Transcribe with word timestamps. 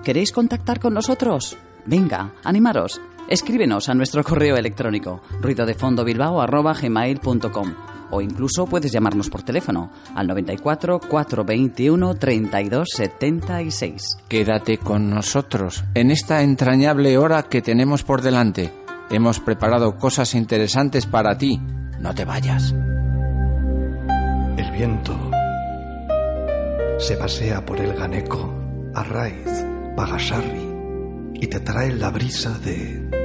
¿Queréis 0.03 0.31
contactar 0.31 0.79
con 0.79 0.93
nosotros? 0.93 1.57
Venga, 1.87 2.33
animaros. 2.43 3.01
Escríbenos 3.29 3.87
a 3.89 3.93
nuestro 3.93 4.23
correo 4.23 4.57
electrónico 4.57 5.21
ruidodefondobilbao.gmail.com 5.39 7.73
o 8.09 8.21
incluso 8.21 8.65
puedes 8.65 8.91
llamarnos 8.91 9.29
por 9.29 9.43
teléfono 9.43 9.91
al 10.15 10.25
94 10.25 10.99
421 10.99 12.15
32 12.15 12.89
76. 12.91 14.17
Quédate 14.27 14.79
con 14.79 15.11
nosotros 15.11 15.83
en 15.93 16.09
esta 16.09 16.41
entrañable 16.41 17.19
hora 17.19 17.43
que 17.43 17.61
tenemos 17.61 18.01
por 18.01 18.23
delante. 18.23 18.73
Hemos 19.11 19.39
preparado 19.39 19.95
cosas 19.97 20.33
interesantes 20.33 21.05
para 21.05 21.37
ti. 21.37 21.61
No 21.99 22.15
te 22.15 22.25
vayas. 22.25 22.73
El 24.57 24.71
viento 24.71 25.15
se 26.97 27.15
pasea 27.15 27.63
por 27.63 27.79
el 27.79 27.93
Ganeco, 27.93 28.51
Arraiz, 28.95 29.63
Bagasarri 29.95 30.67
y 31.35 31.45
te 31.47 31.59
trae 31.59 31.93
la 31.93 32.09
brisa 32.09 32.57
de 32.57 33.18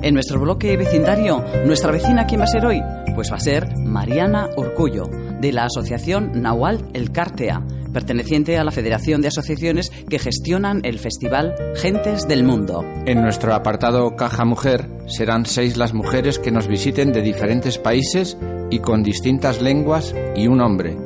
En 0.00 0.14
nuestro 0.14 0.40
bloque 0.40 0.76
vecindario, 0.76 1.44
nuestra 1.66 1.90
vecina, 1.90 2.24
¿quién 2.26 2.40
va 2.40 2.44
a 2.44 2.48
ser 2.48 2.64
hoy? 2.64 2.80
Pues 3.16 3.32
va 3.32 3.36
a 3.36 3.40
ser 3.40 3.76
Mariana 3.84 4.48
Urcullo, 4.56 5.04
de 5.40 5.52
la 5.52 5.64
asociación 5.64 6.40
Nahual 6.40 6.88
El 6.94 7.10
Cártea, 7.10 7.62
perteneciente 7.92 8.58
a 8.58 8.64
la 8.64 8.70
Federación 8.70 9.20
de 9.20 9.28
Asociaciones 9.28 9.90
que 10.08 10.20
gestionan 10.20 10.82
el 10.84 11.00
festival 11.00 11.54
Gentes 11.74 12.28
del 12.28 12.44
Mundo. 12.44 12.84
En 13.06 13.22
nuestro 13.22 13.54
apartado 13.54 14.14
Caja 14.14 14.44
Mujer 14.44 14.88
serán 15.06 15.46
seis 15.46 15.76
las 15.76 15.94
mujeres 15.94 16.38
que 16.38 16.52
nos 16.52 16.68
visiten 16.68 17.12
de 17.12 17.22
diferentes 17.22 17.76
países 17.76 18.38
y 18.70 18.78
con 18.78 19.02
distintas 19.02 19.60
lenguas 19.60 20.14
y 20.36 20.46
un 20.46 20.60
hombre. 20.60 20.96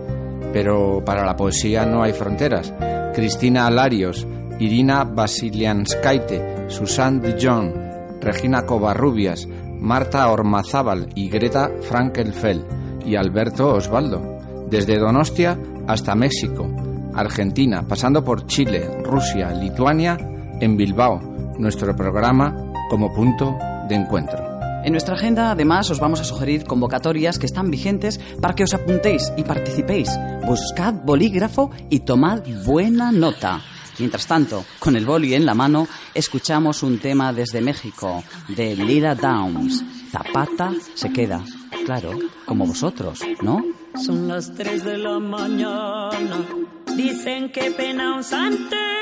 Pero 0.52 1.02
para 1.02 1.24
la 1.24 1.34
poesía 1.34 1.86
no 1.86 2.02
hay 2.02 2.12
fronteras. 2.12 2.74
Cristina 3.14 3.66
Alarios, 3.66 4.26
Irina 4.58 5.04
Basilianskaite, 5.04 6.68
Susan 6.68 7.22
Dijon, 7.22 7.91
Regina 8.22 8.64
Covarrubias, 8.64 9.46
Marta 9.78 10.30
Ormazábal 10.30 11.08
y 11.14 11.28
Greta 11.28 11.70
Frankelfeld 11.82 13.04
y 13.04 13.16
Alberto 13.16 13.74
Osvaldo, 13.74 14.22
desde 14.70 14.98
Donostia 14.98 15.58
hasta 15.88 16.14
México, 16.14 16.68
Argentina, 17.14 17.82
pasando 17.86 18.24
por 18.24 18.46
Chile, 18.46 18.88
Rusia, 19.04 19.50
Lituania, 19.50 20.16
en 20.60 20.76
Bilbao, 20.76 21.18
nuestro 21.58 21.94
programa 21.96 22.54
como 22.88 23.12
punto 23.12 23.56
de 23.88 23.96
encuentro. 23.96 24.52
En 24.84 24.92
nuestra 24.92 25.14
agenda, 25.14 25.52
además, 25.52 25.90
os 25.90 26.00
vamos 26.00 26.20
a 26.20 26.24
sugerir 26.24 26.64
convocatorias 26.64 27.38
que 27.38 27.46
están 27.46 27.70
vigentes 27.70 28.18
para 28.40 28.54
que 28.54 28.64
os 28.64 28.74
apuntéis 28.74 29.32
y 29.36 29.44
participéis. 29.44 30.10
Buscad 30.44 30.94
bolígrafo 31.04 31.70
y 31.88 32.00
tomad 32.00 32.42
buena 32.64 33.12
nota. 33.12 33.60
Mientras 33.98 34.26
tanto, 34.26 34.64
con 34.78 34.96
el 34.96 35.04
boli 35.04 35.34
en 35.34 35.46
la 35.46 35.54
mano, 35.54 35.86
escuchamos 36.14 36.82
un 36.82 36.98
tema 36.98 37.32
desde 37.32 37.60
México, 37.60 38.24
de 38.48 38.76
Lila 38.76 39.14
Downs. 39.14 39.84
Zapata 40.10 40.72
se 40.94 41.12
queda. 41.12 41.42
Claro, 41.84 42.12
como 42.46 42.66
vosotros, 42.66 43.20
¿no? 43.42 43.64
Son 44.04 44.28
las 44.28 44.54
3 44.54 44.84
de 44.84 44.98
la 44.98 45.18
mañana. 45.18 46.46
Dicen 46.96 47.50
que 47.50 47.70
pena 47.70 48.16
un. 48.16 49.01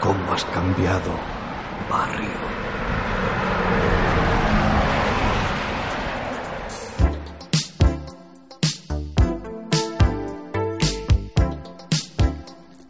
cómo 0.00 0.32
has 0.32 0.44
cambiado, 0.46 1.12
barrio. 1.88 2.59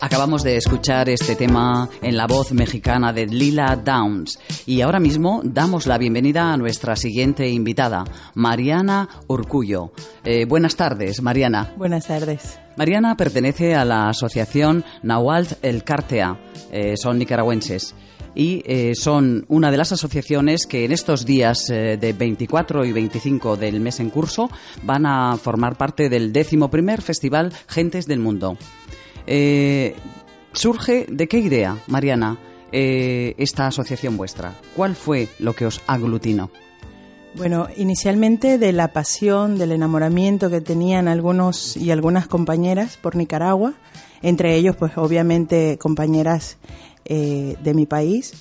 Acabamos 0.02 0.42
de 0.42 0.56
escuchar 0.56 1.10
este 1.10 1.36
tema 1.36 1.86
en 2.00 2.16
la 2.16 2.26
voz 2.26 2.52
mexicana 2.52 3.12
de 3.12 3.26
Lila 3.26 3.76
Downs 3.76 4.38
y 4.64 4.80
ahora 4.80 4.98
mismo 4.98 5.42
damos 5.44 5.86
la 5.86 5.98
bienvenida 5.98 6.54
a 6.54 6.56
nuestra 6.56 6.96
siguiente 6.96 7.46
invitada, 7.50 8.04
Mariana 8.34 9.10
Urcullo. 9.26 9.92
Eh, 10.24 10.46
buenas 10.46 10.74
tardes, 10.74 11.20
Mariana. 11.20 11.74
Buenas 11.76 12.06
tardes. 12.06 12.58
Mariana 12.76 13.14
pertenece 13.18 13.74
a 13.74 13.84
la 13.84 14.08
asociación 14.08 14.84
Nahualt 15.02 15.62
El 15.62 15.84
Cártea, 15.84 16.40
eh, 16.72 16.96
son 16.96 17.18
nicaragüenses 17.18 17.94
y 18.34 18.62
eh, 18.66 18.94
son 18.94 19.44
una 19.48 19.70
de 19.70 19.76
las 19.76 19.92
asociaciones 19.92 20.66
que 20.66 20.84
en 20.84 20.92
estos 20.92 21.24
días 21.26 21.68
eh, 21.70 21.96
de 22.00 22.12
24 22.12 22.84
y 22.84 22.92
25 22.92 23.56
del 23.56 23.80
mes 23.80 24.00
en 24.00 24.10
curso 24.10 24.50
van 24.82 25.06
a 25.06 25.36
formar 25.36 25.76
parte 25.76 26.08
del 26.08 26.32
décimo 26.32 26.70
primer 26.70 27.02
Festival 27.02 27.52
Gentes 27.66 28.06
del 28.06 28.20
Mundo. 28.20 28.56
Eh, 29.26 29.94
¿Surge 30.52 31.06
de 31.08 31.28
qué 31.28 31.38
idea, 31.38 31.76
Mariana, 31.86 32.36
eh, 32.72 33.34
esta 33.38 33.66
asociación 33.68 34.16
vuestra? 34.16 34.54
¿Cuál 34.74 34.96
fue 34.96 35.28
lo 35.38 35.54
que 35.54 35.66
os 35.66 35.80
aglutinó? 35.86 36.50
Bueno, 37.36 37.68
inicialmente 37.76 38.58
de 38.58 38.72
la 38.72 38.88
pasión, 38.92 39.56
del 39.56 39.70
enamoramiento 39.70 40.50
que 40.50 40.60
tenían 40.60 41.06
algunos 41.06 41.76
y 41.76 41.92
algunas 41.92 42.26
compañeras 42.26 42.96
por 42.96 43.14
Nicaragua, 43.14 43.74
entre 44.22 44.56
ellos, 44.56 44.74
pues 44.76 44.92
obviamente 44.96 45.78
compañeras 45.78 46.56
eh, 47.04 47.56
de 47.62 47.72
mi 47.74 47.86
país 47.86 48.32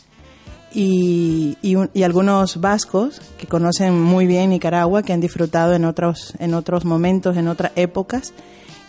y, 0.74 1.56
y, 1.62 1.76
un- 1.76 1.92
y 1.94 2.02
algunos 2.02 2.60
vascos 2.60 3.22
que 3.38 3.46
conocen 3.46 4.02
muy 4.02 4.26
bien 4.26 4.50
Nicaragua, 4.50 5.04
que 5.04 5.14
han 5.14 5.22
disfrutado 5.22 5.76
en 5.76 5.86
otros, 5.86 6.34
en 6.40 6.56
otros 6.56 6.84
momentos, 6.86 7.38
en 7.38 7.48
otras 7.48 7.72
épocas 7.76 8.34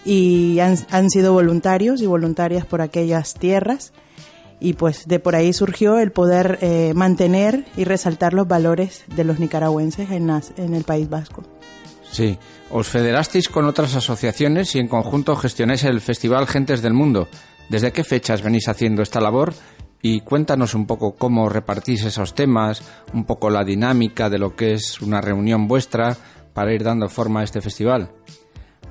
y 0.04 0.58
han, 0.60 0.76
han 0.90 1.10
sido 1.10 1.32
voluntarios 1.32 2.00
y 2.02 2.06
voluntarias 2.06 2.64
por 2.64 2.80
aquellas 2.80 3.34
tierras 3.34 3.92
y 4.58 4.74
pues 4.74 5.06
de 5.06 5.18
por 5.20 5.36
ahí 5.36 5.52
surgió 5.52 5.98
el 5.98 6.12
poder 6.12 6.58
eh, 6.60 6.92
mantener 6.94 7.64
y 7.76 7.84
resaltar 7.84 8.34
los 8.34 8.46
valores 8.48 9.04
de 9.14 9.24
los 9.24 9.38
nicaragüenses 9.38 10.10
en, 10.10 10.26
las- 10.26 10.52
en 10.56 10.74
el 10.74 10.84
País 10.84 11.08
Vasco. 11.08 11.42
Sí, 12.10 12.38
os 12.70 12.88
federasteis 12.88 13.48
con 13.48 13.64
otras 13.66 13.94
asociaciones 13.94 14.74
y 14.74 14.78
en 14.80 14.88
conjunto 14.88 15.36
gestionáis 15.36 15.84
el 15.84 16.00
Festival 16.00 16.46
Gentes 16.46 16.82
del 16.82 16.92
Mundo. 16.92 17.28
¿Desde 17.68 17.92
qué 17.92 18.02
fechas 18.04 18.42
venís 18.42 18.68
haciendo 18.68 19.00
esta 19.02 19.20
labor? 19.20 19.54
Y 20.02 20.22
cuéntanos 20.22 20.74
un 20.74 20.86
poco 20.86 21.14
cómo 21.14 21.48
repartís 21.48 22.04
esos 22.04 22.34
temas, 22.34 22.82
un 23.12 23.24
poco 23.26 23.48
la 23.50 23.64
dinámica 23.64 24.28
de 24.28 24.38
lo 24.38 24.56
que 24.56 24.72
es 24.74 25.00
una 25.02 25.20
reunión 25.20 25.68
vuestra 25.68 26.16
para 26.52 26.72
ir 26.74 26.82
dando 26.82 27.08
forma 27.08 27.40
a 27.40 27.44
este 27.44 27.60
festival. 27.60 28.10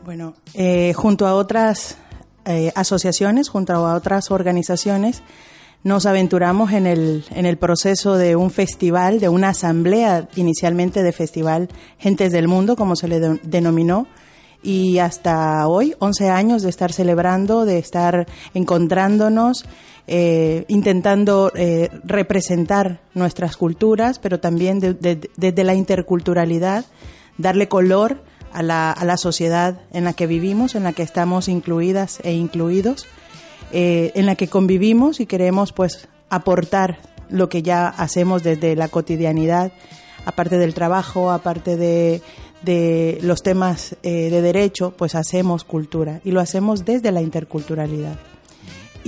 Bueno, 0.10 0.34
eh, 0.56 0.94
junto 0.96 1.28
a 1.28 1.36
otras 1.36 1.96
eh, 2.44 2.72
asociaciones, 2.74 3.48
junto 3.48 3.74
a 3.74 3.94
otras 3.94 4.32
organizaciones, 4.32 5.22
nos 5.84 6.08
aventuramos 6.08 6.72
en 6.72 6.88
el, 6.88 7.26
en 7.30 7.46
el 7.46 7.58
proceso 7.60 8.18
de 8.18 8.36
un 8.36 8.50
festival, 8.50 9.20
de 9.20 9.30
una 9.30 9.50
asamblea 9.50 10.28
inicialmente 10.36 11.04
de 11.04 11.12
festival 11.12 11.70
Gentes 12.00 12.32
del 12.32 12.48
Mundo, 12.48 12.76
como 12.76 12.96
se 12.96 13.08
le 13.08 13.20
de- 13.20 13.40
denominó, 13.44 14.08
y 14.64 14.98
hasta 14.98 15.68
hoy, 15.68 15.94
11 16.00 16.32
años 16.32 16.64
de 16.64 16.70
estar 16.70 16.92
celebrando, 16.92 17.66
de 17.66 17.78
estar 17.78 18.26
encontrándonos, 18.56 19.64
eh, 20.08 20.66
intentando 20.70 21.52
eh, 21.54 21.92
representar 22.04 23.00
nuestras 23.14 23.58
culturas, 23.58 24.18
pero 24.18 24.40
también 24.40 24.80
de- 24.80 24.96
de- 24.96 25.30
desde 25.38 25.64
la 25.64 25.76
interculturalidad, 25.76 26.86
darle 27.38 27.68
color 27.68 28.24
a 28.54 28.64
la, 28.64 28.92
a 28.92 29.06
la 29.06 29.18
sociedad 29.18 29.80
en 29.92 30.04
la 30.04 30.14
que 30.14 30.28
vivimos, 30.28 30.76
en 30.76 30.84
la 30.84 30.94
que 30.94 31.04
estamos 31.04 31.48
incluidas 31.48 32.20
e 32.24 32.34
incluidos, 32.34 33.08
eh, 33.72 34.12
en 34.16 34.26
la 34.26 34.36
que 34.36 34.48
convivimos 34.48 35.20
y 35.20 35.26
queremos 35.26 35.74
pues 35.74 36.08
aportar 36.30 37.00
lo 37.30 37.50
que 37.50 37.62
ya 37.62 37.88
hacemos 37.88 38.44
desde 38.44 38.76
la 38.76 38.88
cotidianidad, 38.88 39.72
aparte 40.26 40.58
del 40.58 40.74
trabajo, 40.74 41.32
aparte 41.32 41.78
de, 41.78 42.22
de 42.62 43.20
los 43.22 43.42
temas 43.42 43.96
eh, 44.04 44.30
de 44.30 44.42
derecho, 44.42 44.94
pues 44.98 45.16
hacemos 45.16 45.64
cultura 45.64 46.22
y 46.24 46.32
lo 46.32 46.40
hacemos 46.40 46.86
desde 46.86 47.12
la 47.12 47.22
interculturalidad. 47.22 48.18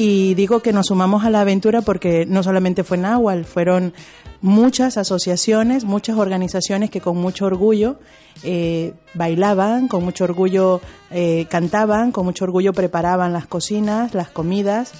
Y 0.03 0.33
digo 0.33 0.61
que 0.61 0.73
nos 0.73 0.87
sumamos 0.87 1.25
a 1.25 1.29
la 1.29 1.41
aventura 1.41 1.83
porque 1.83 2.25
no 2.25 2.41
solamente 2.41 2.83
fue 2.83 2.97
Nahual, 2.97 3.45
fueron 3.45 3.93
muchas 4.41 4.97
asociaciones, 4.97 5.83
muchas 5.83 6.17
organizaciones 6.17 6.89
que 6.89 7.01
con 7.01 7.17
mucho 7.17 7.45
orgullo 7.45 7.99
eh, 8.41 8.95
bailaban, 9.13 9.87
con 9.87 10.03
mucho 10.03 10.23
orgullo 10.23 10.81
eh, 11.11 11.45
cantaban, 11.51 12.11
con 12.11 12.25
mucho 12.25 12.45
orgullo 12.45 12.73
preparaban 12.73 13.31
las 13.31 13.45
cocinas, 13.45 14.15
las 14.15 14.31
comidas, 14.31 14.91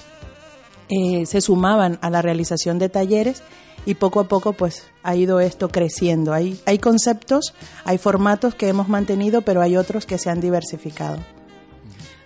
eh, 0.88 1.26
se 1.26 1.40
sumaban 1.40 1.98
a 2.00 2.08
la 2.08 2.22
realización 2.22 2.78
de 2.78 2.88
talleres 2.88 3.42
y 3.84 3.94
poco 3.94 4.20
a 4.20 4.28
poco 4.28 4.52
pues 4.52 4.84
ha 5.02 5.16
ido 5.16 5.40
esto 5.40 5.68
creciendo. 5.68 6.32
Hay, 6.32 6.60
hay 6.64 6.78
conceptos, 6.78 7.54
hay 7.84 7.98
formatos 7.98 8.54
que 8.54 8.68
hemos 8.68 8.88
mantenido, 8.88 9.42
pero 9.42 9.62
hay 9.62 9.76
otros 9.76 10.06
que 10.06 10.18
se 10.18 10.30
han 10.30 10.40
diversificado. 10.40 11.18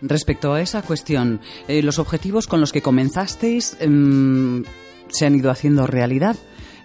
Respecto 0.03 0.53
a 0.53 0.61
esa 0.61 0.83
cuestión, 0.83 1.41
eh, 1.69 1.83
¿los 1.83 1.99
objetivos 1.99 2.47
con 2.47 2.61
los 2.61 2.73
que 2.73 2.83
comenzasteis 2.83 3.77
em, 3.81 4.65
se 5.09 5.27
han 5.27 5.35
ido 5.35 5.51
haciendo 5.51 5.87
realidad? 5.87 6.37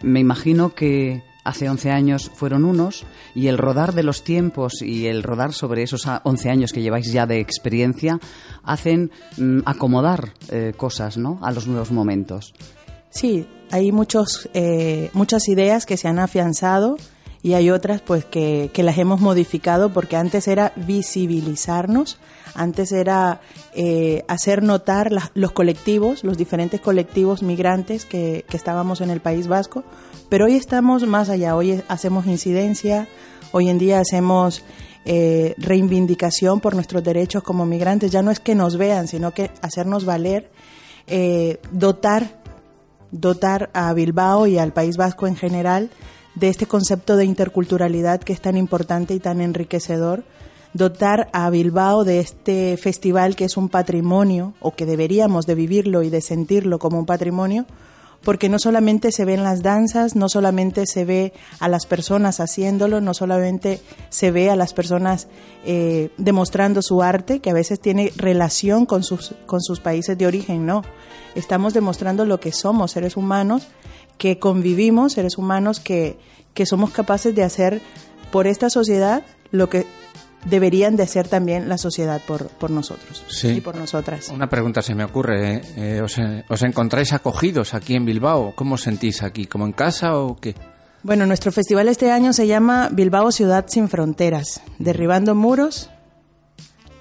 Me 0.01 0.19
imagino 0.19 0.73
que 0.73 1.23
hace 1.43 1.67
11 1.69 1.89
años 1.91 2.31
fueron 2.33 2.63
unos 2.65 3.03
y 3.35 3.47
el 3.47 3.57
rodar 3.57 3.93
de 3.93 4.03
los 4.03 4.23
tiempos 4.23 4.81
y 4.81 5.07
el 5.07 5.23
rodar 5.23 5.53
sobre 5.53 5.83
esos 5.83 6.07
a- 6.07 6.21
11 6.23 6.49
años 6.49 6.71
que 6.71 6.81
lleváis 6.81 7.11
ya 7.11 7.25
de 7.25 7.39
experiencia 7.39 8.19
hacen 8.63 9.11
mm, 9.37 9.61
acomodar 9.65 10.33
eh, 10.49 10.73
cosas 10.77 11.17
¿no? 11.17 11.39
a 11.41 11.51
los 11.51 11.67
nuevos 11.67 11.91
momentos. 11.91 12.53
Sí, 13.09 13.45
hay 13.71 13.91
muchos, 13.91 14.49
eh, 14.53 15.09
muchas 15.13 15.47
ideas 15.49 15.85
que 15.85 15.97
se 15.97 16.07
han 16.07 16.19
afianzado 16.19 16.97
y 17.43 17.53
hay 17.53 17.69
otras 17.71 18.01
pues 18.01 18.23
que, 18.25 18.69
que 18.73 18.83
las 18.83 18.97
hemos 18.97 19.19
modificado 19.21 19.91
porque 19.91 20.15
antes 20.15 20.47
era 20.47 20.73
visibilizarnos, 20.75 22.17
antes 22.53 22.91
era 22.91 23.41
eh, 23.73 24.23
hacer 24.27 24.61
notar 24.63 25.11
la- 25.11 25.31
los 25.33 25.51
colectivos, 25.51 26.23
los 26.23 26.37
diferentes 26.37 26.81
colectivos 26.81 27.41
migrantes 27.43 28.05
que, 28.05 28.45
que 28.49 28.57
estábamos 28.57 29.01
en 29.01 29.09
el 29.09 29.21
País 29.21 29.47
Vasco, 29.47 29.83
pero 30.29 30.45
hoy 30.45 30.55
estamos 30.55 31.05
más 31.07 31.29
allá, 31.29 31.55
hoy 31.55 31.81
hacemos 31.87 32.25
incidencia, 32.27 33.07
hoy 33.51 33.69
en 33.69 33.77
día 33.79 33.99
hacemos 33.99 34.63
eh, 35.05 35.55
reivindicación 35.57 36.59
por 36.59 36.75
nuestros 36.75 37.03
derechos 37.03 37.41
como 37.43 37.65
migrantes, 37.65 38.11
ya 38.11 38.21
no 38.21 38.29
es 38.31 38.39
que 38.39 38.53
nos 38.53 38.77
vean, 38.77 39.07
sino 39.07 39.31
que 39.33 39.49
hacernos 39.61 40.05
valer, 40.05 40.51
eh, 41.07 41.59
dotar 41.71 42.39
dotar 43.13 43.69
a 43.73 43.91
Bilbao 43.93 44.47
y 44.47 44.57
al 44.57 44.71
País 44.71 44.95
Vasco 44.95 45.27
en 45.27 45.35
general 45.35 45.89
de 46.35 46.49
este 46.49 46.65
concepto 46.65 47.15
de 47.15 47.25
interculturalidad 47.25 48.21
que 48.21 48.33
es 48.33 48.41
tan 48.41 48.57
importante 48.57 49.13
y 49.13 49.19
tan 49.19 49.41
enriquecedor, 49.41 50.23
dotar 50.73 51.29
a 51.33 51.49
Bilbao 51.49 52.03
de 52.03 52.19
este 52.19 52.77
festival 52.77 53.35
que 53.35 53.45
es 53.45 53.57
un 53.57 53.69
patrimonio 53.69 54.53
o 54.59 54.71
que 54.71 54.85
deberíamos 54.85 55.45
de 55.45 55.55
vivirlo 55.55 56.03
y 56.03 56.09
de 56.09 56.21
sentirlo 56.21 56.79
como 56.79 56.99
un 56.99 57.05
patrimonio, 57.05 57.65
porque 58.23 58.49
no 58.49 58.59
solamente 58.59 59.11
se 59.11 59.25
ven 59.25 59.43
las 59.43 59.63
danzas, 59.63 60.15
no 60.15 60.29
solamente 60.29 60.85
se 60.85 61.05
ve 61.05 61.33
a 61.59 61.67
las 61.67 61.85
personas 61.85 62.39
haciéndolo, 62.39 63.01
no 63.01 63.13
solamente 63.13 63.81
se 64.09 64.31
ve 64.31 64.49
a 64.49 64.55
las 64.55 64.73
personas 64.73 65.27
eh, 65.65 66.09
demostrando 66.17 66.81
su 66.81 67.01
arte, 67.01 67.39
que 67.39 67.49
a 67.49 67.55
veces 67.55 67.79
tiene 67.79 68.13
relación 68.15 68.85
con 68.85 69.03
sus, 69.03 69.33
con 69.47 69.61
sus 69.61 69.79
países 69.79 70.17
de 70.17 70.27
origen, 70.27 70.65
no. 70.65 70.83
Estamos 71.33 71.73
demostrando 71.73 72.25
lo 72.25 72.39
que 72.39 72.51
somos, 72.51 72.91
seres 72.91 73.17
humanos, 73.17 73.67
que 74.17 74.39
convivimos, 74.39 75.13
seres 75.13 75.37
humanos 75.37 75.79
que, 75.79 76.17
que 76.53 76.65
somos 76.65 76.91
capaces 76.91 77.33
de 77.35 77.43
hacer 77.43 77.81
por 78.31 78.47
esta 78.47 78.69
sociedad 78.69 79.23
lo 79.51 79.69
que 79.69 79.85
deberían 80.45 80.95
de 80.95 81.03
hacer 81.03 81.27
también 81.27 81.69
la 81.69 81.77
sociedad 81.77 82.19
por, 82.25 82.47
por 82.47 82.71
nosotros 82.71 83.23
Sí. 83.27 83.49
y 83.49 83.61
por 83.61 83.75
nosotras. 83.75 84.29
Una 84.29 84.49
pregunta 84.49 84.81
se 84.81 84.95
me 84.95 85.03
ocurre. 85.03 85.55
¿eh? 85.55 85.61
Eh, 85.77 86.01
¿os, 86.01 86.17
os 86.49 86.61
encontráis 86.63 87.13
acogidos 87.13 87.73
aquí 87.73 87.95
en 87.95 88.05
Bilbao? 88.05 88.53
¿Cómo 88.55 88.75
os 88.75 88.81
sentís 88.81 89.21
aquí? 89.21 89.45
¿Como 89.45 89.65
en 89.65 89.71
casa 89.73 90.17
o 90.17 90.35
qué? 90.37 90.55
Bueno, 91.03 91.25
nuestro 91.25 91.51
festival 91.51 91.87
este 91.89 92.11
año 92.11 92.31
se 92.33 92.47
llama 92.47 92.89
Bilbao 92.91 93.31
Ciudad 93.31 93.65
sin 93.67 93.87
Fronteras, 93.89 94.61
derribando 94.79 95.35
muros. 95.35 95.89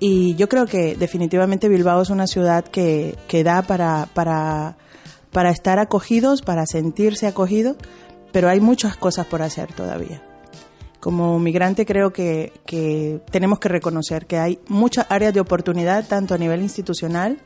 Y 0.01 0.35
yo 0.37 0.49
creo 0.49 0.67
que 0.67 0.97
definitivamente 0.97 1.69
Bilbao 1.69 2.01
es 2.03 2.09
una 2.11 2.27
ciudad 2.27 2.65
que, 2.65 3.17
que 3.29 3.45
da 3.45 3.61
para, 3.63 4.09
para, 4.15 4.77
para 5.33 5.51
estar 5.51 5.79
acogidos, 5.79 6.43
para 6.43 6.67
sentirse 6.67 7.27
acogidos, 7.27 7.77
pero 8.33 8.49
hay 8.49 8.61
muchas 8.61 8.97
cosas 8.97 9.27
por 9.27 9.43
hacer 9.43 9.73
todavía. 9.73 10.23
Como 11.01 11.39
migrante 11.39 11.87
creo 11.87 12.13
que, 12.13 12.53
que 12.67 13.21
tenemos 13.31 13.59
que 13.59 13.69
reconocer 13.69 14.27
que 14.27 14.39
hay 14.39 14.61
muchas 14.69 15.07
áreas 15.09 15.33
de 15.33 15.41
oportunidad, 15.41 16.07
tanto 16.07 16.35
a 16.35 16.39
nivel 16.39 16.61
institucional 16.61 17.39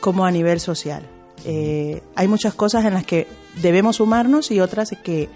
como 0.00 0.26
a 0.26 0.30
nivel 0.30 0.60
social. 0.60 1.02
Eh, 1.44 2.02
hay 2.14 2.28
muchas 2.28 2.54
cosas 2.54 2.84
en 2.84 2.94
las 2.94 3.04
que 3.04 3.26
debemos 3.62 3.96
sumarnos 3.96 4.50
y 4.50 4.60
otras 4.60 4.90
que, 5.02 5.28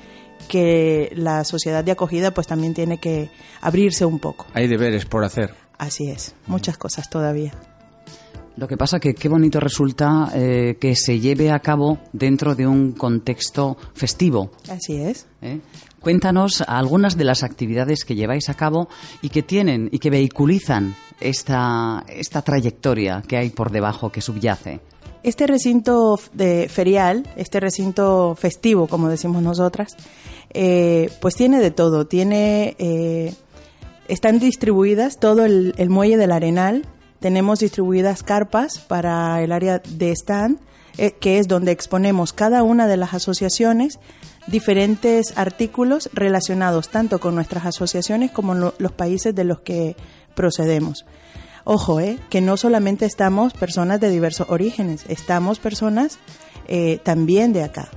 que 0.48 1.12
la 1.14 1.44
sociedad 1.44 1.84
de 1.84 1.92
acogida 1.92 2.32
pues 2.32 2.46
también 2.46 2.74
tiene 2.74 2.98
que 2.98 3.30
abrirse 3.60 4.04
un 4.04 4.18
poco. 4.18 4.46
Hay 4.54 4.68
deberes 4.68 5.06
por 5.06 5.24
hacer. 5.24 5.54
Así 5.78 6.10
es, 6.10 6.34
muchas 6.46 6.76
cosas 6.76 7.08
todavía. 7.08 7.52
Lo 8.56 8.68
que 8.68 8.76
pasa 8.76 9.00
que 9.00 9.14
qué 9.14 9.28
bonito 9.28 9.60
resulta 9.60 10.30
eh, 10.34 10.76
que 10.78 10.94
se 10.94 11.20
lleve 11.20 11.50
a 11.50 11.60
cabo 11.60 11.98
dentro 12.12 12.54
de 12.54 12.66
un 12.66 12.92
contexto 12.92 13.76
festivo. 13.94 14.50
Así 14.68 14.96
es. 14.96 15.26
¿eh? 15.40 15.60
Cuéntanos 16.00 16.62
algunas 16.66 17.16
de 17.16 17.24
las 17.24 17.44
actividades 17.44 18.04
que 18.04 18.14
lleváis 18.14 18.48
a 18.48 18.54
cabo 18.54 18.88
y 19.22 19.30
que 19.30 19.42
tienen 19.42 19.88
y 19.92 20.00
que 20.00 20.10
vehiculizan 20.10 20.94
esta, 21.20 22.04
esta 22.08 22.42
trayectoria 22.42 23.22
que 23.26 23.36
hay 23.36 23.50
por 23.50 23.70
debajo, 23.70 24.10
que 24.10 24.20
subyace. 24.20 24.80
Este 25.22 25.46
recinto 25.46 26.18
de 26.32 26.68
ferial, 26.68 27.28
este 27.36 27.60
recinto 27.60 28.34
festivo, 28.34 28.88
como 28.88 29.08
decimos 29.08 29.42
nosotras, 29.42 29.96
eh, 30.52 31.10
pues 31.20 31.36
tiene 31.36 31.60
de 31.60 31.70
todo. 31.70 32.06
Tiene, 32.08 32.74
eh, 32.78 33.32
están 34.08 34.40
distribuidas 34.40 35.18
todo 35.18 35.44
el, 35.44 35.74
el 35.78 35.88
muelle 35.88 36.16
del 36.16 36.32
Arenal. 36.32 36.84
Tenemos 37.22 37.60
distribuidas 37.60 38.22
carpas 38.22 38.78
para 38.80 39.42
el 39.42 39.52
área 39.52 39.78
de 39.78 40.12
stand, 40.12 40.58
eh, 40.98 41.12
que 41.12 41.38
es 41.38 41.48
donde 41.48 41.72
exponemos 41.72 42.34
cada 42.34 42.62
una 42.62 42.86
de 42.86 42.98
las 42.98 43.14
asociaciones 43.14 43.98
diferentes 44.48 45.32
artículos 45.38 46.10
relacionados 46.12 46.88
tanto 46.90 47.20
con 47.20 47.34
nuestras 47.34 47.64
asociaciones 47.64 48.30
como 48.32 48.54
lo- 48.54 48.74
los 48.78 48.92
países 48.92 49.34
de 49.34 49.44
los 49.44 49.60
que 49.60 49.96
procedemos. 50.34 51.06
Ojo, 51.64 52.00
eh, 52.00 52.18
que 52.28 52.40
no 52.40 52.56
solamente 52.56 53.06
estamos 53.06 53.54
personas 53.54 54.00
de 54.00 54.10
diversos 54.10 54.48
orígenes, 54.50 55.04
estamos 55.08 55.60
personas 55.60 56.18
eh, 56.66 56.98
también 57.04 57.52
de 57.52 57.62
acá. 57.62 57.88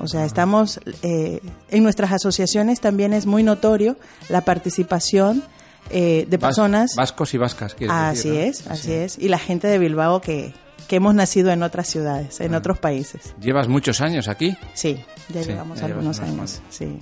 O 0.00 0.06
sea, 0.08 0.24
estamos 0.24 0.80
eh, 1.02 1.40
en 1.70 1.82
nuestras 1.84 2.12
asociaciones 2.12 2.80
también 2.80 3.12
es 3.12 3.26
muy 3.26 3.42
notorio 3.42 3.96
la 4.28 4.40
participación 4.42 5.42
eh, 5.90 6.26
de 6.28 6.36
Vas- 6.36 6.48
personas. 6.48 6.94
Vascos 6.96 7.34
y 7.34 7.38
vascas, 7.38 7.74
quieres 7.74 7.94
Así 7.96 8.28
decir, 8.30 8.32
¿no? 8.44 8.50
es, 8.50 8.66
así 8.68 8.92
es. 8.92 9.18
Y 9.18 9.28
la 9.28 9.38
gente 9.38 9.66
de 9.68 9.78
Bilbao 9.78 10.20
que, 10.20 10.52
que 10.88 10.96
hemos 10.96 11.14
nacido 11.14 11.50
en 11.50 11.62
otras 11.62 11.88
ciudades, 11.88 12.40
en 12.40 12.54
otros 12.54 12.78
países. 12.78 13.34
¿Llevas 13.40 13.68
muchos 13.68 14.00
años 14.00 14.28
aquí? 14.28 14.56
Sí, 14.74 14.98
ya 15.32 15.42
Sí, 15.42 15.48
llevamos 15.50 15.78
ya 15.80 15.86
algunos 15.86 16.18
unos 16.18 16.28
años. 16.30 16.60
Sí. 16.70 16.98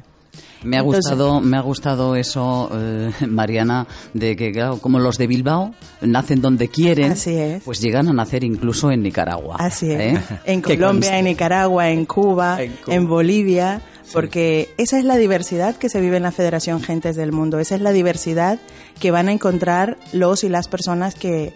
Me 0.63 0.79
ha 0.79 0.81
Entonces- 0.81 1.05
gustado, 1.11 1.41
me 1.41 1.57
ha 1.57 1.61
gustado 1.61 2.17
eso, 2.17 2.71
eh, 2.75 3.13
Mariana, 3.29 3.87
de 4.15 4.35
que 4.37 4.51
claro, 4.53 4.79
como 4.79 4.99
los 4.99 5.17
de 5.19 5.27
Bilbao 5.27 5.75
nacen 6.01 6.41
donde 6.41 6.69
quieren, 6.69 7.13
Así 7.13 7.37
es. 7.37 7.63
pues 7.63 7.81
llegan 7.81 8.09
a 8.09 8.13
nacer 8.13 8.43
incluso 8.43 8.91
en 8.91 9.03
Nicaragua. 9.03 9.57
Así 9.59 9.93
es. 9.93 10.15
¿eh? 10.19 10.23
En 10.47 10.63
Colombia, 10.63 11.19
en 11.19 11.27
Nicaragua, 11.27 11.91
en 11.91 12.05
Cuba, 12.07 12.59
En. 12.87 13.07
Bolivia, 13.07 13.81
porque 14.13 14.75
esa 14.79 14.99
es 14.99 15.05
la 15.05 15.17
diversidad 15.17 15.77
que 15.77 15.89
se 15.89 16.01
vive 16.01 16.17
en 16.17 16.23
la 16.23 16.33
Federación 16.33 16.83
Gentes 16.83 17.17
del 17.17 17.33
Mundo. 17.33 17.59
Esa 17.59 17.75
es 17.75 17.81
la 17.81 17.93
diversidad 17.93 18.59
que 19.01 19.11
van 19.11 19.29
a 19.29 19.33
encontrar 19.33 19.99
los 20.13 20.45
y 20.45 20.49
las 20.49 20.69
personas 20.69 21.15
que, 21.15 21.55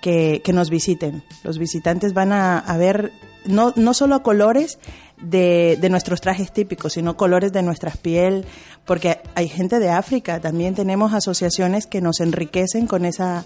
que, 0.00 0.42
nos 0.52 0.70
visiten. 0.70 1.22
Los 1.44 1.58
visitantes 1.58 2.12
van 2.12 2.32
a, 2.32 2.58
a 2.58 2.76
ver 2.76 3.12
no, 3.44 3.72
no 3.76 3.94
solo 3.94 4.22
colores 4.22 4.78
de, 5.20 5.78
de 5.80 5.90
nuestros 5.90 6.20
trajes 6.20 6.52
típicos, 6.52 6.94
sino 6.94 7.16
colores 7.16 7.52
de 7.52 7.62
nuestra 7.62 7.92
piel, 7.92 8.44
porque 8.84 9.20
hay 9.34 9.48
gente 9.48 9.78
de 9.78 9.90
África, 9.90 10.40
también 10.40 10.74
tenemos 10.74 11.12
asociaciones 11.12 11.86
que 11.86 12.00
nos 12.00 12.20
enriquecen 12.20 12.86
con 12.86 13.04
esa, 13.04 13.44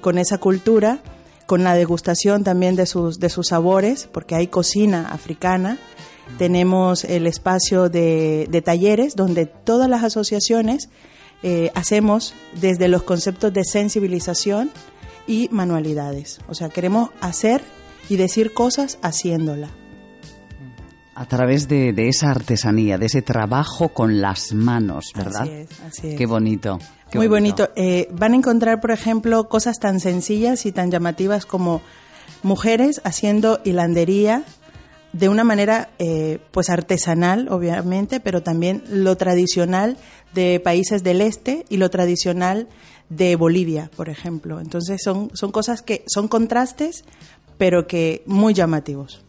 con 0.00 0.18
esa 0.18 0.38
cultura 0.38 1.00
con 1.48 1.64
la 1.64 1.74
degustación 1.74 2.44
también 2.44 2.76
de 2.76 2.84
sus, 2.84 3.20
de 3.20 3.30
sus 3.30 3.48
sabores, 3.48 4.06
porque 4.12 4.34
hay 4.34 4.48
cocina 4.48 5.08
africana. 5.10 5.78
Tenemos 6.36 7.04
el 7.04 7.26
espacio 7.26 7.88
de, 7.88 8.46
de 8.50 8.62
talleres 8.62 9.16
donde 9.16 9.46
todas 9.46 9.88
las 9.88 10.04
asociaciones 10.04 10.88
eh, 11.42 11.70
hacemos 11.74 12.34
desde 12.60 12.88
los 12.88 13.04
conceptos 13.04 13.52
de 13.52 13.64
sensibilización 13.64 14.70
y 15.26 15.48
manualidades. 15.52 16.40
O 16.48 16.54
sea, 16.54 16.68
queremos 16.68 17.10
hacer 17.20 17.62
y 18.08 18.16
decir 18.16 18.52
cosas 18.52 18.98
haciéndola. 19.02 19.68
A 21.14 21.26
través 21.26 21.68
de, 21.68 21.92
de 21.92 22.08
esa 22.08 22.30
artesanía, 22.30 22.98
de 22.98 23.06
ese 23.06 23.22
trabajo 23.22 23.88
con 23.88 24.20
las 24.20 24.52
manos, 24.52 25.12
¿verdad? 25.16 25.42
Así 25.42 25.50
es, 25.50 25.68
así 25.80 26.08
es. 26.08 26.14
Qué 26.16 26.26
bonito. 26.26 26.78
qué 27.10 27.18
Muy 27.18 27.26
bonito. 27.26 27.70
Eh, 27.76 28.08
van 28.12 28.32
a 28.32 28.36
encontrar, 28.36 28.80
por 28.80 28.92
ejemplo, 28.92 29.48
cosas 29.48 29.78
tan 29.78 30.00
sencillas 30.00 30.64
y 30.64 30.72
tan 30.72 30.90
llamativas 30.90 31.44
como 31.44 31.82
mujeres 32.42 33.00
haciendo 33.04 33.60
hilandería 33.64 34.44
de 35.12 35.28
una 35.28 35.44
manera, 35.44 35.90
eh, 35.98 36.38
pues 36.50 36.70
artesanal, 36.70 37.48
obviamente, 37.50 38.20
pero 38.20 38.42
también 38.42 38.82
lo 38.88 39.16
tradicional 39.16 39.96
de 40.34 40.60
países 40.60 41.02
del 41.02 41.20
este 41.20 41.64
y 41.68 41.78
lo 41.78 41.90
tradicional 41.90 42.68
de 43.08 43.36
Bolivia, 43.36 43.90
por 43.96 44.08
ejemplo. 44.08 44.60
Entonces 44.60 45.00
son, 45.02 45.30
son 45.34 45.50
cosas 45.50 45.82
que 45.82 46.04
son 46.06 46.28
contrastes, 46.28 47.04
pero 47.56 47.86
que 47.86 48.22
muy 48.26 48.54
llamativos. 48.54 49.24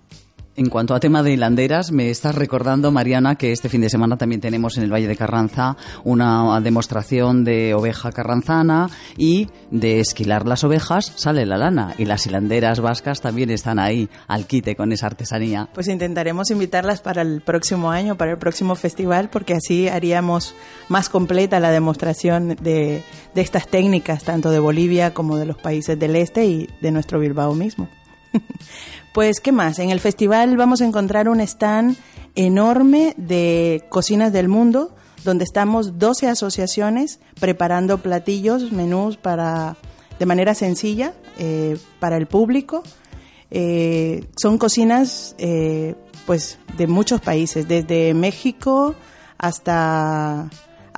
En 0.59 0.67
cuanto 0.67 0.93
a 0.93 0.99
tema 0.99 1.23
de 1.23 1.31
hilanderas, 1.31 1.93
me 1.93 2.09
estás 2.09 2.35
recordando, 2.35 2.91
Mariana, 2.91 3.35
que 3.35 3.53
este 3.53 3.69
fin 3.69 3.79
de 3.79 3.89
semana 3.89 4.17
también 4.17 4.41
tenemos 4.41 4.75
en 4.75 4.83
el 4.83 4.91
Valle 4.91 5.07
de 5.07 5.15
Carranza 5.15 5.77
una 6.03 6.59
demostración 6.59 7.45
de 7.45 7.73
oveja 7.73 8.11
carranzana 8.11 8.89
y 9.15 9.47
de 9.71 10.01
esquilar 10.01 10.45
las 10.45 10.65
ovejas 10.65 11.13
sale 11.15 11.45
la 11.45 11.55
lana. 11.55 11.95
Y 11.97 12.03
las 12.03 12.27
hilanderas 12.27 12.81
vascas 12.81 13.21
también 13.21 13.51
están 13.51 13.79
ahí 13.79 14.09
al 14.27 14.47
quite 14.47 14.75
con 14.75 14.91
esa 14.91 15.05
artesanía. 15.05 15.69
Pues 15.73 15.87
intentaremos 15.87 16.51
invitarlas 16.51 16.99
para 16.99 17.21
el 17.21 17.39
próximo 17.39 17.89
año, 17.91 18.17
para 18.17 18.31
el 18.31 18.37
próximo 18.37 18.75
festival, 18.75 19.29
porque 19.29 19.53
así 19.53 19.87
haríamos 19.87 20.55
más 20.89 21.07
completa 21.07 21.61
la 21.61 21.71
demostración 21.71 22.57
de, 22.61 23.01
de 23.33 23.41
estas 23.41 23.69
técnicas, 23.69 24.25
tanto 24.25 24.51
de 24.51 24.59
Bolivia 24.59 25.13
como 25.13 25.37
de 25.37 25.45
los 25.45 25.55
países 25.55 25.97
del 25.97 26.17
este 26.17 26.45
y 26.47 26.69
de 26.81 26.91
nuestro 26.91 27.17
Bilbao 27.17 27.55
mismo. 27.55 27.87
Pues, 29.13 29.39
¿qué 29.39 29.51
más? 29.51 29.79
En 29.79 29.89
el 29.89 29.99
festival 29.99 30.55
vamos 30.55 30.81
a 30.81 30.85
encontrar 30.85 31.29
un 31.29 31.39
stand 31.41 31.97
enorme 32.35 33.15
de 33.17 33.83
cocinas 33.89 34.31
del 34.31 34.47
mundo, 34.47 34.95
donde 35.23 35.43
estamos 35.43 35.97
12 35.97 36.27
asociaciones 36.27 37.19
preparando 37.39 37.97
platillos, 37.97 38.71
menús 38.71 39.17
para 39.17 39.77
de 40.19 40.25
manera 40.25 40.53
sencilla 40.53 41.13
eh, 41.37 41.77
para 41.99 42.17
el 42.17 42.27
público. 42.27 42.83
Eh, 43.51 44.25
son 44.39 44.57
cocinas 44.57 45.35
eh, 45.39 45.95
pues 46.27 46.59
de 46.77 46.85
muchos 46.85 47.19
países, 47.19 47.67
desde 47.67 48.13
México 48.13 48.93
hasta 49.39 50.49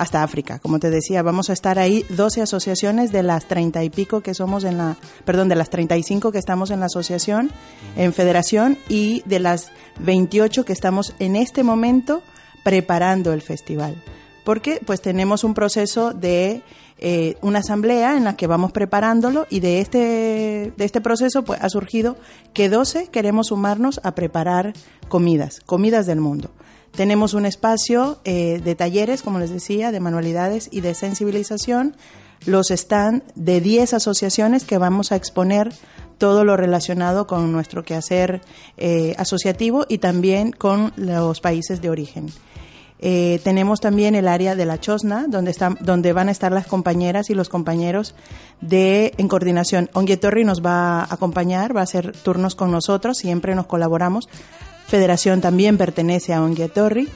hasta 0.02 0.22
África. 0.22 0.58
Como 0.58 0.78
te 0.78 0.90
decía, 0.90 1.22
vamos 1.22 1.48
a 1.48 1.52
estar 1.52 1.78
ahí 1.78 2.04
12 2.10 2.42
asociaciones 2.42 3.12
de 3.12 3.22
las 3.22 3.46
30 3.46 3.82
y 3.84 3.90
pico 3.90 4.20
que 4.20 4.34
somos 4.34 4.64
en 4.64 4.78
la, 4.78 4.96
perdón, 5.24 5.48
de 5.48 5.54
las 5.54 5.70
35 5.70 6.32
que 6.32 6.38
estamos 6.38 6.70
en 6.70 6.80
la 6.80 6.86
asociación, 6.86 7.50
en 7.96 8.12
federación, 8.12 8.78
y 8.88 9.22
de 9.26 9.40
las 9.40 9.70
28 10.00 10.64
que 10.64 10.72
estamos 10.72 11.14
en 11.18 11.36
este 11.36 11.62
momento 11.62 12.22
preparando 12.64 13.32
el 13.32 13.42
festival. 13.42 14.02
Porque 14.44 14.80
pues 14.84 15.00
tenemos 15.00 15.44
un 15.44 15.54
proceso 15.54 16.12
de 16.12 16.62
eh, 16.98 17.36
una 17.40 17.60
asamblea 17.60 18.16
en 18.16 18.24
la 18.24 18.36
que 18.36 18.46
vamos 18.46 18.72
preparándolo 18.72 19.46
y 19.50 19.60
de 19.60 19.80
este, 19.80 20.72
de 20.76 20.84
este 20.84 21.00
proceso 21.00 21.44
pues 21.44 21.60
ha 21.62 21.68
surgido 21.68 22.16
que 22.52 22.68
12 22.68 23.08
queremos 23.08 23.48
sumarnos 23.48 24.00
a 24.02 24.14
preparar 24.14 24.72
comidas, 25.08 25.60
comidas 25.64 26.06
del 26.06 26.20
mundo. 26.20 26.50
Tenemos 26.94 27.32
un 27.34 27.46
espacio 27.46 28.18
eh, 28.24 28.60
de 28.62 28.74
talleres, 28.74 29.22
como 29.22 29.38
les 29.38 29.50
decía, 29.50 29.92
de 29.92 30.00
manualidades 30.00 30.68
y 30.70 30.82
de 30.82 30.94
sensibilización. 30.94 31.96
Los 32.44 32.70
están 32.70 33.22
de 33.34 33.60
10 33.60 33.94
asociaciones 33.94 34.64
que 34.64 34.78
vamos 34.78 35.10
a 35.10 35.16
exponer 35.16 35.72
todo 36.18 36.44
lo 36.44 36.56
relacionado 36.56 37.26
con 37.26 37.50
nuestro 37.50 37.82
quehacer 37.82 38.42
eh, 38.76 39.14
asociativo 39.18 39.86
y 39.88 39.98
también 39.98 40.52
con 40.52 40.92
los 40.96 41.40
países 41.40 41.80
de 41.80 41.90
origen. 41.90 42.26
Eh, 43.04 43.40
tenemos 43.42 43.80
también 43.80 44.14
el 44.14 44.28
área 44.28 44.54
de 44.54 44.64
la 44.64 44.78
Chosna, 44.78 45.26
donde, 45.26 45.50
están, 45.50 45.76
donde 45.80 46.12
van 46.12 46.28
a 46.28 46.30
estar 46.30 46.52
las 46.52 46.68
compañeras 46.68 47.30
y 47.30 47.34
los 47.34 47.48
compañeros 47.48 48.14
de 48.60 49.14
en 49.16 49.26
coordinación. 49.26 49.90
Onguietorri 49.94 50.44
nos 50.44 50.64
va 50.64 51.00
a 51.00 51.14
acompañar, 51.14 51.74
va 51.74 51.80
a 51.80 51.84
hacer 51.84 52.12
turnos 52.12 52.54
con 52.54 52.70
nosotros, 52.70 53.16
siempre 53.18 53.56
nos 53.56 53.66
colaboramos. 53.66 54.28
Federación 54.92 55.40
también 55.40 55.78
pertenece 55.78 56.34
a 56.34 56.42
Onguietorri. 56.42 57.08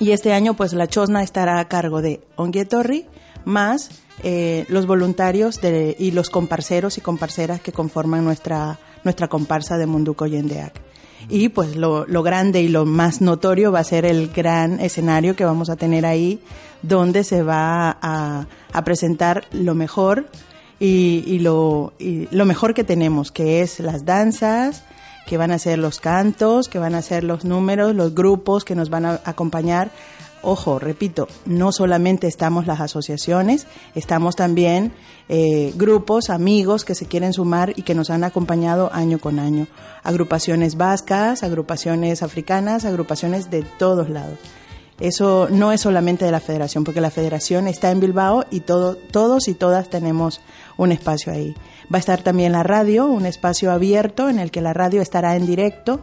Y 0.00 0.10
este 0.10 0.32
año, 0.32 0.54
pues 0.54 0.72
la 0.72 0.88
Chosna 0.88 1.22
estará 1.22 1.60
a 1.60 1.68
cargo 1.68 2.02
de 2.02 2.20
Onguietorri, 2.34 3.06
más 3.44 4.02
eh, 4.24 4.66
los 4.68 4.86
voluntarios 4.86 5.60
de, 5.60 5.94
y 5.96 6.10
los 6.10 6.28
comparceros 6.28 6.98
y 6.98 7.00
comparceras 7.00 7.60
que 7.60 7.70
conforman 7.70 8.24
nuestra, 8.24 8.80
nuestra 9.04 9.28
comparsa 9.28 9.78
de 9.78 9.86
Munduco 9.86 10.26
Yendeac. 10.26 10.72
Y 11.28 11.50
pues 11.50 11.76
lo, 11.76 12.04
lo, 12.04 12.24
grande 12.24 12.62
y 12.62 12.66
lo 12.66 12.84
más 12.84 13.20
notorio 13.20 13.70
va 13.70 13.78
a 13.78 13.84
ser 13.84 14.04
el 14.04 14.26
gran 14.26 14.80
escenario 14.80 15.36
que 15.36 15.44
vamos 15.44 15.70
a 15.70 15.76
tener 15.76 16.04
ahí, 16.04 16.40
donde 16.82 17.22
se 17.22 17.44
va 17.44 17.96
a, 18.02 18.48
a 18.72 18.84
presentar 18.84 19.44
lo 19.52 19.76
mejor 19.76 20.26
y, 20.80 21.22
y, 21.28 21.38
lo, 21.38 21.92
y 22.00 22.26
lo 22.32 22.44
mejor 22.44 22.74
que 22.74 22.82
tenemos, 22.82 23.30
que 23.30 23.62
es 23.62 23.78
las 23.78 24.04
danzas, 24.04 24.82
que 25.26 25.36
van 25.36 25.52
a 25.52 25.58
ser 25.58 25.78
los 25.78 26.00
cantos, 26.00 26.68
que 26.68 26.78
van 26.78 26.94
a 26.94 27.02
ser 27.02 27.24
los 27.24 27.44
números, 27.44 27.94
los 27.94 28.14
grupos 28.14 28.64
que 28.64 28.74
nos 28.74 28.90
van 28.90 29.06
a 29.06 29.20
acompañar. 29.24 29.90
Ojo, 30.44 30.80
repito, 30.80 31.28
no 31.46 31.70
solamente 31.70 32.26
estamos 32.26 32.66
las 32.66 32.80
asociaciones, 32.80 33.68
estamos 33.94 34.34
también 34.34 34.92
eh, 35.28 35.72
grupos, 35.76 36.30
amigos 36.30 36.84
que 36.84 36.96
se 36.96 37.06
quieren 37.06 37.32
sumar 37.32 37.72
y 37.76 37.82
que 37.82 37.94
nos 37.94 38.10
han 38.10 38.24
acompañado 38.24 38.90
año 38.92 39.20
con 39.20 39.38
año. 39.38 39.68
Agrupaciones 40.02 40.76
vascas, 40.76 41.44
agrupaciones 41.44 42.24
africanas, 42.24 42.84
agrupaciones 42.84 43.50
de 43.50 43.62
todos 43.62 44.10
lados. 44.10 44.38
Eso 45.02 45.48
no 45.50 45.72
es 45.72 45.80
solamente 45.80 46.24
de 46.24 46.30
la 46.30 46.38
federación, 46.38 46.84
porque 46.84 47.00
la 47.00 47.10
federación 47.10 47.66
está 47.66 47.90
en 47.90 47.98
Bilbao 47.98 48.44
y 48.52 48.60
todo, 48.60 48.94
todos 48.94 49.48
y 49.48 49.54
todas 49.54 49.90
tenemos 49.90 50.40
un 50.76 50.92
espacio 50.92 51.32
ahí. 51.32 51.56
Va 51.92 51.96
a 51.96 51.98
estar 51.98 52.22
también 52.22 52.52
la 52.52 52.62
radio, 52.62 53.06
un 53.06 53.26
espacio 53.26 53.72
abierto 53.72 54.28
en 54.28 54.38
el 54.38 54.52
que 54.52 54.60
la 54.60 54.72
radio 54.72 55.02
estará 55.02 55.34
en 55.34 55.44
directo. 55.44 56.02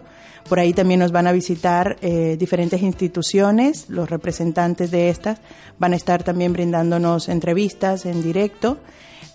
Por 0.49 0.59
ahí 0.59 0.73
también 0.73 0.99
nos 0.99 1.13
van 1.13 1.27
a 1.27 1.31
visitar 1.31 1.95
eh, 2.01 2.35
diferentes 2.37 2.81
instituciones, 2.81 3.85
los 3.87 4.09
representantes 4.09 4.91
de 4.91 5.09
estas 5.09 5.39
van 5.77 5.93
a 5.93 5.95
estar 5.95 6.23
también 6.23 6.51
brindándonos 6.51 7.29
entrevistas 7.29 8.05
en 8.05 8.21
directo. 8.21 8.79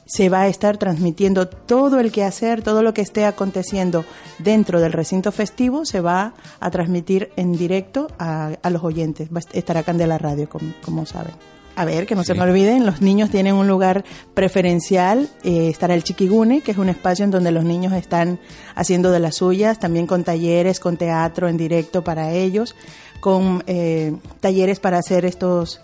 Se 0.06 0.28
va 0.28 0.42
a 0.42 0.48
estar 0.48 0.76
transmitiendo 0.76 1.48
todo 1.48 2.00
el 2.00 2.12
quehacer, 2.12 2.62
todo 2.62 2.82
lo 2.82 2.92
que 2.92 3.02
esté 3.02 3.24
aconteciendo 3.24 4.04
dentro 4.38 4.80
del 4.80 4.92
recinto 4.92 5.32
festivo, 5.32 5.84
se 5.84 6.00
va 6.00 6.34
a 6.60 6.70
transmitir 6.70 7.30
en 7.36 7.52
directo 7.52 8.08
a, 8.18 8.52
a 8.62 8.70
los 8.70 8.84
oyentes. 8.84 9.28
Va 9.34 9.40
a 9.40 9.58
estar 9.58 9.76
acá 9.76 9.92
en 9.92 9.98
de 9.98 10.06
la 10.06 10.18
radio, 10.18 10.48
como, 10.48 10.72
como 10.84 11.06
saben. 11.06 11.32
A 11.76 11.84
ver, 11.84 12.06
que 12.06 12.14
no 12.14 12.22
sí. 12.22 12.28
se 12.28 12.34
me 12.34 12.42
olviden, 12.42 12.86
los 12.86 13.00
niños 13.00 13.30
tienen 13.30 13.54
un 13.54 13.66
lugar 13.66 14.04
preferencial, 14.34 15.28
eh, 15.42 15.68
estará 15.68 15.94
el 15.94 16.04
Chiquigune, 16.04 16.60
que 16.60 16.70
es 16.70 16.78
un 16.78 16.88
espacio 16.88 17.24
en 17.24 17.32
donde 17.32 17.50
los 17.50 17.64
niños 17.64 17.92
están 17.94 18.38
haciendo 18.76 19.10
de 19.10 19.18
las 19.18 19.36
suyas, 19.36 19.80
también 19.80 20.06
con 20.06 20.22
talleres, 20.22 20.78
con 20.78 20.96
teatro 20.96 21.48
en 21.48 21.56
directo 21.56 22.04
para 22.04 22.30
ellos, 22.32 22.76
con 23.20 23.64
eh, 23.66 24.14
talleres 24.40 24.78
para 24.78 24.98
hacer 24.98 25.24
estos 25.24 25.80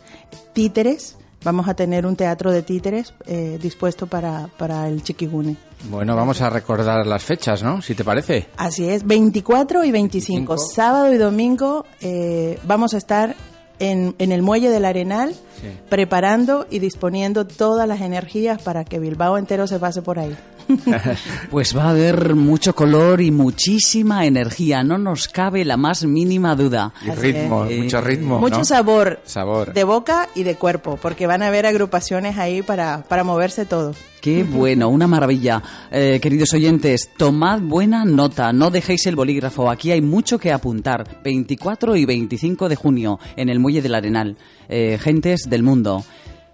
títeres. 0.52 1.16
Vamos 1.42 1.68
a 1.68 1.74
tener 1.74 2.04
un 2.04 2.16
teatro 2.16 2.50
de 2.52 2.62
títeres 2.62 3.14
eh, 3.26 3.58
dispuesto 3.60 4.06
para, 4.06 4.48
para 4.58 4.88
el 4.88 5.02
Chiquigune. 5.02 5.56
Bueno, 5.88 6.14
vamos 6.14 6.42
a 6.42 6.50
recordar 6.50 7.06
las 7.06 7.24
fechas, 7.24 7.62
¿no? 7.62 7.80
Si 7.80 7.94
te 7.94 8.04
parece. 8.04 8.48
Así 8.56 8.88
es, 8.88 9.06
24 9.06 9.84
y 9.84 9.90
25, 9.90 10.54
25. 10.54 10.58
sábado 10.74 11.12
y 11.12 11.16
domingo 11.16 11.86
eh, 12.02 12.58
vamos 12.64 12.92
a 12.92 12.98
estar 12.98 13.34
en, 13.78 14.14
en, 14.18 14.32
el 14.32 14.42
muelle 14.42 14.68
del 14.68 14.84
Arenal, 14.84 15.32
sí. 15.32 15.68
preparando 15.88 16.66
y 16.68 16.80
disponiendo 16.80 17.46
todas 17.46 17.88
las 17.88 18.02
energías 18.02 18.60
para 18.60 18.84
que 18.84 18.98
Bilbao 18.98 19.38
entero 19.38 19.66
se 19.66 19.78
pase 19.78 20.02
por 20.02 20.18
ahí. 20.18 20.36
pues 21.50 21.76
va 21.76 21.84
a 21.84 21.90
haber 21.90 22.34
mucho 22.34 22.74
color 22.74 23.20
y 23.20 23.30
muchísima 23.30 24.26
energía, 24.26 24.82
no 24.82 24.98
nos 24.98 25.28
cabe 25.28 25.64
la 25.64 25.76
más 25.76 26.04
mínima 26.04 26.54
duda. 26.54 26.92
Y 27.04 27.10
ritmo, 27.10 27.66
eh, 27.66 27.82
mucho 27.82 28.00
ritmo. 28.00 28.38
Mucho 28.38 28.58
¿no? 28.58 28.64
sabor, 28.64 29.20
sabor 29.24 29.72
de 29.72 29.84
boca 29.84 30.28
y 30.34 30.42
de 30.42 30.56
cuerpo, 30.56 30.98
porque 31.00 31.26
van 31.26 31.42
a 31.42 31.48
haber 31.48 31.66
agrupaciones 31.66 32.38
ahí 32.38 32.62
para, 32.62 33.02
para 33.08 33.24
moverse 33.24 33.64
todo. 33.64 33.94
Qué 34.20 34.44
bueno, 34.44 34.90
una 34.90 35.06
maravilla. 35.06 35.62
Eh, 35.90 36.18
queridos 36.20 36.52
oyentes, 36.52 37.10
tomad 37.16 37.60
buena 37.60 38.04
nota, 38.04 38.52
no 38.52 38.70
dejéis 38.70 39.06
el 39.06 39.16
bolígrafo, 39.16 39.70
aquí 39.70 39.92
hay 39.92 40.02
mucho 40.02 40.38
que 40.38 40.52
apuntar. 40.52 41.22
24 41.24 41.96
y 41.96 42.04
25 42.04 42.68
de 42.68 42.76
junio 42.76 43.18
en 43.36 43.48
el 43.48 43.60
Muelle 43.60 43.80
del 43.80 43.94
Arenal. 43.94 44.36
Eh, 44.68 44.98
gentes 45.00 45.48
del 45.48 45.62
mundo. 45.62 46.04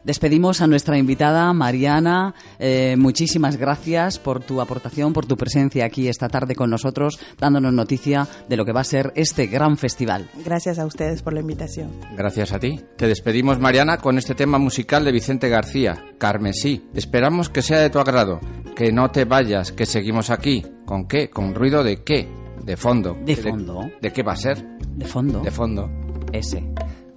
Despedimos 0.07 0.61
a 0.61 0.69
nuestra 0.69 0.99
invitada 0.99 1.53
Mariana. 1.53 2.33
Eh, 2.61 2.95
muchísimas 2.97 3.57
gracias 3.57 4.21
por 4.21 4.41
tu 4.41 4.61
aportación, 4.61 5.13
por 5.13 5.27
tu 5.27 5.37
presencia 5.37 5.85
aquí 5.85 6.07
esta 6.07 6.29
tarde 6.29 6.55
con 6.55 6.71
nosotros, 6.71 7.19
dándonos 7.41 7.73
noticia 7.73 8.29
de 8.49 8.57
lo 8.57 8.65
que 8.65 8.71
va 8.71 8.83
a 8.83 8.85
ser 8.85 9.13
este 9.17 9.49
gran 9.49 9.77
festival. 9.77 10.31
Gracias 10.45 10.79
a 10.79 10.87
ustedes 10.87 11.23
por 11.23 11.33
la 11.33 11.41
invitación. 11.41 11.91
Gracias 12.17 12.53
a 12.53 12.61
ti. 12.61 12.81
Te 12.97 13.09
despedimos, 13.09 13.59
Mariana, 13.59 13.99
con 13.99 14.17
este 14.17 14.37
tema 14.37 14.59
musical 14.59 15.05
de 15.05 15.11
Vicente 15.11 15.49
García, 15.49 16.05
Carmesí. 16.19 16.85
Esperamos 16.95 17.49
que 17.49 17.63
sea 17.63 17.81
de 17.81 17.91
tu 17.91 17.99
agrado, 17.99 18.39
que 18.77 18.93
no 18.93 19.11
te 19.11 19.25
vayas, 19.25 19.73
que 19.73 19.87
seguimos 19.87 20.31
aquí. 20.31 20.65
¿Con 20.85 21.09
qué? 21.09 21.31
¿Con 21.31 21.53
ruido 21.53 21.83
de 21.83 22.05
qué? 22.05 22.29
De 22.63 22.77
fondo. 22.77 23.17
De 23.25 23.35
fondo. 23.35 23.91
¿De, 24.01 24.13
qué 24.13 24.23
va 24.23 24.35
a 24.35 24.37
ser? 24.37 24.65
De 24.95 25.05
fondo. 25.05 25.41
De 25.41 25.51
fondo. 25.51 25.91
Ese. 26.33 26.63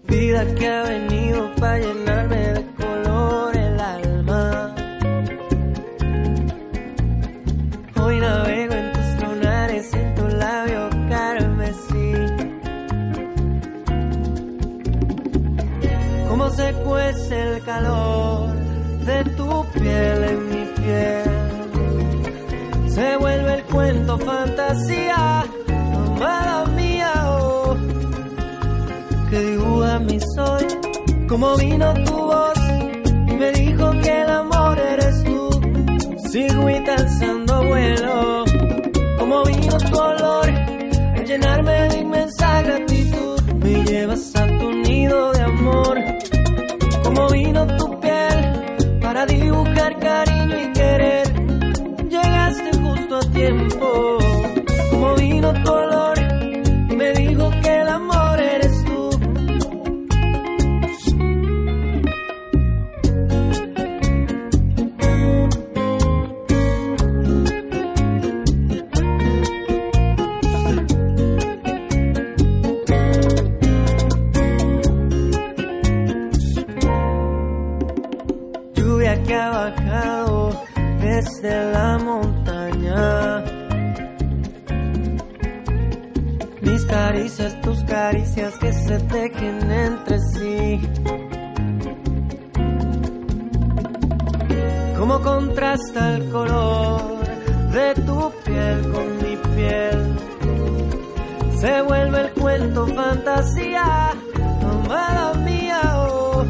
Vida 0.08 0.43
que 0.56 0.67
ha 0.67 0.84
venido 0.84 1.54
para 1.56 1.78
llenarme 1.78 2.36
de 2.36 2.79
se 16.60 16.74
cuece 16.84 17.36
el 17.41 17.63
calor 17.63 18.50
de 19.06 19.24
tu 19.38 19.65
piel 19.74 20.24
en 20.32 20.39
mi 20.50 20.63
piel. 20.78 21.24
Se 22.95 23.17
vuelve 23.17 23.54
el 23.54 23.63
cuento 23.63 24.17
fantasía, 24.17 25.45
amada 26.06 26.65
mía. 26.76 27.13
Oh 27.28 27.78
que 29.30 29.39
dibuja 29.39 30.00
mi 30.00 30.19
sol. 30.36 30.67
Como 31.30 31.56
vino 31.56 31.93
tu 32.06 32.17
voz 32.32 32.60
y 33.32 33.34
me 33.41 33.52
dijo 33.52 33.91
que 34.02 34.22
el 34.22 34.30
amor 34.30 34.80
eres 34.80 35.24
tú. 35.24 35.50
Sigo 36.30 36.69
y 36.69 36.80
vuelo. 37.69 38.43
Como 39.17 39.43
vino 39.45 39.78
tu 39.89 39.98
olor 39.98 40.50
llenarme 41.30 41.79
se 88.89 88.97
tejen 89.02 89.71
entre 89.71 90.17
sí. 90.19 90.82
Cómo 94.97 95.21
contrasta 95.21 96.15
el 96.15 96.32
color 96.32 97.02
de 97.71 97.93
tu 98.08 98.32
piel 98.43 98.91
con 98.91 99.08
mi 99.23 99.36
piel. 99.54 99.99
Se 101.60 101.82
vuelve 101.84 102.21
el 102.21 102.32
cuento 102.32 102.88
fantasía, 102.88 104.10
amada 104.63 105.34
mía, 105.36 105.82
oh, 106.10 106.43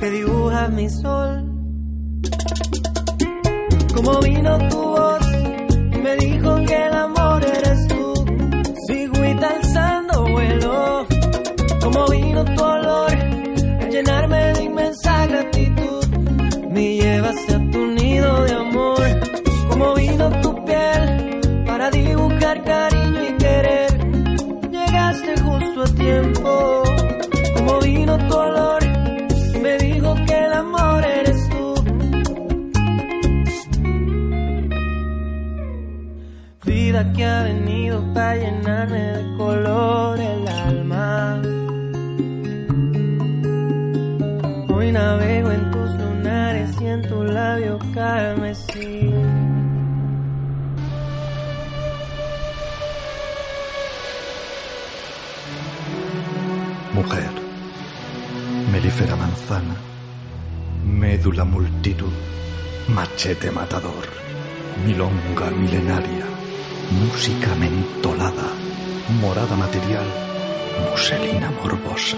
que 0.00 0.10
dibuja 0.10 0.68
mi 0.68 0.88
sol. 0.88 1.44
Como 3.94 4.20
vino 4.20 4.56
tu 4.70 4.87
machete 63.18 63.50
matador, 63.50 64.06
milonga 64.86 65.50
milenaria, 65.50 66.24
música 66.92 67.52
mentolada, 67.56 68.48
morada 69.20 69.56
material, 69.56 70.06
muselina 70.88 71.50
morbosa, 71.50 72.16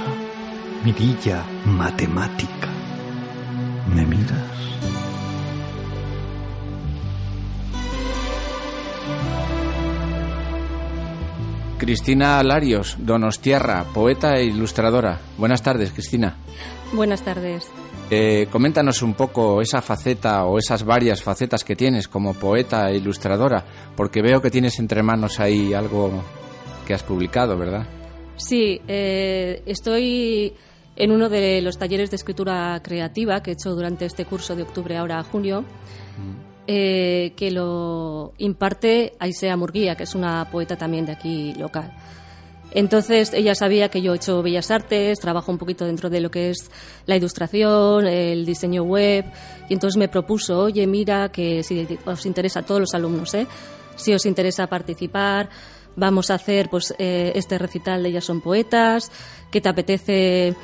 mirilla 0.84 1.42
matemática. 1.64 2.69
Cristina 11.90 12.40
Larios, 12.44 12.96
Donostierra, 13.00 13.84
poeta 13.92 14.38
e 14.38 14.44
ilustradora. 14.44 15.18
Buenas 15.36 15.60
tardes, 15.60 15.90
Cristina. 15.90 16.36
Buenas 16.92 17.22
tardes. 17.22 17.68
Eh, 18.08 18.46
coméntanos 18.48 19.02
un 19.02 19.14
poco 19.14 19.60
esa 19.60 19.82
faceta 19.82 20.44
o 20.44 20.56
esas 20.56 20.84
varias 20.84 21.20
facetas 21.20 21.64
que 21.64 21.74
tienes 21.74 22.06
como 22.06 22.34
poeta 22.34 22.88
e 22.88 22.98
ilustradora, 22.98 23.64
porque 23.96 24.22
veo 24.22 24.40
que 24.40 24.52
tienes 24.52 24.78
entre 24.78 25.02
manos 25.02 25.40
ahí 25.40 25.74
algo 25.74 26.22
que 26.86 26.94
has 26.94 27.02
publicado, 27.02 27.58
¿verdad? 27.58 27.84
Sí, 28.36 28.80
eh, 28.86 29.60
estoy 29.66 30.54
en 30.94 31.10
uno 31.10 31.28
de 31.28 31.60
los 31.60 31.76
talleres 31.76 32.10
de 32.10 32.16
escritura 32.16 32.80
creativa 32.84 33.42
que 33.42 33.50
he 33.50 33.54
hecho 33.54 33.74
durante 33.74 34.04
este 34.04 34.26
curso 34.26 34.54
de 34.54 34.62
octubre 34.62 34.96
ahora 34.96 35.18
a 35.18 35.24
junio, 35.24 35.64
eh, 36.72 37.32
que 37.34 37.50
lo 37.50 38.32
imparte 38.38 39.14
Aisea 39.18 39.56
Murguía, 39.56 39.96
que 39.96 40.04
es 40.04 40.14
una 40.14 40.48
poeta 40.52 40.76
también 40.76 41.04
de 41.04 41.10
aquí 41.10 41.52
local. 41.54 41.92
Entonces 42.70 43.34
ella 43.34 43.56
sabía 43.56 43.88
que 43.88 44.02
yo 44.02 44.12
he 44.12 44.16
hecho 44.16 44.40
bellas 44.40 44.70
artes, 44.70 45.18
trabajo 45.18 45.50
un 45.50 45.58
poquito 45.58 45.84
dentro 45.84 46.10
de 46.10 46.20
lo 46.20 46.30
que 46.30 46.50
es 46.50 46.70
la 47.06 47.16
ilustración, 47.16 48.06
el 48.06 48.46
diseño 48.46 48.84
web, 48.84 49.24
y 49.68 49.72
entonces 49.72 49.98
me 49.98 50.06
propuso, 50.06 50.60
oye, 50.60 50.86
mira, 50.86 51.30
que 51.32 51.64
si 51.64 51.88
os 52.04 52.24
interesa 52.24 52.60
a 52.60 52.62
todos 52.62 52.82
los 52.82 52.94
alumnos, 52.94 53.34
¿eh? 53.34 53.48
si 53.96 54.14
os 54.14 54.24
interesa 54.24 54.68
participar, 54.68 55.48
vamos 55.96 56.30
a 56.30 56.34
hacer 56.34 56.70
pues 56.70 56.94
eh, 57.00 57.32
este 57.34 57.58
recital 57.58 58.04
de 58.04 58.10
Ellas 58.10 58.24
son 58.26 58.40
poetas, 58.40 59.10
que 59.50 59.60
te 59.60 59.68
apetece, 59.68 60.54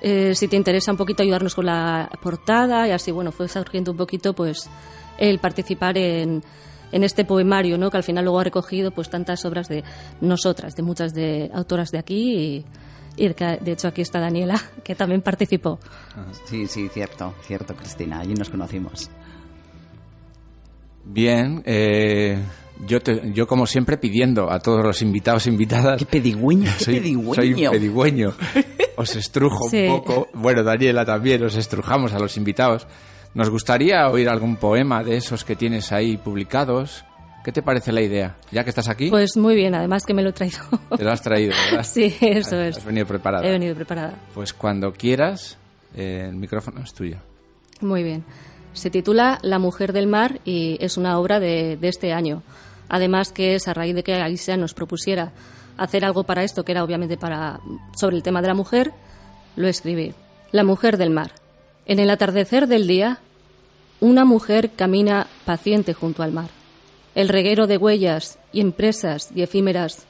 eh, 0.00 0.34
si 0.34 0.48
te 0.48 0.56
interesa 0.56 0.90
un 0.90 0.96
poquito 0.96 1.22
ayudarnos 1.22 1.54
con 1.54 1.66
la 1.66 2.08
portada, 2.22 2.88
y 2.88 2.92
así, 2.92 3.10
bueno, 3.10 3.30
fue 3.30 3.46
surgiendo 3.46 3.90
un 3.90 3.98
poquito 3.98 4.32
pues 4.32 4.70
el 5.18 5.38
participar 5.38 5.96
en, 5.98 6.42
en 6.92 7.04
este 7.04 7.24
poemario, 7.24 7.78
¿no? 7.78 7.90
que 7.90 7.96
al 7.96 8.02
final 8.04 8.24
luego 8.24 8.40
ha 8.40 8.44
recogido 8.44 8.90
pues 8.90 9.08
tantas 9.10 9.44
obras 9.44 9.68
de 9.68 9.84
nosotras, 10.20 10.74
de 10.76 10.82
muchas 10.82 11.14
de 11.14 11.50
autoras 11.54 11.90
de 11.90 11.98
aquí 11.98 12.64
y, 13.16 13.24
y 13.24 13.28
de 13.28 13.72
hecho 13.72 13.88
aquí 13.88 14.02
está 14.02 14.20
Daniela, 14.20 14.60
que 14.84 14.94
también 14.94 15.22
participó. 15.22 15.78
Sí, 16.46 16.66
sí, 16.66 16.88
cierto, 16.88 17.34
cierto, 17.46 17.74
Cristina. 17.74 18.20
Allí 18.20 18.34
nos 18.34 18.50
conocimos. 18.50 19.10
Bien, 21.06 21.62
eh, 21.66 22.38
yo, 22.86 23.00
te- 23.00 23.30
yo 23.34 23.46
como 23.46 23.66
siempre 23.66 23.98
pidiendo 23.98 24.50
a 24.50 24.58
todos 24.58 24.82
los 24.82 25.02
invitados 25.02 25.46
e 25.46 25.50
invitadas... 25.50 25.98
¡Qué 25.98 26.06
pedigüeño, 26.06 26.70
qué 26.78 26.84
soy, 26.84 26.94
pedigüeño! 27.00 27.34
soy 27.34 27.66
un 27.66 27.72
pedigüeño. 27.72 28.34
os 28.96 29.14
estrujo 29.16 29.68
Sí. 29.68 29.86
un 29.86 29.98
poco. 29.98 30.28
Bueno, 30.32 30.62
Daniela 30.62 31.04
también, 31.04 31.44
os 31.44 31.56
estrujamos 31.56 32.12
a 32.14 32.18
los 32.18 32.36
invitados. 32.38 32.86
Nos 33.34 33.50
gustaría 33.50 34.08
oír 34.08 34.28
algún 34.28 34.56
poema 34.56 35.02
de 35.02 35.16
esos 35.16 35.44
que 35.44 35.56
tienes 35.56 35.90
ahí 35.92 36.16
publicados. 36.16 37.04
¿Qué 37.44 37.52
te 37.52 37.62
parece 37.62 37.92
la 37.92 38.00
idea? 38.00 38.36
Ya 38.52 38.64
que 38.64 38.70
estás 38.70 38.88
aquí, 38.88 39.10
Pues 39.10 39.36
muy 39.36 39.54
bien, 39.54 39.74
además 39.74 40.04
que 40.06 40.14
me 40.14 40.22
lo 40.22 40.30
he 40.30 40.32
traído. 40.32 40.58
te 40.96 41.04
lo 41.04 41.10
has 41.10 41.20
traído, 41.20 41.52
¿verdad? 41.70 41.84
sí, 41.92 42.14
eso 42.20 42.56
Has- 42.56 42.68
es. 42.68 42.76
Has 42.78 42.84
venido 42.84 43.06
preparada. 43.06 43.46
He 43.46 43.50
venido 43.50 43.74
preparada. 43.74 44.14
Pues 44.32 44.52
cuando 44.54 44.92
quieras, 44.92 45.58
eh, 45.94 46.26
el 46.28 46.36
micrófono 46.36 46.80
es 46.82 46.94
tuyo. 46.94 47.18
Muy 47.80 48.02
bien. 48.02 48.24
Se 48.72 48.88
titula 48.88 49.38
La 49.42 49.58
mujer 49.58 49.92
del 49.92 50.06
mar 50.06 50.40
y 50.44 50.78
es 50.80 50.96
una 50.96 51.18
obra 51.18 51.38
de, 51.38 51.76
de 51.76 51.88
este 51.88 52.12
año. 52.12 52.42
Además 52.88 53.30
que 53.32 53.56
es 53.56 53.68
a 53.68 53.74
raíz 53.74 53.94
de 53.94 54.02
que 54.04 54.14
Aisha 54.14 54.56
nos 54.56 54.72
propusiera 54.74 55.32
hacer 55.76 56.04
algo 56.04 56.24
para 56.24 56.44
esto, 56.44 56.64
que 56.64 56.72
era 56.72 56.82
obviamente 56.84 57.16
para 57.18 57.60
sobre 57.96 58.16
el 58.16 58.22
tema 58.22 58.40
de 58.40 58.48
la 58.48 58.54
mujer, 58.54 58.92
lo 59.56 59.68
escribí. 59.68 60.14
La 60.50 60.64
mujer 60.64 60.96
del 60.96 61.10
mar. 61.10 61.32
En 61.86 61.98
el 61.98 62.10
atardecer 62.10 62.66
del 62.66 62.86
día, 62.86 63.18
una 64.00 64.24
mujer 64.24 64.70
camina 64.70 65.26
paciente 65.44 65.94
junto 65.94 66.22
al 66.22 66.32
mar. 66.32 66.50
El 67.14 67.28
reguero 67.28 67.66
de 67.66 67.76
huellas 67.76 68.38
y 68.52 68.60
empresas 68.60 69.30
y 69.34 69.42
efímeras 69.42 70.06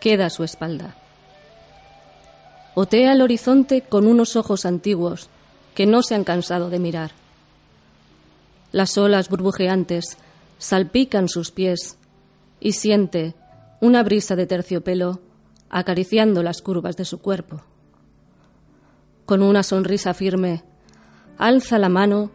queda 0.00 0.26
a 0.26 0.30
su 0.30 0.44
espalda. 0.44 0.96
Otea 2.74 3.12
el 3.12 3.22
horizonte 3.22 3.82
con 3.82 4.06
unos 4.06 4.36
ojos 4.36 4.64
antiguos 4.64 5.28
que 5.74 5.86
no 5.86 6.02
se 6.02 6.14
han 6.14 6.24
cansado 6.24 6.70
de 6.70 6.78
mirar. 6.78 7.12
Las 8.72 8.98
olas 8.98 9.28
burbujeantes 9.28 10.16
salpican 10.58 11.28
sus 11.28 11.50
pies 11.50 11.96
y 12.60 12.72
siente 12.72 13.34
una 13.80 14.02
brisa 14.02 14.36
de 14.36 14.46
terciopelo 14.46 15.20
acariciando 15.70 16.42
las 16.42 16.62
curvas 16.62 16.96
de 16.96 17.04
su 17.04 17.18
cuerpo. 17.18 17.62
Con 19.26 19.42
una 19.42 19.62
sonrisa 19.62 20.14
firme, 20.14 20.64
alza 21.38 21.78
la 21.78 21.88
mano 21.88 22.30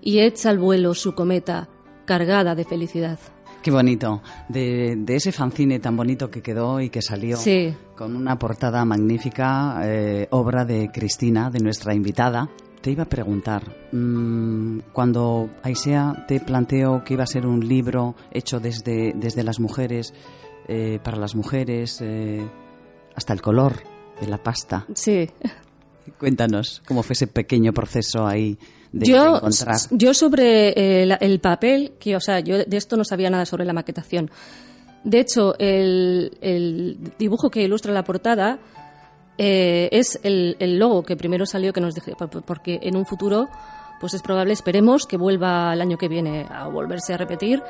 y 0.00 0.20
echa 0.20 0.50
al 0.50 0.58
vuelo 0.58 0.94
su 0.94 1.14
cometa 1.14 1.68
cargada 2.04 2.54
de 2.54 2.64
felicidad. 2.64 3.18
Qué 3.62 3.70
bonito. 3.70 4.22
De, 4.48 4.94
de 4.96 5.16
ese 5.16 5.32
fanzine 5.32 5.80
tan 5.80 5.96
bonito 5.96 6.30
que 6.30 6.42
quedó 6.42 6.80
y 6.80 6.90
que 6.90 7.02
salió 7.02 7.36
Sí. 7.36 7.74
con 7.96 8.14
una 8.16 8.38
portada 8.38 8.84
magnífica, 8.84 9.80
eh, 9.82 10.28
obra 10.30 10.64
de 10.64 10.90
Cristina, 10.92 11.50
de 11.50 11.58
nuestra 11.60 11.92
invitada. 11.94 12.48
Te 12.80 12.92
iba 12.92 13.02
a 13.02 13.08
preguntar, 13.08 13.64
mm, 13.92 14.78
cuando 14.92 15.50
Aisea 15.64 16.24
te 16.28 16.38
planteó 16.38 17.02
que 17.04 17.14
iba 17.14 17.24
a 17.24 17.26
ser 17.26 17.44
un 17.46 17.66
libro 17.66 18.14
hecho 18.30 18.60
desde, 18.60 19.12
desde 19.16 19.42
las 19.42 19.58
mujeres, 19.58 20.14
eh, 20.68 21.00
para 21.02 21.16
las 21.18 21.34
mujeres, 21.34 21.98
eh, 22.00 22.46
hasta 23.16 23.32
el 23.32 23.42
color 23.42 23.82
de 24.20 24.28
la 24.28 24.38
pasta. 24.38 24.86
Sí. 24.94 25.28
Cuéntanos 26.18 26.82
cómo 26.86 27.02
fue 27.02 27.14
ese 27.14 27.26
pequeño 27.26 27.72
proceso 27.72 28.26
ahí 28.26 28.58
de, 28.92 29.06
yo, 29.06 29.36
encontrar. 29.36 29.76
yo 29.90 30.14
sobre 30.14 30.68
eh, 31.02 31.16
el 31.20 31.40
papel, 31.40 31.92
que, 32.00 32.16
o 32.16 32.20
sea, 32.20 32.40
yo 32.40 32.58
de 32.64 32.76
esto 32.76 32.96
no 32.96 33.04
sabía 33.04 33.28
nada 33.30 33.44
sobre 33.46 33.64
la 33.64 33.72
maquetación. 33.72 34.30
De 35.04 35.20
hecho, 35.20 35.54
el, 35.58 36.36
el 36.40 36.98
dibujo 37.18 37.50
que 37.50 37.62
ilustra 37.62 37.92
la 37.92 38.04
portada 38.04 38.58
eh, 39.38 39.88
es 39.92 40.18
el, 40.22 40.56
el 40.58 40.78
logo 40.78 41.02
que 41.04 41.16
primero 41.16 41.46
salió 41.46 41.72
que 41.72 41.80
nos 41.80 41.94
por- 42.18 42.42
porque 42.42 42.80
en 42.82 42.96
un 42.96 43.06
futuro, 43.06 43.48
pues 44.00 44.14
es 44.14 44.22
probable, 44.22 44.52
esperemos 44.52 45.06
que 45.06 45.16
vuelva 45.16 45.72
el 45.72 45.80
año 45.80 45.96
que 45.98 46.08
viene 46.08 46.46
a 46.50 46.66
volverse 46.68 47.14
a 47.14 47.16
repetir. 47.16 47.62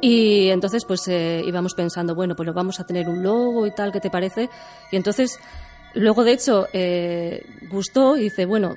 Y 0.00 0.48
entonces, 0.48 0.84
pues 0.84 1.06
eh, 1.06 1.42
íbamos 1.46 1.74
pensando, 1.74 2.14
bueno, 2.16 2.34
pues 2.34 2.46
lo 2.46 2.52
vamos 2.52 2.80
a 2.80 2.84
tener 2.84 3.08
un 3.08 3.22
logo 3.22 3.66
y 3.66 3.70
tal, 3.70 3.92
¿qué 3.92 4.00
te 4.00 4.10
parece? 4.10 4.48
Y 4.90 4.96
entonces, 4.96 5.38
luego 5.94 6.24
de 6.24 6.32
hecho, 6.32 6.66
eh, 6.72 7.44
gustó 7.70 8.16
y 8.16 8.22
dice, 8.22 8.46
bueno, 8.46 8.76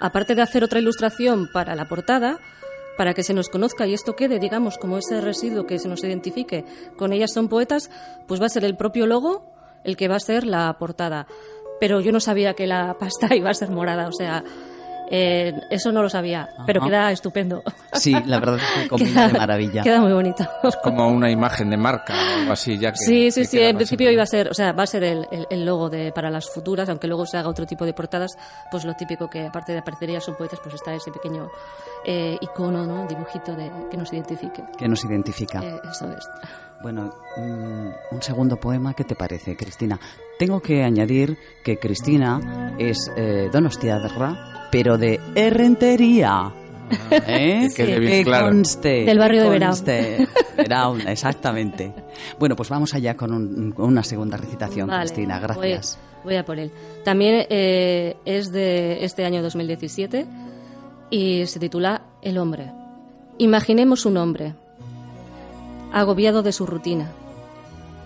aparte 0.00 0.34
de 0.34 0.42
hacer 0.42 0.64
otra 0.64 0.80
ilustración 0.80 1.48
para 1.52 1.74
la 1.74 1.86
portada, 1.86 2.38
para 2.96 3.14
que 3.14 3.22
se 3.22 3.34
nos 3.34 3.48
conozca 3.48 3.86
y 3.86 3.94
esto 3.94 4.16
quede, 4.16 4.38
digamos, 4.38 4.78
como 4.78 4.98
ese 4.98 5.20
residuo 5.20 5.66
que 5.66 5.78
se 5.78 5.88
nos 5.88 6.02
identifique 6.02 6.64
con 6.96 7.12
ellas 7.12 7.32
son 7.32 7.48
poetas, 7.48 7.90
pues 8.26 8.40
va 8.40 8.46
a 8.46 8.50
ser 8.50 8.64
el 8.64 8.76
propio 8.76 9.06
logo 9.06 9.52
el 9.84 9.96
que 9.96 10.08
va 10.08 10.16
a 10.16 10.20
ser 10.20 10.46
la 10.46 10.76
portada. 10.78 11.26
Pero 11.78 12.00
yo 12.00 12.10
no 12.10 12.20
sabía 12.20 12.54
que 12.54 12.66
la 12.66 12.96
pasta 12.98 13.34
iba 13.34 13.50
a 13.50 13.54
ser 13.54 13.70
morada, 13.70 14.08
o 14.08 14.12
sea, 14.12 14.44
eh, 15.10 15.52
eso 15.70 15.92
no 15.92 16.02
lo 16.02 16.08
sabía, 16.08 16.48
pero 16.66 16.80
Ajá. 16.80 16.88
queda 16.88 17.12
estupendo. 17.12 17.62
Sí, 17.92 18.14
la 18.26 18.38
verdad 18.40 18.56
es 18.56 18.82
que 18.82 18.88
combina 18.88 19.28
de 19.28 19.38
maravilla. 19.38 19.82
Queda 19.82 20.00
muy 20.00 20.12
bonito. 20.12 20.46
Como 20.82 21.08
una 21.08 21.30
imagen 21.30 21.70
de 21.70 21.76
marca 21.76 22.14
o 22.14 22.40
algo 22.40 22.52
así, 22.52 22.78
ya 22.78 22.92
que... 22.92 22.98
Sí, 22.98 23.30
sí, 23.30 23.40
que 23.42 23.46
sí. 23.46 23.56
queda 23.58 23.68
En 23.70 23.76
principio 23.76 24.10
iba 24.10 24.22
a 24.22 24.26
ser, 24.26 24.48
o 24.48 24.54
sea, 24.54 24.72
va 24.72 24.82
a 24.82 24.86
ser 24.86 25.04
el, 25.04 25.26
el- 25.30 25.46
el 25.50 25.64
logo 25.64 25.88
de 25.90 26.12
para 26.12 26.30
las 26.30 26.50
futuras, 26.50 26.88
aunque 26.88 27.06
luego 27.06 27.24
se 27.26 27.36
haga 27.38 27.48
otro 27.48 27.66
tipo 27.66 27.84
de 27.86 27.92
portadas, 27.94 28.36
pues 28.70 28.84
lo 28.84 28.94
típico 28.94 29.28
que 29.30 29.46
aparte 29.46 29.72
de 29.72 29.78
aparecería 29.78 30.20
son 30.20 30.36
poetas, 30.36 30.58
pues 30.62 30.74
está 30.74 30.94
ese 30.94 31.10
pequeño 31.12 31.48
eh, 32.04 32.36
icono, 32.40 32.84
¿no? 32.86 33.06
Dibujito 33.06 33.54
de 33.54 33.70
que 33.90 33.96
nos 33.96 34.12
identifique. 34.12 34.62
Que 34.76 34.88
nos 34.88 35.04
identifica. 35.04 35.62
Eh, 35.62 35.80
eso 35.90 36.10
es. 36.12 36.26
Bueno, 36.82 37.12
mm, 37.36 38.14
un 38.14 38.22
segundo 38.22 38.56
poema, 38.58 38.94
¿qué 38.94 39.04
te 39.04 39.14
parece, 39.16 39.56
Cristina? 39.56 39.98
Tengo 40.38 40.60
que 40.60 40.82
añadir 40.84 41.36
que 41.64 41.78
Cristina 41.78 42.74
es 42.78 43.10
eh, 43.16 43.48
donostiarra, 43.52 44.68
pero 44.70 44.98
de 44.98 45.18
Errentería. 45.34 46.52
¿Eh? 47.10 47.66
Que 47.74 48.22
claro. 48.24 48.46
conste. 48.48 49.04
Del 49.04 49.18
barrio 49.18 49.42
de 49.44 49.48
Verao. 49.50 49.70
conste. 49.70 50.28
Verao, 50.56 50.96
exactamente. 50.98 51.92
Bueno, 52.38 52.54
pues 52.54 52.68
vamos 52.68 52.94
allá 52.94 53.16
con, 53.16 53.32
un- 53.32 53.72
con 53.72 53.86
una 53.86 54.04
segunda 54.04 54.36
recitación, 54.36 54.86
Vale, 54.88 55.00
Cristina. 55.06 55.38
voy- 55.38 55.46
Gracias. 55.70 55.98
Voy, 56.22 56.36
a 56.36 56.44
por 56.44 56.58
él. 56.58 56.70
También 57.04 57.46
eh, 57.50 58.16
es 58.24 58.52
de 58.52 59.04
este 59.04 59.24
año 59.24 59.42
2017 59.42 60.26
y 61.10 61.46
se 61.46 61.58
titula 61.58 62.02
El 62.22 62.38
hombre. 62.38 62.70
Imaginemos 63.38 64.06
un 64.06 64.16
hombre 64.16 64.54
agobiado 66.00 66.42
de 66.42 66.52
su 66.52 66.66
rutina, 66.66 67.10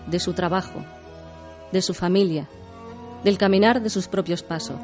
de 0.07 0.19
su 0.19 0.33
trabajo, 0.33 0.83
de 1.71 1.81
su 1.81 1.93
familia, 1.93 2.47
del 3.23 3.37
caminar 3.37 3.81
de 3.81 3.89
sus 3.89 4.07
propios 4.07 4.43
pasos, 4.43 4.77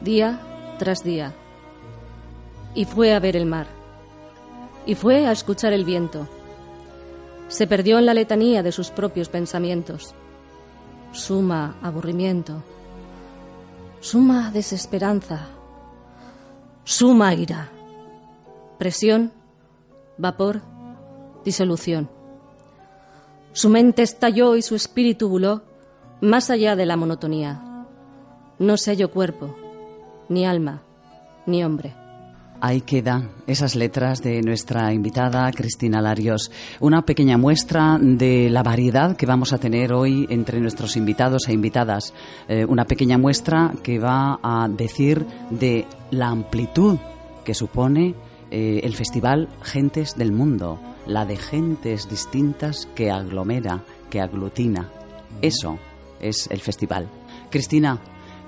día 0.00 0.40
tras 0.78 1.02
día. 1.02 1.32
Y 2.74 2.84
fue 2.84 3.14
a 3.14 3.20
ver 3.20 3.36
el 3.36 3.46
mar. 3.46 3.66
Y 4.84 4.94
fue 4.94 5.26
a 5.26 5.32
escuchar 5.32 5.72
el 5.72 5.84
viento. 5.84 6.28
Se 7.48 7.66
perdió 7.66 7.98
en 7.98 8.06
la 8.06 8.14
letanía 8.14 8.62
de 8.62 8.72
sus 8.72 8.90
propios 8.90 9.28
pensamientos 9.28 10.14
suma 11.16 11.76
aburrimiento, 11.82 12.62
suma 14.00 14.50
desesperanza, 14.50 15.48
suma 16.84 17.34
ira, 17.34 17.70
presión, 18.78 19.32
vapor, 20.18 20.60
disolución. 21.46 22.10
Su 23.52 23.70
mente 23.70 24.02
estalló 24.02 24.56
y 24.56 24.60
su 24.60 24.74
espíritu 24.74 25.30
voló 25.30 25.62
más 26.20 26.50
allá 26.50 26.76
de 26.76 26.84
la 26.84 26.96
monotonía. 26.96 27.86
No 28.58 28.76
se 28.76 28.90
halló 28.90 29.10
cuerpo, 29.10 29.56
ni 30.28 30.44
alma, 30.44 30.82
ni 31.46 31.64
hombre. 31.64 31.94
Ahí 32.60 32.80
quedan 32.80 33.30
esas 33.46 33.76
letras 33.76 34.22
de 34.22 34.40
nuestra 34.42 34.92
invitada 34.92 35.52
Cristina 35.52 36.00
Larios. 36.00 36.50
Una 36.80 37.02
pequeña 37.02 37.36
muestra 37.36 37.98
de 38.00 38.48
la 38.50 38.62
variedad 38.62 39.14
que 39.14 39.26
vamos 39.26 39.52
a 39.52 39.58
tener 39.58 39.92
hoy 39.92 40.26
entre 40.30 40.60
nuestros 40.60 40.96
invitados 40.96 41.48
e 41.48 41.52
invitadas. 41.52 42.12
Eh, 42.48 42.64
una 42.64 42.86
pequeña 42.86 43.18
muestra 43.18 43.72
que 43.82 43.98
va 43.98 44.40
a 44.42 44.68
decir 44.68 45.26
de 45.50 45.86
la 46.10 46.28
amplitud 46.28 46.98
que 47.44 47.54
supone 47.54 48.14
eh, 48.50 48.80
el 48.82 48.94
festival 48.94 49.48
Gentes 49.62 50.16
del 50.16 50.32
Mundo. 50.32 50.80
La 51.06 51.24
de 51.24 51.36
gentes 51.36 52.08
distintas 52.08 52.88
que 52.94 53.10
aglomera, 53.10 53.84
que 54.10 54.20
aglutina. 54.20 54.90
Eso 55.40 55.78
es 56.20 56.48
el 56.50 56.60
festival. 56.60 57.08
Cristina, 57.50 58.00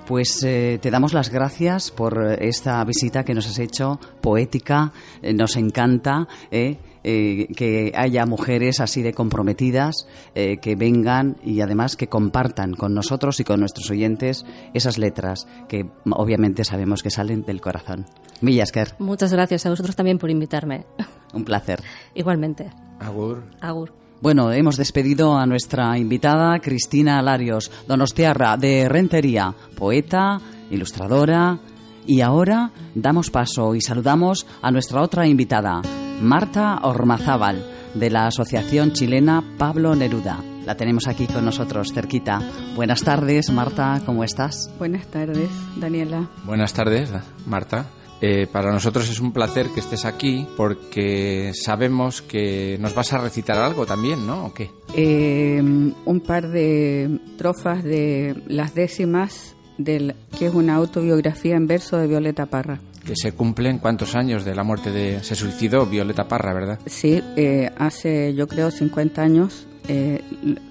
pues 0.09 0.43
eh, 0.43 0.79
te 0.81 0.89
damos 0.89 1.13
las 1.13 1.29
gracias 1.29 1.91
por 1.91 2.35
esta 2.39 2.83
visita 2.83 3.23
que 3.23 3.35
nos 3.35 3.47
has 3.47 3.59
hecho, 3.59 3.99
poética, 4.21 4.91
eh, 5.21 5.33
nos 5.33 5.55
encanta 5.55 6.27
eh, 6.49 6.77
eh, 7.03 7.47
que 7.55 7.91
haya 7.95 8.25
mujeres 8.25 8.79
así 8.79 9.01
de 9.01 9.13
comprometidas, 9.13 10.07
eh, 10.35 10.57
que 10.57 10.75
vengan 10.75 11.37
y 11.43 11.61
además 11.61 11.95
que 11.95 12.07
compartan 12.07 12.73
con 12.73 12.93
nosotros 12.93 13.39
y 13.39 13.43
con 13.43 13.59
nuestros 13.59 13.89
oyentes 13.89 14.45
esas 14.73 14.97
letras 14.97 15.47
que 15.67 15.89
obviamente 16.09 16.63
sabemos 16.63 17.03
que 17.03 17.09
salen 17.09 17.43
del 17.43 17.61
corazón. 17.61 18.05
Millasker, 18.41 18.95
Muchas 18.99 19.31
gracias 19.33 19.65
a 19.65 19.69
vosotros 19.69 19.95
también 19.95 20.17
por 20.17 20.29
invitarme. 20.29 20.85
un 21.33 21.45
placer. 21.45 21.81
Igualmente. 22.13 22.69
Agur. 22.99 23.43
Agur. 23.61 23.93
Bueno, 24.21 24.51
hemos 24.51 24.75
despedido 24.75 25.37
a 25.37 25.45
nuestra 25.45 25.97
invitada 25.97 26.59
Cristina 26.59 27.21
Larios, 27.21 27.71
donostiarra 27.87 28.57
de 28.57 28.89
Rentería, 28.89 29.55
poeta, 29.77 30.41
ilustradora. 30.69 31.57
Y 32.05 32.21
ahora 32.21 32.71
damos 32.95 33.29
paso 33.29 33.75
y 33.75 33.81
saludamos 33.81 34.45
a 34.61 34.71
nuestra 34.71 35.01
otra 35.01 35.27
invitada, 35.27 35.81
Marta 36.21 36.79
Ormazábal, 36.83 37.65
de 37.93 38.09
la 38.09 38.27
Asociación 38.27 38.91
Chilena 38.93 39.43
Pablo 39.57 39.95
Neruda. 39.95 40.43
La 40.65 40.75
tenemos 40.75 41.07
aquí 41.07 41.27
con 41.27 41.45
nosotros, 41.45 41.93
cerquita. 41.93 42.41
Buenas 42.75 43.03
tardes, 43.03 43.49
Marta, 43.51 44.01
¿cómo 44.05 44.23
estás? 44.23 44.69
Buenas 44.77 45.07
tardes, 45.07 45.49
Daniela. 45.77 46.29
Buenas 46.45 46.73
tardes, 46.73 47.09
Marta. 47.45 47.85
Eh, 48.21 48.47
para 48.51 48.71
nosotros 48.71 49.09
es 49.09 49.21
un 49.21 49.31
placer 49.31 49.67
que 49.69 49.79
estés 49.79 50.03
aquí 50.03 50.45
porque 50.57 51.53
sabemos 51.53 52.21
que 52.21 52.77
nos 52.79 52.93
vas 52.93 53.13
a 53.13 53.17
recitar 53.19 53.57
algo 53.57 53.85
también, 53.85 54.27
¿no? 54.27 54.47
¿O 54.47 54.53
qué? 54.53 54.69
Eh, 54.93 55.61
un 55.61 56.19
par 56.19 56.49
de 56.49 57.19
trofas 57.37 57.81
de 57.83 58.35
las 58.47 58.75
décimas 58.75 59.55
del 59.77 60.15
que 60.37 60.47
es 60.47 60.53
una 60.53 60.75
autobiografía 60.75 61.55
en 61.55 61.65
verso 61.65 61.97
de 61.97 62.07
Violeta 62.07 62.45
Parra. 62.45 62.81
Que 63.09 63.15
se 63.15 63.31
cumplen 63.31 63.79
cuántos 63.79 64.15
años 64.15 64.45
de 64.45 64.53
la 64.53 64.63
muerte 64.63 64.91
de... 64.91 65.23
Se 65.23 65.33
suicidó 65.33 65.87
Violeta 65.87 66.27
Parra, 66.27 66.53
¿verdad? 66.53 66.79
Sí, 66.85 67.23
eh, 67.35 67.71
hace 67.77 68.35
yo 68.35 68.47
creo 68.47 68.69
50 68.69 69.21
años 69.21 69.65
eh, 69.87 70.21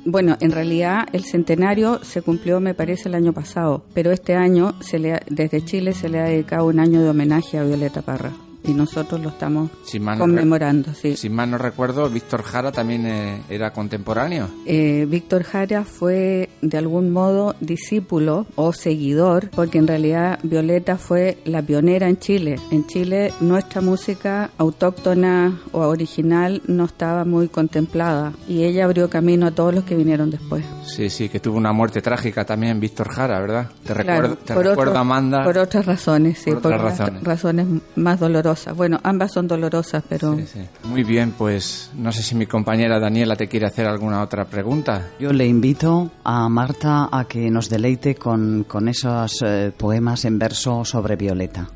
bueno, 0.05 0.37
en 0.39 0.53
realidad 0.53 1.09
el 1.13 1.25
centenario 1.25 2.05
se 2.05 2.23
cumplió, 2.23 2.61
me 2.61 2.75
parece, 2.75 3.09
el 3.09 3.17
año 3.17 3.33
pasado, 3.33 3.83
pero 3.93 4.13
este 4.13 4.37
año 4.37 4.81
se 4.81 5.01
le 5.01 5.21
desde 5.29 5.65
Chile 5.65 5.93
se 5.93 6.09
le 6.09 6.21
ha 6.21 6.25
dedicado 6.25 6.67
un 6.67 6.79
año 6.79 7.03
de 7.03 7.09
homenaje 7.09 7.59
a 7.59 7.65
Violeta 7.65 8.01
Parra 8.03 8.31
y 8.65 8.75
nosotros 8.75 9.21
lo 9.21 9.31
estamos 9.31 9.71
conmemorando. 10.19 10.93
Sí. 10.95 11.17
Si 11.17 11.29
mal 11.29 11.51
no 11.51 11.59
recuerdo, 11.59 12.09
Víctor 12.11 12.43
Jara 12.43 12.73
también 12.73 13.07
eh, 13.07 13.43
era 13.49 13.73
contemporáneo. 13.73 14.49
Eh, 14.67 15.07
Víctor 15.09 15.45
Jara 15.45 15.85
fue 15.85 16.51
de 16.61 16.77
algún 16.79 17.11
modo 17.11 17.55
discípulo 17.61 18.47
o 18.57 18.73
seguidor, 18.73 19.51
porque 19.51 19.79
en 19.79 19.87
realidad 19.87 20.39
Violeta 20.43 20.99
fue 20.99 21.39
la 21.45 21.63
pionera 21.63 22.09
en 22.09 22.19
Chile. 22.19 22.57
En 22.71 22.87
Chile 22.87 23.33
nuestra 23.41 23.81
música 23.81 24.51
autóctona 24.59 25.61
o 25.73 25.81
original 25.81 26.63
no 26.67 26.85
estaba 26.85 27.25
muy 27.25 27.49
contemplada 27.49 28.33
y 28.49 28.65
ella 28.65 28.85
abrió 28.85 29.09
camino 29.09 29.47
a 29.47 29.51
todos 29.53 29.75
los 29.75 29.85
que 29.85 29.95
vinieron 29.95 30.31
después. 30.31 30.65
Sí, 30.85 31.11
sí, 31.11 31.29
que 31.29 31.41
tuvo 31.41 31.57
una 31.57 31.73
muerte 31.73 32.01
trágica 32.03 32.45
también 32.45 32.81
Víctor 32.81 33.09
Jara, 33.11 33.41
¿verdad? 33.41 33.71
Te, 33.85 33.95
recuerdo, 33.95 34.37
te 34.37 34.55
recuerdo, 34.55 34.99
Amanda. 34.99 35.45
Por 35.45 35.59
otras 35.59 35.87
razones, 35.87 36.39
sí, 36.39 36.51
por, 36.51 36.59
otras 36.59 36.81
razones. 36.81 37.23
razones 37.23 37.67
más 37.95 38.19
dolorosas 38.19 38.58
bueno, 38.75 38.99
ambas 39.03 39.33
son 39.33 39.49
dolorosas, 39.49 40.03
pero... 40.09 40.37
Muy 40.85 41.05
bien, 41.05 41.33
pues 41.37 41.91
no 41.95 42.13
sé 42.13 42.23
si 42.23 42.35
mi 42.35 42.47
compañera 42.47 42.99
Daniela 42.99 43.37
te 43.37 43.49
quiere 43.49 43.67
hacer 43.67 43.87
alguna 43.87 44.23
otra 44.23 44.45
pregunta. 44.45 45.11
Yo 45.19 45.33
le 45.33 45.47
invito 45.47 46.11
a 46.25 46.49
Marta 46.49 47.09
a 47.11 47.25
que 47.27 47.51
nos 47.51 47.69
deleite 47.69 48.15
con, 48.15 48.65
con 48.65 48.89
esos 48.89 49.43
eh, 49.43 49.73
poemas 49.77 50.25
en 50.25 50.39
verso 50.39 50.85
sobre 50.85 51.17
Violeta. 51.17 51.69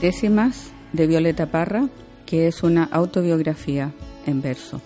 Décimas 0.00 0.70
de 0.92 1.06
Violeta 1.06 1.46
Parra, 1.46 1.88
que 2.26 2.46
es 2.46 2.62
una 2.62 2.84
autobiografía 2.84 3.92
en 4.26 4.42
verso. 4.42 4.80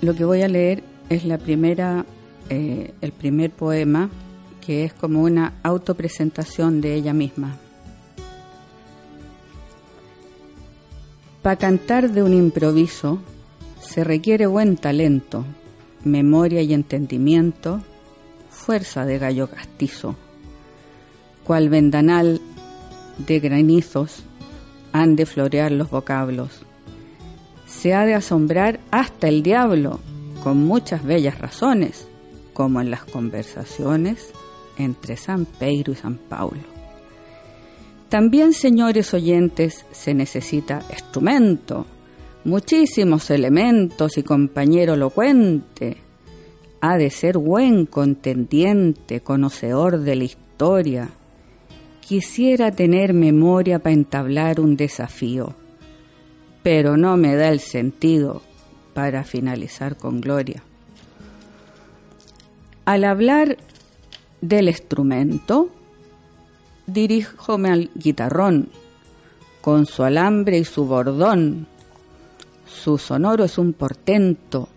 Lo 0.00 0.14
que 0.14 0.24
voy 0.24 0.42
a 0.42 0.48
leer 0.48 0.82
es 1.08 1.24
la 1.24 1.38
primera, 1.38 2.04
eh, 2.48 2.92
el 3.00 3.12
primer 3.12 3.50
poema, 3.50 4.10
que 4.64 4.84
es 4.84 4.92
como 4.92 5.22
una 5.22 5.54
autopresentación 5.62 6.80
de 6.80 6.94
ella 6.94 7.12
misma. 7.12 7.56
Para 11.42 11.56
cantar 11.56 12.10
de 12.10 12.22
un 12.22 12.34
improviso 12.34 13.20
se 13.80 14.02
requiere 14.02 14.46
buen 14.46 14.76
talento, 14.76 15.44
memoria 16.04 16.62
y 16.62 16.74
entendimiento, 16.74 17.80
fuerza 18.50 19.04
de 19.06 19.18
gallo 19.18 19.48
castizo. 19.48 20.16
Cual 21.44 21.68
vendanal 21.68 22.40
de 23.18 23.40
granizos 23.40 24.22
han 24.92 25.16
de 25.16 25.26
florear 25.26 25.72
los 25.72 25.90
vocablos. 25.90 26.62
Se 27.66 27.94
ha 27.94 28.04
de 28.04 28.14
asombrar 28.14 28.80
hasta 28.90 29.28
el 29.28 29.42
diablo, 29.42 30.00
con 30.42 30.64
muchas 30.64 31.04
bellas 31.04 31.38
razones, 31.38 32.08
como 32.52 32.80
en 32.80 32.90
las 32.90 33.04
conversaciones 33.04 34.32
entre 34.76 35.16
San 35.16 35.44
Pedro 35.44 35.92
y 35.92 35.96
San 35.96 36.16
Paulo. 36.16 36.77
También, 38.08 38.54
señores 38.54 39.12
oyentes, 39.12 39.84
se 39.92 40.14
necesita 40.14 40.82
instrumento, 40.90 41.84
muchísimos 42.44 43.30
elementos 43.30 44.16
y 44.16 44.22
compañero 44.22 44.94
elocuente. 44.94 45.98
Ha 46.80 46.96
de 46.96 47.10
ser 47.10 47.36
buen 47.36 47.84
contendiente, 47.84 49.20
conocedor 49.20 50.00
de 50.00 50.16
la 50.16 50.24
historia. 50.24 51.10
Quisiera 52.00 52.72
tener 52.72 53.12
memoria 53.12 53.78
para 53.78 53.94
entablar 53.94 54.58
un 54.60 54.76
desafío, 54.76 55.54
pero 56.62 56.96
no 56.96 57.18
me 57.18 57.36
da 57.36 57.48
el 57.48 57.60
sentido 57.60 58.40
para 58.94 59.24
finalizar 59.24 59.96
con 59.96 60.22
gloria. 60.22 60.62
Al 62.86 63.04
hablar 63.04 63.58
del 64.40 64.68
instrumento, 64.68 65.68
diríjome 66.88 67.70
al 67.70 67.90
guitarrón, 67.94 68.70
con 69.60 69.86
su 69.86 70.02
alambre 70.02 70.58
y 70.58 70.64
su 70.64 70.86
bordón. 70.86 71.66
Su 72.66 72.98
sonoro 72.98 73.44
es 73.44 73.58
un 73.58 73.74
portento. 73.74 74.68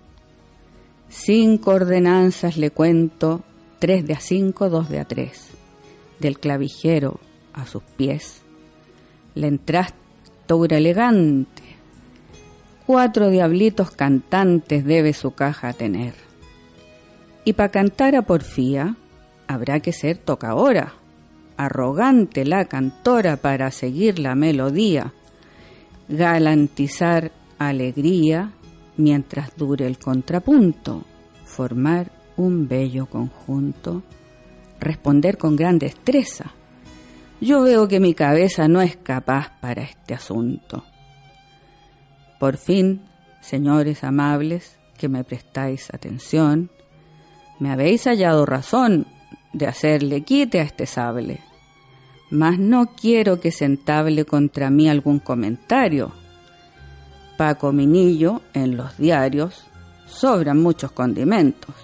Cinco 1.10 1.72
ordenanzas 1.72 2.58
le 2.58 2.72
cuento, 2.72 3.42
tres 3.80 4.06
de 4.06 4.14
a 4.14 4.20
cinco, 4.20 4.70
dos 4.70 4.90
de 4.90 5.00
a 5.00 5.06
tres. 5.06 5.48
Del 6.20 6.40
clavijero 6.40 7.20
a 7.54 7.66
sus 7.66 7.84
pies. 7.84 8.42
La 9.34 9.48
entrastura 9.48 10.78
elegante. 10.78 11.64
Cuatro 12.86 13.30
diablitos 13.30 13.92
cantantes 13.92 14.84
debe 14.84 15.14
su 15.14 15.32
caja 15.32 15.74
tener. 15.74 16.14
Y 17.46 17.54
para 17.54 17.72
cantar 17.72 18.16
a 18.16 18.24
porfía 18.24 18.96
habrá 19.48 19.80
que 19.80 19.94
ser 19.94 20.18
tocadora 20.18 21.01
arrogante 21.66 22.44
la 22.44 22.66
cantora 22.66 23.38
para 23.38 23.70
seguir 23.70 24.18
la 24.18 24.34
melodía, 24.34 25.14
galantizar 26.10 27.32
alegría 27.60 28.52
mientras 28.98 29.56
dure 29.56 29.86
el 29.86 30.00
contrapunto, 30.00 31.04
formar 31.46 32.12
un 32.36 32.68
bello 32.68 33.06
conjunto, 33.06 34.02
responder 34.80 35.38
con 35.38 35.56
gran 35.56 35.78
destreza. 35.78 36.52
Yo 37.40 37.62
veo 37.62 37.88
que 37.88 38.00
mi 38.00 38.16
cabeza 38.16 38.68
no 38.68 38.82
es 38.82 38.98
capaz 38.98 39.52
para 39.62 39.84
este 39.84 40.16
asunto. 40.16 40.84
Por 42.40 42.58
fin, 42.58 43.04
señores 43.40 44.04
amables, 44.04 44.80
que 44.98 45.10
me 45.10 45.24
prestáis 45.24 45.94
atención, 45.94 46.72
me 47.60 47.70
habéis 47.70 48.06
hallado 48.06 48.48
razón 48.48 49.06
de 49.54 49.68
hacerle 49.68 50.22
quite 50.22 50.60
a 50.60 50.64
este 50.64 50.88
sable 50.88 51.51
mas 52.32 52.58
no 52.58 52.96
quiero 52.96 53.40
que 53.40 53.52
se 53.52 53.66
entable 53.66 54.26
contra 54.26 54.70
mí 54.70 54.90
algún 54.90 55.20
comentario. 55.20 56.12
Paco 57.38 57.72
Minillo, 57.72 58.42
en 58.54 58.78
los 58.78 58.98
diarios, 58.98 59.66
sobran 60.08 60.62
muchos 60.62 60.92
condimentos. 60.92 61.76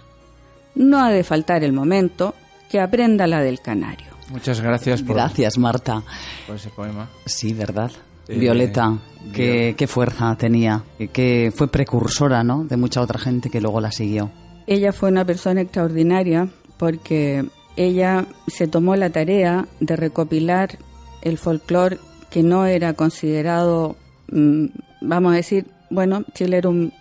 No 0.75 1.03
ha 1.03 1.11
de 1.11 1.23
faltar 1.23 1.63
el 1.63 1.73
momento 1.73 2.33
que 2.69 2.79
aprenda 2.79 3.27
la 3.27 3.41
del 3.41 3.59
canario. 3.59 4.07
Muchas 4.29 4.61
gracias 4.61 5.01
por, 5.01 5.15
gracias, 5.15 5.57
Marta. 5.57 6.03
por 6.45 6.55
ese 6.55 6.69
poema. 6.69 7.09
Sí, 7.25 7.53
¿verdad? 7.53 7.91
Eh, 8.27 8.37
Violeta, 8.37 8.97
qué, 9.33 9.73
qué, 9.77 9.87
fuerza 9.87 10.35
tenía, 10.35 10.83
que 11.13 11.51
fue 11.55 11.69
precursora 11.69 12.43
¿no? 12.43 12.65
de 12.65 12.75
mucha 12.75 13.01
otra 13.01 13.19
gente 13.19 13.49
que 13.49 13.61
luego 13.61 13.79
la 13.79 13.91
siguió. 13.91 14.29
Ella 14.67 14.91
fue 14.91 15.09
una 15.09 15.23
persona 15.23 15.61
extraordinaria 15.61 16.49
porque 16.77 17.45
ella 17.77 18.25
se 18.47 18.67
tomó 18.67 18.95
la 18.95 19.09
tarea 19.11 19.67
de 19.79 19.95
recopilar 19.95 20.77
el 21.21 21.37
folclore 21.37 21.99
que 22.29 22.43
no 22.43 22.65
era 22.65 22.93
considerado, 22.93 23.95
mm, 24.31 24.65
vamos 25.01 25.33
a 25.33 25.35
decir, 25.37 25.67
bueno, 25.89 26.23
Chile 26.33 26.57
era 26.57 26.69
un, 26.69 26.93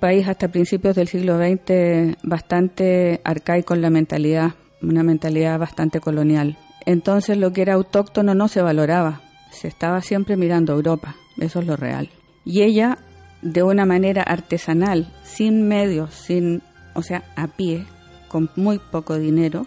país 0.00 0.26
hasta 0.26 0.48
principios 0.48 0.96
del 0.96 1.06
siglo 1.08 1.36
XX 1.36 2.16
bastante 2.22 3.20
arcaico 3.24 3.74
en 3.74 3.82
la 3.82 3.90
mentalidad, 3.90 4.54
una 4.80 5.02
mentalidad 5.02 5.58
bastante 5.58 6.00
colonial. 6.00 6.56
Entonces 6.86 7.36
lo 7.36 7.52
que 7.52 7.60
era 7.60 7.74
autóctono 7.74 8.34
no 8.34 8.48
se 8.48 8.62
valoraba, 8.62 9.20
se 9.50 9.68
estaba 9.68 10.00
siempre 10.00 10.36
mirando 10.36 10.72
a 10.72 10.76
Europa, 10.76 11.16
eso 11.38 11.60
es 11.60 11.66
lo 11.66 11.76
real. 11.76 12.08
Y 12.44 12.62
ella, 12.62 12.98
de 13.42 13.62
una 13.62 13.84
manera 13.84 14.22
artesanal, 14.22 15.12
sin 15.24 15.68
medios, 15.68 16.14
sin, 16.14 16.62
o 16.94 17.02
sea, 17.02 17.24
a 17.36 17.48
pie, 17.48 17.84
con 18.28 18.48
muy 18.56 18.78
poco 18.78 19.18
dinero, 19.18 19.66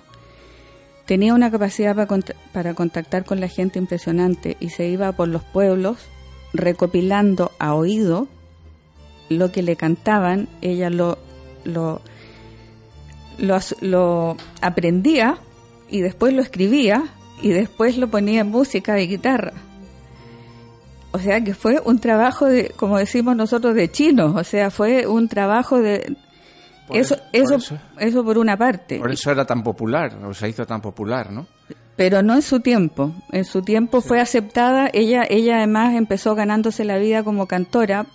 tenía 1.05 1.33
una 1.33 1.51
capacidad 1.51 1.95
para, 2.51 2.73
contactar 2.73 3.25
con 3.25 3.39
la 3.39 3.47
gente 3.47 3.79
impresionante 3.79 4.57
y 4.59 4.69
se 4.69 4.87
iba 4.87 5.11
por 5.11 5.27
los 5.27 5.43
pueblos 5.43 5.97
recopilando 6.53 7.51
a 7.59 7.75
oído 7.75 8.27
lo 9.29 9.51
que 9.51 9.63
le 9.63 9.75
cantaban, 9.75 10.47
ella 10.61 10.89
lo, 10.89 11.17
lo, 11.63 12.01
lo, 13.37 14.37
aprendía 14.61 15.37
y 15.89 16.01
después 16.01 16.33
lo 16.33 16.41
escribía 16.41 17.05
y 17.41 17.49
después 17.49 17.97
lo 17.97 18.09
ponía 18.09 18.41
en 18.41 18.49
música 18.49 18.93
de 18.93 19.07
guitarra. 19.07 19.53
O 21.11 21.19
sea 21.19 21.41
que 21.41 21.53
fue 21.53 21.81
un 21.83 21.99
trabajo 21.99 22.45
de, 22.45 22.69
como 22.75 22.97
decimos 22.97 23.35
nosotros, 23.35 23.73
de 23.73 23.89
chinos, 23.89 24.35
o 24.35 24.43
sea, 24.43 24.69
fue 24.69 25.07
un 25.07 25.27
trabajo 25.27 25.79
de, 25.79 26.15
Por 26.87 26.97
eso, 26.97 27.15
eso- 27.15 27.21
por 27.31 27.41
eso, 27.43 27.55
eso- 27.55 27.79
eso 27.99 28.23
por 28.25 28.37
una 28.37 28.57
parte. 28.57 28.99
Por 28.99 29.11
eso 29.11 29.31
era 29.31 29.45
tan 29.45 29.63
popular, 29.63 30.15
o 30.23 30.33
se 30.33 30.49
hizo 30.49 30.65
tan 30.65 30.81
popular, 30.81 31.31
¿no? 31.31 31.47
pero 31.97 32.21
no 32.21 32.33
en 32.35 32.41
su 32.41 32.59
tiempo. 32.59 33.13
En 33.31 33.45
su 33.45 33.61
tiempo 33.61 34.01
fue 34.01 34.19
aceptada. 34.19 34.89
Ella, 34.93 35.23
ella 35.29 35.57
además 35.59 35.95
empezó 35.95 36.35
ganándose 36.35 36.83
la 36.83 36.97
vida 36.97 37.23
como 37.23 37.47
cantora 37.47 38.05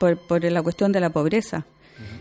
por, 0.00 0.16
por 0.18 0.42
la 0.42 0.62
cuestión 0.62 0.90
de 0.90 0.98
la 0.98 1.10
pobreza. 1.10 1.64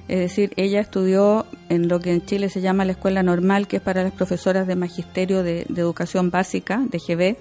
Es 0.08 0.20
decir, 0.20 0.54
ella 0.56 0.80
estudió 0.80 1.48
en 1.70 1.88
lo 1.88 2.00
que 2.00 2.12
en 2.14 2.24
Chile 2.28 2.50
se 2.50 2.62
llama 2.62 2.86
la 2.86 2.92
escuela 2.92 3.24
normal, 3.24 3.68
que 3.68 3.78
es 3.78 3.82
para 3.82 4.04
las 4.04 4.12
profesoras 4.12 4.68
de 4.68 4.76
magisterio 4.76 5.42
de, 5.42 5.66
de 5.68 5.82
educación 5.82 6.30
básica, 6.30 6.80
de 6.88 7.00
GB. 7.00 7.38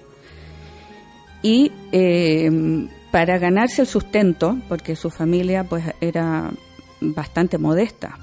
Y 1.43 1.71
eh, 1.91 2.87
para 3.11 3.37
ganarse 3.37 3.81
el 3.83 3.87
sustento, 3.87 4.57
porque 4.67 4.95
su 4.95 5.09
familia 5.11 5.63
pues 5.63 5.83
era 6.01 6.49
bastante 7.01 7.57
modesta, 7.57 8.17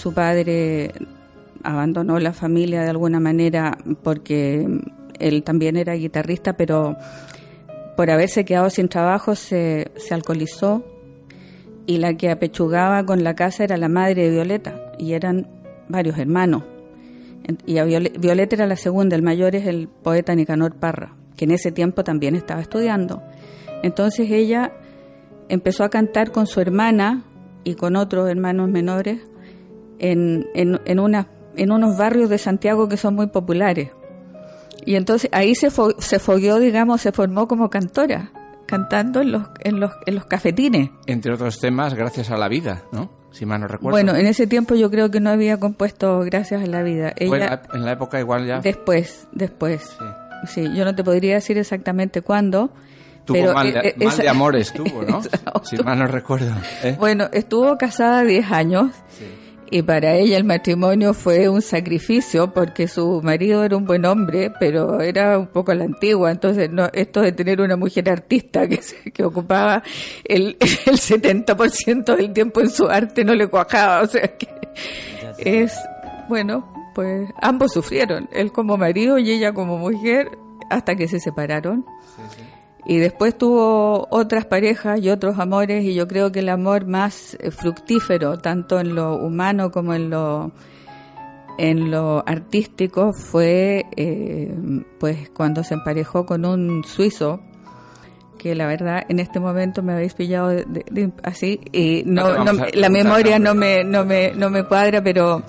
su 0.00 0.14
padre 0.14 0.92
abandonó 1.62 2.18
la 2.18 2.32
familia 2.32 2.82
de 2.82 2.88
alguna 2.90 3.20
manera 3.20 3.76
porque 4.02 4.66
él 5.18 5.42
también 5.42 5.76
era 5.76 5.92
guitarrista, 5.94 6.54
pero 6.54 6.96
por 7.96 8.10
haberse 8.10 8.44
quedado 8.44 8.70
sin 8.70 8.88
trabajo 8.88 9.34
se, 9.34 9.90
se 9.96 10.14
alcoholizó 10.14 10.84
y 11.86 11.98
la 11.98 12.14
que 12.14 12.30
apechugaba 12.30 13.04
con 13.04 13.22
la 13.24 13.34
casa 13.34 13.64
era 13.64 13.76
la 13.76 13.88
madre 13.88 14.24
de 14.24 14.30
Violeta 14.30 14.92
y 14.98 15.12
eran 15.12 15.48
varios 15.88 16.18
hermanos. 16.18 16.62
Y 17.66 17.78
a 17.78 17.84
Viole- 17.84 18.18
Violeta 18.18 18.56
era 18.56 18.66
la 18.66 18.76
segunda, 18.76 19.16
el 19.16 19.22
mayor 19.22 19.54
es 19.56 19.66
el 19.66 19.88
poeta 19.88 20.34
Nicanor 20.34 20.76
Parra, 20.76 21.14
que 21.36 21.44
en 21.44 21.50
ese 21.50 21.72
tiempo 21.72 22.04
también 22.04 22.36
estaba 22.36 22.60
estudiando. 22.60 23.22
Entonces 23.82 24.30
ella 24.30 24.72
empezó 25.48 25.84
a 25.84 25.90
cantar 25.90 26.30
con 26.32 26.46
su 26.46 26.60
hermana 26.60 27.24
y 27.64 27.74
con 27.74 27.96
otros 27.96 28.30
hermanos 28.30 28.68
menores 28.70 29.20
en, 30.00 30.48
en, 30.54 30.80
en, 30.84 30.98
una- 31.00 31.28
en 31.56 31.70
unos 31.70 31.96
barrios 31.96 32.28
de 32.30 32.38
Santiago 32.38 32.88
que 32.88 32.96
son 32.96 33.14
muy 33.14 33.28
populares. 33.28 33.90
Y 34.84 34.94
entonces 34.96 35.28
ahí 35.32 35.54
se, 35.54 35.68
fo- 35.70 35.94
se 35.98 36.18
fogueó, 36.18 36.58
digamos, 36.58 37.00
se 37.02 37.12
formó 37.12 37.46
como 37.46 37.68
cantora, 37.70 38.32
cantando 38.66 39.20
en 39.20 39.32
los, 39.32 39.42
en 39.60 39.78
los, 39.78 39.92
en 40.06 40.14
los 40.14 40.24
cafetines. 40.24 40.90
Entre 41.06 41.32
otros 41.32 41.58
temas, 41.60 41.94
gracias 41.94 42.30
a 42.30 42.36
la 42.36 42.48
vida, 42.48 42.82
¿no? 42.92 43.10
Si 43.30 43.44
mal 43.46 43.60
no 43.60 43.68
recuerdo. 43.68 43.90
Bueno, 43.92 44.16
en 44.16 44.26
ese 44.26 44.46
tiempo 44.46 44.74
yo 44.74 44.90
creo 44.90 45.10
que 45.10 45.20
no 45.20 45.30
había 45.30 45.60
compuesto 45.60 46.20
Gracias 46.20 46.62
a 46.64 46.66
la 46.66 46.82
vida. 46.82 47.12
Ella, 47.16 47.38
la, 47.38 47.62
en 47.74 47.84
la 47.84 47.92
época 47.92 48.18
igual 48.18 48.46
ya. 48.46 48.60
después, 48.60 49.28
después. 49.32 49.82
Sí. 49.98 50.04
Sí, 50.46 50.74
yo 50.74 50.84
no 50.86 50.94
te 50.94 51.04
podría 51.04 51.34
decir 51.34 51.58
exactamente 51.58 52.22
cuándo. 52.22 52.70
Tuvo 53.26 53.52
mal, 53.52 53.72
de, 53.72 53.78
eh, 53.80 53.94
mal 53.98 54.16
de 54.16 54.22
esa- 54.22 54.30
amores, 54.30 54.72
tuvo, 54.72 55.02
¿no? 55.02 55.18
Esa- 55.32 55.52
si 55.62 55.76
mal 55.76 55.98
no 55.98 56.06
recuerdo. 56.06 56.52
¿eh? 56.82 56.96
Bueno, 56.98 57.28
estuvo 57.32 57.76
casada 57.76 58.24
10 58.24 58.50
años 58.50 58.90
y 59.70 59.82
para 59.82 60.14
ella 60.14 60.36
el 60.36 60.44
matrimonio 60.44 61.14
fue 61.14 61.48
un 61.48 61.62
sacrificio 61.62 62.52
porque 62.52 62.88
su 62.88 63.20
marido 63.22 63.62
era 63.64 63.76
un 63.76 63.84
buen 63.84 64.04
hombre, 64.04 64.52
pero 64.58 65.00
era 65.00 65.38
un 65.38 65.46
poco 65.46 65.72
a 65.72 65.74
la 65.74 65.84
antigua. 65.84 66.30
Entonces, 66.30 66.70
no, 66.70 66.88
esto 66.92 67.20
de 67.20 67.32
tener 67.32 67.60
una 67.60 67.76
mujer 67.76 68.10
artista 68.10 68.66
que, 68.68 68.82
se- 68.82 69.10
que 69.12 69.24
ocupaba 69.24 69.82
el, 70.24 70.56
el 70.60 70.96
70% 70.98 72.16
del 72.16 72.32
tiempo 72.32 72.60
en 72.60 72.70
su 72.70 72.88
arte 72.88 73.24
no 73.24 73.34
le 73.34 73.46
cuajaba. 73.46 74.02
O 74.02 74.06
sea 74.06 74.26
que 74.36 74.48
es, 75.38 75.72
bueno, 76.28 76.72
pues 76.94 77.28
ambos 77.40 77.72
sufrieron, 77.72 78.28
él 78.32 78.52
como 78.52 78.76
marido 78.76 79.18
y 79.18 79.30
ella 79.30 79.52
como 79.52 79.78
mujer, 79.78 80.28
hasta 80.70 80.94
que 80.96 81.08
se 81.08 81.20
separaron. 81.20 81.84
Y 82.86 82.96
después 82.98 83.36
tuvo 83.36 84.08
otras 84.10 84.46
parejas 84.46 85.00
y 85.00 85.10
otros 85.10 85.38
amores 85.38 85.84
y 85.84 85.94
yo 85.94 86.08
creo 86.08 86.32
que 86.32 86.38
el 86.40 86.48
amor 86.48 86.86
más 86.86 87.36
eh, 87.40 87.50
fructífero, 87.50 88.38
tanto 88.38 88.80
en 88.80 88.94
lo 88.94 89.16
humano 89.16 89.70
como 89.70 89.94
en 89.94 90.10
lo 90.10 90.52
en 91.58 91.90
lo 91.90 92.22
artístico, 92.26 93.12
fue 93.12 93.84
eh, 93.96 94.54
pues 94.98 95.28
cuando 95.30 95.62
se 95.62 95.74
emparejó 95.74 96.24
con 96.24 96.46
un 96.46 96.82
suizo 96.84 97.40
que 98.38 98.54
la 98.54 98.66
verdad 98.66 99.02
en 99.10 99.20
este 99.20 99.38
momento 99.40 99.82
me 99.82 99.92
habéis 99.92 100.14
pillado 100.14 100.48
de- 100.48 100.64
de- 100.64 100.84
de- 100.90 101.12
así 101.22 101.60
y 101.72 102.02
No 102.06 102.42
no, 102.44 102.52
la 102.72 102.88
memoria 102.88 103.38
no 103.38 103.54
me 103.54 103.84
no 103.84 104.06
me 104.06 104.32
no 104.34 104.48
me 104.48 104.64
cuadra 104.64 105.02
pero 105.02 105.42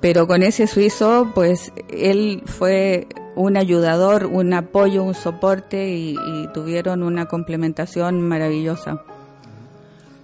pero 0.00 0.26
con 0.26 0.42
ese 0.42 0.66
suizo 0.66 1.30
pues 1.32 1.72
él 1.88 2.42
fue 2.46 3.06
un 3.36 3.56
ayudador 3.56 4.26
un 4.26 4.52
apoyo 4.52 5.04
un 5.04 5.14
soporte 5.14 5.90
y, 5.90 6.16
y 6.16 6.48
tuvieron 6.52 7.02
una 7.02 7.26
complementación 7.26 8.20
maravillosa 8.22 9.02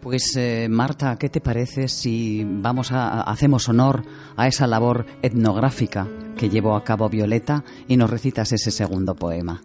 Pues 0.00 0.34
eh, 0.36 0.66
Marta, 0.68 1.16
¿qué 1.16 1.28
te 1.28 1.40
parece 1.40 1.86
si 1.86 2.44
vamos 2.44 2.90
a 2.90 3.20
hacemos 3.22 3.68
honor 3.68 4.02
a 4.36 4.48
esa 4.48 4.66
labor 4.66 5.06
etnográfica 5.22 6.08
que 6.36 6.48
llevó 6.48 6.74
a 6.74 6.82
cabo 6.82 7.08
Violeta 7.08 7.62
y 7.86 7.96
nos 7.96 8.10
recitas 8.10 8.50
ese 8.52 8.72
segundo 8.72 9.14
poema? 9.14 9.62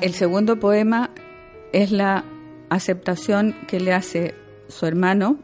el 0.00 0.12
segundo 0.14 0.58
poema 0.58 1.10
es 1.72 1.92
la 1.92 2.24
aceptación 2.70 3.54
que 3.68 3.78
le 3.78 3.92
hace 3.92 4.34
su 4.68 4.86
hermano 4.86 5.36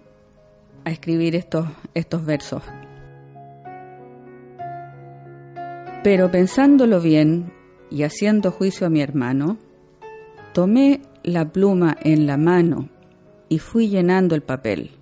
a 0.84 0.90
escribir 0.90 1.36
estos 1.36 1.66
estos 1.94 2.24
versos 2.24 2.62
Pero 6.02 6.30
pensándolo 6.30 7.00
bien 7.00 7.52
y 7.90 8.04
haciendo 8.04 8.50
juicio 8.50 8.86
a 8.86 8.90
mi 8.90 9.02
hermano, 9.02 9.58
tomé 10.54 11.02
la 11.22 11.52
pluma 11.52 11.96
en 12.02 12.26
la 12.26 12.38
mano 12.38 12.88
y 13.50 13.58
fui 13.58 13.88
llenando 13.88 14.34
el 14.34 14.42
papel. 14.42 14.92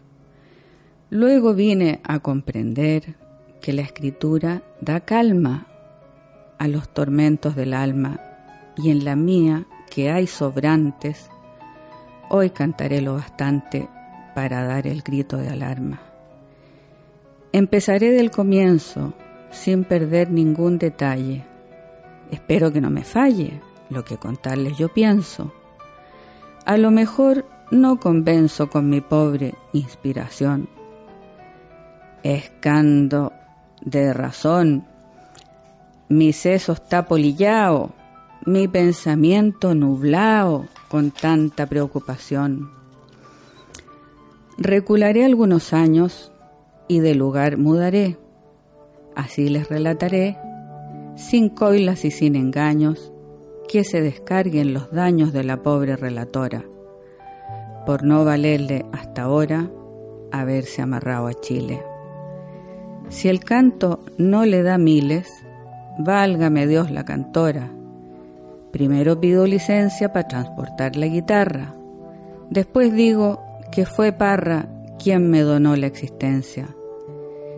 Luego 1.11 1.55
vine 1.55 2.01
a 2.03 2.19
comprender 2.19 3.15
que 3.61 3.73
la 3.73 3.83
escritura 3.83 4.63
da 4.81 5.01
calma 5.01 5.67
a 6.59 6.67
los 6.67 6.89
tormentos 6.89 7.55
del 7.55 7.75
alma 7.75 8.21
y 8.77 8.91
en 8.91 9.05
la 9.05 9.15
mía, 9.15 9.67
que 9.91 10.11
hay 10.11 10.27
sobrantes, 10.27 11.31
hoy 12.29 12.51
cantaré 12.51 13.01
lo 13.01 13.15
bastante 13.15 13.89
para 14.35 14.65
dar 14.65 14.87
el 14.87 15.03
grito 15.03 15.37
de 15.37 15.49
alarma. 15.49 16.01
Empezaré 17.53 18.11
del 18.11 18.31
comienzo 18.31 19.15
sin 19.51 19.85
perder 19.85 20.31
ningún 20.31 20.79
detalle. 20.79 21.45
Espero 22.31 22.73
que 22.73 22.81
no 22.81 22.91
me 22.91 23.05
falle 23.05 23.61
lo 23.91 24.05
que 24.05 24.19
contarles 24.19 24.77
yo 24.77 24.89
pienso. 24.93 25.53
A 26.65 26.77
lo 26.77 26.91
mejor 26.91 27.47
no 27.71 27.99
convenzo 27.99 28.69
con 28.69 28.89
mi 28.91 29.01
pobre 29.01 29.55
inspiración. 29.73 30.69
Escando 32.23 33.33
de 33.81 34.13
razón, 34.13 34.85
mi 36.09 36.33
seso 36.33 36.73
está 36.73 37.07
polillao, 37.07 37.91
mi 38.45 38.69
pensamiento 38.69 39.75
nublao 39.75 40.67
con 40.89 41.11
tanta 41.11 41.67
preocupación. 41.67 42.71
Recularé 44.57 45.25
algunos 45.25 45.73
años 45.73 46.33
y 46.89 47.01
de 47.01 47.15
lugar 47.15 47.59
mudaré. 47.59 48.17
Así 49.19 49.49
les 49.49 49.69
relataré, 49.69 50.39
sin 51.17 51.49
coilas 51.49 52.05
y 52.05 52.13
sin 52.13 52.37
engaños, 52.37 53.13
que 53.67 53.83
se 53.83 54.01
descarguen 54.01 54.73
los 54.73 54.93
daños 54.93 55.33
de 55.33 55.43
la 55.43 55.61
pobre 55.61 55.97
relatora, 55.97 56.65
por 57.85 58.05
no 58.05 58.25
valerle 58.25 58.87
hasta 58.93 59.23
ahora 59.23 59.69
haberse 60.31 60.83
amarrado 60.83 61.27
a 61.27 61.35
Chile. 61.35 61.83
Si 63.09 63.29
el 63.29 63.41
canto 63.41 63.99
no 64.19 64.47
le 64.47 64.63
da 64.63 64.79
miles, 64.79 65.29
válgame 65.99 66.69
Dios 66.69 66.93
la 66.93 67.05
cantora. 67.05 67.73
Primero 68.71 69.19
pido 69.19 69.49
licencia 69.49 70.13
para 70.13 70.29
transportar 70.29 70.95
la 70.95 71.09
guitarra, 71.09 71.75
después 72.51 72.95
digo 72.95 73.43
que 73.73 73.85
fue 73.85 74.13
Parra 74.13 74.69
quien 74.97 75.29
me 75.29 75.41
donó 75.41 75.75
la 75.75 75.89
existencia. 75.89 76.69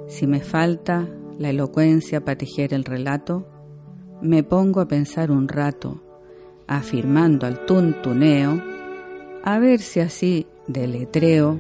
Si 0.09 0.27
me 0.27 0.41
falta 0.41 1.07
la 1.41 1.49
elocuencia 1.49 2.23
para 2.23 2.37
tejer 2.37 2.75
el 2.75 2.85
relato, 2.85 3.49
me 4.21 4.43
pongo 4.43 4.83
a 4.83 4.89
pensar 4.89 5.31
un 5.31 5.49
rato, 5.49 6.05
afirmando 6.67 7.47
al 7.47 7.65
tuntuneo, 7.65 8.63
a 9.43 9.59
ver 9.59 9.81
si 9.81 10.01
así 10.01 10.47
deletreo 10.67 11.59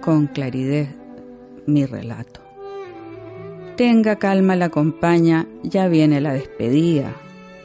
con 0.00 0.28
claridad 0.28 0.86
mi 1.66 1.84
relato. 1.86 2.40
Tenga 3.76 4.14
calma 4.14 4.54
la 4.54 4.68
compañía, 4.68 5.48
ya 5.64 5.88
viene 5.88 6.20
la 6.20 6.32
despedida, 6.32 7.12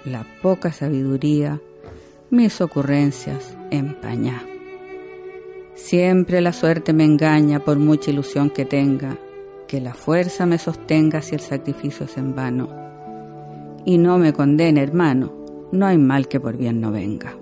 la 0.04 0.26
poca 0.42 0.74
sabiduría, 0.74 1.62
mis 2.32 2.60
ocurrencias 2.60 3.56
empañá. 3.70 4.44
Siempre 5.76 6.42
la 6.42 6.54
suerte 6.54 6.92
me 6.92 7.06
engaña 7.06 7.60
por 7.60 7.78
mucha 7.78 8.10
ilusión 8.10 8.50
que 8.50 8.66
tenga, 8.66 9.16
que 9.72 9.80
la 9.80 9.94
fuerza 9.94 10.46
me 10.46 10.58
sostenga 10.58 11.22
si 11.22 11.34
el 11.34 11.40
sacrificio 11.40 12.06
es 12.06 12.18
en 12.18 12.36
vano. 12.36 12.68
Y 13.86 13.98
no 13.98 14.18
me 14.18 14.34
condene, 14.34 14.84
hermano, 14.84 15.32
no 15.72 15.86
hay 15.86 15.98
mal 15.98 16.28
que 16.28 16.42
por 16.42 16.58
bien 16.58 16.82
no 16.82 16.92
venga. 16.92 17.34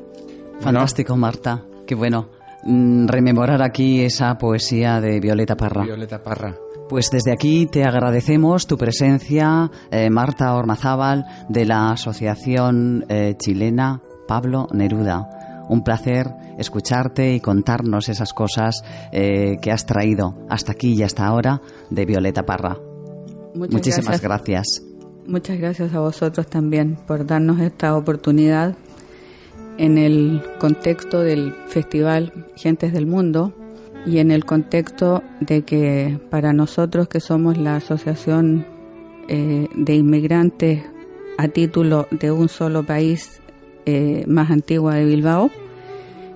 Fantástico, 0.59 1.17
Marta. 1.17 1.63
Qué 1.87 1.95
bueno 1.95 2.29
mm, 2.65 3.07
rememorar 3.07 3.63
aquí 3.63 4.01
esa 4.01 4.37
poesía 4.37 5.01
de 5.01 5.19
Violeta 5.19 5.57
Parra. 5.57 5.83
Violeta 5.83 6.21
Parra. 6.21 6.55
Pues 6.87 7.09
desde 7.09 7.31
aquí 7.31 7.65
te 7.65 7.83
agradecemos 7.83 8.67
tu 8.67 8.77
presencia, 8.77 9.71
eh, 9.89 10.11
Marta 10.11 10.53
Ormazábal, 10.53 11.25
de 11.49 11.65
la 11.65 11.93
Asociación 11.93 13.05
eh, 13.09 13.33
Chilena 13.39 14.03
Pablo 14.27 14.67
Neruda. 14.71 15.38
Un 15.69 15.83
placer 15.83 16.27
escucharte 16.57 17.33
y 17.33 17.39
contarnos 17.39 18.09
esas 18.09 18.33
cosas 18.33 18.83
eh, 19.11 19.57
que 19.61 19.71
has 19.71 19.85
traído 19.85 20.35
hasta 20.49 20.73
aquí 20.73 20.93
y 20.93 21.03
hasta 21.03 21.25
ahora 21.25 21.61
de 21.89 22.05
Violeta 22.05 22.45
Parra. 22.45 22.77
Muchas 23.55 23.73
Muchísimas 23.73 24.21
gracias. 24.21 24.83
Muchas 25.25 25.59
gracias 25.59 25.93
a 25.93 25.99
vosotros 25.99 26.47
también 26.47 26.97
por 27.07 27.25
darnos 27.25 27.59
esta 27.61 27.95
oportunidad 27.95 28.75
en 29.77 29.97
el 29.97 30.43
contexto 30.59 31.21
del 31.21 31.53
Festival 31.67 32.47
Gentes 32.55 32.91
del 32.91 33.05
Mundo 33.05 33.53
y 34.05 34.17
en 34.17 34.31
el 34.31 34.45
contexto 34.45 35.23
de 35.39 35.61
que 35.61 36.19
para 36.29 36.51
nosotros 36.51 37.07
que 37.07 37.19
somos 37.19 37.57
la 37.57 37.77
asociación 37.77 38.65
eh, 39.27 39.67
de 39.75 39.95
inmigrantes 39.95 40.83
a 41.37 41.47
título 41.47 42.07
de 42.11 42.31
un 42.31 42.49
solo 42.49 42.83
país 42.83 43.39
eh, 43.89 44.25
más 44.27 44.51
antigua 44.51 44.95
de 44.95 45.05
Bilbao, 45.05 45.51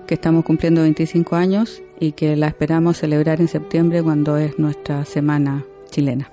que 0.06 0.14
estamos 0.14 0.44
cumpliendo 0.44 0.82
25 0.82 1.36
años 1.36 1.82
y 2.00 2.12
que 2.12 2.36
la 2.36 2.48
esperamos 2.48 2.98
celebrar 2.98 3.40
en 3.40 3.48
septiembre 3.48 4.02
cuando 4.02 4.36
es 4.36 4.58
nuestra 4.58 5.04
semana 5.04 5.64
chilena. 5.90 6.30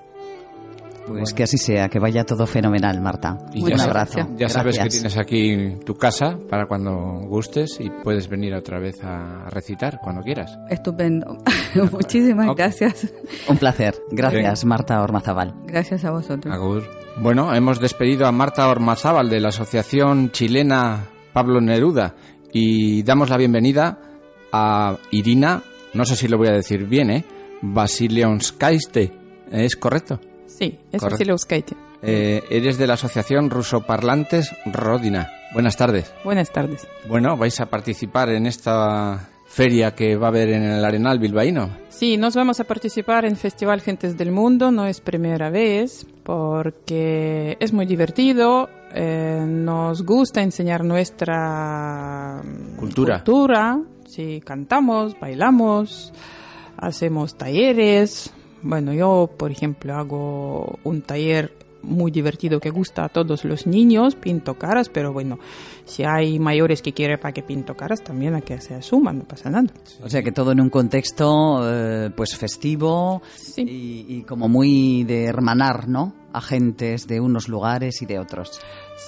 Pues 1.20 1.34
que 1.34 1.44
así 1.44 1.58
sea, 1.58 1.90
que 1.90 2.00
vaya 2.00 2.24
todo 2.24 2.46
fenomenal, 2.48 3.02
Marta. 3.02 3.38
Y 3.54 3.64
Un 3.64 3.80
abrazo. 3.80 4.28
ya 4.38 4.50
sabes 4.50 4.80
que 4.80 4.90
tienes 4.90 5.18
aquí 5.18 5.76
tu 5.86 5.96
casa 5.96 6.38
para 6.50 6.66
cuando 6.66 6.92
gustes 7.28 7.78
y 7.80 7.90
puedes 8.04 8.28
venir 8.28 8.54
otra 8.54 8.80
vez 8.80 9.04
a 9.04 9.50
recitar 9.50 10.00
cuando 10.02 10.22
quieras. 10.22 10.58
Estupendo. 10.70 11.38
Muchísimas 11.92 12.56
gracias. 12.56 13.14
Un 13.48 13.58
placer. 13.58 13.96
Gracias, 14.12 14.66
Marta 14.66 15.02
Ormazabal. 15.02 15.54
Gracias 15.66 16.06
a 16.06 16.12
vosotros. 16.12 16.54
Agur. 16.54 16.84
Bueno, 17.18 17.54
hemos 17.54 17.80
despedido 17.80 18.26
a 18.26 18.32
Marta 18.32 18.70
Ormazábal 18.70 19.30
de 19.30 19.40
la 19.40 19.50
Asociación 19.50 20.32
Chilena 20.32 21.10
Pablo 21.34 21.62
Neruda 21.62 22.16
y 22.54 23.04
damos 23.04 23.30
la 23.30 23.38
bienvenida 23.38 24.00
a 24.52 24.98
Irina, 25.12 25.64
no 25.94 26.06
sé 26.06 26.16
si 26.16 26.28
lo 26.28 26.38
voy 26.38 26.48
a 26.50 26.54
decir 26.54 26.86
bien, 26.86 27.10
¿eh? 27.10 27.26
Basilionskaiste, 27.62 29.14
¿es 29.52 29.76
correcto? 29.76 30.20
Sí, 30.62 30.78
es 30.92 31.00
Correcto. 31.02 31.16
Vasilevskaite. 31.16 31.76
Eh, 32.04 32.44
eres 32.52 32.78
de 32.78 32.86
la 32.86 32.94
Asociación 32.94 33.50
Rusoparlantes 33.50 34.52
Rodina. 34.72 35.32
Buenas 35.54 35.76
tardes. 35.76 36.14
Buenas 36.24 36.52
tardes. 36.52 36.88
Bueno, 37.10 37.36
vais 37.36 37.60
a 37.60 37.66
participar 37.66 38.30
en 38.30 38.46
esta 38.46 39.28
feria 39.48 39.96
que 39.96 40.16
va 40.18 40.28
a 40.28 40.30
haber 40.30 40.50
en 40.50 40.62
el 40.62 40.86
Arenal 40.86 41.18
Bilbaíno. 41.18 41.72
Sí, 41.90 42.16
nos 42.16 42.36
vamos 42.36 42.60
a 42.60 42.66
participar 42.66 43.26
en 43.26 43.36
Festival 43.38 43.82
Gentes 43.82 44.16
del 44.20 44.32
Mundo, 44.32 44.70
no 44.70 44.86
es 44.86 45.02
primera 45.02 45.50
vez, 45.50 46.06
porque 46.24 47.58
es 47.60 47.74
muy 47.74 47.88
divertido, 47.88 48.70
eh, 48.94 49.44
nos 49.44 50.04
gusta 50.06 50.44
enseñar 50.44 50.86
nuestra 50.86 52.40
mm, 52.44 52.76
Cultura. 52.78 53.16
cultura, 53.24 53.80
sí, 54.06 54.44
cantamos, 54.46 55.20
bailamos, 55.20 56.14
hacemos 56.78 57.36
talleres. 57.36 58.32
Bueno, 58.64 58.94
yo, 58.94 59.30
por 59.38 59.52
ejemplo, 59.52 59.96
hago 59.96 60.80
un 60.84 61.02
taller 61.02 61.54
muy 61.84 62.12
divertido 62.12 62.60
que 62.60 62.70
gusta 62.70 63.06
a 63.06 63.10
todos 63.10 63.44
los 63.44 63.66
niños, 63.66 64.14
pinto 64.14 64.54
caras, 64.54 64.88
pero 64.90 65.12
bueno, 65.14 65.40
si 65.86 66.04
hay 66.04 66.38
mayores 66.38 66.84
que 66.84 66.94
quieren 66.94 67.20
para 67.20 67.34
que 67.34 67.42
pinto 67.42 67.76
caras, 67.76 68.04
también 68.04 68.36
a 68.36 68.42
que 68.42 68.62
se 68.62 68.76
asuman, 68.76 69.18
no 69.18 69.24
pasa 69.24 69.50
nada. 69.50 69.68
O 70.04 70.08
sea 70.08 70.22
que 70.22 70.32
todo 70.32 70.52
en 70.52 70.62
un 70.62 70.70
contexto 70.70 71.60
eh, 71.64 72.12
pues 72.16 72.38
festivo 72.38 73.24
Sí. 73.36 73.64
y, 73.64 74.06
y 74.18 74.22
como 74.24 74.48
muy 74.48 75.04
de 75.06 75.26
hermanar, 75.26 75.88
¿no? 75.88 76.14
Agentes 76.34 77.08
de 77.08 77.20
unos 77.20 77.50
lugares 77.50 78.00
y 78.04 78.06
de 78.06 78.20
otros. 78.20 78.62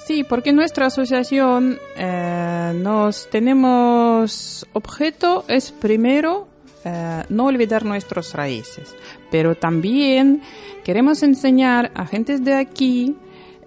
Sí, 0.07 0.23
porque 0.23 0.51
nuestra 0.51 0.87
asociación 0.87 1.77
eh, 1.95 2.73
nos 2.81 3.29
tenemos 3.29 4.65
objeto 4.73 5.45
es 5.47 5.71
primero 5.71 6.47
eh, 6.85 7.23
no 7.29 7.45
olvidar 7.45 7.85
nuestras 7.85 8.33
raíces, 8.33 8.95
pero 9.31 9.55
también 9.55 10.41
queremos 10.83 11.23
enseñar 11.23 11.91
a 11.95 12.05
gentes 12.05 12.43
de 12.43 12.53
aquí 12.53 13.15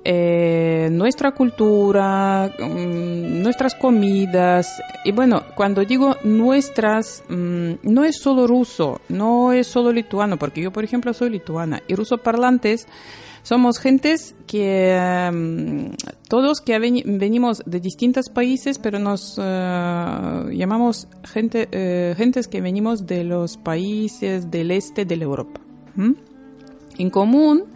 eh, 0.09 0.89
nuestra 0.93 1.33
cultura, 1.33 2.55
mm, 2.61 3.43
nuestras 3.43 3.75
comidas. 3.75 4.69
Y 5.05 5.11
bueno, 5.11 5.43
cuando 5.57 5.85
digo 5.85 6.17
nuestras, 6.23 7.25
mm, 7.29 7.73
no 7.83 8.05
es 8.05 8.21
solo 8.21 8.47
ruso, 8.47 9.01
no 9.09 9.53
es 9.53 9.67
solo 9.67 9.91
lituano, 9.91 10.37
porque 10.37 10.63
yo, 10.63 10.71
por 10.71 10.85
ejemplo, 10.85 11.13
soy 11.13 11.31
lituana 11.31 11.83
y 11.89 11.97
ruso 11.97 12.19
parlantes. 12.19 12.87
Somos 13.47 13.79
gentes 13.79 14.35
que 14.49 15.31
mm, 15.33 15.95
todos 16.29 16.61
que 16.61 16.77
veni- 16.81 17.05
venimos 17.07 17.63
de 17.65 17.79
distintos 17.79 18.29
países, 18.29 18.81
pero 18.81 18.99
nos 18.99 19.39
eh, 19.41 20.45
llamamos 20.53 21.07
gente, 21.23 21.69
eh, 21.71 22.15
gentes 22.17 22.49
que 22.49 22.61
venimos 22.61 23.07
de 23.07 23.23
los 23.23 23.57
países 23.57 24.51
del 24.51 24.73
este 24.73 25.05
de 25.05 25.17
la 25.17 25.23
Europa. 25.23 25.61
En 26.99 27.09
común, 27.11 27.67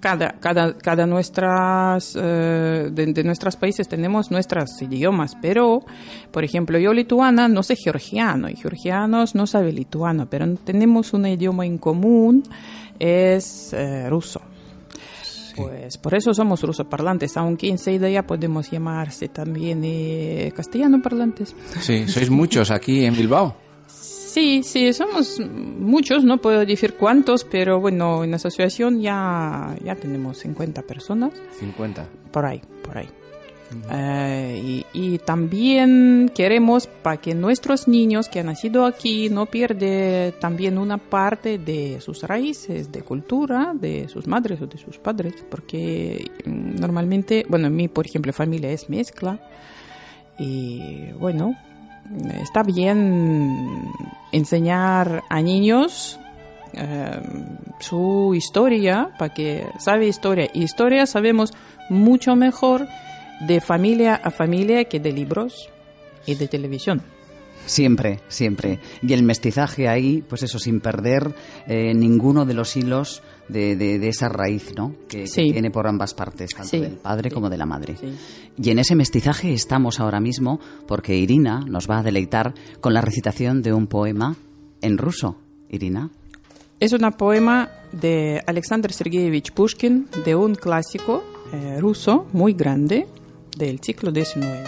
cada, 0.00 0.32
cada, 0.40 0.76
cada 0.78 1.06
nuestras, 1.06 2.18
eh, 2.20 2.90
de, 2.92 3.12
de 3.12 3.22
nuestros 3.22 3.54
países 3.54 3.86
tenemos 3.86 4.32
nuestros 4.32 4.82
idiomas, 4.82 5.36
pero, 5.40 5.84
por 6.32 6.42
ejemplo, 6.42 6.76
yo 6.76 6.92
lituana 6.92 7.46
no 7.46 7.62
sé 7.62 7.76
georgiano 7.76 8.48
y 8.50 8.56
georgianos 8.56 9.36
no 9.36 9.46
saben 9.46 9.76
lituano, 9.76 10.28
pero 10.28 10.52
tenemos 10.56 11.12
un 11.12 11.26
idioma 11.26 11.64
en 11.66 11.78
común, 11.78 12.42
es 12.98 13.72
ruso. 14.08 14.40
Pues 15.56 15.98
por 15.98 16.14
eso 16.14 16.34
somos 16.34 16.62
rusoparlantes, 16.62 17.36
aunque 17.36 17.68
enseguida 17.68 18.08
ya 18.08 18.26
podemos 18.26 18.70
llamarse 18.70 19.28
también 19.28 19.82
eh, 19.84 20.52
castellano 20.54 21.00
parlantes. 21.02 21.54
Sí, 21.80 22.08
sois 22.08 22.30
muchos 22.30 22.70
aquí 22.70 23.04
en 23.04 23.16
Bilbao. 23.16 23.56
Sí, 23.86 24.62
sí, 24.64 24.92
somos 24.92 25.40
muchos, 25.40 26.24
no 26.24 26.38
puedo 26.38 26.66
decir 26.66 26.94
cuántos, 26.94 27.44
pero 27.44 27.78
bueno, 27.80 28.24
en 28.24 28.30
la 28.30 28.36
asociación 28.36 29.00
ya, 29.00 29.76
ya 29.84 29.94
tenemos 29.94 30.38
50 30.38 30.82
personas, 30.82 31.32
50. 31.60 32.04
por 32.32 32.44
ahí, 32.44 32.60
por 32.82 32.98
ahí. 32.98 33.08
Eh, 33.90 34.84
y, 34.92 35.18
también 35.18 36.30
queremos 36.34 36.86
para 36.86 37.18
que 37.18 37.34
nuestros 37.34 37.88
niños 37.88 38.28
que 38.28 38.40
han 38.40 38.46
nacido 38.46 38.86
aquí 38.86 39.30
no 39.30 39.46
pierdan 39.46 40.32
también 40.40 40.78
una 40.78 40.98
parte 40.98 41.58
de 41.58 42.00
sus 42.00 42.22
raíces, 42.22 42.90
de 42.92 43.02
cultura, 43.02 43.72
de 43.74 44.08
sus 44.08 44.26
madres 44.26 44.60
o 44.60 44.66
de 44.66 44.78
sus 44.78 44.98
padres, 44.98 45.44
porque 45.48 46.30
mm, 46.44 46.80
normalmente, 46.80 47.44
bueno, 47.48 47.68
en 47.68 47.76
mi, 47.76 47.88
por 47.88 48.06
ejemplo, 48.06 48.32
familia 48.32 48.70
es 48.70 48.88
mezcla 48.88 49.38
y 50.38 51.12
bueno, 51.18 51.54
está 52.42 52.62
bien 52.62 53.90
enseñar 54.32 55.22
a 55.28 55.40
niños 55.40 56.18
eh, 56.76 57.20
su 57.80 58.32
historia 58.34 59.10
para 59.18 59.32
que 59.32 59.66
sabe 59.78 60.06
historia. 60.06 60.48
Y 60.52 60.62
historia 60.62 61.06
sabemos 61.06 61.52
mucho 61.88 62.36
mejor 62.36 62.86
de 63.40 63.60
familia 63.60 64.14
a 64.16 64.30
familia 64.30 64.84
que 64.84 65.00
de 65.00 65.12
libros 65.12 65.68
y 66.26 66.34
de 66.34 66.48
televisión. 66.48 67.02
Siempre, 67.66 68.20
siempre. 68.28 68.78
Y 69.02 69.14
el 69.14 69.22
mestizaje 69.22 69.88
ahí, 69.88 70.22
pues 70.28 70.42
eso, 70.42 70.58
sin 70.58 70.80
perder 70.80 71.34
eh, 71.66 71.94
ninguno 71.94 72.44
de 72.44 72.52
los 72.52 72.76
hilos 72.76 73.22
de, 73.48 73.74
de- 73.76 73.98
de 73.98 74.08
esa 74.08 74.28
raíz, 74.28 74.74
¿no? 74.76 74.94
Que, 75.08 75.20
que 75.20 75.26
Sí. 75.26 75.50
tiene 75.52 75.70
por 75.70 75.86
ambas 75.86 76.12
partes, 76.12 76.50
tanto 76.50 76.68
Sí. 76.68 76.80
del 76.80 76.92
padre 76.92 77.30
como 77.30 77.48
de 77.48 77.56
la 77.56 77.64
madre. 77.64 77.94
Y 78.62 78.70
en 78.70 78.78
ese 78.78 78.94
mestizaje 78.94 79.54
estamos 79.54 79.98
ahora 79.98 80.20
mismo 80.20 80.60
porque 80.86 81.16
Irina 81.16 81.60
nos 81.66 81.88
va 81.88 81.98
a 81.98 82.02
deleitar 82.02 82.52
con 82.80 82.92
la 82.92 83.00
recitación 83.00 83.62
de 83.62 83.72
un 83.72 83.86
poema 83.86 84.36
en 84.82 84.98
ruso. 84.98 85.38
Irina. 85.70 86.10
Es 86.80 86.92
un 86.92 87.10
poema 87.12 87.70
de 87.92 88.42
Alexander 88.46 88.92
Sergeyevich 88.92 89.52
Pushkin, 89.52 90.08
de 90.24 90.34
un 90.36 90.54
clásico 90.54 91.24
eh, 91.52 91.78
ruso 91.80 92.26
muy 92.32 92.52
grande 92.52 93.06
del 93.56 93.78
siglo 93.80 94.10
XIX. 94.10 94.66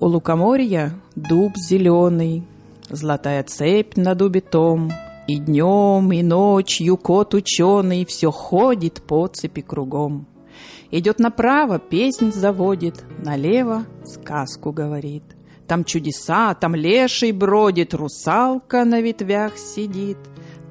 У 0.00 0.06
лукоморья 0.06 0.94
дуб 1.14 1.56
зеленый, 1.56 2.44
Золотая 2.90 3.42
цепь 3.44 3.96
на 3.96 4.14
дубе 4.14 4.40
том, 4.40 4.92
И 5.26 5.38
днем, 5.38 6.12
и 6.12 6.22
ночью 6.22 6.96
кот 6.96 7.34
ученый 7.34 8.04
Все 8.04 8.30
ходит 8.30 9.02
по 9.02 9.26
цепи 9.26 9.62
кругом. 9.62 10.26
Идет 10.90 11.18
направо, 11.18 11.78
песнь 11.78 12.32
заводит, 12.32 13.04
Налево 13.18 13.86
сказку 14.04 14.72
говорит. 14.72 15.24
Там 15.66 15.84
чудеса, 15.84 16.54
там 16.54 16.74
леший 16.74 17.32
бродит, 17.32 17.94
Русалка 17.94 18.84
на 18.84 19.00
ветвях 19.00 19.56
сидит. 19.56 20.18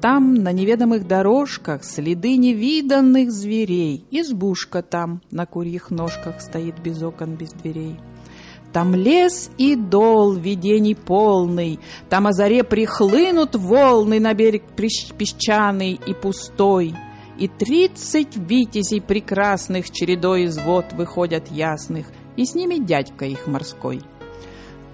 Там 0.04 0.34
на 0.34 0.52
неведомых 0.52 1.08
дорожках 1.08 1.86
Следы 1.86 2.36
невиданных 2.36 3.32
зверей. 3.32 4.04
Избушка 4.12 4.82
там 4.82 5.22
на 5.32 5.46
курьих 5.46 5.92
ножках 5.92 6.42
Стоит 6.42 6.78
без 6.82 7.02
окон, 7.02 7.36
без 7.36 7.54
дверей. 7.54 7.96
Там 8.74 8.96
лес 8.96 9.50
и 9.58 9.78
дол, 9.78 10.34
видений 10.34 10.94
полный, 10.94 11.80
Там 12.10 12.28
о 12.28 12.34
заре 12.34 12.66
прихлынут 12.66 13.56
волны 13.56 14.20
На 14.20 14.34
берег 14.34 14.64
песчаный 14.76 15.98
и 16.06 16.14
пустой. 16.14 16.94
И 17.40 17.48
тридцать 17.48 18.36
витязей 18.36 19.00
прекрасных 19.00 19.90
Чередой 19.90 20.44
из 20.44 20.58
вод 20.58 20.92
выходят 20.92 21.50
ясных, 21.50 22.08
И 22.36 22.44
с 22.44 22.56
ними 22.56 22.76
дядька 22.76 23.24
их 23.24 23.48
морской. 23.48 24.02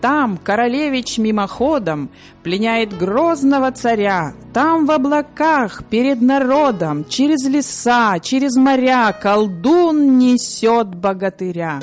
Там 0.02 0.38
королевич 0.38 1.18
мимоходом 1.18 2.10
пленяет 2.42 2.98
грозного 2.98 3.72
царя. 3.72 4.34
Там 4.54 4.86
в 4.86 4.92
облаках 4.92 5.84
перед 5.90 6.22
народом 6.22 7.04
через 7.04 7.46
леса, 7.46 8.18
через 8.20 8.56
моря 8.56 9.12
колдун 9.12 10.18
несет 10.18 10.96
богатыря. 10.96 11.82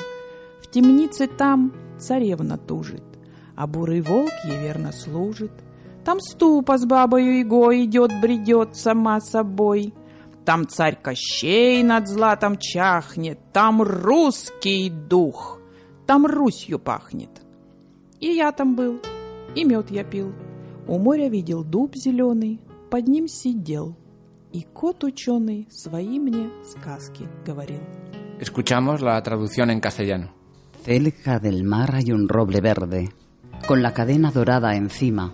В 0.62 0.70
темнице 0.70 1.26
там 1.26 1.72
царевна 1.98 2.56
тужит, 2.56 3.04
а 3.54 3.66
бурый 3.66 4.00
волк 4.00 4.32
ей 4.44 4.58
верно 4.62 4.92
служит. 4.92 5.52
Там 6.02 6.20
ступа 6.20 6.78
с 6.78 6.86
бабою 6.86 7.38
его 7.38 7.76
идет, 7.76 8.12
бредет 8.22 8.76
сама 8.76 9.20
собой. 9.20 9.92
Там 10.46 10.66
царь 10.68 10.96
Кощей 11.02 11.82
над 11.82 12.08
златом 12.08 12.56
чахнет, 12.56 13.40
там 13.52 13.82
русский 13.82 14.88
дух, 14.88 15.60
там 16.06 16.24
Русью 16.24 16.78
пахнет. 16.78 17.45
И 18.19 18.28
я 18.28 18.51
там 18.51 18.76
был, 18.76 18.99
и 19.55 19.63
мед 19.63 19.91
я 19.91 20.03
пил. 20.03 20.34
У 20.88 20.97
моря 20.97 21.30
видел 21.30 21.63
дуб 21.63 21.95
зеленый, 21.95 22.59
под 22.89 23.07
ним 23.07 23.28
сидел. 23.28 23.95
И 24.51 24.65
кот 24.74 25.03
ученый 25.03 25.67
свои 25.72 26.19
мне 26.19 26.49
сказки 26.63 27.28
говорил. 27.45 27.82
Escuchamos 28.39 29.01
la 29.01 29.22
traducción 29.22 29.69
en 29.69 29.80
castellano. 29.80 30.34
Cerca 30.84 31.39
del 31.39 31.63
mar 31.63 31.93
hay 31.93 32.11
un 32.11 32.28
roble 32.28 32.59
verde, 32.59 33.11
con 33.67 33.84
la 33.84 33.93
cadena 33.93 34.32
dorada 34.32 34.76
encima. 34.76 35.32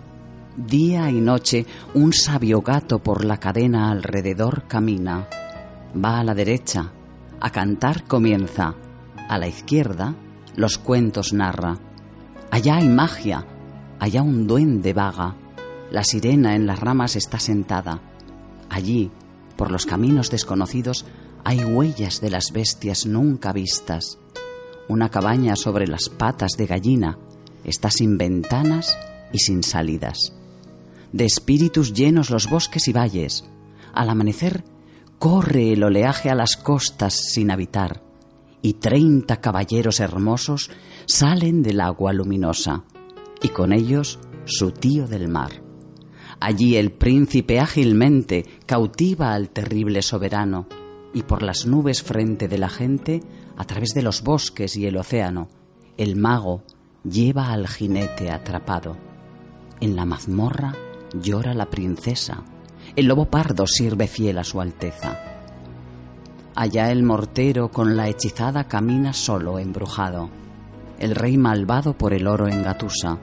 Día 0.56 1.10
y 1.10 1.20
noche 1.20 1.64
un 1.94 2.12
sabio 2.12 2.60
gato 2.60 2.98
por 2.98 3.24
la 3.24 3.38
cadena 3.38 3.90
alrededor 3.90 4.64
camina. 4.68 5.26
Va 5.96 6.20
a 6.20 6.24
la 6.24 6.34
derecha, 6.34 6.92
a 7.40 7.50
cantar 7.50 8.04
comienza. 8.04 8.74
A 9.28 9.38
la 9.38 9.48
izquierda, 9.48 10.14
los 10.54 10.78
cuentos 10.78 11.32
narra. 11.32 11.78
Allá 12.53 12.75
hay 12.75 12.87
magia, 12.87 13.47
allá 13.97 14.21
un 14.21 14.45
duende 14.45 14.93
vaga. 14.93 15.35
La 15.89 16.03
sirena 16.03 16.55
en 16.55 16.67
las 16.67 16.79
ramas 16.79 17.15
está 17.15 17.39
sentada. 17.39 17.99
Allí, 18.69 19.09
por 19.57 19.71
los 19.71 19.87
caminos 19.87 20.29
desconocidos, 20.29 21.07
hay 21.43 21.65
huellas 21.65 22.21
de 22.21 22.29
las 22.29 22.51
bestias 22.51 23.07
nunca 23.07 23.53
vistas. 23.53 24.19
Una 24.87 25.09
cabaña 25.09 25.55
sobre 25.55 25.87
las 25.87 26.09
patas 26.09 26.51
de 26.51 26.67
gallina 26.67 27.17
está 27.63 27.89
sin 27.89 28.19
ventanas 28.19 28.95
y 29.31 29.39
sin 29.39 29.63
salidas. 29.63 30.33
De 31.11 31.25
espíritus 31.25 31.91
llenos 31.91 32.29
los 32.29 32.47
bosques 32.47 32.87
y 32.87 32.93
valles. 32.93 33.45
Al 33.95 34.11
amanecer 34.11 34.63
corre 35.17 35.73
el 35.73 35.83
oleaje 35.83 36.29
a 36.29 36.35
las 36.35 36.55
costas 36.55 37.15
sin 37.15 37.49
habitar. 37.49 38.03
Y 38.61 38.73
treinta 38.73 39.41
caballeros 39.41 39.99
hermosos 39.99 40.69
salen 41.05 41.63
del 41.63 41.81
agua 41.81 42.13
luminosa. 42.13 42.83
Y 43.41 43.49
con 43.49 43.73
ellos 43.73 44.19
su 44.45 44.71
tío 44.71 45.07
del 45.07 45.27
mar. 45.27 45.61
Allí 46.39 46.75
el 46.75 46.91
príncipe 46.91 47.59
ágilmente 47.59 48.45
cautiva 48.65 49.33
al 49.33 49.49
terrible 49.49 50.01
soberano 50.01 50.67
y 51.13 51.23
por 51.23 51.43
las 51.43 51.65
nubes 51.65 52.01
frente 52.01 52.47
de 52.47 52.57
la 52.57 52.69
gente, 52.69 53.21
a 53.55 53.65
través 53.65 53.89
de 53.89 54.01
los 54.01 54.23
bosques 54.23 54.75
y 54.75 54.85
el 54.85 54.97
océano, 54.97 55.47
el 55.97 56.15
mago 56.15 56.63
lleva 57.03 57.51
al 57.51 57.67
jinete 57.67 58.31
atrapado. 58.31 58.97
En 59.79 59.95
la 59.95 60.05
mazmorra 60.05 60.73
llora 61.13 61.53
la 61.53 61.69
princesa, 61.69 62.43
el 62.95 63.05
lobo 63.05 63.25
pardo 63.25 63.67
sirve 63.67 64.07
fiel 64.07 64.37
a 64.39 64.43
su 64.43 64.59
alteza. 64.59 65.19
Allá 66.55 66.91
el 66.91 67.03
mortero 67.03 67.69
con 67.69 67.95
la 67.95 68.09
hechizada 68.09 68.67
camina 68.67 69.13
solo 69.13 69.59
embrujado, 69.59 70.29
el 71.03 71.15
rey 71.15 71.37
malvado 71.37 71.97
por 71.97 72.13
el 72.13 72.27
oro 72.27 72.47
engatusa. 72.47 73.19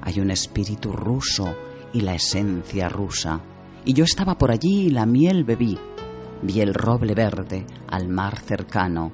Hay 0.00 0.20
un 0.20 0.30
espíritu 0.30 0.92
ruso 0.92 1.54
y 1.92 2.00
la 2.00 2.14
esencia 2.14 2.88
rusa. 2.88 3.42
Y 3.84 3.92
yo 3.92 4.04
estaba 4.04 4.38
por 4.38 4.50
allí 4.50 4.86
y 4.86 4.90
la 4.90 5.04
miel 5.04 5.44
bebí. 5.44 5.78
Vi 6.40 6.62
el 6.62 6.72
roble 6.72 7.14
verde 7.14 7.66
al 7.88 8.08
mar 8.08 8.38
cercano. 8.38 9.12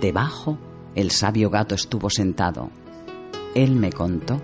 Debajo 0.00 0.56
el 0.94 1.10
sabio 1.10 1.50
gato 1.50 1.74
estuvo 1.74 2.10
sentado. 2.10 2.70
Él 3.56 3.74
me 3.74 3.90
contó 3.90 4.40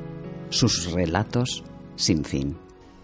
sus 0.49 0.91
relatos 0.91 1.62
sin 1.95 2.24
fin. 2.24 2.59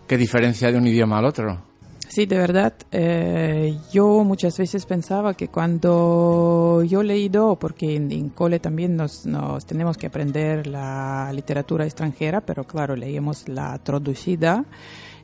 ¿Qué 0.08 0.16
diferencia 0.16 0.72
de 0.72 0.78
un 0.78 0.88
idioma 0.88 1.18
al 1.18 1.26
otro? 1.26 1.67
Sí, 2.08 2.24
de 2.24 2.38
verdad. 2.38 2.72
eh, 2.90 3.76
yo 3.92 4.24
muchas 4.24 4.56
veces 4.56 4.86
pensaba 4.86 5.34
que 5.34 5.48
cuando 5.48 6.82
yo 6.82 7.02
leído, 7.02 7.56
porque 7.56 7.96
en, 7.96 8.30
cole 8.30 8.58
también 8.60 8.96
nos, 8.96 9.26
nos 9.26 9.66
tenemos 9.66 9.98
que 9.98 10.06
aprender 10.06 10.66
la 10.66 11.30
literatura 11.34 11.84
extranjera, 11.84 12.40
pero 12.40 12.64
claro, 12.64 12.96
leíamos 12.96 13.46
la 13.48 13.78
traducida. 13.78 14.64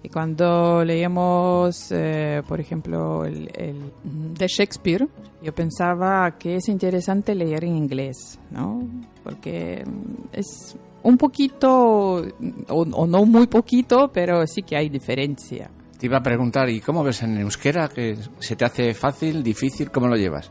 Y 0.02 0.10
cuando 0.10 0.84
leíamos, 0.84 1.90
eh, 1.90 2.42
por 2.46 2.60
ejemplo, 2.60 3.24
el, 3.24 3.48
de 4.04 4.46
Shakespeare, 4.46 5.08
yo 5.42 5.54
pensaba 5.54 6.36
que 6.38 6.56
es 6.56 6.68
interesante 6.68 7.34
leer 7.34 7.64
en 7.64 7.76
inglés, 7.76 8.38
¿no? 8.50 8.86
Porque 9.22 9.82
es 10.32 10.76
un 11.02 11.16
poquito, 11.16 12.26
o, 12.68 12.82
o 12.82 13.06
no 13.06 13.24
muy 13.24 13.46
poquito, 13.46 14.10
pero 14.12 14.46
sí 14.46 14.62
que 14.62 14.76
hay 14.76 14.90
diferencia. 14.90 15.70
Te 15.98 16.06
iba 16.06 16.18
a 16.18 16.22
preguntar, 16.22 16.68
¿y 16.68 16.80
cómo 16.80 17.02
ves 17.02 17.22
en 17.22 17.38
euskera? 17.38 17.88
¿Que 17.88 18.18
¿Se 18.40 18.56
te 18.56 18.64
hace 18.64 18.94
fácil, 18.94 19.42
difícil? 19.42 19.90
¿Cómo 19.90 20.08
lo 20.08 20.16
llevas? 20.16 20.50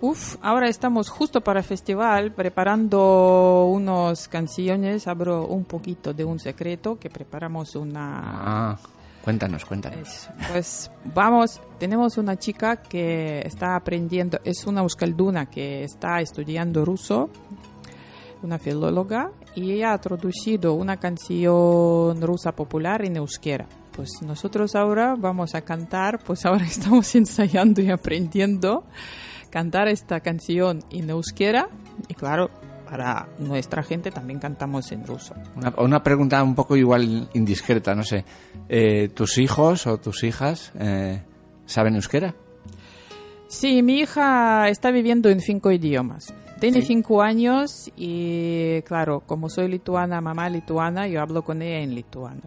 Uf, 0.00 0.36
ahora 0.42 0.68
estamos 0.68 1.08
justo 1.08 1.40
para 1.42 1.60
el 1.60 1.64
festival 1.64 2.32
preparando 2.32 3.66
unas 3.66 4.26
canciones. 4.28 5.06
Abro 5.06 5.46
un 5.46 5.64
poquito 5.64 6.12
de 6.12 6.24
un 6.24 6.40
secreto 6.40 6.98
que 6.98 7.08
preparamos 7.10 7.76
una... 7.76 8.20
Ah, 8.72 8.78
cuéntanos, 9.22 9.64
cuéntanos. 9.64 9.98
Es- 10.00 10.30
pues 10.50 10.90
vamos, 11.14 11.60
tenemos 11.78 12.18
una 12.18 12.36
chica 12.36 12.76
que 12.82 13.40
está 13.46 13.76
aprendiendo, 13.76 14.40
es 14.42 14.66
una 14.66 14.80
euskalduna 14.80 15.46
que 15.46 15.84
está 15.84 16.20
estudiando 16.20 16.84
ruso, 16.84 17.30
una 18.42 18.58
filóloga, 18.58 19.30
y 19.54 19.70
ella 19.70 19.92
ha 19.92 19.98
traducido 20.00 20.74
una 20.74 20.96
canción 20.96 22.20
rusa 22.20 22.50
popular 22.56 23.04
en 23.04 23.18
euskera. 23.18 23.68
Pues 23.94 24.22
nosotros 24.22 24.74
ahora 24.74 25.14
vamos 25.18 25.54
a 25.54 25.62
cantar, 25.62 26.18
pues 26.24 26.44
ahora 26.46 26.64
estamos 26.66 27.14
ensayando 27.14 27.80
y 27.82 27.90
aprendiendo 27.90 28.84
cantar 29.50 29.88
esta 29.88 30.20
canción 30.20 30.80
en 30.90 31.10
euskera 31.10 31.68
y 32.08 32.14
claro, 32.14 32.50
para 32.88 33.28
nuestra 33.38 33.82
gente 33.82 34.10
también 34.10 34.38
cantamos 34.38 34.90
en 34.92 35.06
ruso. 35.06 35.34
Una, 35.56 35.72
una 35.78 36.02
pregunta 36.02 36.42
un 36.42 36.54
poco 36.54 36.76
igual 36.76 37.28
indiscreta, 37.34 37.94
no 37.94 38.02
sé. 38.02 38.24
Eh, 38.68 39.08
¿Tus 39.14 39.38
hijos 39.38 39.86
o 39.86 39.98
tus 39.98 40.24
hijas 40.24 40.72
eh, 40.78 41.22
saben 41.66 41.94
euskera? 41.96 42.34
Sí, 43.48 43.82
mi 43.82 43.98
hija 44.00 44.68
está 44.68 44.90
viviendo 44.90 45.28
en 45.28 45.40
cinco 45.40 45.70
idiomas. 45.70 46.32
Tiene 46.60 46.80
Sí. 46.80 46.86
cinco 46.88 47.20
años 47.22 47.90
y, 47.96 48.80
claro, 48.82 49.20
como 49.26 49.48
soy 49.50 49.68
lituana, 49.68 50.20
mamá 50.22 50.48
lituana, 50.48 51.06
yo 51.08 51.20
hablo 51.20 51.42
con 51.42 51.60
ella 51.60 51.80
en 51.80 51.94
lituano. 51.94 52.40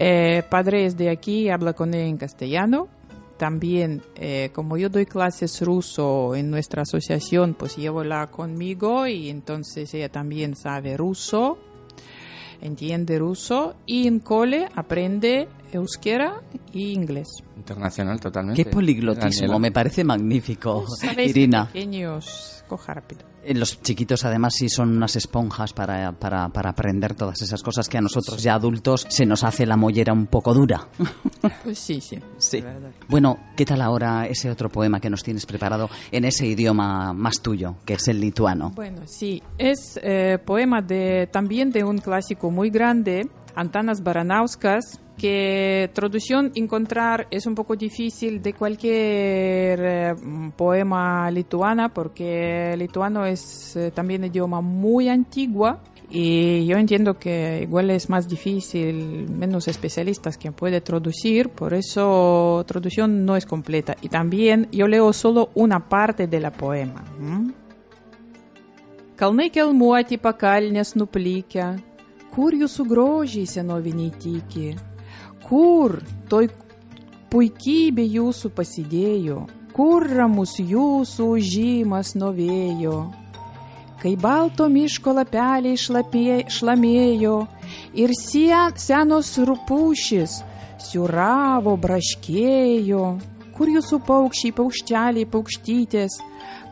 Eh, 0.00 0.44
padre 0.48 0.86
es 0.86 0.96
de 0.96 1.10
aquí, 1.10 1.48
habla 1.48 1.72
con 1.72 1.92
ella 1.92 2.06
en 2.06 2.18
castellano. 2.18 2.86
También, 3.36 4.00
eh, 4.14 4.50
como 4.54 4.76
yo 4.76 4.88
doy 4.88 5.06
clases 5.06 5.60
ruso 5.60 6.36
en 6.36 6.50
nuestra 6.50 6.82
asociación, 6.82 7.54
pues 7.54 7.76
llevo-la 7.76 8.28
conmigo 8.28 9.08
y 9.08 9.28
entonces 9.28 9.92
ella 9.94 10.08
también 10.08 10.54
sabe 10.54 10.96
ruso, 10.96 11.58
entiende 12.60 13.18
ruso 13.18 13.74
y 13.86 14.06
en 14.06 14.20
cole 14.20 14.68
aprende 14.74 15.48
euskera 15.72 16.42
y 16.72 16.92
inglés. 16.92 17.26
Internacional 17.56 18.20
totalmente. 18.20 18.64
Qué 18.64 18.70
poliglotismo, 18.70 19.40
Daniela. 19.40 19.58
me 19.58 19.72
parece 19.72 20.04
magnífico, 20.04 20.84
Irina. 21.18 21.66
pequeños, 21.66 22.57
coja 22.68 22.94
rápido. 22.94 23.22
Eh, 23.42 23.54
Los 23.54 23.82
chiquitos 23.82 24.24
además 24.24 24.54
sí 24.56 24.68
son 24.68 24.96
unas 24.96 25.16
esponjas 25.16 25.72
para, 25.72 26.12
para, 26.12 26.48
para 26.50 26.70
aprender 26.70 27.14
todas 27.14 27.42
esas 27.42 27.62
cosas 27.62 27.88
que 27.88 27.98
a 27.98 28.00
nosotros 28.00 28.42
ya 28.42 28.54
adultos 28.54 29.06
se 29.08 29.26
nos 29.26 29.42
hace 29.42 29.66
la 29.66 29.76
mollera 29.76 30.12
un 30.12 30.26
poco 30.26 30.54
dura. 30.54 30.86
Pues 31.64 31.78
sí, 31.78 32.00
sí. 32.00 32.18
Sí. 32.36 32.62
Bueno, 33.08 33.38
¿qué 33.56 33.64
tal 33.64 33.80
ahora 33.80 34.26
ese 34.26 34.50
otro 34.50 34.68
poema 34.68 35.00
que 35.00 35.08
nos 35.08 35.22
tienes 35.22 35.46
preparado 35.46 35.88
en 36.10 36.24
ese 36.24 36.46
idioma 36.46 37.12
más 37.12 37.40
tuyo, 37.40 37.76
que 37.84 37.94
es 37.94 38.08
el 38.08 38.20
lituano? 38.20 38.70
Bueno, 38.74 39.02
sí, 39.06 39.42
es 39.56 39.98
eh, 40.02 40.38
poema 40.44 40.82
de 40.82 41.28
también 41.32 41.70
de 41.70 41.84
un 41.84 41.98
clásico 41.98 42.50
muy 42.50 42.70
grande 42.70 43.28
Antanas 43.58 44.04
Baranauskas, 44.04 45.00
que 45.16 45.90
traducción 45.92 46.52
encontrar 46.54 47.26
es 47.32 47.44
un 47.46 47.56
poco 47.56 47.74
difícil 47.74 48.40
de 48.40 48.52
cualquier 48.52 49.80
eh, 49.82 50.14
poema 50.56 51.28
lituana, 51.30 51.88
porque 51.88 52.76
lituano 52.78 53.26
es 53.26 53.74
eh, 53.74 53.90
también 53.90 54.24
idioma 54.24 54.60
muy 54.60 55.08
antigua 55.08 55.80
y 56.08 56.66
yo 56.66 56.76
entiendo 56.76 57.18
que 57.18 57.60
igual 57.62 57.90
es 57.90 58.08
más 58.08 58.28
difícil, 58.28 59.28
menos 59.28 59.66
especialistas 59.66 60.38
quien 60.38 60.54
puede 60.54 60.80
traducir, 60.80 61.48
por 61.48 61.74
eso 61.74 62.64
traducción 62.64 63.26
no 63.26 63.34
es 63.34 63.44
completa. 63.44 63.96
Y 64.02 64.08
también 64.08 64.68
yo 64.70 64.86
leo 64.86 65.12
solo 65.12 65.50
una 65.54 65.88
parte 65.88 66.28
de 66.28 66.40
la 66.40 66.52
poema. 66.52 67.02
Kalnai 69.18 69.48
kelmuoti 69.50 70.14
pakalnės 70.22 70.92
nuplikę, 70.94 71.64
kur 72.34 72.54
jūsų 72.54 72.86
grožiai 72.88 73.48
senoviniai 73.48 74.12
tyki, 74.22 74.72
kur 75.48 75.98
toj 76.30 76.50
puikybė 77.32 78.04
jūsų 78.08 78.50
pasidėjo, 78.56 79.46
kur 79.76 80.06
ramus 80.08 80.56
jūsų 80.58 81.28
žymas 81.44 82.14
novėjo. 82.18 82.98
Kai 83.98 84.12
balto 84.14 84.68
miško 84.70 85.16
lapeliai 85.16 85.74
šlapė, 85.74 86.44
šlamėjo 86.54 87.38
ir 87.98 88.14
sie, 88.14 88.54
senos 88.78 89.32
rupūšis 89.42 90.38
siuravo, 90.78 91.74
braškėjo, 91.82 93.04
kur 93.58 93.72
jūsų 93.72 93.98
paukščiai, 94.06 94.54
paukšteliai, 94.54 95.26
paukštytės, 95.32 96.20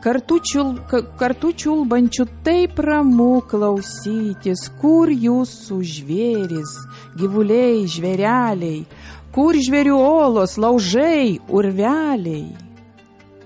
kartu, 0.07 0.37
čiul, 0.39 0.69
ka- 0.87 1.03
kartu 1.19 1.51
čiulbančių 1.51 2.25
taip 2.45 2.79
ramu 2.79 3.41
klausytis, 3.43 4.69
kur 4.79 5.11
jūsų 5.11 5.81
žvėris, 5.83 6.71
gyvuliai, 7.19 7.83
žvėreliai, 7.91 8.85
kur 9.35 9.59
žvėrių 9.59 9.97
olos, 9.99 10.55
laužai, 10.55 11.41
urveliai. 11.51 12.55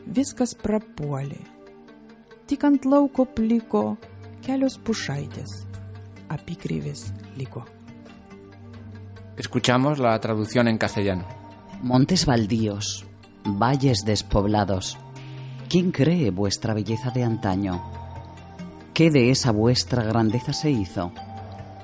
Viskas 0.06 0.54
prapuolė. 0.54 1.42
Tik 2.46 2.64
ant 2.68 2.86
lauko 2.86 3.26
pliko 3.26 3.98
kelios 4.46 4.78
pušaitės, 4.78 5.64
apykryvis 6.30 7.08
liko. 7.40 7.66
Escuchamos 9.38 9.98
la 9.98 10.20
traducción 10.20 10.68
en 10.68 10.78
castellano. 10.78 11.26
Montes 11.82 12.28
baldíos, 12.28 13.06
valles 13.46 14.04
despoblados. 14.06 14.98
¿Quién 15.72 15.94
cree 15.94 16.32
vuestra 16.32 16.74
belleza 16.74 17.12
de 17.12 17.24
antaño? 17.24 17.82
¿Qué 18.94 19.10
de 19.10 19.32
esa 19.32 19.54
vuestra 19.54 20.04
grandeza 20.04 20.52
se 20.52 20.70
hizo? 20.70 21.14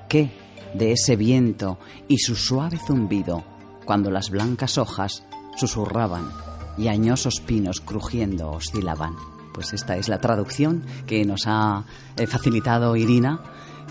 ¿Qué 0.10 0.30
de 0.74 0.92
ese 0.92 1.16
viento 1.16 1.80
y 2.10 2.18
su 2.18 2.36
suave 2.36 2.80
zumbido 2.86 3.46
cuando 3.86 4.12
las 4.12 4.30
blancas 4.30 4.78
hojas 4.78 5.24
susurraban 5.56 6.30
y 6.78 6.90
añosos 6.90 7.40
pinos 7.40 7.80
crujiendo 7.80 8.52
oscilaban? 8.52 9.16
Pues 9.54 9.72
esta 9.72 9.96
es 9.96 10.10
la 10.10 10.20
traducción 10.20 10.84
que 11.06 11.24
nos 11.24 11.44
ha 11.46 11.86
eh, 12.18 12.28
facilitado 12.28 12.98
Irina. 12.98 13.40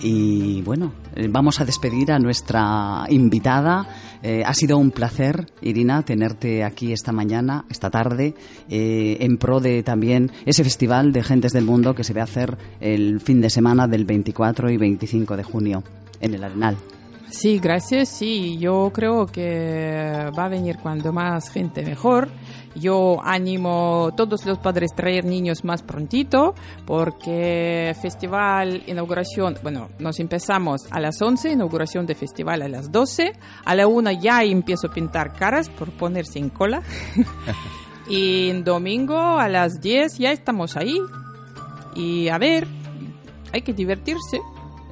Y 0.03 0.61
bueno, 0.63 0.93
eh, 1.15 1.29
vamos 1.31 1.61
a 1.61 1.65
despedir 1.65 2.13
a 2.13 2.19
nuestra 2.19 3.05
invitada. 3.09 3.87
Eh, 4.23 4.43
ha 4.45 4.53
sido 4.53 4.77
un 4.77 4.91
placer, 4.91 5.47
Irina, 5.63 6.03
tenerte 6.03 6.65
aquí 6.65 6.93
esta 6.93 7.13
mañana, 7.13 7.65
esta 7.71 7.91
tarde, 7.91 8.35
eh, 8.69 9.17
en 9.21 9.39
pro 9.39 9.61
de 9.61 9.83
también 9.83 10.31
ese 10.45 10.65
festival 10.65 11.13
de 11.13 11.23
gentes 11.23 11.53
del 11.53 11.65
mundo 11.65 11.95
que 11.95 12.05
se 12.05 12.13
va 12.13 12.23
a 12.23 12.25
hacer 12.25 12.59
el 12.81 13.21
fin 13.21 13.41
de 13.41 13.51
semana 13.51 13.87
del 13.87 14.05
24 14.05 14.71
y 14.71 14.77
25 14.77 15.37
de 15.37 15.43
junio 15.43 15.83
en 16.21 16.35
el 16.35 16.45
Arenal. 16.45 16.77
Sí, 17.37 17.59
gracias. 17.59 18.09
Sí, 18.09 18.57
yo 18.57 18.91
creo 18.95 19.27
que 19.27 20.31
va 20.37 20.47
a 20.47 20.49
venir 20.49 20.79
cuando 20.83 21.13
más 21.13 21.51
gente 21.51 21.83
mejor. 21.83 22.31
Yo 22.75 23.21
animo 23.23 24.09
a 24.11 24.17
todos 24.17 24.47
los 24.47 24.57
padres 24.57 24.93
a 24.93 24.97
traer 24.97 25.27
niños 25.27 25.63
más 25.63 25.83
prontito 25.83 26.55
porque 26.87 27.95
festival, 28.01 28.83
inauguración, 28.87 29.59
bueno, 29.63 29.91
nos 29.99 30.19
empezamos 30.19 30.91
a 30.91 30.99
las 30.99 31.21
11, 31.21 31.53
inauguración 31.53 32.07
de 32.07 32.15
festival 32.15 32.63
a 32.63 32.69
las 32.69 32.91
12. 32.91 33.33
A 33.67 33.75
la 33.75 33.87
1 33.87 34.13
ya 34.13 34.43
empiezo 34.43 34.87
a 34.87 34.95
pintar 34.95 35.35
caras 35.35 35.69
por 35.69 35.91
ponerse 35.91 36.39
en 36.39 36.49
cola. 36.49 36.83
y 38.09 38.49
en 38.49 38.65
domingo 38.65 39.19
a 39.19 39.51
las 39.51 39.83
10 39.83 40.17
ya 40.17 40.33
estamos 40.33 40.75
ahí. 40.75 40.99
Y 41.95 42.29
a 42.29 42.39
ver, 42.39 42.67
hay 43.53 43.61
que 43.61 43.75
divertirse. 43.75 44.41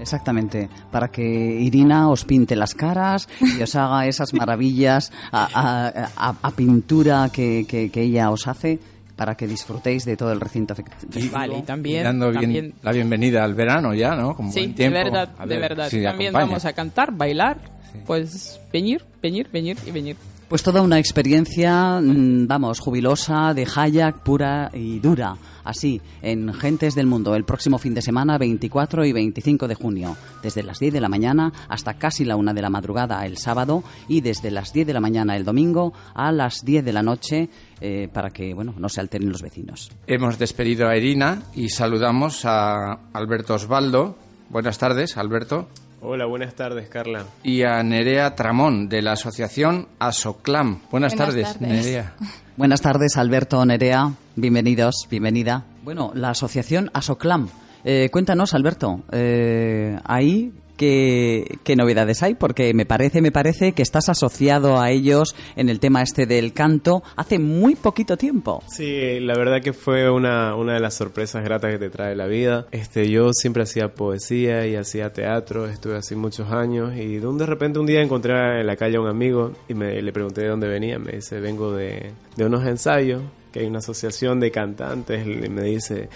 Exactamente, 0.05 0.69
para 0.93 1.09
que 1.09 1.25
Irina 1.25 2.11
os 2.11 2.27
pinte 2.27 2.55
las 2.57 2.75
caras 2.75 3.27
y 3.41 3.63
os 3.63 3.75
haga 3.75 4.07
esas 4.07 4.35
maravillas 4.35 5.11
a, 5.33 5.49
a- 5.55 6.11
a- 6.29 6.35
a 6.43 6.51
pintura 6.51 7.31
que, 7.33 7.65
que- 7.67 7.91
que 7.91 8.03
ella 8.03 8.31
os 8.31 8.47
hace 8.47 8.79
para 9.17 9.35
que 9.35 9.47
disfrutéis 9.47 10.05
de 10.05 10.15
todo 10.17 10.31
el 10.33 10.41
recinto 10.41 10.75
fe- 10.75 10.85
festivo. 11.11 11.33
Vale, 11.33 11.59
y 11.59 11.63
también, 11.63 12.05
dando 12.05 12.31
bien- 12.33 12.41
también 12.43 12.75
la 12.83 12.93
bienvenida 12.93 13.45
al 13.45 13.55
verano 13.55 13.95
ya, 13.95 14.15
¿no? 14.15 14.35
Con 14.37 14.53
Sí, 14.53 14.61
buen 14.61 14.75
tiempo. 14.75 14.99
de 14.99 15.05
verdad, 15.05 15.29
A 15.39 15.47
de 15.47 15.57
ver 15.59 15.69
verdad. 15.71 15.89
si 15.89 16.03
También 16.03 16.29
acompaña. 16.29 16.47
vamos 16.47 16.65
a 16.67 16.73
cantar, 16.75 17.13
bailar, 17.17 17.59
pues 18.07 18.61
venir, 18.73 19.03
venir, 19.23 19.49
venir 19.51 19.79
y 19.87 19.91
venir. 19.91 20.17
Pues 20.49 20.63
toda 20.63 20.83
una 20.83 20.99
experiencia, 20.99 22.01
mm, 22.03 22.47
vamos, 22.47 22.79
jubilosa, 22.79 23.55
de 23.55 23.67
hayak, 23.75 24.19
pura 24.23 24.71
y 24.75 24.99
dura. 25.01 25.35
Así, 25.65 26.01
en 26.23 26.53
Gentes 26.53 26.95
del 26.95 27.07
Mundo, 27.07 27.35
el 27.35 27.45
próximo 27.45 27.79
fin 27.79 27.95
de 27.95 28.03
semana, 28.03 28.39
24 28.39 29.05
y 29.05 29.13
25 29.13 29.69
de 29.69 29.75
junio, 29.75 30.17
desde 30.43 30.63
las 30.63 30.79
10 30.79 30.93
de 30.93 31.01
la 31.01 31.09
mañana 31.09 31.53
hasta 31.69 31.95
casi 31.95 32.25
la 32.25 32.37
1 32.37 32.55
de 32.55 32.63
la 32.63 32.71
madrugada 32.71 33.25
el 33.27 33.39
sábado 33.39 33.83
y 34.09 34.21
desde 34.21 34.51
las 34.51 34.73
10 34.73 34.87
de 34.87 34.93
la 34.93 35.01
mañana 35.01 35.37
el 35.37 35.45
domingo 35.45 35.93
a 36.15 36.33
las 36.33 36.65
10 36.65 36.85
de 36.85 36.93
la 36.93 37.03
noche 37.03 37.49
eh, 37.81 38.09
para 38.13 38.31
que, 38.31 38.55
bueno, 38.55 38.75
no 38.79 38.89
se 38.89 39.01
alteren 39.01 39.31
los 39.31 39.43
vecinos. 39.43 39.91
Hemos 40.07 40.39
despedido 40.39 40.89
a 40.89 40.97
Irina 40.97 41.43
y 41.55 41.69
saludamos 41.69 42.45
a 42.45 42.93
Alberto 43.13 43.55
Osvaldo. 43.55 44.17
Buenas 44.51 44.79
tardes, 44.79 45.17
Alberto. 45.17 45.69
Hola, 46.01 46.27
buenas 46.27 46.55
tardes, 46.55 46.89
Carla. 46.89 47.25
Y 47.43 47.63
a 47.63 47.83
Nerea 47.83 48.35
Tramón, 48.35 48.91
de 48.91 49.01
la 49.01 49.13
asociación 49.13 49.89
Asoclam. 49.99 50.81
Buenas, 50.91 51.15
Buenas 51.15 51.35
tardes, 51.35 51.53
tardes. 51.55 51.61
Nerea. 51.61 52.15
Buenas 52.57 52.83
tardes, 52.83 53.17
Alberto 53.17 53.65
Nerea. 53.65 54.13
Bienvenidos, 54.37 55.07
bienvenida. 55.09 55.65
Bueno, 55.85 56.11
la 56.13 56.31
asociación 56.31 56.91
Asoclam. 56.93 57.49
Eh, 57.85 58.09
cuéntanos, 58.11 58.53
Alberto, 58.53 59.05
eh, 59.13 59.97
ahí 60.05 60.53
qué, 60.77 61.59
qué 61.63 61.77
novedades 61.77 62.21
hay, 62.25 62.35
porque 62.35 62.75
me 62.75 62.85
parece, 62.85 63.21
me 63.21 63.31
parece 63.31 63.75
que 63.75 63.83
estás 63.83 64.09
asociado 64.09 64.81
a 64.81 64.91
ellos 64.91 65.37
en 65.55 65.69
el 65.69 65.79
tema 65.79 66.03
este 66.03 66.27
del 66.27 66.53
canto 66.53 67.05
hace 67.15 67.39
muy 67.39 67.77
poquito 67.77 68.17
tiempo. 68.17 68.61
Sí, 68.67 69.21
la 69.21 69.39
verdad 69.39 69.63
que 69.63 69.73
fue 69.73 70.11
una, 70.11 70.57
una 70.57 70.75
de 70.75 70.81
las 70.81 70.95
sorpresas 70.95 71.45
gratas 71.45 71.71
que 71.71 71.79
te 71.79 71.91
trae 71.91 72.17
la 72.17 72.27
vida. 72.27 72.67
Este, 72.73 73.09
yo 73.09 73.33
siempre 73.33 73.63
hacía 73.63 73.95
poesía 73.95 74.67
y 74.67 74.75
hacía 74.75 75.13
teatro, 75.13 75.67
estuve 75.69 75.97
así 75.97 76.17
muchos 76.17 76.51
años 76.51 76.93
y 76.97 77.19
de, 77.19 77.27
un, 77.29 77.39
de 77.39 77.47
repente 77.47 77.79
un 77.79 77.87
día 77.87 78.03
encontré 78.03 78.61
en 78.61 78.67
la 78.67 78.75
calle 78.75 78.97
a 78.97 79.01
un 79.01 79.09
amigo 79.09 79.53
y 79.69 79.75
me, 79.75 80.03
le 80.03 80.13
pregunté 80.13 80.41
de 80.41 80.49
dónde 80.49 80.67
venía. 80.67 80.99
Me 80.99 81.13
dice, 81.13 81.39
vengo 81.39 81.71
de, 81.71 82.11
de 82.37 82.45
unos 82.45 82.67
ensayos, 82.67 83.23
que 83.55 83.61
hay 83.61 83.67
una 83.67 83.79
asociación 83.79 84.41
de 84.41 84.51
cantantes, 84.51 85.25
me 85.25 85.63
dice... 85.63 86.11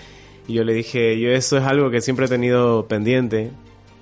Y 0.49 0.55
yo 0.55 0.64
le 0.64 0.72
dije, 0.72 1.20
yo 1.20 1.28
eso 1.28 1.59
es 1.59 1.64
algo 1.64 1.91
que 1.91 2.01
siempre 2.01 2.24
he 2.24 2.28
tenido 2.30 2.86
pendiente, 2.86 3.51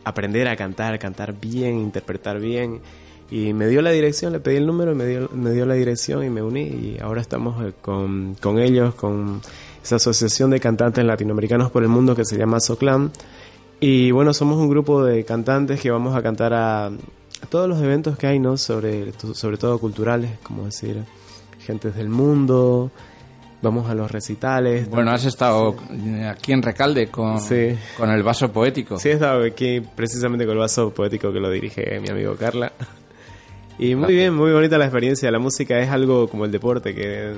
aprender 0.05 0.47
a 0.47 0.55
cantar, 0.55 0.97
cantar 1.01 1.34
bien, 1.34 1.76
interpretar 1.76 2.39
bien. 2.39 2.80
Y 3.32 3.53
me 3.53 3.66
dio 3.66 3.82
la 3.82 3.91
dirección, 3.91 4.32
le 4.32 4.39
pedí 4.39 4.55
el 4.55 4.64
número 4.64 4.93
y 4.93 4.95
me 4.95 5.07
dio, 5.07 5.28
me 5.34 5.51
dio 5.51 5.66
la 5.66 5.74
dirección 5.74 6.24
y 6.24 6.30
me 6.30 6.43
uní. 6.43 6.61
Y 6.61 6.99
ahora 7.03 7.20
estamos 7.20 7.61
eh, 7.66 7.72
con, 7.80 8.37
con 8.41 8.61
ellos, 8.61 8.95
con 8.95 9.41
esa 9.82 9.97
asociación 9.97 10.51
de 10.51 10.61
cantantes 10.61 11.05
latinoamericanos 11.05 11.72
por 11.72 11.82
el 11.82 11.89
mundo 11.89 12.14
que 12.14 12.24
se 12.24 12.39
llama 12.39 12.61
SOCLAM. 12.61 13.11
Y 13.80 14.12
bueno, 14.12 14.32
somos 14.32 14.57
un 14.59 14.68
grupo 14.68 15.03
de 15.05 15.24
cantantes 15.24 15.80
que 15.80 15.91
vamos 15.91 16.14
a 16.14 16.22
cantar 16.22 16.55
a, 16.55 16.87
a 16.87 17.47
todos 17.51 17.68
los 17.68 17.82
eventos 17.82 18.16
que 18.16 18.28
hay, 18.28 18.39
¿no? 18.39 18.57
Sobre, 18.57 19.12
sobre 19.34 19.57
todo 19.57 19.80
culturales, 19.80 20.39
como 20.45 20.66
decir, 20.66 21.03
gentes 21.59 21.97
del 21.97 22.09
mundo. 22.09 22.93
Vamos 23.63 23.89
a 23.89 23.95
los 23.95 24.11
recitales. 24.11 24.89
Bueno, 24.89 25.11
has 25.13 25.25
estado 25.25 25.77
aquí 26.31 26.53
en 26.53 26.63
Recalde 26.63 27.09
con, 27.09 27.41
Sí. 27.41 27.77
con 27.97 28.11
el 28.11 28.23
vaso 28.23 28.53
poético. 28.53 28.99
Sí, 28.99 29.09
he 29.09 29.13
estado 29.13 29.45
aquí 29.45 29.81
precisamente 29.81 30.45
con 30.45 30.53
el 30.55 30.59
vaso 30.61 30.91
poético 30.93 31.33
que 31.33 31.41
lo 31.41 31.51
dirige 31.51 31.99
mi 32.01 32.09
amigo 32.11 32.37
Carla. 32.37 32.73
Y 33.79 33.95
muy 33.95 34.15
bien, 34.15 34.35
muy 34.35 34.53
bonita 34.53 34.79
la 34.79 34.85
experiencia. 34.85 35.31
La 35.31 35.39
música 35.39 35.79
es 35.81 35.89
algo 35.91 36.29
como 36.29 36.45
el 36.45 36.51
deporte 36.53 36.95
que 36.95 37.35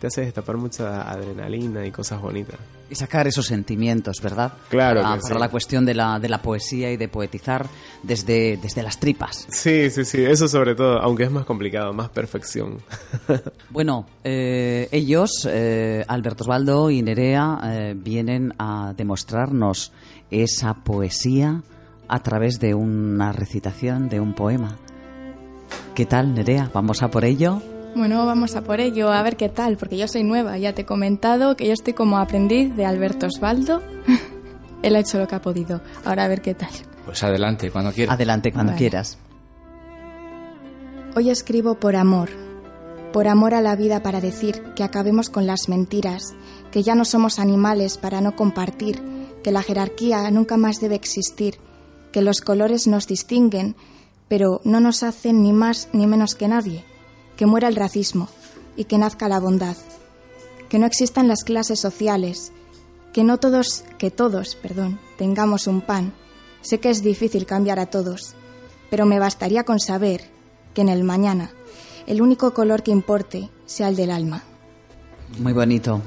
te 0.00 0.06
hace 0.06 0.22
destapar 0.22 0.56
mucha 0.56 1.10
adrenalina 1.10 1.84
y 1.86 1.90
cosas 1.90 2.20
bonitas. 2.20 2.56
Y 2.90 2.94
sacar 2.94 3.26
esos 3.26 3.46
sentimientos, 3.46 4.20
¿verdad? 4.22 4.52
Claro 4.70 5.02
Para, 5.02 5.16
que 5.16 5.22
para 5.22 5.34
sí. 5.34 5.40
la 5.40 5.48
cuestión 5.50 5.84
de 5.84 5.94
la, 5.94 6.18
de 6.18 6.28
la 6.28 6.40
poesía 6.40 6.90
y 6.90 6.96
de 6.96 7.08
poetizar 7.08 7.66
desde, 8.02 8.56
desde 8.56 8.82
las 8.82 8.98
tripas. 8.98 9.46
Sí, 9.50 9.90
sí, 9.90 10.04
sí, 10.04 10.24
eso 10.24 10.48
sobre 10.48 10.74
todo, 10.74 10.98
aunque 11.00 11.24
es 11.24 11.30
más 11.30 11.44
complicado, 11.44 11.92
más 11.92 12.08
perfección. 12.08 12.78
Bueno, 13.70 14.06
eh, 14.24 14.88
ellos, 14.92 15.46
eh, 15.48 16.04
Alberto 16.08 16.44
Osvaldo 16.44 16.90
y 16.90 17.02
Nerea, 17.02 17.60
eh, 17.64 17.94
vienen 17.96 18.54
a 18.58 18.94
demostrarnos 18.96 19.92
esa 20.30 20.74
poesía 20.74 21.62
a 22.08 22.22
través 22.22 22.58
de 22.58 22.74
una 22.74 23.32
recitación 23.32 24.08
de 24.08 24.20
un 24.20 24.34
poema. 24.34 24.78
¿Qué 25.94 26.06
tal, 26.06 26.34
Nerea? 26.34 26.70
¿Vamos 26.72 27.02
a 27.02 27.10
por 27.10 27.24
ello? 27.24 27.60
Bueno, 27.98 28.24
vamos 28.24 28.54
a 28.54 28.62
por 28.62 28.78
ello, 28.78 29.10
a 29.10 29.20
ver 29.24 29.36
qué 29.36 29.48
tal, 29.48 29.76
porque 29.76 29.96
yo 29.96 30.06
soy 30.06 30.22
nueva. 30.22 30.56
Ya 30.56 30.72
te 30.72 30.82
he 30.82 30.86
comentado 30.86 31.56
que 31.56 31.66
yo 31.66 31.72
estoy 31.72 31.94
como 31.94 32.18
aprendiz 32.18 32.72
de 32.76 32.86
Alberto 32.86 33.26
Osvaldo. 33.26 33.82
Él 34.84 34.94
ha 34.94 35.00
hecho 35.00 35.18
lo 35.18 35.26
que 35.26 35.34
ha 35.34 35.42
podido. 35.42 35.80
Ahora 36.04 36.24
a 36.24 36.28
ver 36.28 36.40
qué 36.40 36.54
tal. 36.54 36.70
Pues 37.04 37.24
adelante, 37.24 37.72
cuando 37.72 37.90
quieras. 37.90 38.14
Adelante, 38.14 38.52
cuando 38.52 38.70
Vale. 38.70 38.78
quieras. 38.78 39.18
Hoy 41.16 41.28
escribo 41.28 41.74
por 41.80 41.96
amor, 41.96 42.30
por 43.12 43.26
amor 43.26 43.52
a 43.52 43.60
la 43.60 43.74
vida 43.74 44.00
para 44.00 44.20
decir 44.20 44.62
que 44.76 44.84
acabemos 44.84 45.28
con 45.28 45.48
las 45.48 45.68
mentiras, 45.68 46.36
que 46.70 46.84
ya 46.84 46.94
no 46.94 47.04
somos 47.04 47.40
animales 47.40 47.98
para 47.98 48.20
no 48.20 48.36
compartir, 48.36 49.02
que 49.42 49.50
la 49.50 49.62
jerarquía 49.62 50.30
nunca 50.30 50.56
más 50.56 50.78
debe 50.78 50.94
existir, 50.94 51.56
que 52.12 52.22
los 52.22 52.42
colores 52.42 52.86
nos 52.86 53.08
distinguen, 53.08 53.74
pero 54.28 54.60
no 54.62 54.78
nos 54.78 55.02
hacen 55.02 55.42
ni 55.42 55.52
más 55.52 55.88
ni 55.92 56.06
menos 56.06 56.36
que 56.36 56.46
nadie, 56.46 56.84
que 57.38 57.46
muera 57.46 57.68
el 57.68 57.76
racismo 57.76 58.28
y 58.76 58.84
que 58.84 58.98
nazca 58.98 59.28
la 59.28 59.40
bondad, 59.40 59.76
que 60.68 60.78
no 60.78 60.84
existan 60.86 61.28
las 61.28 61.44
clases 61.44 61.80
sociales, 61.80 62.52
que 63.14 63.24
no 63.24 63.38
todos, 63.38 63.84
que 63.96 64.10
todos, 64.10 64.54
perdón, 64.56 65.00
tengamos 65.16 65.66
un 65.66 65.80
pan. 65.80 66.12
Sé 66.60 66.78
que 66.80 66.90
es 66.90 67.02
difícil 67.02 67.46
cambiar 67.46 67.78
a 67.78 67.86
todos, 67.86 68.34
pero 68.90 69.06
me 69.06 69.18
bastaría 69.18 69.64
con 69.64 69.80
saber 69.80 70.24
que 70.74 70.82
en 70.82 70.90
el 70.90 71.04
mañana 71.04 71.52
el 72.06 72.20
único 72.20 72.52
color 72.52 72.82
que 72.82 72.90
importe 72.90 73.48
sea 73.66 73.88
el 73.88 73.96
del 73.96 74.10
alma. 74.10 74.42
Muy 75.38 75.52
bonito. 75.52 76.02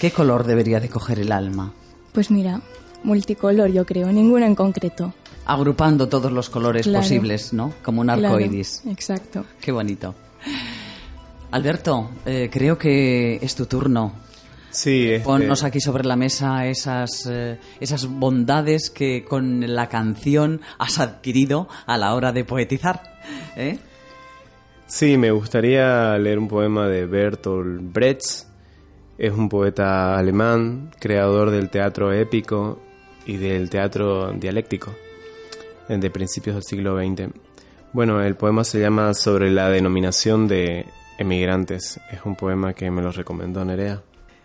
¿Qué 0.00 0.10
color 0.10 0.44
debería 0.44 0.80
de 0.80 0.88
coger 0.88 1.18
el 1.20 1.32
alma? 1.32 1.72
Pues 2.12 2.30
mira, 2.30 2.60
multicolor 3.04 3.70
yo 3.70 3.86
creo, 3.86 4.12
ninguno 4.12 4.44
en 4.44 4.54
concreto. 4.54 5.14
Agrupando 5.46 6.08
todos 6.08 6.30
los 6.30 6.50
colores 6.50 6.86
Claro. 6.86 7.02
posibles, 7.02 7.52
¿no? 7.52 7.72
Como 7.82 8.00
un 8.00 8.10
arco 8.10 8.20
Claro, 8.20 8.40
iris. 8.40 8.82
Exacto. 8.86 9.44
Qué 9.60 9.72
bonito. 9.72 10.14
Alberto, 11.50 12.10
eh, 12.24 12.48
creo 12.50 12.78
que 12.78 13.36
es 13.36 13.54
tu 13.54 13.66
turno. 13.66 14.14
Sí, 14.70 15.10
este- 15.10 15.24
Ponnos 15.26 15.64
aquí 15.64 15.80
sobre 15.80 16.04
la 16.04 16.16
mesa 16.16 16.66
esas, 16.66 17.26
eh, 17.30 17.58
esas 17.78 18.06
bondades 18.06 18.88
que 18.88 19.22
con 19.22 19.74
la 19.74 19.88
canción 19.90 20.62
has 20.78 20.98
adquirido 20.98 21.68
a 21.86 21.98
la 21.98 22.14
hora 22.14 22.32
de 22.32 22.44
poetizar. 22.44 23.02
¿eh? 23.56 23.78
Sí, 24.86 25.18
me 25.18 25.30
gustaría 25.30 26.16
leer 26.18 26.38
un 26.38 26.48
poema 26.48 26.88
de 26.88 27.04
Bertolt 27.04 27.92
Brecht. 27.92 28.46
Es 29.18 29.32
un 29.32 29.50
poeta 29.50 30.16
alemán, 30.18 30.90
creador 30.98 31.50
del 31.50 31.68
teatro 31.68 32.10
épico 32.12 32.80
y 33.26 33.36
del 33.36 33.68
teatro 33.68 34.32
dialéctico 34.32 34.94
eh, 35.90 35.98
de 35.98 36.10
principios 36.10 36.56
del 36.56 36.64
siglo 36.64 36.96
XX. 36.98 37.28
Bueno, 37.92 38.22
el 38.22 38.36
poema 38.36 38.64
se 38.64 38.80
llama 38.80 39.12
Sobre 39.12 39.50
la 39.50 39.68
denominación 39.68 40.48
de 40.48 40.86
emigrantes. 41.18 42.00
Es 42.10 42.20
un 42.24 42.36
poema 42.36 42.72
que 42.72 42.90
me 42.90 43.02
lo 43.02 43.12
recomendó 43.12 43.62
Nerea. 43.66 44.02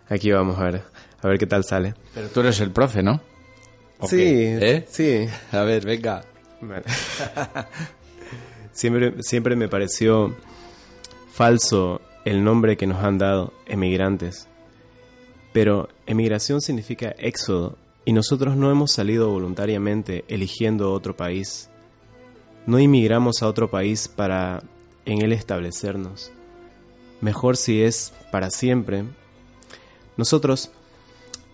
Aquí 0.10 0.32
vamos 0.32 0.60
a 0.60 0.66
ver, 0.66 0.82
a 1.22 1.28
ver 1.30 1.40
qué 1.40 1.48
tal 1.48 1.64
sale. 1.64 1.94
Pero 2.14 2.28
tú 2.28 2.42
eres 2.42 2.60
el 2.60 2.72
profe, 2.72 3.04
¿no? 3.04 3.22
¿O 4.00 4.08
Sí? 4.08 4.18
¿Eh? 4.22 4.86
sí. 4.90 5.28
A 5.52 5.62
ver, 5.64 5.86
venga. 5.86 6.24
Vale. 6.62 6.84
siempre, 8.74 9.24
siempre 9.24 9.56
me 9.56 9.70
pareció 9.70 10.36
falso 11.32 12.02
el 12.26 12.44
nombre 12.44 12.76
que 12.76 12.86
nos 12.86 13.02
han 13.02 13.18
dado, 13.18 13.54
emigrantes. 13.66 14.48
Pero 15.54 15.88
emigración 16.06 16.60
significa 16.60 17.16
éxodo 17.18 17.78
y 18.04 18.12
nosotros 18.12 18.58
no 18.58 18.70
hemos 18.72 18.92
salido 18.92 19.30
voluntariamente 19.30 20.26
eligiendo 20.28 20.92
otro 20.92 21.16
país. 21.16 21.70
No 22.68 22.80
inmigramos 22.80 23.42
a 23.42 23.48
otro 23.48 23.72
país 23.72 24.08
para 24.08 24.62
en 25.06 25.22
él 25.22 25.32
establecernos. 25.32 26.32
Mejor 27.22 27.56
si 27.58 27.82
es 27.82 28.14
para 28.30 28.50
siempre. 28.52 29.06
Nosotros 30.18 30.70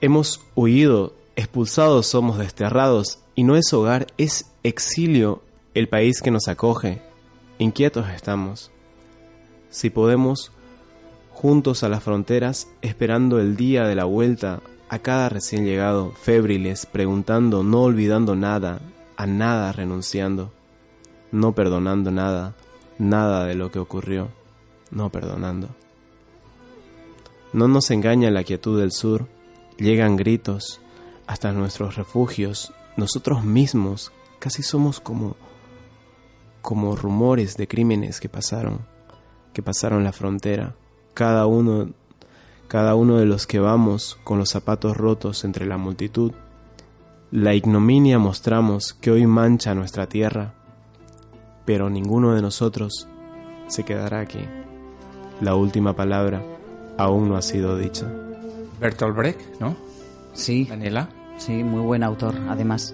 hemos 0.02 0.42
huido, 0.56 1.14
expulsados 1.36 2.08
somos, 2.08 2.40
desterrados, 2.40 3.20
y 3.36 3.44
no 3.44 3.56
es 3.56 3.72
hogar, 3.74 4.08
es 4.18 4.48
exilio 4.64 5.44
el 5.76 5.88
país 5.88 6.22
que 6.22 6.32
nos 6.32 6.48
acoge. 6.48 7.02
Inquietos 7.60 8.10
estamos. 8.10 8.72
Si 9.70 9.92
podemos, 9.92 10.52
juntos 11.32 11.84
a 11.84 11.90
las 11.90 12.04
fronteras, 12.04 12.68
esperando 12.82 13.40
el 13.40 13.56
día 13.56 13.86
de 13.86 13.96
la 13.96 14.06
vuelta, 14.06 14.62
a 14.90 15.00
cada 15.00 15.30
recién 15.30 15.64
llegado, 15.64 16.12
febriles, 16.12 16.86
preguntando, 16.86 17.64
no 17.64 17.84
olvidando 17.84 18.36
nada, 18.36 18.82
a 19.16 19.28
nada 19.28 19.72
renunciando, 19.72 20.52
no 21.34 21.54
perdonando 21.54 22.12
nada, 22.12 22.54
nada 23.00 23.46
de 23.46 23.56
lo 23.56 23.72
que 23.72 23.80
ocurrió, 23.80 24.30
no 24.92 25.10
perdonando. 25.10 25.70
No 27.52 27.68
nos 27.68 27.90
engaña 27.92 28.32
la 28.32 28.44
quietud 28.44 28.80
del 28.80 28.92
sur, 28.92 29.28
llegan 29.78 30.16
gritos 30.16 30.80
hasta 31.26 31.52
nuestros 31.52 31.96
refugios, 31.96 32.72
nosotros 32.96 33.44
mismos 33.44 34.14
casi 34.40 34.64
somos 34.64 35.00
como 35.00 35.36
como 36.62 36.96
rumores 36.96 37.58
de 37.58 37.68
crímenes 37.68 38.22
que 38.22 38.30
pasaron, 38.30 38.80
que 39.52 39.62
pasaron 39.62 40.06
la 40.06 40.14
frontera. 40.14 40.76
Cada 41.14 41.46
uno 41.46 41.90
cada 42.68 42.96
uno 42.96 43.18
de 43.18 43.26
los 43.26 43.48
que 43.48 43.60
vamos 43.60 44.18
con 44.24 44.38
los 44.38 44.50
zapatos 44.50 44.96
rotos 44.96 45.44
entre 45.44 45.66
la 45.66 45.78
multitud, 45.78 46.32
la 47.32 47.56
ignominia 47.56 48.20
mostramos 48.20 48.94
que 48.94 49.12
hoy 49.12 49.28
mancha 49.28 49.76
nuestra 49.76 50.08
tierra, 50.08 50.54
pero 51.66 51.90
ninguno 51.90 52.34
de 52.34 52.42
nosotros 52.42 53.08
se 53.68 53.84
quedará 53.84 54.20
aquí. 54.20 54.46
La 55.42 55.56
última 55.56 55.96
palabra 55.96 56.44
aún 56.98 57.30
no 57.30 57.38
ha 57.38 57.42
sido 57.42 57.78
dicha. 57.78 58.06
Bertolt 58.80 59.16
Brecht, 59.16 59.60
¿no? 59.60 59.76
Sí. 60.34 60.66
Daniela. 60.70 61.10
Sí, 61.38 61.64
muy 61.64 61.82
buen 61.82 62.04
autor, 62.04 62.36
además. 62.50 62.94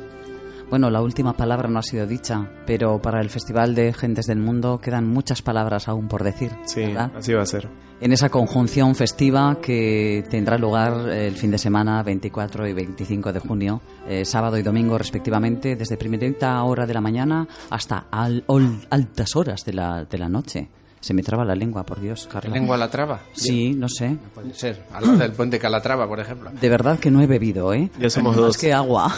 Bueno, 0.69 0.91
la 0.91 1.01
última 1.01 1.33
palabra 1.33 1.67
no 1.67 1.79
ha 1.79 1.83
sido 1.83 2.05
dicha, 2.05 2.47
pero 2.67 3.01
para 3.01 3.21
el 3.21 3.29
Festival 3.31 3.73
de 3.73 3.91
Gentes 3.91 4.27
del 4.27 4.37
Mundo 4.37 4.79
quedan 4.79 5.07
muchas 5.07 5.41
palabras 5.41 5.87
aún 5.87 6.07
por 6.07 6.23
decir. 6.23 6.51
Sí, 6.65 6.81
¿verdad? 6.81 7.11
así 7.17 7.33
va 7.33 7.41
a 7.41 7.45
ser. 7.47 7.67
En 8.01 8.13
esa 8.13 8.29
conjunción 8.29 8.93
festiva 8.95 9.57
que 9.61 10.23
tendrá 10.29 10.57
lugar 10.59 11.09
el 11.09 11.33
fin 11.35 11.51
de 11.51 11.57
semana 11.57 12.01
24 12.03 12.67
y 12.67 12.73
25 12.73 13.33
de 13.33 13.39
junio, 13.39 13.81
eh, 14.07 14.23
sábado 14.23 14.57
y 14.57 14.61
domingo 14.61 14.97
respectivamente, 14.97 15.75
desde 15.75 15.97
primerita 15.97 16.63
hora 16.63 16.85
de 16.85 16.93
la 16.93 17.01
mañana 17.01 17.47
hasta 17.71 18.05
al- 18.11 18.45
altas 18.91 19.35
horas 19.35 19.65
de 19.65 19.73
la, 19.73 20.05
de 20.05 20.17
la 20.19 20.29
noche. 20.29 20.69
Se 21.01 21.13
me 21.13 21.23
traba 21.23 21.45
la 21.45 21.55
lengua, 21.55 21.85
por 21.85 22.01
Dios, 22.01 22.27
Carla. 22.31 22.53
¿Lengua 22.53 22.75
la 22.77 22.89
traba? 22.89 23.21
Sí, 23.31 23.73
no 23.73 23.87
sé. 23.87 24.17
Puede 24.35 24.53
ser. 24.53 24.83
Al 24.93 25.05
lado 25.05 25.17
del 25.17 25.31
puente 25.31 25.57
Calatrava, 25.57 26.07
por 26.07 26.19
ejemplo. 26.19 26.51
De 26.59 26.69
verdad 26.69 26.99
que 26.99 27.09
no 27.09 27.21
he 27.21 27.27
bebido, 27.27 27.73
¿eh? 27.73 27.89
Ya 27.99 28.09
somos 28.09 28.35
Más 28.35 28.45
dos. 28.45 28.57
que 28.57 28.73
agua. 28.73 29.13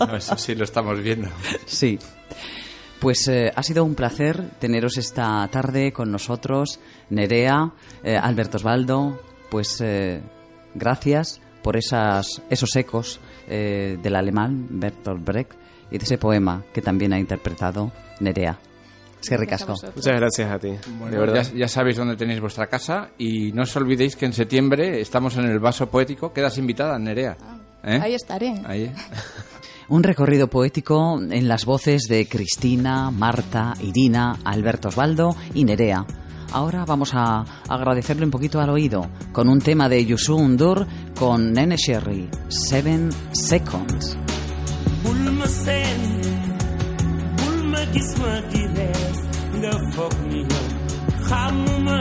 No, 0.00 0.16
eso 0.16 0.36
sí 0.38 0.54
lo 0.54 0.64
estamos 0.64 1.00
viendo. 1.02 1.28
Sí. 1.66 1.98
Pues 2.98 3.28
eh, 3.28 3.52
ha 3.54 3.62
sido 3.62 3.84
un 3.84 3.94
placer 3.94 4.50
teneros 4.58 4.96
esta 4.96 5.46
tarde 5.48 5.92
con 5.92 6.10
nosotros, 6.10 6.80
Nerea, 7.10 7.72
eh, 8.02 8.16
Alberto 8.16 8.56
Osvaldo. 8.56 9.20
Pues 9.50 9.80
eh, 9.80 10.22
gracias 10.74 11.40
por 11.62 11.76
esas, 11.76 12.42
esos 12.48 12.74
ecos 12.76 13.20
eh, 13.48 13.98
del 14.02 14.16
alemán 14.16 14.66
Bertolt 14.70 15.24
Brecht 15.24 15.52
y 15.90 15.98
de 15.98 16.04
ese 16.04 16.16
poema 16.16 16.64
que 16.72 16.80
también 16.80 17.12
ha 17.12 17.18
interpretado 17.18 17.92
Nerea. 18.20 18.58
Es 19.22 19.28
que 19.28 19.36
ricasco. 19.36 19.74
Muchas 19.94 20.16
gracias 20.16 20.50
a 20.50 20.58
ti. 20.58 20.70
Bueno, 20.98 21.14
de 21.14 21.18
verdad. 21.18 21.46
Ya, 21.52 21.58
ya 21.60 21.68
sabéis 21.68 21.96
dónde 21.96 22.16
tenéis 22.16 22.40
vuestra 22.40 22.66
casa 22.66 23.10
y 23.18 23.52
no 23.52 23.62
os 23.62 23.76
olvidéis 23.76 24.16
que 24.16 24.26
en 24.26 24.32
septiembre 24.32 25.00
estamos 25.00 25.36
en 25.36 25.44
el 25.44 25.60
Vaso 25.60 25.88
Poético. 25.88 26.32
Quedas 26.32 26.58
invitada, 26.58 26.98
Nerea. 26.98 27.36
¿Eh? 27.84 28.00
Ahí 28.02 28.14
estaré. 28.14 28.60
Ahí. 28.64 28.92
Un 29.88 30.02
recorrido 30.02 30.48
poético 30.48 31.20
en 31.20 31.48
las 31.48 31.64
voces 31.64 32.04
de 32.08 32.26
Cristina, 32.26 33.10
Marta, 33.10 33.74
Irina, 33.80 34.38
Alberto 34.44 34.88
Osvaldo 34.88 35.36
y 35.54 35.64
Nerea. 35.64 36.06
Ahora 36.52 36.84
vamos 36.84 37.12
a 37.14 37.44
agradecerle 37.68 38.24
un 38.24 38.30
poquito 38.30 38.60
al 38.60 38.70
oído 38.70 39.08
con 39.32 39.48
un 39.48 39.60
tema 39.60 39.88
de 39.88 40.04
Yusu 40.04 40.36
Undur 40.36 40.86
con 41.18 41.52
Nene 41.52 41.76
Sherry, 41.76 42.28
Seven 42.48 43.10
Seconds. 43.32 44.16
Reer 48.82 49.14
nga 49.60 49.72
foog 49.94 50.14
ni 50.30 50.40
yow 50.50 50.66
xamuma 51.26 51.98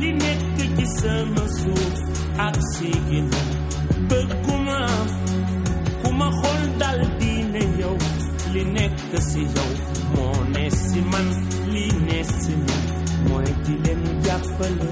li 0.00 0.10
nekk 0.22 0.56
ci 0.76 0.84
sama 0.98 1.44
suuf 1.58 1.94
ak 2.46 2.56
si 2.72 2.90
ginnaaw 3.08 3.50
bëgguma 4.08 4.78
ku 6.02 6.08
dal 6.80 7.00
di 7.20 7.32
ne 7.52 7.62
li 8.52 8.62
nekk 8.76 9.12
si 9.28 9.42
yow 9.54 9.72
moo 10.14 10.38
ne 10.54 10.64
man 11.12 11.28
li 11.72 11.86
ne 12.06 12.18
si 12.38 12.54
man 12.66 12.82
mooy 13.28 13.48
di 13.64 13.74
leen 13.84 14.02
jàppale 14.24 14.90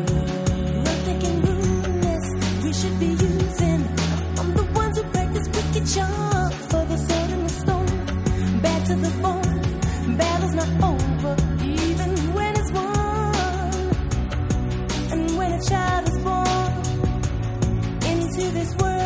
we 2.64 2.74
should 2.80 2.96
be 3.01 3.11
using. 3.28 3.82
I'm 4.38 4.49
the 4.59 4.64
ones 4.80 4.96
who 4.99 5.05
practice 5.14 5.46
wicked 5.55 5.84
charm 5.94 6.51
for 6.70 6.82
the 6.90 6.99
sword 7.07 7.30
and 7.34 7.42
the 7.46 7.53
stone 7.61 9.58
into 18.39 18.51
this 18.53 18.75
world 18.77 18.97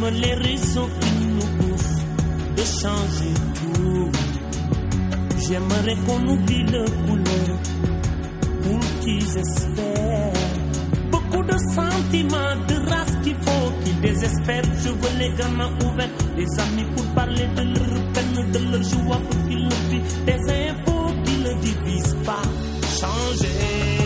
Les 0.00 0.34
raisons 0.34 0.88
qui 1.00 1.24
nous 1.26 1.46
poussent 1.58 2.02
de 2.56 2.62
changer 2.62 3.34
tout. 3.54 4.10
J'aimerais 5.46 5.96
qu'on 6.06 6.28
oublie 6.28 6.62
le 6.62 6.84
couleur 7.06 7.58
pour 8.62 8.80
qu'ils 9.00 9.38
espèrent. 9.38 10.32
Beaucoup 11.10 11.42
de 11.42 11.56
sentiments, 11.74 12.56
de 12.68 12.88
race 12.88 13.16
qu'il 13.24 13.34
faut 13.34 13.72
qu'ils 13.84 14.00
désespèrent. 14.00 14.62
Je 14.82 14.88
veux 14.88 15.18
les 15.18 15.30
gamins 15.36 15.72
ouverts, 15.84 16.10
des 16.36 16.60
amis 16.60 16.86
pour 16.96 17.04
parler 17.14 17.48
de 17.56 17.62
leur 17.62 18.12
peine, 18.12 18.52
de 18.52 18.58
leur 18.70 18.82
joie 18.82 19.20
pour 19.28 19.48
qu'ils 19.48 19.64
le 19.64 19.90
vivent. 19.90 20.24
Des 20.24 20.68
infos 20.70 21.12
qui 21.24 21.38
ne 21.38 21.60
divisent 21.60 22.16
pas. 22.24 22.42
Changer. 23.00 23.97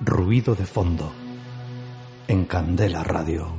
Ruido 0.00 0.54
de 0.54 0.64
fondo 0.64 1.12
en 2.28 2.46
Candela 2.46 3.04
Radio. 3.04 3.57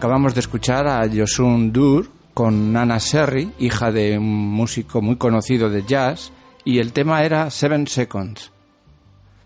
Acabamos 0.00 0.32
de 0.32 0.40
escuchar 0.40 0.88
a 0.88 1.04
Yosun 1.04 1.74
Dur 1.74 2.10
con 2.32 2.72
Nana 2.72 2.96
Sherry, 2.96 3.52
hija 3.58 3.92
de 3.92 4.16
un 4.16 4.50
músico 4.50 5.02
muy 5.02 5.16
conocido 5.16 5.68
de 5.68 5.84
jazz, 5.84 6.32
y 6.64 6.78
el 6.78 6.94
tema 6.94 7.22
era 7.22 7.50
Seven 7.50 7.86
Seconds. 7.86 8.50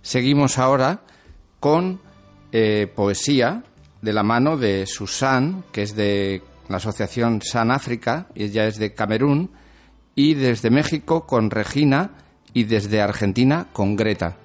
Seguimos 0.00 0.56
ahora 0.60 1.00
con 1.58 2.00
eh, 2.52 2.86
poesía 2.94 3.64
de 4.00 4.12
la 4.12 4.22
mano 4.22 4.56
de 4.56 4.86
Susan, 4.86 5.64
que 5.72 5.82
es 5.82 5.96
de 5.96 6.44
la 6.68 6.76
asociación 6.76 7.42
San 7.42 7.72
África, 7.72 8.28
y 8.36 8.44
ella 8.44 8.68
es 8.68 8.78
de 8.78 8.94
Camerún, 8.94 9.50
y 10.14 10.34
desde 10.34 10.70
México 10.70 11.26
con 11.26 11.50
Regina, 11.50 12.12
y 12.52 12.62
desde 12.62 13.02
Argentina 13.02 13.66
con 13.72 13.96
Greta. 13.96 14.36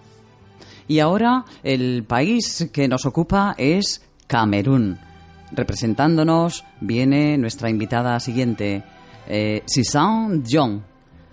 Y 0.87 1.01
ahora 1.01 1.45
el 1.61 2.03
país 2.03 2.67
que 2.73 2.87
nos 2.87 3.05
ocupa 3.05 3.53
es 3.59 4.01
Camerún. 4.25 5.07
Representándonos 5.51 6.65
viene 6.79 7.37
nuestra 7.37 7.69
invitada 7.69 8.19
siguiente, 8.19 8.83
eh, 9.27 9.63
Susan 9.65 10.43
John. 10.49 10.83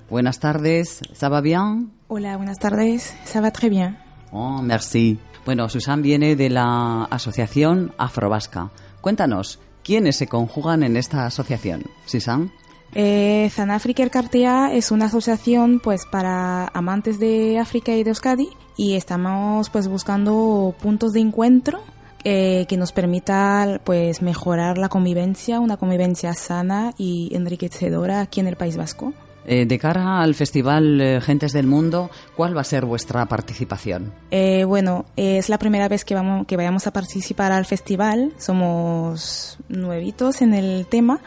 Buenas 0.08 0.38
tardes, 0.38 1.00
¿ça 1.12 1.28
va 1.28 1.40
bien? 1.40 1.92
Hola, 2.08 2.36
buenas 2.36 2.58
tardes. 2.58 3.14
Ça 3.24 3.40
va 3.40 3.50
très 3.50 3.68
bien. 3.68 3.98
Oh, 4.30 4.62
merci. 4.62 5.18
Bueno, 5.44 5.68
Susan 5.68 6.02
viene 6.02 6.36
de 6.36 6.50
la 6.50 7.04
asociación 7.04 7.92
Afrovasca. 7.98 8.70
Cuéntanos, 9.00 9.60
¿quiénes 9.82 10.16
se 10.16 10.26
conjugan 10.26 10.82
en 10.82 10.96
esta 10.96 11.26
asociación? 11.26 11.84
Susan. 12.04 12.52
Eh, 12.94 13.50
Zanafrica 13.52 14.02
El 14.02 14.10
Cartea 14.10 14.72
es 14.72 14.90
una 14.90 15.06
asociación 15.06 15.80
pues 15.80 16.06
para 16.06 16.68
amantes 16.68 17.18
de 17.18 17.58
África 17.58 17.92
y 17.92 18.02
de 18.04 18.10
Euskadi 18.10 18.48
y 18.76 18.94
estamos 18.94 19.68
pues 19.70 19.88
buscando 19.88 20.74
puntos 20.80 21.12
de 21.12 21.20
encuentro 21.20 21.82
eh, 22.29 22.66
que 22.68 22.77
nos 22.77 22.91
permita 22.91 23.81
pues 23.85 24.20
mejorar 24.20 24.79
la 24.79 24.89
convivencia, 24.89 25.61
una 25.61 25.77
convivencia 25.77 26.35
sana 26.35 26.93
y 26.99 27.31
enriquecedora 27.33 28.20
aquí 28.20 28.41
en 28.41 28.49
el 28.49 28.57
País 28.57 28.77
Vasco. 28.77 29.14
Eh, 29.45 29.64
de 29.64 29.79
cara 29.79 30.20
al 30.20 30.35
festival 30.35 31.01
eh, 31.01 31.20
Gentes 31.20 31.53
del 31.53 31.68
Mundo, 31.68 32.11
¿cuál 32.35 32.57
va 32.57 32.62
a 32.62 32.64
ser 32.64 32.85
vuestra 32.85 33.27
participación? 33.27 34.12
Eh, 34.33 34.64
bueno, 34.64 35.07
es 35.14 35.49
la 35.49 35.59
primera 35.59 35.87
vez 35.87 36.05
que 36.05 36.16
vamos 36.16 36.49
que 36.49 36.57
vayamos 36.57 36.89
a 36.89 36.93
participar 36.93 37.53
al 37.53 37.64
festival. 37.64 38.33
Somos 38.39 39.59
nuevitos 39.68 40.43
en 40.43 40.53
el 40.53 40.89
tema, 40.89 41.20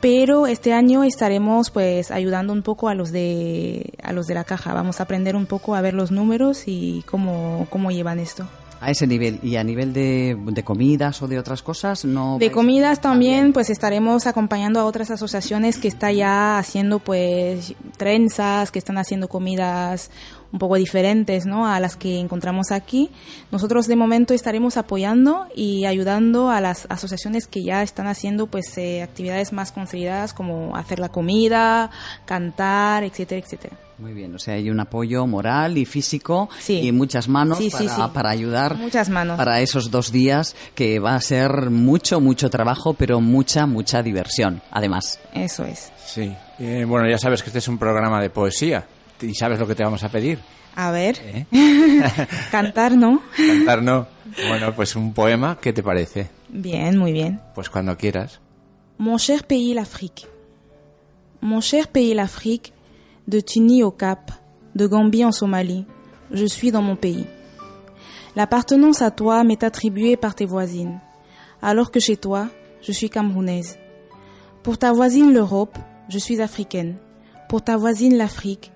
pero 0.00 0.48
este 0.48 0.72
año 0.72 1.04
estaremos 1.04 1.70
pues 1.70 2.10
ayudando 2.10 2.52
un 2.52 2.62
poco 2.62 2.88
a 2.88 2.94
los 2.94 3.12
de 3.12 3.92
a 4.02 4.12
los 4.12 4.26
de 4.26 4.34
la 4.34 4.42
caja. 4.42 4.74
Vamos 4.74 4.98
a 4.98 5.04
aprender 5.04 5.36
un 5.36 5.46
poco 5.46 5.76
a 5.76 5.80
ver 5.80 5.94
los 5.94 6.10
números 6.10 6.64
y 6.66 7.04
cómo 7.06 7.68
cómo 7.70 7.92
llevan 7.92 8.18
esto. 8.18 8.48
A 8.80 8.90
ese 8.90 9.06
nivel. 9.06 9.40
¿Y 9.42 9.56
a 9.56 9.64
nivel 9.64 9.92
de, 9.92 10.36
de 10.40 10.64
comidas 10.64 11.20
o 11.22 11.28
de 11.28 11.38
otras 11.38 11.62
cosas? 11.62 12.04
no 12.04 12.38
De 12.38 12.50
comidas 12.50 13.00
también, 13.00 13.52
pues 13.52 13.68
estaremos 13.68 14.26
acompañando 14.26 14.80
a 14.80 14.84
otras 14.84 15.10
asociaciones 15.10 15.78
que 15.78 15.88
está 15.88 16.12
ya 16.12 16.58
haciendo 16.58 16.98
pues 16.98 17.74
trenzas, 17.96 18.70
que 18.70 18.78
están 18.78 18.96
haciendo 18.96 19.28
comidas 19.28 20.10
un 20.52 20.58
poco 20.58 20.76
diferentes 20.76 21.46
¿no? 21.46 21.66
a 21.66 21.78
las 21.80 21.96
que 21.96 22.18
encontramos 22.18 22.72
aquí. 22.72 23.10
Nosotros 23.52 23.86
de 23.86 23.96
momento 23.96 24.34
estaremos 24.34 24.76
apoyando 24.76 25.46
y 25.54 25.84
ayudando 25.84 26.50
a 26.50 26.60
las 26.60 26.86
asociaciones 26.88 27.46
que 27.46 27.62
ya 27.62 27.82
están 27.82 28.06
haciendo 28.06 28.46
pues 28.46 28.76
eh, 28.78 29.02
actividades 29.02 29.52
más 29.52 29.72
consolidadas 29.72 30.32
como 30.32 30.76
hacer 30.76 30.98
la 30.98 31.10
comida, 31.10 31.90
cantar, 32.24 33.04
etcétera, 33.04 33.40
etcétera. 33.44 33.89
Muy 34.00 34.12
bien, 34.14 34.34
o 34.34 34.38
sea, 34.38 34.54
hay 34.54 34.70
un 34.70 34.80
apoyo 34.80 35.26
moral 35.26 35.76
y 35.76 35.84
físico 35.84 36.48
y 36.68 36.90
muchas 36.92 37.28
manos 37.28 37.58
Sí, 37.58 37.70
sí, 37.70 37.84
para, 37.86 37.96
sí. 37.96 38.02
para 38.14 38.30
ayudar 38.30 38.76
Muchas 38.76 39.08
manos. 39.10 39.36
para 39.36 39.60
esos 39.60 39.90
dos 39.90 40.10
días 40.10 40.56
que 40.74 40.98
va 40.98 41.14
a 41.14 41.20
ser 41.20 41.70
mucho, 41.70 42.20
mucho 42.20 42.48
trabajo, 42.48 42.94
pero 42.94 43.20
mucha, 43.20 43.66
mucha 43.66 44.02
diversión, 44.02 44.62
además. 44.70 45.20
Eso 45.34 45.64
es. 45.64 45.92
Sí. 46.04 46.32
Eh, 46.58 46.84
bueno, 46.88 47.08
ya 47.10 47.18
sabes 47.18 47.42
que 47.42 47.50
este 47.50 47.58
es 47.58 47.68
un 47.68 47.78
programa 47.78 48.20
de 48.22 48.30
poesía. 48.30 48.86
¿Y 49.20 49.34
sabes 49.34 49.58
lo 49.58 49.66
que 49.66 49.74
te 49.74 49.84
vamos 49.84 50.02
a 50.02 50.08
pedir? 50.08 50.38
A 50.76 50.90
ver. 50.92 51.18
¿Eh? 51.22 51.46
Cantar, 52.50 52.92
¿no? 52.96 53.20
Cantar, 53.36 53.82
¿no? 53.82 54.06
Bueno, 54.48 54.74
pues 54.74 54.96
un 54.96 55.12
poema, 55.12 55.58
¿qué 55.60 55.72
te 55.72 55.82
parece? 55.82 56.30
Bien, 56.48 56.96
muy 56.96 57.12
bien. 57.12 57.40
Pues 57.54 57.68
cuando 57.68 57.96
quieras. 57.98 58.40
Mon 58.98 59.18
cher 59.18 59.44
pays 59.46 59.74
l'Afrique. 59.74 60.26
Mon 61.40 61.60
cher 61.60 61.88
pays 61.88 62.14
l'Afrique, 62.14 62.72
de 63.30 63.38
Tunis 63.38 63.84
au 63.84 63.92
Cap, 63.92 64.32
de 64.74 64.88
Gambie 64.88 65.24
en 65.24 65.30
Somalie, 65.30 65.84
je 66.32 66.44
suis 66.44 66.72
dans 66.72 66.82
mon 66.82 66.96
pays. 66.96 67.26
L'appartenance 68.34 69.02
à 69.02 69.12
toi 69.12 69.44
m'est 69.44 69.62
attribuée 69.62 70.16
par 70.16 70.34
tes 70.34 70.46
voisines, 70.46 70.98
alors 71.62 71.92
que 71.92 72.00
chez 72.00 72.16
toi, 72.16 72.48
je 72.82 72.90
suis 72.90 73.08
camerounaise. 73.08 73.78
Pour 74.64 74.78
ta 74.78 74.92
voisine 74.92 75.32
l'Europe, 75.32 75.78
je 76.08 76.18
suis 76.18 76.40
africaine. 76.40 76.96
Pour 77.48 77.62
ta 77.62 77.76
voisine 77.76 78.16
l'Afrique, 78.16 78.72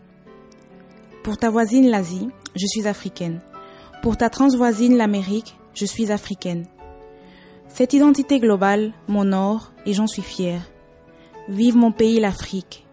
pour 1.25 1.37
ta 1.37 1.51
voisine 1.51 1.91
l'Asie, 1.91 2.29
je 2.55 2.67
suis 2.67 2.87
africaine. 2.87 3.41
Pour 4.03 4.17
ta 4.17 4.31
transvoisine 4.31 4.97
l'Amérique, 4.97 5.57
je 5.75 5.85
suis 5.85 6.13
africaine. 6.13 6.67
Cette 7.67 7.93
identité 7.93 8.39
globale 8.39 8.93
m'honore 9.09 9.73
et 9.85 9.95
j'en 9.95 10.07
suis 10.07 10.23
fière. 10.23 10.63
Vive 11.49 11.77
mon 11.77 11.91
pays 11.91 12.21
l'Afrique. 12.21 12.84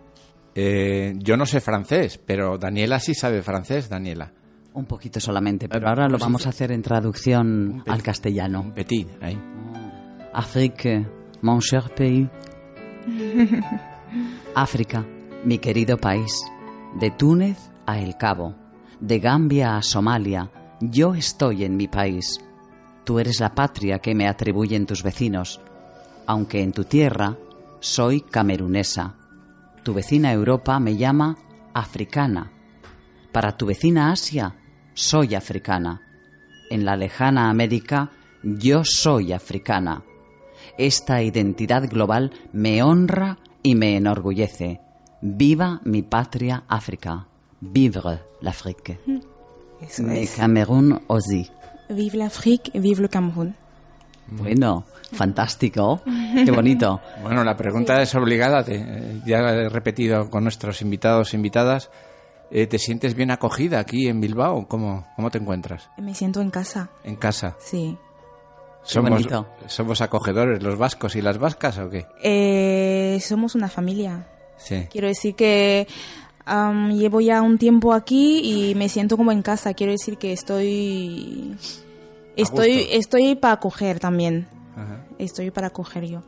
Eh, 0.56 1.14
yo 1.18 1.38
no 1.38 1.46
sé 1.46 1.62
francés, 1.62 2.20
pero 2.24 2.58
Daniela 2.58 3.00
sí 3.00 3.14
sabe 3.14 3.42
francés, 3.42 3.90
Daniela. 3.90 4.32
Un 4.74 4.86
poquito 4.86 5.20
solamente, 5.20 5.68
pero 5.68 5.90
ahora 5.90 6.06
lo 6.06 6.12
pues 6.12 6.22
vamos 6.22 6.46
a 6.46 6.50
hacer 6.50 6.72
en 6.72 6.82
traducción 6.82 7.84
al 7.88 8.02
castellano. 8.02 8.72
Petit, 8.74 9.08
ahí. 9.22 9.38
Afrique, 10.34 11.06
mon 11.42 11.60
cher 11.60 11.94
pays. 11.94 12.28
África, 14.56 15.06
mi 15.44 15.58
querido 15.58 15.98
país. 15.98 16.40
De 17.00 17.12
Túnez 17.12 17.58
a 17.86 18.00
El 18.00 18.18
Cabo, 18.18 18.56
de 19.00 19.20
Gambia 19.20 19.78
a 19.78 19.82
Somalia, 19.82 20.52
yo 20.80 21.16
estoy 21.16 21.64
en 21.64 21.78
mi 21.78 21.88
país. 21.88 22.40
Tú 23.04 23.20
eres 23.20 23.40
la 23.40 23.56
patria 23.56 24.00
que 24.00 24.16
me 24.16 24.28
atribuyen 24.28 24.86
tus 24.86 25.04
vecinos, 25.04 25.60
aunque 26.28 26.62
en 26.62 26.72
tu 26.72 26.84
tierra 26.84 27.38
soy 27.80 28.22
camerunesa. 28.22 29.16
Tu 29.84 29.94
vecina 29.94 30.32
Europa 30.32 30.80
me 30.80 30.96
llama 30.96 31.36
africana. 31.74 32.52
Para 33.32 33.58
tu 33.58 33.66
vecina 33.66 34.12
Asia, 34.12 34.56
soy 34.94 35.36
africana. 35.36 36.02
En 36.70 36.86
la 36.86 36.96
lejana 36.96 37.50
América, 37.50 38.12
yo 38.44 38.84
soy 38.86 39.34
africana. 39.34 40.04
Esta 40.78 41.22
identidad 41.22 41.90
global 41.90 42.32
me 42.54 42.84
honra 42.84 43.40
y 43.64 43.76
me 43.76 43.98
enorgullece. 43.98 44.82
Viva 45.22 45.82
mi 45.84 46.04
patria 46.04 46.64
África. 46.68 47.28
Vivre 47.60 48.22
l'Afrique. 48.42 49.00
Es. 49.82 50.36
Camerún 50.36 51.02
aussi. 51.08 51.50
Vive 51.90 52.18
l'Afrique, 52.18 52.72
vive 52.80 53.02
le 53.02 53.10
Cameroun. 53.10 53.56
Bueno, 54.28 54.86
fantástico. 55.14 56.02
Qué 56.46 56.52
bonito. 56.52 57.00
Bueno, 57.22 57.44
la 57.44 57.56
pregunta 57.58 58.02
es 58.02 58.14
obligada, 58.16 58.64
te- 58.64 58.76
eh, 58.78 59.22
ya 59.26 59.40
la 59.42 59.54
he 59.54 59.70
repetido 59.70 60.30
con 60.30 60.44
nuestros 60.44 60.82
invitados 60.82 61.34
e 61.34 61.38
invitadas. 61.38 61.90
Eh, 62.52 62.68
¿Te 62.68 62.80
sientes 62.80 63.16
bien 63.16 63.32
acogida 63.32 63.80
aquí 63.80 64.08
en 64.08 64.20
Bilbao? 64.20 64.68
¿Cómo, 64.68 65.08
cómo 65.16 65.32
te 65.32 65.38
encuentras? 65.38 65.90
Me 65.98 66.14
siento 66.14 66.42
en 66.42 66.50
casa. 66.52 66.90
¿En 67.04 67.16
casa? 67.16 67.56
Sí. 67.60 67.98
¿Somos. 68.84 69.28
¿Somos 69.68 70.02
acogedores 70.02 70.62
los 70.64 70.78
vascos 70.78 71.16
y 71.16 71.22
las 71.22 71.38
vascas 71.38 71.78
o 71.78 71.90
qué? 71.90 72.06
Eh, 72.24 73.20
somos 73.22 73.56
una 73.56 73.70
familia. 73.70 74.28
Sí. 74.58 74.88
Quiero 74.92 75.08
decir 75.08 75.36
que 75.36 75.88
llevo 76.92 77.22
ya 77.22 77.42
un 77.42 77.58
tiempo 77.58 77.94
aquí 77.94 78.70
y 78.72 78.76
me 78.76 78.90
siento 78.90 79.16
como 79.18 79.32
en 79.32 79.44
casa. 79.44 79.74
Quiero 79.74 79.92
decir 79.92 80.18
que 80.18 80.34
estoy... 80.34 81.56
Estoy, 82.36 82.88
estoy 82.92 83.36
para 83.36 83.54
acoger 83.56 84.00
también. 84.00 84.48
Estoy 85.18 85.52
para 85.52 85.68
acoger 85.68 86.06
yo. 86.06 86.24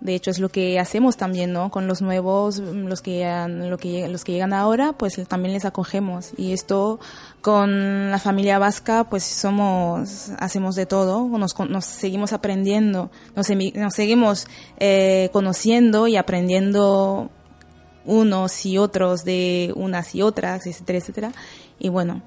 De 0.00 0.14
hecho, 0.14 0.30
es 0.30 0.38
lo 0.38 0.50
que 0.50 0.78
hacemos 0.78 1.16
también, 1.16 1.52
¿no? 1.54 1.70
Con 1.70 1.86
los 1.86 2.02
nuevos, 2.02 2.60
mm, 2.60 2.86
los 2.88 3.00
que, 3.00 3.24
lo 3.48 3.78
que, 3.78 4.06
los 4.08 4.22
que 4.22 4.32
llegan 4.32 4.52
ahora, 4.52 4.92
pues 4.92 5.18
también 5.28 5.54
les 5.54 5.64
acogemos. 5.64 6.32
Y 6.36 6.52
esto, 6.52 7.00
con 7.40 8.10
la 8.10 8.18
familia 8.18 8.58
vasca, 8.58 9.04
pues 9.04 9.24
somos, 9.24 10.30
hacemos 10.38 10.74
de 10.74 10.84
todo, 10.84 11.26
nos, 11.26 11.58
nos 11.70 11.86
seguimos 11.86 12.34
aprendiendo, 12.34 13.10
nos, 13.34 13.48
nos 13.48 13.94
seguimos 13.94 14.46
eh, 14.78 15.30
conociendo 15.32 16.06
y 16.06 16.16
aprendiendo 16.16 17.30
unos 18.04 18.66
y 18.66 18.76
otros 18.76 19.24
de 19.24 19.72
unas 19.74 20.14
y 20.14 20.20
otras, 20.20 20.66
etcétera, 20.66 20.98
etcétera. 20.98 21.32
Y 21.78 21.88
bueno, 21.88 22.22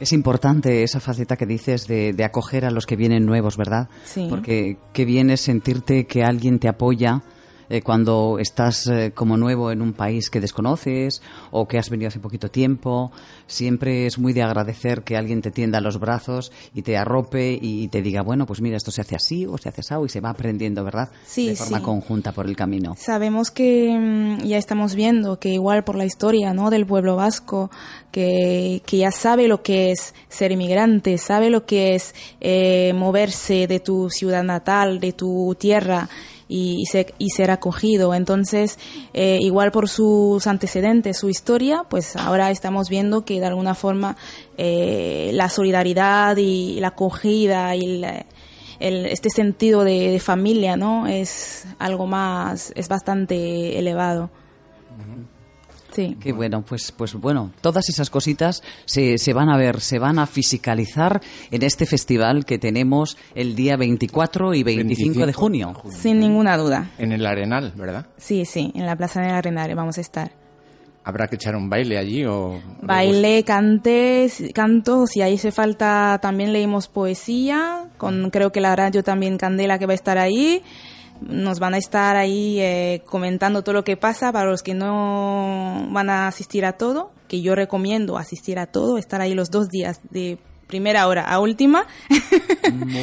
Es 0.00 0.12
importante 0.12 0.82
esa 0.82 0.98
faceta 0.98 1.36
que 1.36 1.46
dices 1.46 1.86
de, 1.86 2.12
de 2.12 2.24
acoger 2.24 2.64
a 2.64 2.70
los 2.70 2.86
que 2.86 2.96
vienen 2.96 3.26
nuevos, 3.26 3.56
¿verdad? 3.56 3.88
Sí. 4.04 4.26
Porque 4.28 4.78
qué 4.92 5.04
bien 5.04 5.30
es 5.30 5.42
sentirte 5.42 6.06
que 6.06 6.24
alguien 6.24 6.58
te 6.58 6.68
apoya 6.68 7.22
eh, 7.70 7.82
cuando 7.82 8.38
estás 8.40 8.88
eh, 8.88 9.12
como 9.14 9.36
nuevo 9.36 9.70
en 9.70 9.80
un 9.80 9.92
país 9.92 10.28
que 10.28 10.40
desconoces 10.40 11.22
o 11.52 11.68
que 11.68 11.78
has 11.78 11.88
venido 11.88 12.08
hace 12.08 12.18
poquito 12.18 12.50
tiempo. 12.50 13.12
Siempre 13.46 14.06
es 14.06 14.18
muy 14.18 14.32
de 14.32 14.42
agradecer 14.42 15.02
que 15.02 15.16
alguien 15.16 15.40
te 15.40 15.52
tienda 15.52 15.80
los 15.80 16.00
brazos 16.00 16.50
y 16.74 16.82
te 16.82 16.96
arrope 16.96 17.56
y 17.60 17.86
te 17.88 18.02
diga, 18.02 18.22
bueno, 18.22 18.44
pues 18.44 18.60
mira, 18.60 18.76
esto 18.76 18.90
se 18.90 19.00
hace 19.00 19.14
así 19.14 19.46
o 19.46 19.56
se 19.56 19.68
hace 19.68 19.82
así 19.82 19.94
y 20.04 20.08
se 20.08 20.20
va 20.20 20.30
aprendiendo, 20.30 20.84
¿verdad? 20.84 21.10
Sí, 21.24 21.48
de 21.48 21.56
forma 21.56 21.78
sí. 21.78 21.84
conjunta 21.84 22.32
por 22.32 22.46
el 22.46 22.56
camino. 22.56 22.96
Sabemos 22.98 23.50
que 23.50 23.96
mm, 23.96 24.46
ya 24.46 24.58
estamos 24.58 24.96
viendo 24.96 25.38
que 25.38 25.50
igual 25.50 25.84
por 25.84 25.94
la 25.94 26.04
historia 26.04 26.52
¿no? 26.52 26.70
del 26.70 26.86
pueblo 26.86 27.16
vasco, 27.16 27.70
que, 28.10 28.82
que 28.84 28.98
ya 28.98 29.12
sabe 29.12 29.46
lo 29.46 29.62
que 29.62 29.92
es 29.92 30.14
ser 30.28 30.50
inmigrante, 30.52 31.18
sabe 31.18 31.50
lo 31.50 31.66
que 31.66 31.94
es 31.94 32.14
eh, 32.40 32.92
moverse 32.96 33.66
de 33.66 33.80
tu 33.80 34.10
ciudad 34.10 34.42
natal, 34.42 34.98
de 34.98 35.12
tu 35.12 35.56
tierra 35.58 36.08
y, 36.50 36.84
ser, 36.86 37.14
y 37.18 37.30
ser 37.30 37.50
acogido. 37.50 38.12
Entonces, 38.12 38.78
eh, 39.14 39.38
igual 39.40 39.70
por 39.70 39.88
sus 39.88 40.46
antecedentes, 40.46 41.16
su 41.18 41.28
historia, 41.30 41.84
pues 41.88 42.16
ahora 42.16 42.50
estamos 42.50 42.88
viendo 42.90 43.24
que 43.24 43.38
de 43.40 43.46
alguna 43.46 43.74
forma 43.74 44.16
eh, 44.58 45.30
la 45.32 45.48
solidaridad 45.48 46.36
y 46.36 46.80
la 46.80 46.88
acogida 46.88 47.74
y 47.76 48.02
el- 48.80 49.06
este 49.06 49.28
sentido 49.30 49.84
de 49.84 50.18
familia, 50.20 50.76
¿no? 50.76 51.06
Es 51.06 51.66
algo 51.78 52.06
más, 52.06 52.72
es 52.74 52.88
bastante 52.88 53.78
elevado. 53.78 54.30
Sí. 55.92 56.16
Qué 56.20 56.32
bueno, 56.32 56.62
pues, 56.62 56.92
pues 56.92 57.14
bueno, 57.14 57.50
todas 57.60 57.88
esas 57.88 58.10
cositas 58.10 58.62
se, 58.84 59.18
se 59.18 59.32
van 59.32 59.48
a 59.48 59.56
ver, 59.56 59.80
se 59.80 59.98
van 59.98 60.18
a 60.18 60.26
fisicalizar 60.26 61.20
en 61.50 61.62
este 61.62 61.86
festival 61.86 62.44
que 62.44 62.58
tenemos 62.58 63.16
el 63.34 63.54
día 63.54 63.76
24 63.76 64.54
y 64.54 64.62
25, 64.62 65.26
de 65.26 65.32
junio. 65.32 65.82
Sin 65.90 66.20
ninguna 66.20 66.56
duda. 66.56 66.90
En 66.98 67.12
el 67.12 67.26
Arenal, 67.26 67.72
¿verdad? 67.76 68.06
Sí, 68.16 68.44
sí, 68.44 68.72
en 68.74 68.86
la 68.86 68.96
Plaza 68.96 69.20
de 69.20 69.28
la 69.28 69.38
Arenal 69.38 69.74
vamos 69.74 69.98
a 69.98 70.00
estar. 70.00 70.32
¿Habrá 71.02 71.28
que 71.28 71.36
echar 71.36 71.56
un 71.56 71.70
baile 71.70 71.96
allí 71.96 72.24
o...? 72.26 72.60
Baile, 72.82 73.42
cantes, 73.42 74.42
cantos 74.54 75.16
y 75.16 75.22
ahí 75.22 75.36
hace 75.36 75.50
falta 75.50 76.18
también 76.20 76.52
leímos 76.52 76.88
poesía, 76.88 77.86
con 77.96 78.30
creo 78.30 78.52
que 78.52 78.60
la 78.60 78.76
radio 78.76 79.02
también 79.02 79.38
Candela 79.38 79.78
que 79.78 79.86
va 79.86 79.92
a 79.92 79.94
estar 79.94 80.18
ahí. 80.18 80.62
Nos 81.20 81.58
van 81.58 81.74
a 81.74 81.78
estar 81.78 82.16
ahí 82.16 82.58
eh, 82.60 83.02
comentando 83.06 83.62
todo 83.62 83.74
lo 83.74 83.84
que 83.84 83.96
pasa. 83.96 84.32
Para 84.32 84.50
los 84.50 84.62
que 84.62 84.74
no 84.74 85.86
van 85.90 86.10
a 86.10 86.26
asistir 86.26 86.64
a 86.64 86.72
todo, 86.72 87.10
que 87.28 87.42
yo 87.42 87.54
recomiendo 87.54 88.18
asistir 88.18 88.58
a 88.58 88.66
todo, 88.66 88.98
estar 88.98 89.20
ahí 89.20 89.34
los 89.34 89.50
dos 89.50 89.68
días 89.68 90.00
de 90.10 90.38
primera 90.70 91.06
hora 91.08 91.24
a 91.24 91.40
última. 91.40 91.84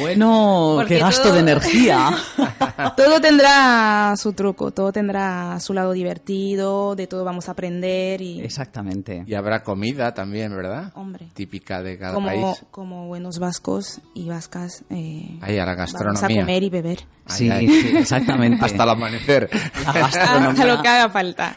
Bueno, 0.00 0.78
qué 0.88 0.98
gasto 0.98 1.24
todo- 1.24 1.34
de 1.34 1.40
energía. 1.40 2.10
todo 2.96 3.20
tendrá 3.20 4.14
su 4.16 4.32
truco, 4.32 4.70
todo 4.70 4.92
tendrá 4.92 5.58
su 5.60 5.74
lado 5.74 5.92
divertido, 5.92 6.94
de 6.96 7.06
todo 7.06 7.24
vamos 7.24 7.48
a 7.48 7.52
aprender 7.52 8.20
y 8.22 8.40
Exactamente. 8.40 9.24
Y 9.26 9.34
habrá 9.34 9.62
comida 9.62 10.14
también, 10.14 10.54
¿verdad? 10.54 10.92
Hombre. 10.94 11.28
Típica 11.34 11.82
de 11.82 11.98
cada 11.98 12.14
como, 12.14 12.26
país. 12.26 12.64
como 12.70 13.06
buenos 13.06 13.38
vascos 13.38 14.00
y 14.14 14.28
vascas. 14.28 14.84
eh, 14.90 15.38
Ahí 15.40 15.58
a 15.58 15.64
la 15.66 15.74
Vamos 15.74 15.94
a 15.94 15.98
gastronomía. 15.98 16.40
comer 16.42 16.62
y 16.62 16.70
beber. 16.70 16.98
Sí, 17.26 17.50
Ay, 17.50 17.66
ay. 17.66 17.82
sí, 17.82 17.96
exactamente. 17.98 18.64
Hasta 18.64 18.82
el 18.84 18.88
amanecer. 18.90 19.50
La 19.84 19.92
gastronomía. 19.92 20.48
Hasta 20.50 20.64
lo 20.66 20.82
que 20.82 20.88
haga 20.88 21.08
falta. 21.10 21.56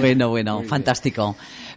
Bueno, 0.00 0.28
bueno, 0.30 0.62
fantástico. 0.64 1.36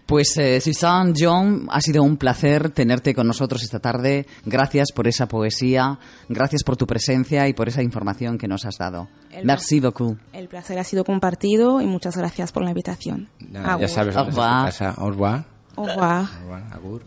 Pues 0.09 0.35
eh, 0.37 0.59
Susan 0.59 1.13
John, 1.15 1.67
ha 1.69 1.79
sido 1.81 2.01
un 2.01 2.17
placer 2.17 2.71
tenerte 2.71 3.13
con 3.13 3.27
nosotros 3.27 3.61
esta 3.61 3.77
tarde. 3.79 4.25
Gracias 4.43 4.91
por 4.91 5.07
esa 5.07 5.27
poesía, 5.27 5.99
gracias 6.27 6.63
por 6.63 6.77
tu 6.77 6.87
presencia 6.87 7.47
y 7.47 7.53
por 7.53 7.67
esa 7.67 7.83
información 7.83 8.39
que 8.39 8.47
nos 8.47 8.65
has 8.65 8.79
dado. 8.79 9.07
El 9.29 9.45
Merci 9.45 9.79
beaucoup. 9.79 10.17
El 10.33 10.47
placer 10.47 10.79
ha 10.79 10.83
sido 10.83 11.03
compartido 11.03 11.79
y 11.79 11.85
muchas 11.85 12.17
gracias 12.17 12.51
por 12.51 12.63
la 12.63 12.69
invitación. 12.69 13.29
Nada, 13.51 13.79
ya 13.79 13.87
sabes 13.87 14.15
está 14.15 14.27
tu 14.27 14.35
casa. 14.35 14.95
Au 14.97 15.11
revoir. 15.11 15.45
Au 15.75 15.85
revoir. 15.85 16.25
Au 16.25 16.39
revoir, 16.39 16.63
agur. 16.73 17.03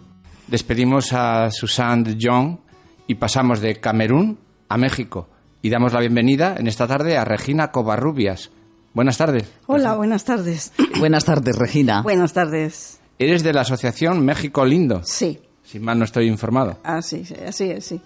Despedimos 0.46 1.12
a 1.12 1.50
Susan 1.50 2.16
John 2.20 2.60
y 3.08 3.16
pasamos 3.16 3.60
de 3.60 3.80
Camerún 3.80 4.38
a 4.68 4.76
México. 4.76 5.28
Y 5.60 5.70
damos 5.70 5.92
la 5.92 5.98
bienvenida 5.98 6.54
en 6.56 6.68
esta 6.68 6.86
tarde 6.86 7.16
a 7.16 7.24
Regina 7.24 7.72
Covarrubias. 7.72 8.52
Buenas 8.94 9.16
tardes. 9.16 9.50
Hola, 9.66 9.94
buenas 9.94 10.24
tardes. 10.24 10.72
Buenas 10.98 11.24
tardes, 11.24 11.56
Regina. 11.56 12.02
Buenas 12.02 12.32
tardes. 12.32 13.00
Eres 13.18 13.42
de 13.42 13.52
la 13.52 13.62
Asociación 13.62 14.24
México 14.24 14.64
Lindo. 14.64 15.00
Sí. 15.04 15.38
Si 15.64 15.78
mal 15.78 15.98
no 15.98 16.04
estoy 16.04 16.26
informado. 16.28 16.78
Así, 16.84 17.24
así 17.46 17.70
es, 17.70 17.84
sí. 17.86 18.00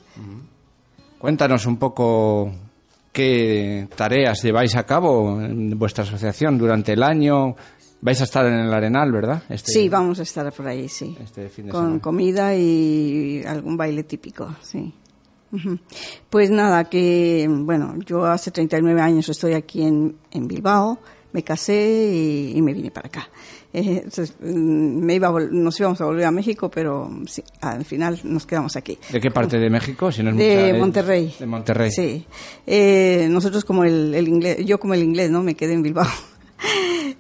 Cuéntanos 1.19 1.67
un 1.67 1.79
poco 1.79 2.53
qué 3.13 3.89
tareas 3.97 4.43
lleváis 4.43 4.77
a 4.77 4.85
cabo 4.85 5.41
en 5.41 5.77
vuestra 5.79 6.05
asociación 6.05 6.59
durante 6.59 6.93
el 6.93 7.03
año. 7.03 7.57
Vais 8.03 8.21
a 8.21 8.25
estar 8.25 8.47
en 8.47 8.55
el 8.55 8.73
Arenal, 8.73 9.11
¿verdad? 9.11 9.43
Este- 9.49 9.73
Sí, 9.73 9.89
vamos 9.89 10.21
a 10.21 10.23
estar 10.23 10.53
por 10.53 10.69
ahí, 10.69 10.89
sí. 10.89 11.17
Este 11.21 11.49
fin 11.49 11.67
de 11.67 11.73
Con 11.73 11.83
semana. 11.85 12.01
comida 12.03 12.55
y 12.55 13.43
algún 13.45 13.77
baile 13.77 14.05
típico, 14.05 14.55
sí. 14.63 14.93
Pues 16.31 16.51
nada, 16.51 16.85
que 16.85 17.47
bueno, 17.51 17.95
yo 18.07 18.25
hace 18.25 18.51
39 18.51 19.01
años 19.01 19.29
estoy 19.29 19.55
aquí 19.55 19.83
en, 19.83 20.17
en 20.31 20.49
Bilbao, 20.49 20.99
me 21.33 21.43
casé 21.43 22.11
y, 22.13 22.57
y 22.57 22.63
me 22.63 22.73
vine 22.73 22.91
para 22.91 23.09
acá. 23.09 23.29
Eh, 23.73 24.01
entonces, 24.05 24.35
mm, 24.41 24.47
me 25.05 25.15
iba 25.17 25.29
a 25.29 25.33
nos 25.51 25.79
íbamos 25.81 26.01
a 26.01 26.07
volver 26.07 26.25
a 26.25 26.31
México, 26.31 26.71
pero 26.71 27.11
sí, 27.27 27.43
al 27.61 27.85
final 27.85 28.19
nos 28.25 28.47
quedamos 28.47 28.75
aquí. 28.77 28.97
¿De 29.13 29.21
qué 29.21 29.31
parte 29.31 29.59
de 29.59 29.69
México? 29.69 30.11
Si 30.11 30.23
no 30.23 30.31
es 30.31 30.37
de 30.39 30.67
mucha- 30.69 30.79
Monterrey. 30.79 31.35
De 31.39 31.47
Monterrey. 31.47 31.91
Sí. 31.91 32.25
Eh, 32.67 33.27
nosotros 33.31 33.65
como 33.67 33.85
el, 33.85 34.15
el 34.15 34.29
inglés, 34.29 34.65
yo 34.65 34.81
como 34.81 34.95
el 34.95 35.03
inglés, 35.03 35.31
¿no? 35.31 35.43
Me 35.43 35.55
quedé 35.55 35.75
en 35.75 35.83
Bilbao. 35.83 36.07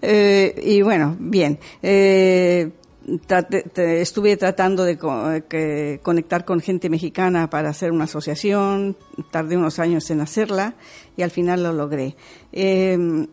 Eh, 0.03 0.61
y 0.63 0.83
bueno, 0.83 1.17
bien. 1.19 1.59
Eh, 3.09 4.01
estuve 4.01 4.37
tratando 4.37 4.83
de 4.85 4.99
que- 5.49 6.01
conectar 6.03 6.45
con 6.45 6.61
gente 6.61 6.91
mexicana 6.91 7.49
para 7.49 7.71
hacer 7.71 7.93
una 7.93 8.05
asociación. 8.05 8.97
Tardé 9.31 9.57
unos 9.57 9.79
años 9.79 10.11
en 10.11 10.21
hacerla 10.21 10.75
y 11.17 11.23
al 11.23 11.31
final 11.31 11.63
lo 11.63 11.73
logré. 11.73 12.17
Eh, 12.53 13.27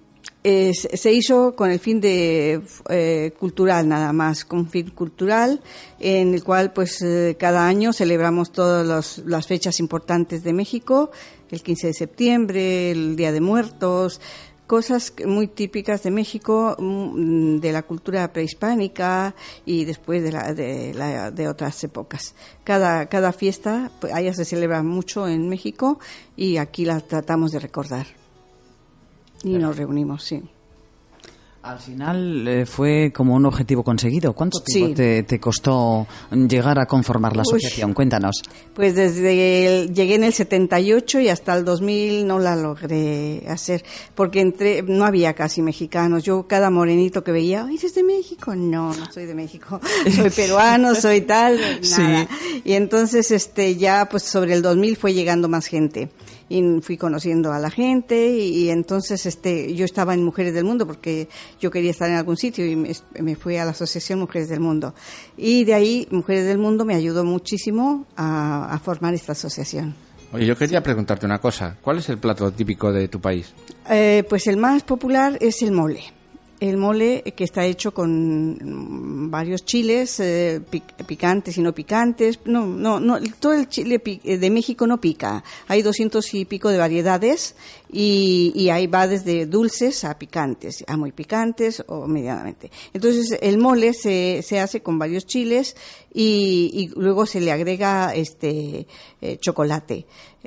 eh, 0.45 0.73
se 0.73 1.11
hizo 1.13 1.55
con 1.55 1.71
el 1.71 1.79
fin 1.79 2.01
de 2.01 2.61
eh, 2.89 3.33
cultural 3.39 3.87
nada 3.87 4.11
más, 4.13 4.43
con 4.45 4.69
fin 4.69 4.89
cultural 4.91 5.61
en 5.99 6.33
el 6.33 6.43
cual 6.43 6.73
pues 6.73 7.01
eh, 7.01 7.35
cada 7.39 7.65
año 7.65 7.93
celebramos 7.93 8.51
todas 8.51 9.17
las 9.25 9.47
fechas 9.47 9.79
importantes 9.79 10.43
de 10.43 10.51
México, 10.53 11.11
el 11.49 11.63
15 11.63 11.87
de 11.87 11.93
septiembre, 11.93 12.91
el 12.91 13.15
Día 13.15 13.31
de 13.31 13.39
Muertos, 13.41 14.19
cosas 14.67 15.13
muy 15.25 15.47
típicas 15.47 16.03
de 16.03 16.11
México, 16.11 16.75
mm, 16.79 17.57
de 17.59 17.71
la 17.71 17.83
cultura 17.83 18.31
prehispánica 18.31 19.35
y 19.65 19.85
después 19.85 20.23
de, 20.23 20.31
la, 20.31 20.53
de, 20.53 20.93
la- 20.93 21.31
de 21.31 21.47
otras 21.47 21.83
épocas. 21.83 22.33
Cada, 22.63 23.07
cada 23.07 23.33
fiesta, 23.33 23.91
pues, 23.99 24.13
allá 24.13 24.33
se 24.33 24.45
celebra 24.45 24.81
mucho 24.83 25.27
en 25.27 25.49
México 25.49 25.99
y 26.35 26.57
aquí 26.57 26.85
la 26.85 26.99
tratamos 27.01 27.51
de 27.51 27.59
recordar. 27.59 28.07
Y 29.43 29.57
nos 29.57 29.75
reunimos, 29.77 30.23
sí. 30.23 30.41
Al 31.63 31.79
final 31.79 32.45
eh, 32.45 32.65
fue 32.65 33.13
como 33.15 33.35
un 33.35 33.45
objetivo 33.45 33.83
conseguido. 33.85 34.33
¿Cuánto 34.33 34.59
tiempo 34.59 34.89
Sí. 34.89 34.93
te, 34.95 35.23
te 35.23 35.39
costó 35.39 36.05
llegar 36.31 36.77
a 36.77 36.85
conformar 36.85 37.37
la 37.37 37.43
Uy. 37.43 37.51
asociación? 37.57 37.93
Cuéntanos. 37.93 38.41
Pues 38.73 38.95
desde 38.95 39.65
el- 39.83 39.93
llegué 39.93 40.15
en 40.15 40.25
el 40.25 40.33
78 40.33 41.21
y 41.21 41.29
hasta 41.29 41.55
el 41.55 41.63
2000 41.63 42.27
no 42.27 42.37
la 42.39 42.57
logré 42.57 43.45
hacer 43.47 43.81
porque 44.13 44.41
entre 44.41 44.81
no 44.83 45.05
había 45.05 45.35
casi 45.35 45.61
mexicanos. 45.61 46.23
Yo 46.23 46.47
cada 46.47 46.69
morenito 46.69 47.23
que 47.23 47.31
veía, 47.31 47.65
"Ay, 47.65 47.77
¿eres 47.77 47.95
de 47.95 48.03
México? 48.03 48.53
No, 48.57 48.93
no 48.93 49.09
soy 49.13 49.25
de 49.25 49.33
México. 49.33 49.79
Soy 50.15 50.29
peruano, 50.35 50.95
soy 50.95 51.21
tal, 51.21 51.57
nada. 51.97 52.27
Y 52.65 52.73
entonces 52.73 53.31
este 53.31 53.77
ya 53.77 54.09
pues 54.11 54.23
sobre 54.23 54.53
el 54.53 54.61
2000 54.61 54.97
fue 54.97 55.13
llegando 55.13 55.47
más 55.47 55.67
gente 55.67 56.09
y 56.49 56.81
fui 56.81 56.97
conociendo 56.97 57.51
a 57.51 57.59
la 57.59 57.69
gente 57.69 58.29
y, 58.29 58.65
y 58.65 58.69
entonces 58.69 59.25
este 59.25 59.73
yo 59.73 59.85
estaba 59.85 60.13
en 60.13 60.23
Mujeres 60.23 60.53
del 60.53 60.65
Mundo 60.65 60.85
porque 60.85 61.29
yo 61.59 61.71
quería 61.71 61.91
estar 61.91 62.09
en 62.09 62.15
algún 62.15 62.37
sitio 62.37 62.65
y 62.65 62.75
me, 62.75 62.91
me 63.19 63.35
fui 63.35 63.57
a 63.57 63.65
la 63.65 63.71
Asociación 63.71 64.19
Mujeres 64.19 64.49
del 64.49 64.59
Mundo 64.59 64.93
y 65.37 65.63
de 65.63 65.73
ahí 65.73 66.07
Mujeres 66.11 66.45
del 66.45 66.57
Mundo 66.57 66.85
me 66.85 66.95
ayudó 66.95 67.23
muchísimo 67.23 68.05
a, 68.15 68.73
a 68.73 68.79
formar 68.79 69.13
esta 69.13 69.31
asociación. 69.33 69.95
Oye, 70.33 70.47
yo 70.47 70.57
quería 70.57 70.81
preguntarte 70.81 71.27
una 71.27 71.39
cosa. 71.39 71.77
¿Cuál 71.79 71.99
es 71.99 72.09
el 72.09 72.17
plato 72.17 72.51
típico 72.51 72.91
de 72.91 73.07
tu 73.07 73.21
país? 73.21 73.53
Eh, 73.89 74.23
pues 74.27 74.47
el 74.47 74.57
más 74.57 74.81
popular 74.81 75.37
es 75.39 75.61
el 75.61 75.71
mole. 75.71 76.01
El 76.63 76.77
mole 76.77 77.23
que 77.35 77.43
está 77.43 77.65
hecho 77.65 77.93
con 77.93 79.29
varios 79.29 79.65
chiles, 79.65 80.17
eh, 80.21 80.61
pic- 80.71 80.95
picantes 81.05 81.57
y 81.57 81.61
no 81.61 81.75
picantes. 81.75 82.39
No, 82.45 82.65
no, 82.65 83.01
no, 83.01 83.19
todo 83.37 83.51
el 83.51 83.67
chile 83.67 84.01
eh, 84.05 84.37
de 84.37 84.49
México 84.49 84.87
no 84.87 85.01
pica. 85.01 85.43
Hay 85.67 85.81
doscientos 85.81 86.33
y 86.33 86.45
pico 86.45 86.69
de 86.69 86.77
variedades 86.77 87.57
y, 87.91 88.53
y 88.55 88.69
ahí 88.69 88.87
va 88.87 89.07
desde 89.07 89.45
dulces 89.45 90.05
a 90.05 90.17
picantes, 90.17 90.85
a 90.87 90.95
muy 90.95 91.11
picantes 91.11 91.83
o 91.87 92.07
medianamente. 92.07 92.71
Entonces 92.93 93.37
el 93.41 93.57
mole 93.57 93.93
se, 93.93 94.41
se 94.41 94.61
hace 94.61 94.79
con 94.81 94.97
varios 94.97 95.25
chiles 95.25 95.75
y, 96.13 96.69
y 96.73 96.87
luego 96.99 97.25
se 97.25 97.41
le 97.41 97.51
agrega 97.51 98.13
este 98.13 98.85
eh, 99.21 99.37
chocolate, 99.39 100.05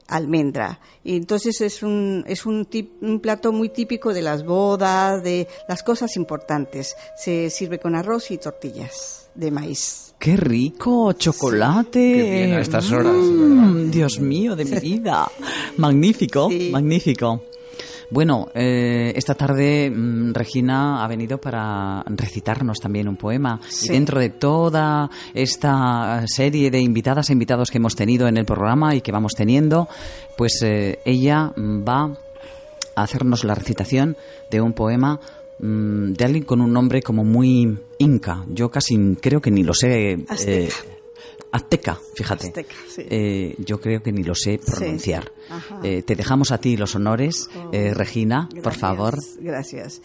almendra. 0.09 0.81
Y 1.05 1.17
entonces 1.17 1.61
es 1.61 1.83
un 1.83 2.25
es 2.27 2.47
un, 2.47 2.67
tip- 2.67 2.93
un 3.01 3.21
plato 3.21 3.53
muy 3.53 3.69
típico 3.71 4.13
de 4.15 4.23
las 4.23 4.45
bodas, 4.45 5.23
de 5.23 5.49
las 5.69 5.83
cosas 5.83 6.17
importantes. 6.17 6.95
Se 7.17 7.51
sirve 7.51 7.79
con 7.79 7.95
arroz 7.95 8.31
y 8.31 8.39
tortillas 8.39 9.29
de 9.35 9.51
maíz. 9.51 10.15
¡Qué 10.19 10.37
rico! 10.37 11.13
¡Chocolate! 11.13 12.01
Qué 12.01 12.23
bien 12.31 12.53
a 12.55 12.61
estas 12.61 12.91
horas, 12.91 13.15
Mm, 13.15 13.91
Dios 13.91 14.19
mío, 14.19 14.57
de 14.57 14.65
mi 14.65 14.79
vida. 14.81 15.31
Magnífico, 15.77 16.49
magnífico. 16.71 17.43
Bueno, 18.11 18.49
eh, 18.55 19.13
esta 19.17 19.35
tarde 19.35 19.91
mm, 19.91 20.33
Regina 20.33 21.05
ha 21.05 21.09
venido 21.09 21.39
para 21.39 22.05
recitarnos 22.07 22.79
también 22.79 23.09
un 23.09 23.17
poema. 23.17 23.61
Sí. 23.69 23.87
Y 23.87 23.93
dentro 23.93 24.21
de 24.21 24.31
toda 24.31 25.11
esta 25.35 26.25
serie 26.27 26.71
de 26.71 26.81
invitadas 26.81 27.31
e 27.31 27.33
invitados 27.33 27.71
que 27.71 27.79
hemos 27.79 27.97
tenido 27.97 28.29
en 28.29 28.37
el 28.37 28.45
programa 28.45 28.95
y 28.95 29.01
que 29.01 29.13
vamos 29.13 29.33
teniendo, 29.35 29.89
pues 30.37 30.61
eh, 30.63 31.01
ella 31.05 31.53
va 31.57 32.17
a 32.95 33.03
hacernos 33.03 33.45
la 33.45 33.55
recitación 33.55 34.17
de 34.51 34.61
un 34.61 34.73
poema 34.73 35.21
mm, 35.59 36.13
de 36.13 36.25
alguien 36.25 36.45
con 36.45 36.61
un 36.61 36.73
nombre 36.73 37.03
como 37.03 37.25
muy 37.25 37.77
inca. 37.99 38.45
Yo 38.49 38.71
casi 38.71 39.17
creo 39.21 39.41
que 39.41 39.51
ni 39.51 39.65
lo 39.65 39.75
sé. 39.75 40.13
eh, 40.13 40.69
Azteca. 41.53 41.99
fíjate. 42.15 42.49
Azteca, 42.49 42.75
sí. 42.89 43.03
Eh, 43.09 43.55
yo 43.59 43.81
creo 43.81 44.03
que 44.03 44.13
ni 44.13 44.23
lo 44.25 44.35
sé 44.35 44.59
pronunciar. 44.65 45.31
Eh, 45.83 46.03
te 46.03 46.15
dejamos 46.17 46.51
a 46.53 46.59
ti 46.59 46.77
los 46.77 46.95
honores, 46.95 47.49
eh, 47.73 47.93
Regina, 47.95 48.49
por 48.63 48.75
favor. 48.75 49.19
Gracias. 49.41 50.01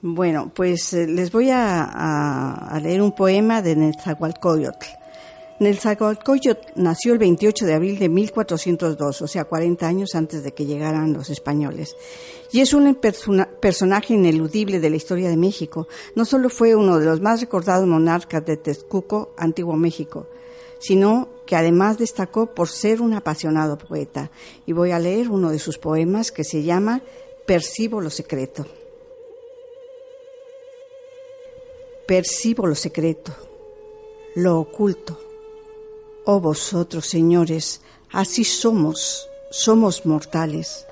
Bueno, 0.00 0.50
pues 0.54 0.92
les 0.92 1.30
voy 1.30 1.50
a, 1.50 1.82
a- 1.84 2.68
a 2.76 2.80
leer 2.80 3.00
un 3.02 3.12
poema 3.12 3.62
de 3.62 3.76
Netzahualcoyotl. 3.76 4.86
Netzahualcoyotl 5.60 6.72
nació 6.74 7.12
el 7.12 7.18
28 7.20 7.64
de 7.66 7.74
abril 7.74 7.98
de 7.98 8.08
1402, 8.08 9.22
o 9.22 9.26
sea, 9.28 9.44
40 9.44 9.86
años 9.86 10.14
antes 10.16 10.42
de 10.42 10.52
que 10.52 10.66
llegaran 10.66 11.12
los 11.12 11.30
españoles. 11.30 11.94
Y 12.50 12.60
es 12.60 12.74
un 12.74 12.94
persona- 12.96 13.48
personaje 13.60 14.14
ineludible 14.14 14.80
de 14.80 14.90
la 14.90 14.96
historia 14.96 15.28
de 15.28 15.36
México. 15.36 15.86
No 16.16 16.24
solo 16.24 16.48
fue 16.50 16.74
uno 16.74 16.98
de 16.98 17.06
los 17.06 17.20
más 17.20 17.40
recordados 17.40 17.86
monarcas 17.86 18.44
de 18.44 18.56
Texcoco, 18.56 19.34
antiguo 19.38 19.76
México, 19.76 20.26
sino 20.82 21.28
que 21.46 21.54
además 21.54 21.96
destacó 21.96 22.46
por 22.46 22.68
ser 22.68 23.00
un 23.00 23.14
apasionado 23.14 23.78
poeta. 23.78 24.30
Y 24.66 24.72
voy 24.72 24.90
a 24.90 24.98
leer 24.98 25.30
uno 25.30 25.50
de 25.50 25.60
sus 25.60 25.78
poemas 25.78 26.32
que 26.32 26.42
se 26.42 26.64
llama 26.64 27.02
Percibo 27.46 28.00
lo 28.00 28.10
secreto. 28.10 28.66
Percibo 32.06 32.66
lo 32.66 32.74
secreto, 32.74 33.32
lo 34.34 34.58
oculto, 34.58 35.18
Oh 36.24 36.40
vosotros, 36.40 37.06
señores, 37.06 37.80
así 38.12 38.44
somos, 38.44 39.28
somos 39.50 40.04
mortales. 40.04 40.86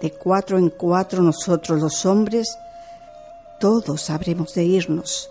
De 0.00 0.10
cuatro 0.10 0.58
en 0.58 0.70
cuatro 0.70 1.22
nosotros 1.22 1.80
los 1.80 2.06
hombres, 2.06 2.56
todos 3.60 4.08
habremos 4.08 4.54
de 4.54 4.64
irnos, 4.64 5.30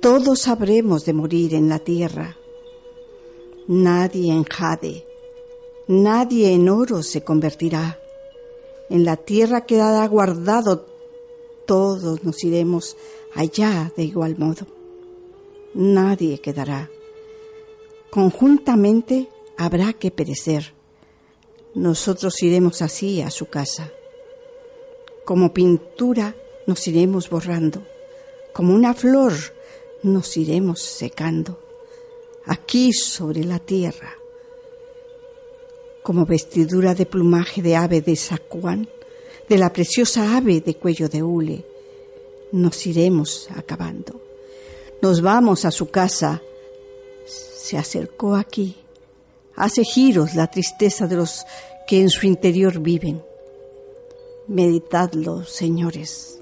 todos 0.00 0.48
habremos 0.48 1.04
de 1.04 1.12
morir 1.14 1.54
en 1.54 1.68
la 1.68 1.78
tierra. 1.78 2.36
Nadie 3.68 4.32
en 4.32 4.44
jade, 4.44 5.04
nadie 5.88 6.52
en 6.52 6.68
oro 6.68 7.02
se 7.02 7.24
convertirá. 7.24 7.98
En 8.88 9.04
la 9.04 9.16
tierra 9.16 9.66
quedará 9.66 10.06
guardado, 10.06 10.86
todos 11.66 12.22
nos 12.22 12.44
iremos 12.44 12.96
allá 13.34 13.92
de 13.96 14.04
igual 14.04 14.38
modo. 14.38 14.66
Nadie 15.74 16.38
quedará. 16.38 16.88
Conjuntamente 18.10 19.28
habrá 19.56 19.92
que 19.94 20.12
perecer. 20.12 20.72
Nosotros 21.74 22.40
iremos 22.44 22.82
así 22.82 23.20
a 23.20 23.30
su 23.30 23.46
casa. 23.46 23.90
Como 25.24 25.52
pintura 25.52 26.36
nos 26.68 26.86
iremos 26.86 27.28
borrando. 27.28 27.82
Como 28.54 28.74
una 28.74 28.94
flor 28.94 29.32
nos 30.04 30.36
iremos 30.36 30.80
secando. 30.80 31.65
Aquí 32.46 32.92
sobre 32.92 33.44
la 33.44 33.58
tierra. 33.58 34.14
Como 36.02 36.24
vestidura 36.24 36.94
de 36.94 37.06
plumaje 37.06 37.62
de 37.62 37.76
ave 37.76 38.00
de 38.00 38.16
sacuán, 38.16 38.88
de 39.48 39.58
la 39.58 39.72
preciosa 39.72 40.36
ave 40.36 40.60
de 40.60 40.74
cuello 40.74 41.08
de 41.08 41.22
hule, 41.22 41.64
nos 42.52 42.86
iremos 42.86 43.48
acabando. 43.54 44.20
Nos 45.02 45.20
vamos 45.20 45.64
a 45.64 45.70
su 45.70 45.90
casa. 45.90 46.40
Se 47.26 47.76
acercó 47.76 48.34
aquí. 48.34 48.76
Hace 49.56 49.84
giros 49.84 50.34
la 50.34 50.46
tristeza 50.46 51.06
de 51.06 51.16
los 51.16 51.44
que 51.86 52.00
en 52.00 52.10
su 52.10 52.26
interior 52.26 52.80
viven. 52.80 53.22
Meditadlo, 54.46 55.44
señores. 55.44 56.38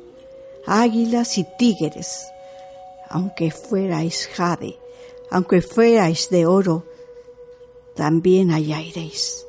Águilas 0.67 1.39
y 1.39 1.47
tigres, 1.59 2.27
aunque 3.09 3.51
fuerais 3.51 4.29
jade, 4.35 4.79
aunque 5.31 5.63
fuerais 5.63 6.29
de 6.31 6.47
oro, 6.47 6.85
también 7.95 8.51
allá 8.51 8.81
iréis. 8.81 9.47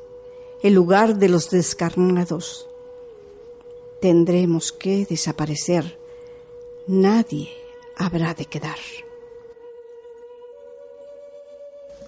El 0.62 0.74
lugar 0.74 1.16
de 1.16 1.28
los 1.28 1.50
descarnados. 1.50 2.68
Tendremos 4.00 4.72
que 4.72 5.06
desaparecer. 5.06 5.98
Nadie 6.86 7.50
habrá 7.96 8.34
de 8.34 8.46
quedar. 8.46 8.78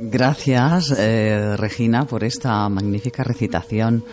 Gracias, 0.01 0.95
eh, 0.97 1.57
Regina, 1.57 2.07
por 2.07 2.23
esta 2.23 2.69
magnífica 2.69 3.25
recitación. 3.25 4.05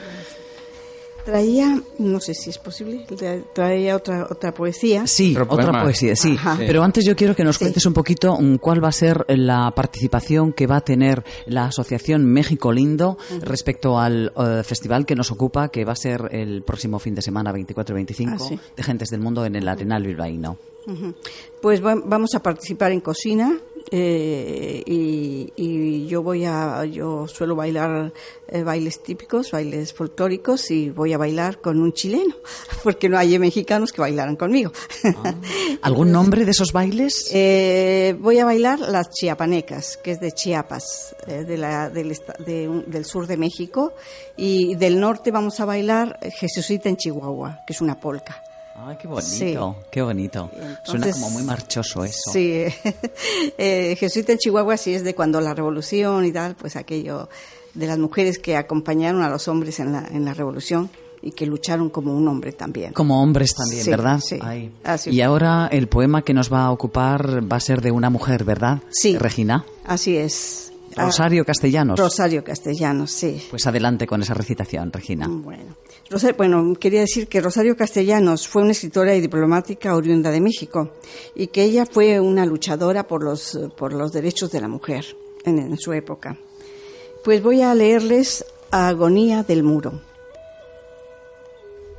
Traía, 1.26 1.82
no 1.98 2.20
sé 2.20 2.36
si 2.36 2.52
es 2.52 2.60
posible, 2.60 3.04
tra- 3.08 3.44
traía 3.52 3.96
otra, 3.96 4.28
otra 4.30 4.54
poesía. 4.54 5.08
Sí, 5.08 5.36
otra 5.36 5.82
poesía, 5.82 6.16
sí. 6.16 6.38
Pero 6.60 6.84
antes 6.84 7.04
yo 7.04 7.16
quiero 7.16 7.36
que 7.36 7.44
nos 7.44 7.58
cuentes 7.58 7.84
un 7.88 7.94
poquito 7.94 8.38
mm, 8.40 8.58
cuál 8.58 8.84
va 8.84 8.90
a 8.90 8.92
ser 8.92 9.26
la 9.30 9.72
participación 9.76 10.54
que 10.54 10.68
va 10.68 10.78
a 10.78 10.82
tener 10.82 11.24
la 11.48 11.66
Asociación 11.66 12.26
México 12.26 12.72
Lindo 12.72 13.18
respecto 13.42 13.98
al 14.00 14.32
eh, 14.38 14.62
festival 14.64 15.06
que 15.08 15.16
nos 15.16 15.32
ocupa, 15.32 15.70
que 15.70 15.84
va 15.84 15.94
a 15.94 15.96
ser 15.96 16.30
el 16.32 16.62
próximo 16.62 17.00
fin 17.00 17.16
de 17.16 17.24
semana, 17.24 17.52
24 17.52 17.94
y 17.94 17.98
25, 17.98 18.32
Ah, 18.36 18.40
sí. 18.40 18.60
de 18.78 18.84
Gentes 18.84 19.10
del 19.10 19.22
Mundo 19.22 19.46
en 19.46 19.56
el 19.56 19.68
Arenal 19.68 20.04
Bilbaíno. 20.04 20.58
Pues 21.62 21.84
va- 21.84 22.00
vamos 22.06 22.36
a 22.36 22.44
participar 22.44 22.92
en 22.92 23.00
cocina 23.02 23.58
eh, 23.92 24.84
y, 24.86 25.54
y 25.56 26.08
yo 26.08 26.24
voy 26.24 26.46
a 26.46 26.86
yo 26.86 27.28
suelo 27.28 27.56
bailar 27.56 28.12
eh, 28.48 28.64
bailes 28.64 29.02
típicos, 29.04 29.52
bailes 29.52 29.94
folclóricos 29.94 30.70
y 30.72 30.90
voy 30.90 31.14
a 31.14 31.18
bailar 31.18 31.62
con 31.62 31.80
un 31.80 31.94
chileno 31.94 32.36
porque 32.84 33.10
no 33.10 33.18
hay 33.18 33.38
mexicanos 33.40 33.92
que 33.92 34.02
bailaran 34.02 34.36
conmigo. 34.36 34.72
¿Algún 35.82 36.12
nombre 36.12 36.46
de 36.46 36.52
esos 36.52 36.72
bailes? 36.72 37.32
Eh, 37.38 38.16
voy 38.20 38.40
a 38.40 38.46
bailar 38.46 38.80
las 38.80 39.10
chiapanecas, 39.10 39.98
que 39.98 40.12
es 40.12 40.20
de 40.20 40.32
Chiapas, 40.32 41.16
eh, 41.28 41.44
de 41.44 41.58
la- 41.58 41.90
del, 41.90 42.16
de 42.46 42.84
del 42.88 43.06
sur 43.06 43.28
de 43.28 43.38
México, 43.38 43.94
y 44.38 44.76
del 44.76 45.00
norte 45.00 45.32
vamos 45.32 45.60
a 45.60 45.66
bailar 45.66 46.20
Jesucita 46.40 46.90
en 46.90 46.98
Chihuahua, 46.98 47.62
que 47.66 47.74
es 47.74 47.82
una 47.82 48.00
polca. 48.00 48.42
Ay, 48.78 48.98
qué 49.02 49.08
bonito, 49.08 49.26
Sí. 49.30 49.56
qué 49.92 50.02
bonito. 50.02 50.50
Suena 50.54 50.78
Entonces, 50.86 51.16
como 51.16 51.30
muy 51.30 51.44
marchoso 51.44 52.04
eso. 52.04 52.32
Sí, 52.34 52.66
eh, 53.58 53.96
Jesuita 53.98 54.34
en 54.34 54.38
Chihuahua 54.38 54.78
sí 54.78 54.94
es 54.94 55.04
de 55.04 55.16
cuando 55.16 55.40
la 55.42 55.54
revolución 55.54 56.26
y 56.26 56.32
tal, 56.32 56.56
pues 56.56 56.76
aquello 56.76 57.30
de 57.74 57.88
las 57.88 57.98
mujeres 57.98 58.38
que 58.40 58.58
acompañaron 58.58 59.22
a 59.22 59.30
los 59.30 59.48
hombres 59.48 59.80
en 59.80 59.92
la, 59.94 60.06
en 60.12 60.26
la 60.26 60.34
revolución 60.34 60.90
y 61.22 61.32
que 61.32 61.46
lucharon 61.46 61.90
como 61.90 62.14
un 62.16 62.28
hombre 62.28 62.52
también. 62.52 62.94
Como 62.94 63.22
hombres 63.22 63.56
también, 63.56 63.84
Sí, 63.84 63.90
¿verdad? 63.90 64.20
sí. 64.24 64.38
Ay. 64.42 64.72
Así 64.84 65.10
Y 65.10 65.22
ahora 65.22 65.68
el 65.72 65.88
poema 65.88 66.22
que 66.22 66.34
nos 66.34 66.52
va 66.52 66.66
a 66.66 66.72
ocupar 66.72 67.50
va 67.52 67.58
a 67.58 67.60
ser 67.62 67.82
de 67.82 67.92
una 67.92 68.10
mujer, 68.10 68.44
¿verdad? 68.44 68.80
Sí. 68.92 69.18
Regina. 69.18 69.66
Así 69.86 70.16
es. 70.18 70.72
Rosario 70.96 71.46
Castellanos. 71.46 72.00
Rosario 72.00 72.44
Castellanos, 72.44 73.12
sí. 73.12 73.42
Pues 73.50 73.68
adelante 73.68 74.08
con 74.08 74.22
esa 74.22 74.34
recitación, 74.34 74.92
Regina. 74.92 75.28
Bueno. 75.28 75.76
Bueno, 76.38 76.74
quería 76.80 77.02
decir 77.02 77.28
que 77.28 77.42
Rosario 77.42 77.76
Castellanos 77.76 78.48
fue 78.48 78.62
una 78.62 78.72
escritora 78.72 79.16
y 79.16 79.22
diplomática 79.22 79.96
oriunda 79.96 80.30
de 80.30 80.40
México 80.40 80.92
y 81.34 81.48
que 81.48 81.64
ella 81.64 81.86
fue 81.86 82.20
una 82.20 82.46
luchadora 82.46 83.08
por 83.08 83.24
los, 83.24 83.58
por 83.76 83.92
los 83.92 84.12
derechos 84.12 84.52
de 84.52 84.62
la 84.62 84.68
mujer 84.68 85.06
en, 85.46 85.58
en 85.58 85.78
su 85.78 85.94
época. 85.94 86.38
Pues 87.24 87.42
voy 87.42 87.62
a 87.62 87.74
leerles 87.74 88.46
Agonía 88.70 89.44
del 89.44 89.64
Muro. 89.64 90.00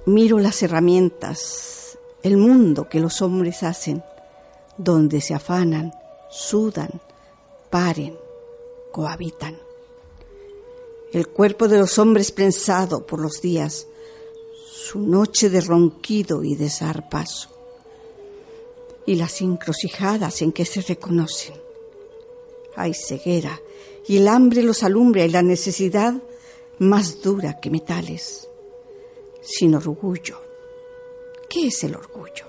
Miro 0.06 0.38
las 0.38 0.62
herramientas, 0.62 1.98
el 2.22 2.36
mundo 2.36 2.88
que 2.88 3.00
los 3.00 3.20
hombres 3.22 3.64
hacen, 3.64 4.04
donde 4.78 5.20
se 5.20 5.34
afanan, 5.34 5.92
sudan, 6.30 7.00
paren, 7.70 8.16
cohabitan. 8.92 9.58
El 11.12 11.28
cuerpo 11.28 11.68
de 11.68 11.78
los 11.78 11.98
hombres 11.98 12.32
prensado 12.32 13.06
por 13.06 13.20
los 13.20 13.40
días, 13.40 13.86
su 14.66 15.00
noche 15.00 15.50
de 15.50 15.60
ronquido 15.60 16.44
y 16.44 16.54
de 16.54 16.70
zarpazo, 16.70 17.50
y 19.06 19.14
las 19.14 19.40
encrucijadas 19.40 20.42
en 20.42 20.52
que 20.52 20.64
se 20.64 20.80
reconocen. 20.80 21.54
Hay 22.74 22.92
ceguera, 22.94 23.60
y 24.06 24.18
el 24.18 24.28
hambre 24.28 24.62
los 24.62 24.82
alumbra 24.82 25.24
y 25.24 25.30
la 25.30 25.42
necesidad 25.42 26.14
más 26.78 27.22
dura 27.22 27.58
que 27.60 27.70
metales. 27.70 28.48
Sin 29.40 29.74
orgullo. 29.74 30.38
¿Qué 31.48 31.68
es 31.68 31.84
el 31.84 31.94
orgullo? 31.94 32.44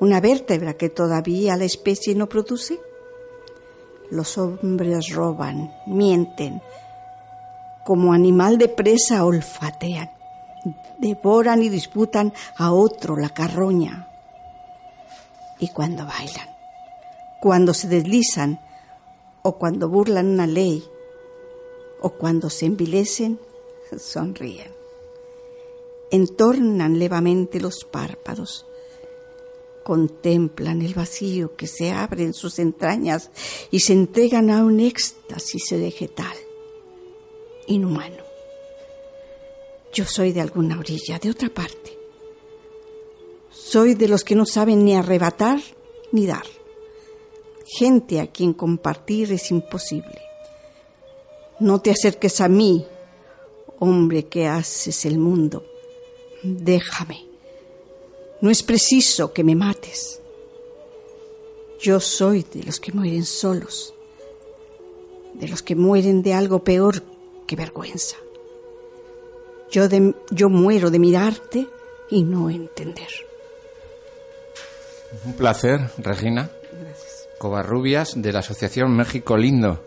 ¿Una 0.00 0.20
vértebra 0.20 0.76
que 0.76 0.88
todavía 0.88 1.56
la 1.56 1.64
especie 1.64 2.14
no 2.14 2.28
produce? 2.28 2.80
Los 4.14 4.38
hombres 4.38 5.12
roban, 5.12 5.74
mienten, 5.86 6.62
como 7.82 8.12
animal 8.12 8.58
de 8.58 8.68
presa 8.68 9.24
olfatean, 9.24 10.08
devoran 10.98 11.64
y 11.64 11.68
disputan 11.68 12.32
a 12.56 12.72
otro 12.72 13.16
la 13.16 13.30
carroña. 13.30 14.06
Y 15.58 15.66
cuando 15.70 16.06
bailan, 16.06 16.48
cuando 17.40 17.74
se 17.74 17.88
deslizan, 17.88 18.60
o 19.42 19.58
cuando 19.58 19.88
burlan 19.88 20.28
una 20.28 20.46
ley, 20.46 20.84
o 22.00 22.10
cuando 22.10 22.50
se 22.50 22.66
envilecen, 22.66 23.40
sonríen. 23.98 24.72
Entornan 26.12 27.00
levemente 27.00 27.58
los 27.58 27.84
párpados, 27.84 28.64
contemplan 29.84 30.82
el 30.82 30.94
vacío 30.94 31.54
que 31.54 31.68
se 31.68 31.92
abre 31.92 32.24
en 32.24 32.34
sus 32.34 32.58
entrañas 32.58 33.30
y 33.70 33.80
se 33.80 33.92
entregan 33.92 34.50
a 34.50 34.64
un 34.64 34.80
éxtasis 34.80 35.70
vegetal, 35.72 36.34
inhumano. 37.68 38.24
Yo 39.92 40.04
soy 40.06 40.32
de 40.32 40.40
alguna 40.40 40.78
orilla, 40.78 41.20
de 41.20 41.30
otra 41.30 41.48
parte. 41.50 41.96
Soy 43.52 43.94
de 43.94 44.08
los 44.08 44.24
que 44.24 44.34
no 44.34 44.46
saben 44.46 44.84
ni 44.84 44.96
arrebatar 44.96 45.60
ni 46.10 46.26
dar. 46.26 46.46
Gente 47.66 48.20
a 48.20 48.26
quien 48.26 48.52
compartir 48.52 49.32
es 49.32 49.50
imposible. 49.50 50.20
No 51.60 51.80
te 51.80 51.90
acerques 51.90 52.40
a 52.40 52.48
mí, 52.48 52.84
hombre 53.78 54.26
que 54.26 54.46
haces 54.46 55.04
el 55.04 55.18
mundo. 55.18 55.64
Déjame. 56.42 57.33
No 58.44 58.50
es 58.50 58.62
preciso 58.62 59.32
que 59.32 59.42
me 59.42 59.54
mates. 59.54 60.20
Yo 61.80 61.98
soy 61.98 62.44
de 62.52 62.62
los 62.62 62.78
que 62.78 62.92
mueren 62.92 63.24
solos, 63.24 63.94
de 65.32 65.48
los 65.48 65.62
que 65.62 65.74
mueren 65.74 66.22
de 66.22 66.34
algo 66.34 66.62
peor 66.62 67.02
que 67.46 67.56
vergüenza. 67.56 68.16
Yo, 69.70 69.88
de- 69.88 70.14
yo 70.30 70.50
muero 70.50 70.90
de 70.90 70.98
mirarte 70.98 71.66
y 72.10 72.22
no 72.22 72.50
entender. 72.50 73.08
Un 75.24 75.32
placer, 75.32 75.80
Regina. 75.96 76.50
Gracias. 76.70 77.28
Covarrubias 77.38 78.12
de 78.20 78.30
la 78.30 78.40
Asociación 78.40 78.94
México 78.94 79.38
Lindo. 79.38 79.82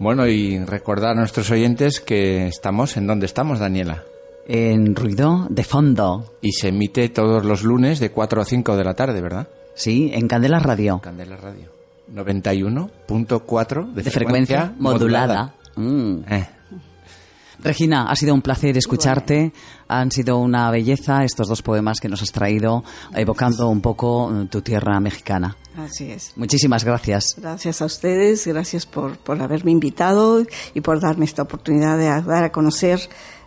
Bueno, 0.00 0.26
y 0.26 0.58
recordar 0.58 1.12
a 1.12 1.20
nuestros 1.20 1.52
oyentes 1.52 2.00
que 2.00 2.48
estamos 2.48 2.96
en 2.96 3.06
donde 3.06 3.26
estamos, 3.26 3.60
Daniela. 3.60 4.04
En 4.48 4.94
ruido 4.94 5.46
de 5.50 5.64
fondo. 5.64 6.34
Y 6.40 6.52
se 6.52 6.68
emite 6.68 7.08
todos 7.08 7.44
los 7.44 7.64
lunes 7.64 7.98
de 7.98 8.10
4 8.10 8.40
a 8.40 8.44
5 8.44 8.76
de 8.76 8.84
la 8.84 8.94
tarde, 8.94 9.20
¿verdad? 9.20 9.48
Sí, 9.74 10.10
en 10.14 10.28
Candela 10.28 10.60
Radio. 10.60 11.00
Candela 11.00 11.36
Radio. 11.36 11.70
91.4 12.12 13.92
de, 13.92 14.02
De 14.02 14.10
frecuencia 14.10 14.72
modulada. 14.78 15.54
Mm. 15.74 16.18
Eh. 16.28 16.48
Regina, 17.58 18.06
ha 18.08 18.14
sido 18.14 18.34
un 18.34 18.42
placer 18.42 18.76
escucharte. 18.76 19.52
Han 19.88 20.10
sido 20.10 20.38
una 20.38 20.70
belleza 20.70 21.24
estos 21.24 21.48
dos 21.48 21.62
poemas 21.62 22.00
que 22.00 22.08
nos 22.08 22.22
has 22.22 22.30
traído, 22.30 22.84
evocando 23.14 23.68
un 23.68 23.80
poco 23.80 24.30
eh, 24.30 24.46
tu 24.50 24.62
tierra 24.62 25.00
mexicana. 25.00 25.56
Así 25.76 26.10
es. 26.10 26.32
Muchísimas 26.36 26.84
gracias. 26.84 27.34
Gracias 27.38 27.82
a 27.82 27.86
ustedes, 27.86 28.46
gracias 28.46 28.86
por, 28.86 29.18
por 29.18 29.40
haberme 29.40 29.72
invitado 29.72 30.44
y 30.74 30.80
por 30.80 31.00
darme 31.00 31.24
esta 31.24 31.42
oportunidad 31.42 31.98
de 31.98 32.06
dar 32.06 32.44
a 32.44 32.52
conocer 32.52 33.00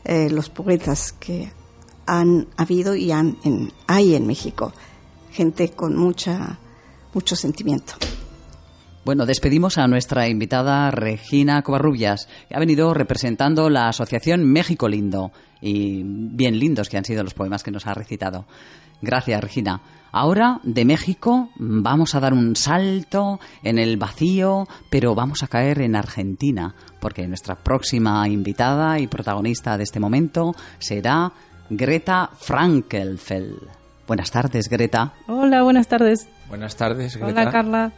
eh, 0.03 0.29
los 0.29 0.49
poetas 0.49 1.11
que 1.13 1.51
han 2.05 2.47
habido 2.57 2.95
y 2.95 3.11
han 3.11 3.37
en- 3.43 3.71
hay 3.87 4.15
en 4.15 4.25
México. 4.27 4.73
Gente 5.31 5.69
con 5.69 5.95
mucha, 5.95 6.57
mucho 7.13 7.35
sentimiento. 7.35 7.93
Bueno, 9.05 9.25
despedimos 9.25 9.77
a 9.77 9.87
nuestra 9.87 10.27
invitada 10.27 10.91
Regina 10.91 11.61
Covarrubias, 11.61 12.27
que 12.47 12.55
ha 12.55 12.59
venido 12.59 12.93
representando 12.93 13.69
la 13.69 13.87
Asociación 13.89 14.43
México 14.45 14.87
Lindo. 14.87 15.31
Y 15.61 16.03
bien 16.05 16.57
lindos 16.59 16.89
que 16.89 16.97
han 16.97 17.05
sido 17.05 17.23
los 17.23 17.33
poemas 17.33 17.63
que 17.63 17.71
nos 17.71 17.85
ha 17.87 17.93
recitado. 17.93 18.45
Gracias, 19.01 19.41
Regina. 19.41 19.81
Ahora, 20.11 20.59
de 20.63 20.85
México, 20.85 21.49
vamos 21.57 22.15
a 22.15 22.19
dar 22.19 22.33
un 22.33 22.55
salto 22.55 23.39
en 23.61 23.77
el 23.77 23.97
vacío, 23.97 24.67
pero 24.89 25.13
vamos 25.13 25.43
a 25.43 25.47
caer 25.47 25.81
en 25.81 25.95
Argentina, 25.95 26.73
porque 26.99 27.27
nuestra 27.27 27.55
próxima 27.55 28.27
invitada 28.27 28.99
y 28.99 29.07
protagonista 29.07 29.77
de 29.77 29.83
este 29.83 29.99
momento 29.99 30.55
será 30.79 31.31
Greta 31.69 32.31
Frankelfeld. 32.39 33.59
Buenas 34.07 34.31
tardes, 34.31 34.67
Greta. 34.67 35.13
Hola, 35.27 35.61
buenas 35.61 35.87
tardes. 35.87 36.27
Buenas 36.47 36.75
tardes, 36.75 37.15
Greta. 37.15 37.41
Hola, 37.41 37.51
Carla. 37.51 37.91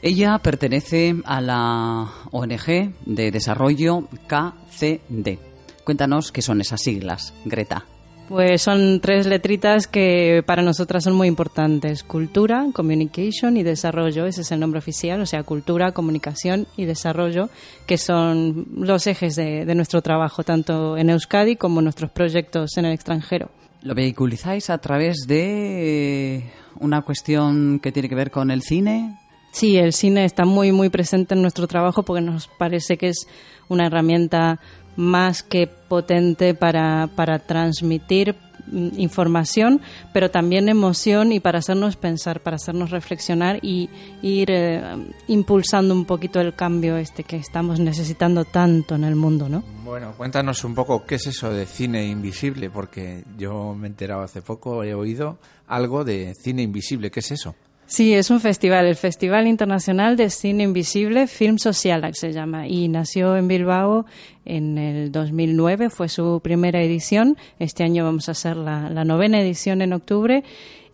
Ella 0.00 0.38
pertenece 0.38 1.16
a 1.24 1.40
la 1.40 2.08
ONG 2.30 2.94
de 3.04 3.30
desarrollo 3.32 4.08
KCD. 4.28 5.38
Cuéntanos 5.82 6.30
qué 6.30 6.42
son 6.42 6.60
esas 6.60 6.80
siglas, 6.80 7.34
Greta. 7.44 7.84
Pues 8.32 8.62
son 8.62 9.00
tres 9.00 9.26
letritas 9.26 9.86
que 9.86 10.42
para 10.46 10.62
nosotras 10.62 11.04
son 11.04 11.12
muy 11.12 11.28
importantes. 11.28 12.02
Cultura, 12.02 12.64
Communication 12.72 13.58
y 13.58 13.62
Desarrollo. 13.62 14.24
Ese 14.24 14.40
es 14.40 14.50
el 14.52 14.58
nombre 14.58 14.78
oficial, 14.78 15.20
o 15.20 15.26
sea, 15.26 15.42
cultura, 15.42 15.92
comunicación 15.92 16.66
y 16.74 16.86
desarrollo, 16.86 17.50
que 17.86 17.98
son 17.98 18.68
los 18.74 19.06
ejes 19.06 19.36
de, 19.36 19.66
de 19.66 19.74
nuestro 19.74 20.00
trabajo, 20.00 20.44
tanto 20.44 20.96
en 20.96 21.10
Euskadi 21.10 21.56
como 21.56 21.80
en 21.80 21.84
nuestros 21.84 22.10
proyectos 22.10 22.78
en 22.78 22.86
el 22.86 22.94
extranjero. 22.94 23.50
Lo 23.82 23.94
vehiculizáis 23.94 24.70
a 24.70 24.78
través 24.78 25.26
de 25.26 26.42
una 26.80 27.02
cuestión 27.02 27.80
que 27.80 27.92
tiene 27.92 28.08
que 28.08 28.14
ver 28.14 28.30
con 28.30 28.50
el 28.50 28.62
cine. 28.62 29.18
Sí, 29.52 29.76
el 29.76 29.92
cine 29.92 30.24
está 30.24 30.46
muy, 30.46 30.72
muy 30.72 30.88
presente 30.88 31.34
en 31.34 31.42
nuestro 31.42 31.66
trabajo 31.66 32.02
porque 32.02 32.22
nos 32.22 32.48
parece 32.48 32.96
que 32.96 33.08
es 33.08 33.26
una 33.68 33.86
herramienta 33.86 34.58
más 34.96 35.42
que 35.42 35.66
potente 35.66 36.54
para, 36.54 37.08
para 37.14 37.38
transmitir 37.38 38.36
mm, 38.66 38.98
información, 38.98 39.80
pero 40.12 40.30
también 40.30 40.68
emoción 40.68 41.32
y 41.32 41.40
para 41.40 41.58
hacernos 41.58 41.96
pensar, 41.96 42.40
para 42.40 42.56
hacernos 42.56 42.90
reflexionar 42.90 43.58
y 43.62 43.90
ir 44.22 44.50
eh, 44.50 44.82
impulsando 45.28 45.94
un 45.94 46.04
poquito 46.04 46.40
el 46.40 46.54
cambio 46.54 46.96
este 46.96 47.24
que 47.24 47.36
estamos 47.36 47.80
necesitando 47.80 48.44
tanto 48.44 48.94
en 48.94 49.04
el 49.04 49.16
mundo, 49.16 49.48
¿no? 49.48 49.62
Bueno, 49.84 50.14
cuéntanos 50.16 50.64
un 50.64 50.74
poco 50.74 51.04
qué 51.04 51.16
es 51.16 51.26
eso 51.26 51.50
de 51.50 51.66
cine 51.66 52.06
invisible, 52.06 52.70
porque 52.70 53.24
yo 53.36 53.74
me 53.74 53.86
he 53.86 53.90
enterado 53.90 54.22
hace 54.22 54.42
poco, 54.42 54.84
he 54.84 54.94
oído 54.94 55.38
algo 55.66 56.04
de 56.04 56.34
cine 56.34 56.62
invisible. 56.62 57.10
¿Qué 57.10 57.20
es 57.20 57.32
eso? 57.32 57.54
Sí, 57.94 58.14
es 58.14 58.30
un 58.30 58.40
festival, 58.40 58.86
el 58.86 58.96
Festival 58.96 59.46
Internacional 59.46 60.16
de 60.16 60.30
Cine 60.30 60.62
Invisible, 60.62 61.26
Film 61.26 61.58
Socialac 61.58 62.14
se 62.14 62.32
llama, 62.32 62.66
y 62.66 62.88
nació 62.88 63.36
en 63.36 63.48
Bilbao 63.48 64.06
en 64.46 64.78
el 64.78 65.12
2009, 65.12 65.90
fue 65.90 66.08
su 66.08 66.40
primera 66.42 66.80
edición, 66.80 67.36
este 67.58 67.84
año 67.84 68.02
vamos 68.04 68.30
a 68.30 68.32
hacer 68.32 68.56
la, 68.56 68.88
la 68.88 69.04
novena 69.04 69.42
edición 69.42 69.82
en 69.82 69.92
octubre, 69.92 70.42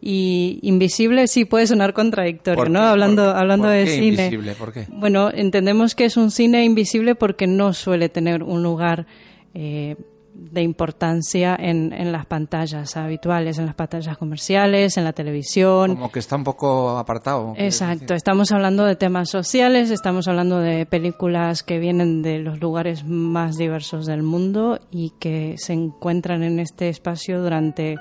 y 0.01 0.59
Invisible 0.63 1.29
sí 1.29 1.45
puede 1.45 1.69
sonar 1.69 1.93
contradictorio, 1.93 2.57
¿Por 2.57 2.69
¿no? 2.71 2.81
Hablando, 2.81 3.27
¿Por- 3.27 3.37
hablando 3.37 3.67
por 3.69 3.75
de 3.77 3.85
qué 3.85 3.91
cine. 3.93 4.07
invisible? 4.25 4.53
¿Por 4.55 4.73
qué? 4.73 4.87
Bueno, 4.89 5.31
entendemos 5.33 5.95
que 5.95 6.05
es 6.05 6.17
un 6.17 6.33
cine 6.33 6.65
invisible 6.65 7.15
porque 7.15 7.47
no 7.47 7.75
suele 7.75 8.09
tener 8.09 8.43
un 8.43 8.65
lugar 8.65 9.07
eh, 9.55 9.95
de 10.39 10.63
importancia 10.63 11.57
en, 11.59 11.93
en 11.93 12.13
las 12.13 12.25
pantallas 12.25 12.97
habituales, 12.97 13.59
en 13.59 13.67
las 13.67 13.75
pantallas 13.75 14.17
comerciales, 14.17 14.97
en 14.97 15.03
la 15.03 15.13
televisión. 15.13 15.97
Como 15.97 16.13
que 16.13 16.21
está 16.21 16.37
un 16.37 16.45
poco 16.45 16.97
apartado. 16.97 17.55
Exacto, 17.57 18.15
estamos 18.15 18.53
hablando 18.53 18.85
de 18.85 18.95
temas 18.95 19.31
sociales, 19.31 19.91
estamos 19.91 20.29
hablando 20.29 20.61
de 20.61 20.87
películas 20.87 21.65
que 21.65 21.81
vienen 21.81 22.23
de 22.23 22.39
los 22.39 22.61
lugares 22.61 23.05
más 23.05 23.57
diversos 23.57 24.07
del 24.07 24.23
mundo 24.23 24.79
y 24.93 25.11
que 25.19 25.57
se 25.59 25.73
encuentran 25.73 26.45
en 26.45 26.61
este 26.61 26.89
espacio 26.89 27.43
durante, 27.43 27.97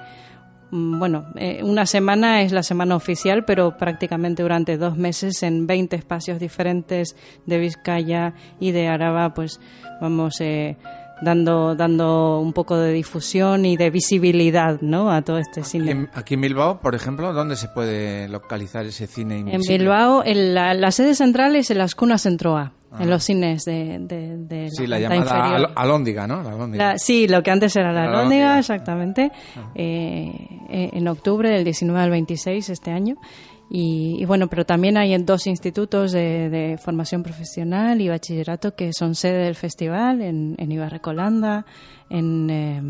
mm, 0.69 0.99
bueno, 0.99 1.25
eh, 1.37 1.61
una 1.63 1.87
semana 1.87 2.43
es 2.43 2.51
la 2.51 2.61
semana 2.61 2.95
oficial, 2.95 3.45
pero 3.45 3.77
prácticamente 3.77 4.43
durante 4.43 4.77
dos 4.77 4.95
meses 4.95 5.41
en 5.41 5.65
20 5.65 5.95
espacios 5.95 6.39
diferentes 6.39 7.15
de 7.47 7.57
Vizcaya 7.57 8.35
y 8.59 8.71
de 8.71 8.87
Araba, 8.89 9.33
pues 9.33 9.59
vamos... 9.99 10.39
Eh, 10.39 10.77
dando 11.21 11.75
dando 11.75 12.39
un 12.39 12.53
poco 12.53 12.77
de 12.77 12.91
difusión 12.93 13.65
y 13.65 13.75
de 13.77 13.89
visibilidad 13.89 14.79
¿no? 14.81 15.11
a 15.11 15.21
todo 15.21 15.37
este 15.39 15.63
cine. 15.63 16.07
Aquí 16.13 16.35
en 16.35 16.41
Bilbao, 16.41 16.79
por 16.79 16.95
ejemplo, 16.95 17.33
¿dónde 17.33 17.55
se 17.55 17.67
puede 17.69 18.27
localizar 18.29 18.85
ese 18.85 19.07
cine 19.07 19.39
En 19.39 19.47
invisible? 19.49 19.77
Bilbao, 19.79 20.23
en 20.25 20.53
la, 20.53 20.73
la 20.73 20.91
sede 20.91 21.15
central 21.15 21.55
es 21.55 21.71
en 21.71 21.79
las 21.79 21.95
Cunas 21.95 22.21
Centroa, 22.21 22.73
en 22.99 23.09
los 23.09 23.23
cines 23.23 23.65
de, 23.65 23.97
de, 23.99 24.37
de 24.37 24.71
Sí, 24.71 24.87
la 24.87 24.99
llamada 24.99 25.55
al- 25.55 25.71
alóndiga, 25.75 26.25
¿no? 26.27 26.41
La 26.41 26.51
alóndiga. 26.51 26.91
La- 26.93 26.97
sí, 26.97 27.27
lo 27.27 27.43
que 27.43 27.51
antes 27.51 27.75
era 27.75 27.91
la 27.91 28.03
Alhóndiga, 28.03 28.19
Alhóndiga. 28.21 28.59
exactamente, 28.59 29.31
eh, 29.75 30.31
eh, 30.69 30.89
en 30.93 31.07
octubre 31.07 31.49
del 31.49 31.63
19 31.63 31.99
al 32.01 32.09
26 32.09 32.69
este 32.69 32.91
año. 32.91 33.15
Y, 33.69 34.17
y 34.19 34.25
bueno, 34.25 34.47
pero 34.47 34.65
también 34.65 34.97
hay 34.97 35.13
en 35.13 35.25
dos 35.25 35.45
institutos 35.45 36.13
de, 36.13 36.49
de 36.49 36.77
formación 36.77 37.21
profesional 37.23 37.99
y 37.99 38.07
bachillerato 38.07 38.75
que 38.75 38.93
son 38.93 39.13
sede 39.13 39.43
del 39.43 39.55
festival, 39.55 40.21
en, 40.21 40.55
en 40.57 40.71
Ibarrecolanda, 40.71 41.65
en, 42.09 42.49
eh, 42.49 42.81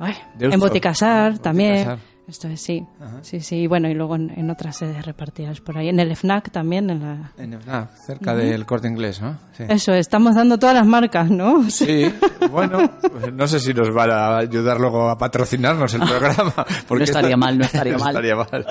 ay, 0.00 0.14
Deusto. 0.36 0.54
en 0.54 0.60
Boticasar 0.60 1.38
también. 1.38 1.74
Boticasar. 1.84 2.15
Esto 2.28 2.48
es, 2.48 2.60
sí, 2.60 2.84
Ajá. 3.00 3.20
sí, 3.22 3.38
sí, 3.40 3.54
y 3.56 3.66
bueno, 3.68 3.88
y 3.88 3.94
luego 3.94 4.16
en, 4.16 4.30
en 4.36 4.50
otras 4.50 4.78
sedes 4.78 5.06
repartidas 5.06 5.60
por 5.60 5.78
ahí. 5.78 5.88
En 5.88 6.00
el 6.00 6.10
FNAC 6.16 6.50
también, 6.50 6.90
en 6.90 7.00
la... 7.00 7.32
En 7.38 7.52
Efna, 7.54 7.88
cerca 8.04 8.34
del 8.34 8.66
corte 8.66 8.88
inglés, 8.88 9.20
¿no? 9.22 9.38
Sí. 9.56 9.62
Eso, 9.68 9.92
estamos 9.94 10.34
dando 10.34 10.58
todas 10.58 10.74
las 10.74 10.86
marcas, 10.86 11.30
¿no? 11.30 11.70
Sí, 11.70 12.12
bueno, 12.50 12.90
pues 13.00 13.32
no 13.32 13.46
sé 13.46 13.60
si 13.60 13.72
nos 13.72 13.94
van 13.94 14.10
a 14.10 14.38
ayudar 14.38 14.80
luego 14.80 15.08
a 15.08 15.16
patrocinarnos 15.16 15.94
el 15.94 16.00
programa. 16.00 16.52
porque 16.88 17.04
estaría 17.04 17.28
esto- 17.28 17.38
mal, 17.38 17.58
no 17.58 17.64
estaría 17.64 17.96
mal. 17.98 18.08
estaría 18.08 18.34
mal. 18.34 18.66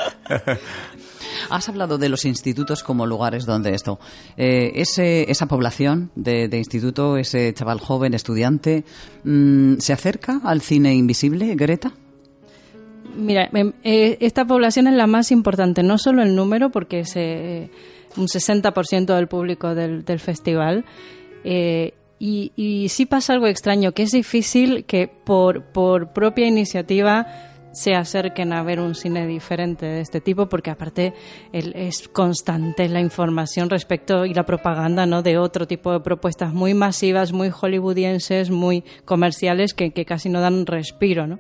Has 1.50 1.70
hablado 1.70 1.98
de 1.98 2.10
los 2.10 2.26
institutos 2.26 2.84
como 2.84 3.06
lugares 3.06 3.46
donde 3.46 3.74
esto. 3.74 4.00
eh, 4.36 4.74
ese, 4.76 5.30
esa 5.32 5.46
población 5.46 6.12
de, 6.16 6.48
de 6.50 6.58
instituto, 6.58 7.16
ese 7.18 7.54
chaval 7.54 7.80
joven, 7.80 8.14
estudiante, 8.14 8.84
mm, 9.24 9.76
¿se 9.80 9.94
acerca 9.94 10.42
al 10.44 10.62
cine 10.62 10.94
invisible, 10.94 11.56
Greta? 11.56 11.94
Mira, 13.16 13.50
em, 13.54 13.74
eh, 13.84 14.18
esta 14.20 14.46
población 14.46 14.88
es 14.88 14.94
la 14.94 15.08
más 15.08 15.32
importante, 15.32 15.84
no 15.84 15.98
solo 15.98 16.22
el 16.22 16.36
número, 16.36 16.70
porque 16.70 17.00
es 17.00 17.16
eh, 17.16 17.70
un 18.18 18.28
60% 18.28 19.16
del 19.16 19.28
público 19.28 19.76
del, 19.76 20.20
festival. 20.20 20.86
eh, 21.44 21.94
y, 22.18 22.88
sí 22.90 23.06
pasa 23.06 23.34
algo 23.34 23.48
extraño, 23.48 23.92
que 23.92 24.04
es 24.04 24.12
difícil 24.12 24.86
que 24.86 25.08
por, 25.08 25.64
por 25.64 26.14
propia 26.14 26.48
iniciativa 26.48 27.28
se 27.74 27.94
acerquen 27.94 28.54
a 28.54 28.64
ver 28.64 28.80
un 28.80 28.96
cine 28.96 29.28
diferente 29.28 29.86
de 29.86 30.00
este 30.00 30.22
tipo, 30.22 30.48
porque 30.48 30.72
aparte 30.72 31.14
es 31.52 32.08
constante 32.08 32.88
la 32.88 33.02
información 33.02 33.70
respecto 33.70 34.26
y 34.26 34.34
la 34.34 34.46
propaganda 34.46 35.06
¿no? 35.06 35.22
de 35.22 35.38
otro 35.38 35.68
tipo 35.68 35.92
de 35.92 36.00
propuestas 36.00 36.54
muy 36.54 36.74
masivas, 36.74 37.34
muy 37.34 37.50
hollywoodienses, 37.50 38.50
muy 38.50 38.86
comerciales, 39.04 39.74
que, 39.74 39.92
que 39.92 40.06
casi 40.06 40.30
no 40.30 40.40
dan 40.40 40.66
respiro. 40.66 41.28
¿no? 41.28 41.40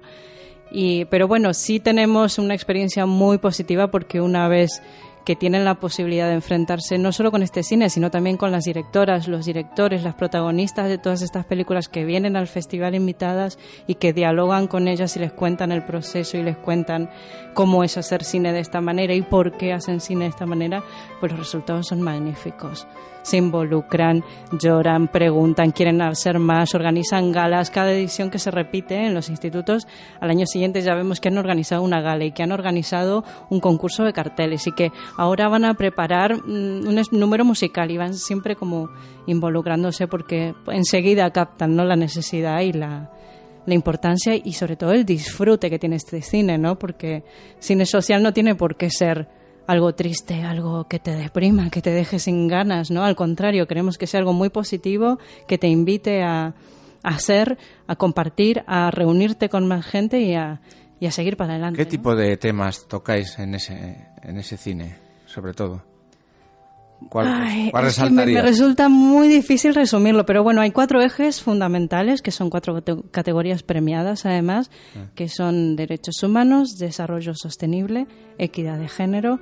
Y, 0.77 1.05
pero 1.05 1.25
bueno, 1.29 1.53
sí 1.53 1.79
tenemos 1.79 2.37
una 2.37 2.53
experiencia 2.53 3.05
muy 3.05 3.37
positiva 3.37 3.87
porque 3.87 4.19
una 4.19 4.49
vez 4.49 4.81
que 5.23 5.37
tienen 5.37 5.63
la 5.63 5.75
posibilidad 5.75 6.27
de 6.27 6.33
enfrentarse 6.33 6.97
no 6.97 7.13
solo 7.13 7.31
con 7.31 7.43
este 7.43 7.63
cine, 7.63 7.89
sino 7.89 8.11
también 8.11 8.35
con 8.35 8.51
las 8.51 8.65
directoras, 8.65 9.29
los 9.29 9.45
directores, 9.45 10.03
las 10.03 10.15
protagonistas 10.15 10.89
de 10.89 10.97
todas 10.97 11.21
estas 11.21 11.45
películas 11.45 11.87
que 11.87 12.03
vienen 12.03 12.35
al 12.35 12.47
festival 12.47 12.93
invitadas 12.93 13.57
y 13.87 13.95
que 13.95 14.11
dialogan 14.11 14.67
con 14.67 14.89
ellas 14.89 15.15
y 15.15 15.19
les 15.19 15.31
cuentan 15.31 15.71
el 15.71 15.85
proceso 15.85 16.37
y 16.37 16.43
les 16.43 16.57
cuentan 16.57 17.09
cómo 17.53 17.85
es 17.85 17.97
hacer 17.97 18.25
cine 18.25 18.51
de 18.51 18.59
esta 18.59 18.81
manera 18.81 19.13
y 19.13 19.21
por 19.21 19.55
qué 19.55 19.71
hacen 19.71 20.01
cine 20.01 20.25
de 20.25 20.31
esta 20.31 20.45
manera, 20.45 20.83
pues 21.21 21.31
los 21.31 21.39
resultados 21.39 21.87
son 21.87 22.01
magníficos. 22.01 22.85
Se 23.25 23.37
involucran, 23.37 24.23
lloran, 24.51 25.07
preguntan, 25.07 25.71
quieren 25.71 25.99
hacer 26.03 26.37
más, 26.37 26.75
organizan 26.75 27.31
galas. 27.31 27.71
Cada 27.71 27.91
edición 27.91 28.29
que 28.29 28.37
se 28.37 28.51
repite 28.51 29.07
en 29.07 29.15
los 29.15 29.29
institutos, 29.29 29.87
al 30.21 30.29
año 30.29 30.45
siguiente 30.45 30.81
ya 30.81 30.93
vemos 30.93 31.19
que 31.19 31.29
han 31.29 31.39
organizado 31.39 31.81
una 31.81 32.01
gala 32.01 32.23
y 32.23 32.33
que 32.33 32.43
han 32.43 32.51
organizado 32.51 33.23
un 33.49 33.59
concurso 33.59 34.03
de 34.03 34.13
carteles 34.13 34.67
y 34.67 34.73
que 34.73 34.91
ahora 35.17 35.47
van 35.47 35.65
a 35.65 35.73
preparar 35.73 36.35
mm, 36.37 36.87
un 36.87 37.01
número 37.11 37.43
musical 37.43 37.89
y 37.89 37.97
van 37.97 38.13
siempre 38.13 38.55
como 38.55 38.89
involucrándose 39.25 40.07
porque 40.07 40.53
enseguida 40.67 41.31
captan 41.31 41.75
¿no? 41.75 41.83
la 41.83 41.95
necesidad 41.95 42.61
y 42.61 42.73
la, 42.73 43.09
la 43.65 43.73
importancia 43.73 44.35
y 44.35 44.53
sobre 44.53 44.75
todo 44.75 44.91
el 44.91 45.05
disfrute 45.05 45.69
que 45.69 45.79
tiene 45.79 45.95
este 45.95 46.21
cine, 46.21 46.57
¿no? 46.57 46.77
Porque 46.77 47.23
cine 47.59 47.85
social 47.85 48.21
no 48.21 48.33
tiene 48.33 48.55
por 48.55 48.75
qué 48.75 48.89
ser 48.89 49.27
algo 49.67 49.93
triste, 49.95 50.43
algo 50.43 50.87
que 50.87 50.99
te 50.99 51.11
deprima, 51.15 51.69
que 51.69 51.81
te 51.81 51.91
deje 51.91 52.19
sin 52.19 52.47
ganas, 52.47 52.91
¿no? 52.91 53.03
Al 53.03 53.15
contrario, 53.15 53.67
queremos 53.67 53.97
que 53.97 54.07
sea 54.07 54.19
algo 54.19 54.33
muy 54.33 54.49
positivo, 54.49 55.17
que 55.47 55.57
te 55.57 55.67
invite 55.67 56.21
a, 56.23 56.47
a 56.47 56.53
hacer, 57.03 57.57
a 57.87 57.95
compartir, 57.95 58.63
a 58.67 58.91
reunirte 58.91 59.49
con 59.49 59.67
más 59.67 59.85
gente 59.85 60.21
y 60.21 60.35
a, 60.35 60.61
y 60.99 61.07
a 61.07 61.11
seguir 61.11 61.35
para 61.37 61.53
adelante. 61.53 61.77
¿Qué 61.77 61.85
tipo 61.89 62.15
de 62.15 62.37
temas 62.37 62.87
tocáis 62.87 63.37
en 63.39 63.55
ese, 63.55 64.07
en 64.21 64.37
ese 64.37 64.57
cine, 64.57 64.95
sobre 65.25 65.53
todo? 65.53 65.83
¿Cuál, 67.09 67.27
Ay, 67.27 67.71
cuál 67.71 67.87
es 67.87 67.99
que 67.99 68.09
me, 68.09 68.25
me 68.25 68.41
resulta 68.41 68.87
muy 68.87 69.27
difícil 69.27 69.75
resumirlo, 69.75 70.25
pero 70.25 70.43
bueno, 70.43 70.61
hay 70.61 70.71
cuatro 70.71 71.01
ejes 71.01 71.41
fundamentales, 71.41 72.21
que 72.21 72.31
son 72.31 72.49
cuatro 72.49 72.73
cate- 72.73 73.03
categorías 73.11 73.63
premiadas 73.63 74.25
además, 74.25 74.71
Ah. 74.95 75.09
que 75.13 75.27
son 75.27 75.75
derechos 75.75 76.23
humanos, 76.23 76.77
desarrollo 76.79 77.33
sostenible, 77.35 78.07
equidad 78.37 78.79
de 78.79 78.87
género 78.87 79.39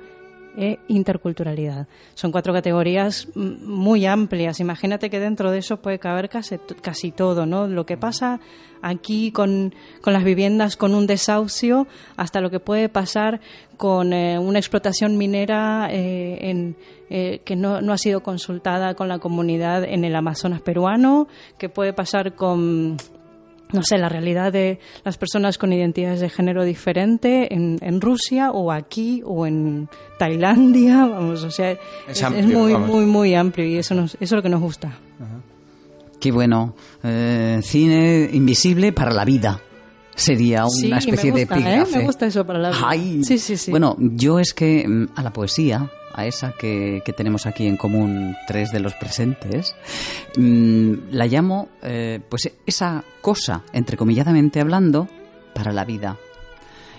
e 0.56 0.78
interculturalidad. 0.88 1.86
Son 2.14 2.32
cuatro 2.32 2.52
categorías 2.52 3.28
mm, 3.34 3.66
muy 3.66 4.06
amplias. 4.06 4.60
Imagínate 4.60 5.10
que 5.10 5.20
dentro 5.20 5.50
de 5.50 5.58
eso 5.58 5.78
puede 5.78 5.98
caber 5.98 6.28
casi, 6.28 6.58
casi 6.80 7.10
todo, 7.10 7.46
¿no? 7.46 7.66
Lo 7.66 7.86
que 7.86 7.96
pasa 7.96 8.40
aquí 8.82 9.32
con, 9.32 9.74
con 10.02 10.12
las 10.12 10.24
viviendas, 10.24 10.76
con 10.76 10.94
un 10.94 11.06
desahucio, 11.06 11.86
hasta 12.16 12.40
lo 12.40 12.50
que 12.50 12.60
puede 12.60 12.88
pasar 12.88 13.40
con 13.76 14.12
eh, 14.12 14.38
una 14.38 14.58
explotación 14.58 15.16
minera 15.16 15.88
eh, 15.90 16.50
en, 16.50 16.76
eh, 17.10 17.40
que 17.44 17.56
no, 17.56 17.80
no 17.80 17.92
ha 17.92 17.98
sido 17.98 18.22
consultada 18.22 18.94
con 18.94 19.08
la 19.08 19.18
comunidad 19.18 19.84
en 19.84 20.04
el 20.04 20.14
Amazonas 20.14 20.60
peruano, 20.60 21.28
que 21.58 21.68
puede 21.68 21.92
pasar 21.92 22.34
con 22.34 22.98
no 23.74 23.82
sé, 23.82 23.98
la 23.98 24.08
realidad 24.08 24.50
de 24.52 24.78
las 25.04 25.18
personas 25.18 25.58
con 25.58 25.72
identidades 25.72 26.20
de 26.20 26.30
género 26.30 26.64
diferente 26.64 27.52
en, 27.52 27.78
en 27.82 28.00
Rusia 28.00 28.50
o 28.52 28.72
aquí 28.72 29.20
o 29.24 29.46
en 29.46 29.88
Tailandia, 30.18 31.04
vamos, 31.10 31.42
o 31.44 31.50
sea, 31.50 31.72
es, 31.72 31.78
es 32.08 32.22
amplio, 32.22 32.58
muy, 32.58 32.72
vamos. 32.72 32.88
muy, 32.88 33.04
muy 33.04 33.34
amplio 33.34 33.66
y 33.66 33.76
eso, 33.76 33.94
nos, 33.94 34.14
eso 34.14 34.22
es 34.22 34.32
lo 34.32 34.42
que 34.42 34.48
nos 34.48 34.60
gusta. 34.62 34.96
Qué 36.20 36.32
bueno. 36.32 36.74
Eh, 37.02 37.60
cine 37.62 38.30
invisible 38.32 38.92
para 38.92 39.12
la 39.12 39.26
vida. 39.26 39.60
Sería 40.14 40.64
Sí, 40.68 40.86
una 40.86 40.98
especie 40.98 41.32
me 41.32 41.38
de 41.38 41.42
¿eh? 41.42 41.48
epígrafe. 41.50 41.98
Me 41.98 42.04
gusta 42.04 42.26
eso 42.26 42.46
para 42.46 42.58
la 42.60 42.70
vida. 42.70 42.80
Ay. 42.82 43.24
Sí, 43.24 43.36
sí, 43.38 43.56
sí. 43.56 43.70
Bueno, 43.70 43.96
yo 43.98 44.38
es 44.38 44.54
que 44.54 44.86
mm, 44.88 45.08
a 45.16 45.22
la 45.22 45.32
poesía, 45.32 45.90
a 46.14 46.26
esa 46.26 46.52
que, 46.52 47.02
que 47.04 47.12
tenemos 47.12 47.46
aquí 47.46 47.66
en 47.66 47.76
común 47.76 48.36
tres 48.46 48.70
de 48.72 48.80
los 48.80 48.94
presentes, 48.94 49.74
mm, 50.36 51.10
la 51.10 51.26
llamo, 51.26 51.68
eh, 51.82 52.20
pues, 52.28 52.50
esa 52.66 53.04
cosa, 53.20 53.62
entrecomilladamente 53.72 54.60
hablando, 54.60 55.08
para 55.54 55.72
la 55.72 55.84
vida. 55.84 56.16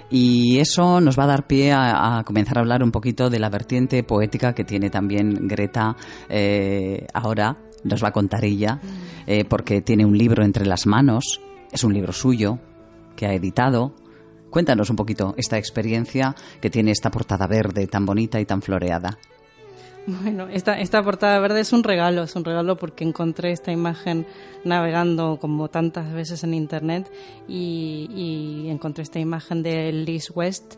Y 0.09 0.59
eso 0.59 1.01
nos 1.01 1.17
va 1.17 1.23
a 1.23 1.27
dar 1.27 1.47
pie 1.47 1.71
a, 1.71 2.19
a 2.19 2.23
comenzar 2.23 2.57
a 2.57 2.61
hablar 2.61 2.83
un 2.83 2.91
poquito 2.91 3.29
de 3.29 3.39
la 3.39 3.49
vertiente 3.49 4.03
poética 4.03 4.53
que 4.53 4.63
tiene 4.63 4.89
también 4.89 5.47
Greta 5.47 5.95
eh, 6.29 7.07
ahora. 7.13 7.57
Nos 7.83 8.03
va 8.03 8.07
a 8.07 8.11
contar 8.11 8.43
ella, 8.43 8.79
eh, 9.27 9.45
porque 9.45 9.81
tiene 9.81 10.05
un 10.05 10.17
libro 10.17 10.43
entre 10.43 10.65
las 10.65 10.87
manos, 10.87 11.39
es 11.71 11.83
un 11.83 11.93
libro 11.93 12.13
suyo 12.13 12.57
que 13.15 13.27
ha 13.27 13.33
editado. 13.33 13.93
Cuéntanos 14.55 14.89
un 14.89 14.95
poquito 14.95 15.33
esta 15.35 15.57
experiencia 15.57 16.33
que 16.61 16.69
tiene 16.69 16.91
esta 16.91 17.11
portada 17.11 17.45
verde 17.45 17.87
tan 17.87 18.05
bonita 18.05 18.39
y 18.39 18.45
tan 18.45 18.61
floreada. 18.61 19.17
Bueno, 20.07 20.47
esta, 20.47 20.79
esta 20.79 21.03
portada 21.03 21.37
verde 21.39 21.59
es 21.59 21.73
un 21.73 21.83
regalo, 21.83 22.23
es 22.23 22.37
un 22.37 22.45
regalo 22.45 22.77
porque 22.77 23.03
encontré 23.03 23.51
esta 23.51 23.73
imagen 23.73 24.25
navegando 24.63 25.39
como 25.41 25.67
tantas 25.67 26.13
veces 26.13 26.45
en 26.45 26.53
internet 26.53 27.11
y, 27.49 28.07
y 28.15 28.69
encontré 28.69 29.03
esta 29.03 29.19
imagen 29.19 29.61
de 29.61 29.91
Liz 29.91 30.31
West. 30.33 30.75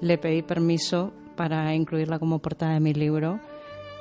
Le 0.00 0.18
pedí 0.18 0.42
permiso 0.42 1.12
para 1.36 1.72
incluirla 1.76 2.18
como 2.18 2.40
portada 2.40 2.74
de 2.74 2.80
mi 2.80 2.92
libro 2.92 3.38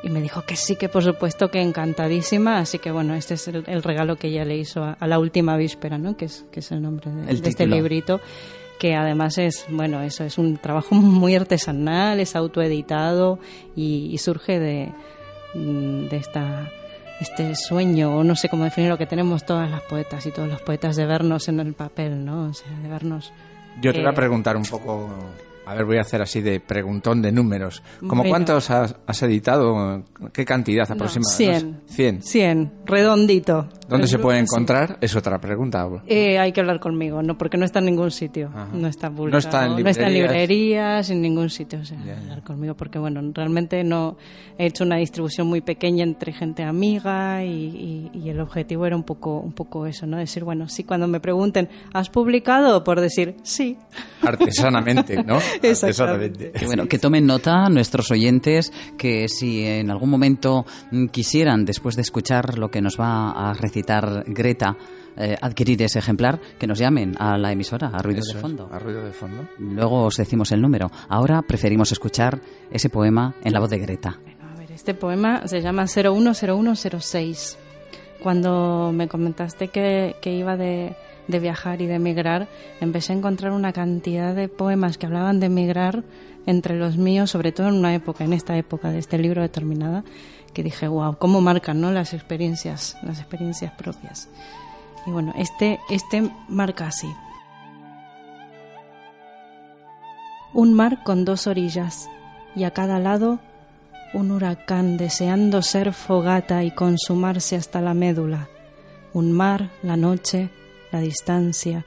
y 0.02 0.10
me 0.10 0.20
dijo 0.20 0.42
que 0.48 0.56
sí, 0.56 0.78
que 0.78 0.90
por 0.90 1.04
supuesto 1.04 1.52
que 1.52 1.62
encantadísima. 1.62 2.58
Así 2.58 2.80
que 2.80 2.90
bueno, 2.90 3.14
este 3.14 3.36
es 3.36 3.48
el, 3.48 3.66
el 3.68 3.84
regalo 3.84 4.16
que 4.16 4.30
ella 4.30 4.46
le 4.46 4.58
hizo 4.58 4.84
a, 4.84 4.94
a 4.94 5.06
la 5.06 5.20
última 5.20 5.58
víspera, 5.58 6.00
¿no? 6.00 6.18
Que 6.18 6.26
es, 6.26 6.44
que 6.52 6.62
es 6.62 6.72
el 6.72 6.82
nombre 6.82 7.12
de, 7.12 7.30
El 7.30 7.40
de 7.40 7.50
este 7.50 7.68
librito 7.68 8.20
que 8.82 8.96
además 8.96 9.38
es, 9.38 9.68
bueno, 9.70 10.02
eso 10.02 10.24
es 10.24 10.40
un 10.40 10.58
trabajo 10.58 10.96
muy 10.96 11.36
artesanal, 11.36 12.20
es 12.20 12.36
autoeditado 12.36 13.38
y, 13.76 14.10
y 14.12 14.18
surge 14.18 14.60
de, 14.60 14.92
mm, 15.54 16.08
de 16.08 16.18
esta 16.18 16.68
este 17.20 17.54
sueño, 17.54 18.18
o 18.18 18.24
no 18.24 18.36
sé 18.36 18.50
cómo 18.50 18.64
definirlo, 18.64 18.98
que 18.98 19.06
tenemos 19.06 19.46
todas 19.46 19.70
las 19.70 19.82
poetas 19.82 20.26
y 20.26 20.32
todos 20.32 20.50
los 20.50 20.60
poetas 20.64 20.96
de 20.96 21.06
vernos 21.06 21.48
en 21.48 21.60
el 21.60 21.76
papel, 21.76 22.26
¿no? 22.26 22.48
O 22.50 22.54
sea, 22.56 22.72
de 22.82 22.90
vernos... 22.90 23.32
Yo 23.80 23.92
te 23.92 24.00
voy 24.00 24.08
eh, 24.08 24.10
a 24.10 24.16
preguntar 24.16 24.58
un 24.58 24.64
poco, 24.64 25.08
a 25.66 25.76
ver, 25.76 25.86
voy 25.86 25.98
a 25.98 26.02
hacer 26.02 26.22
así 26.22 26.42
de 26.42 26.60
preguntón 26.60 27.22
de 27.22 27.32
números. 27.32 27.82
¿Cómo 28.08 28.24
cuántos 28.24 28.70
has, 28.72 28.96
has 29.06 29.24
editado? 29.24 30.04
¿Qué 30.34 30.44
cantidad 30.46 30.88
No, 30.90 30.96
aproximadamente? 30.96 31.82
100. 31.88 32.22
100. 32.22 32.22
100, 32.24 32.72
redondito. 32.86 33.68
¿Dónde 33.88 34.08
se 34.08 34.20
puede 34.20 34.38
Sí. 34.40 34.44
encontrar? 34.44 34.98
Es 35.02 35.16
otra 35.16 35.40
pregunta. 35.42 35.88
Eh, 36.08 36.40
hay 36.40 36.52
que 36.54 36.62
hablar 36.62 36.80
conmigo, 36.80 37.22
no 37.22 37.38
porque 37.38 37.58
no 37.58 37.66
está 37.66 37.80
en 37.80 37.86
ningún 37.86 38.10
sitio, 38.12 38.50
no 38.74 38.88
está 38.88 39.10
publicado, 39.12 39.40
está 39.40 39.66
en 39.66 39.84
no 39.84 39.90
está 39.90 40.08
en 40.08 40.14
librerías. 40.14 40.50
librerías, 40.50 41.10
en 41.10 41.22
ningún 41.22 41.50
sitio, 41.50 41.80
o 41.82 41.86
sea, 41.86 41.98
hablar 42.00 42.42
conmigo 42.44 42.76
porque 42.76 43.00
bueno, 43.00 43.22
realmente 43.34 43.84
no 43.84 44.18
he 44.58 44.68
hecho 44.68 44.86
una 44.86 44.96
distribución 44.96 45.48
muy 45.48 45.60
pequeña 45.62 46.04
entre 46.04 46.32
gente 46.32 46.64
amiga 46.64 47.44
y, 47.44 48.10
y- 48.14 48.18
y 48.18 48.30
el 48.30 48.40
objetivo 48.40 48.86
era 48.86 48.96
un 48.96 49.04
poco, 49.04 49.40
un 49.40 49.52
poco 49.54 49.86
eso, 49.86 50.06
no 50.08 50.18
decir 50.18 50.44
bueno, 50.46 50.70
sí 50.70 50.84
cuando 50.86 51.08
me 51.08 51.20
pregunten 51.20 51.68
¿has 51.94 52.10
publicado? 52.10 52.84
por 52.86 53.02
decir 53.02 53.36
sí. 53.44 53.78
Artesanamente, 54.22 55.24
¿no? 55.24 55.40
Exactamente. 55.62 56.52
Que 56.52 56.66
bueno, 56.66 56.88
que 56.88 57.00
tomen 57.00 57.26
nota 57.26 57.70
nuestros 57.70 58.12
oyentes 58.12 58.72
que 58.98 59.28
si 59.28 59.64
en 59.66 59.92
algún 59.92 60.10
momento 60.10 60.66
mm, 60.92 61.08
quisieran, 61.08 61.66
después 61.66 61.96
de 61.96 62.02
escuchar 62.02 62.58
lo 62.58 62.70
que 62.70 62.82
nos 62.82 63.00
va 63.00 63.32
a 63.32 63.54
recitar 63.54 64.24
Greta, 64.28 64.78
eh, 65.18 65.36
adquirir 65.42 65.82
ese 65.84 66.00
ejemplar, 66.00 66.40
que 66.58 66.68
nos 66.68 66.80
llamen 66.80 67.16
a 67.20 67.38
la 67.38 67.52
emisora, 67.52 67.88
a 67.94 68.02
Ruido 68.02 68.22
Eso 68.22 68.34
de 68.34 68.38
es, 68.38 68.42
Fondo. 68.42 68.70
a 68.72 68.80
ruido 68.80 69.04
de 69.04 69.12
fondo. 69.12 69.48
Luego 69.60 70.06
os 70.06 70.16
decimos 70.16 70.52
el 70.52 70.62
número. 70.62 70.90
Ahora 71.10 71.42
preferimos 71.42 71.92
escuchar 71.92 72.40
ese 72.72 72.90
poema 72.90 73.36
en 73.44 73.54
la 73.54 73.60
voz 73.60 73.70
de 73.70 73.80
Greta. 73.80 74.20
Este 74.74 74.94
poema 74.94 75.48
se 75.48 75.62
llama 75.62 75.86
010106. 75.86 77.58
Cuando 78.24 78.92
me 78.94 79.08
comentaste 79.08 79.68
que, 79.68 80.16
que 80.22 80.34
iba 80.34 80.56
de, 80.56 80.96
de 81.32 81.40
viajar 81.40 81.82
y 81.82 81.88
de 81.88 81.96
emigrar, 81.96 82.48
empecé 82.80 83.14
a 83.14 83.16
encontrar 83.16 83.52
una 83.52 83.74
cantidad 83.74 84.36
de 84.36 84.48
poemas 84.48 84.98
que 84.98 85.08
hablaban 85.08 85.40
de 85.40 85.48
emigrar 85.48 86.04
entre 86.46 86.78
los 86.78 86.98
míos, 86.98 87.32
sobre 87.32 87.52
todo 87.52 87.70
en 87.70 87.76
una 87.76 87.96
época, 87.96 88.24
en 88.24 88.34
esta 88.34 88.58
época 88.58 88.92
de 88.92 89.00
este 89.00 89.18
libro 89.18 89.42
determinada, 89.42 90.04
que 90.54 90.64
dije, 90.64 90.88
wow, 90.88 91.18
cómo 91.18 91.42
marcan 91.42 91.82
¿no? 91.82 91.92
las 91.92 92.14
experiencias, 92.14 92.98
las 93.04 93.20
experiencias 93.20 93.72
propias. 93.74 94.30
Y 95.06 95.12
bueno, 95.12 95.34
este, 95.38 95.80
este 95.90 96.30
marca 96.48 96.88
así. 96.88 97.12
Un 100.54 100.74
mar 100.74 101.04
con 101.04 101.24
dos 101.24 101.48
orillas 101.48 102.10
y 102.56 102.66
a 102.66 102.72
cada 102.72 103.00
lado 103.00 103.40
un 104.14 104.32
huracán 104.32 104.98
deseando 104.98 105.62
ser 105.62 105.94
fogata 105.94 106.64
y 106.64 106.72
consumarse 106.72 107.56
hasta 107.56 107.80
la 107.80 107.94
médula. 107.94 108.50
Un 109.14 109.32
mar, 109.32 109.70
la 109.84 109.96
noche, 109.96 110.50
la 110.92 111.00
distancia. 111.00 111.86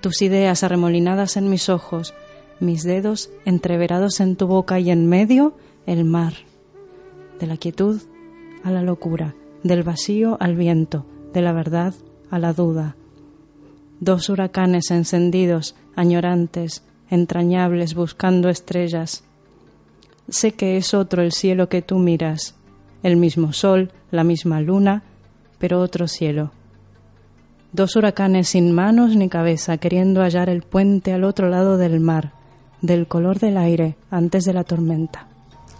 Tus 0.00 0.22
ideas 0.22 0.62
arremolinadas 0.62 1.36
en 1.36 1.50
mis 1.50 1.68
ojos, 1.68 2.14
mis 2.58 2.82
dedos 2.82 3.30
entreverados 3.44 4.20
en 4.20 4.36
tu 4.36 4.46
boca 4.46 4.78
y 4.78 4.90
en 4.90 5.08
medio 5.08 5.54
el 5.86 6.04
mar. 6.04 6.34
De 7.38 7.46
la 7.46 7.56
quietud 7.56 8.00
a 8.64 8.70
la 8.70 8.82
locura, 8.82 9.34
del 9.62 9.82
vacío 9.82 10.36
al 10.40 10.56
viento, 10.56 11.06
de 11.32 11.42
la 11.42 11.52
verdad 11.52 11.94
a 12.30 12.38
la 12.38 12.52
duda. 12.52 12.96
Dos 14.00 14.28
huracanes 14.28 14.90
encendidos, 14.90 15.74
añorantes, 15.94 16.82
entrañables, 17.10 17.94
buscando 17.94 18.48
estrellas. 18.48 19.24
sé 20.28 20.52
que 20.52 20.76
es 20.76 20.94
otro 20.94 21.22
el 21.22 21.32
cielo 21.32 21.68
que 21.68 21.82
tú 21.82 21.98
miras, 21.98 22.54
el 23.02 23.16
mismo 23.16 23.52
sol, 23.52 23.90
la 24.10 24.22
misma 24.22 24.60
luna, 24.60 25.02
pero 25.58 25.80
otro 25.80 26.06
cielo. 26.06 26.52
Dos 27.72 27.94
huracanes 27.94 28.48
sin 28.48 28.72
manos 28.72 29.14
ni 29.14 29.28
cabeza, 29.28 29.76
queriendo 29.78 30.22
hallar 30.22 30.48
el 30.48 30.62
puente 30.62 31.12
al 31.12 31.22
otro 31.22 31.48
lado 31.48 31.76
del 31.76 32.00
mar, 32.00 32.32
del 32.82 33.06
color 33.06 33.38
del 33.38 33.56
aire 33.56 33.96
antes 34.10 34.44
de 34.44 34.52
la 34.52 34.64
tormenta. 34.64 35.28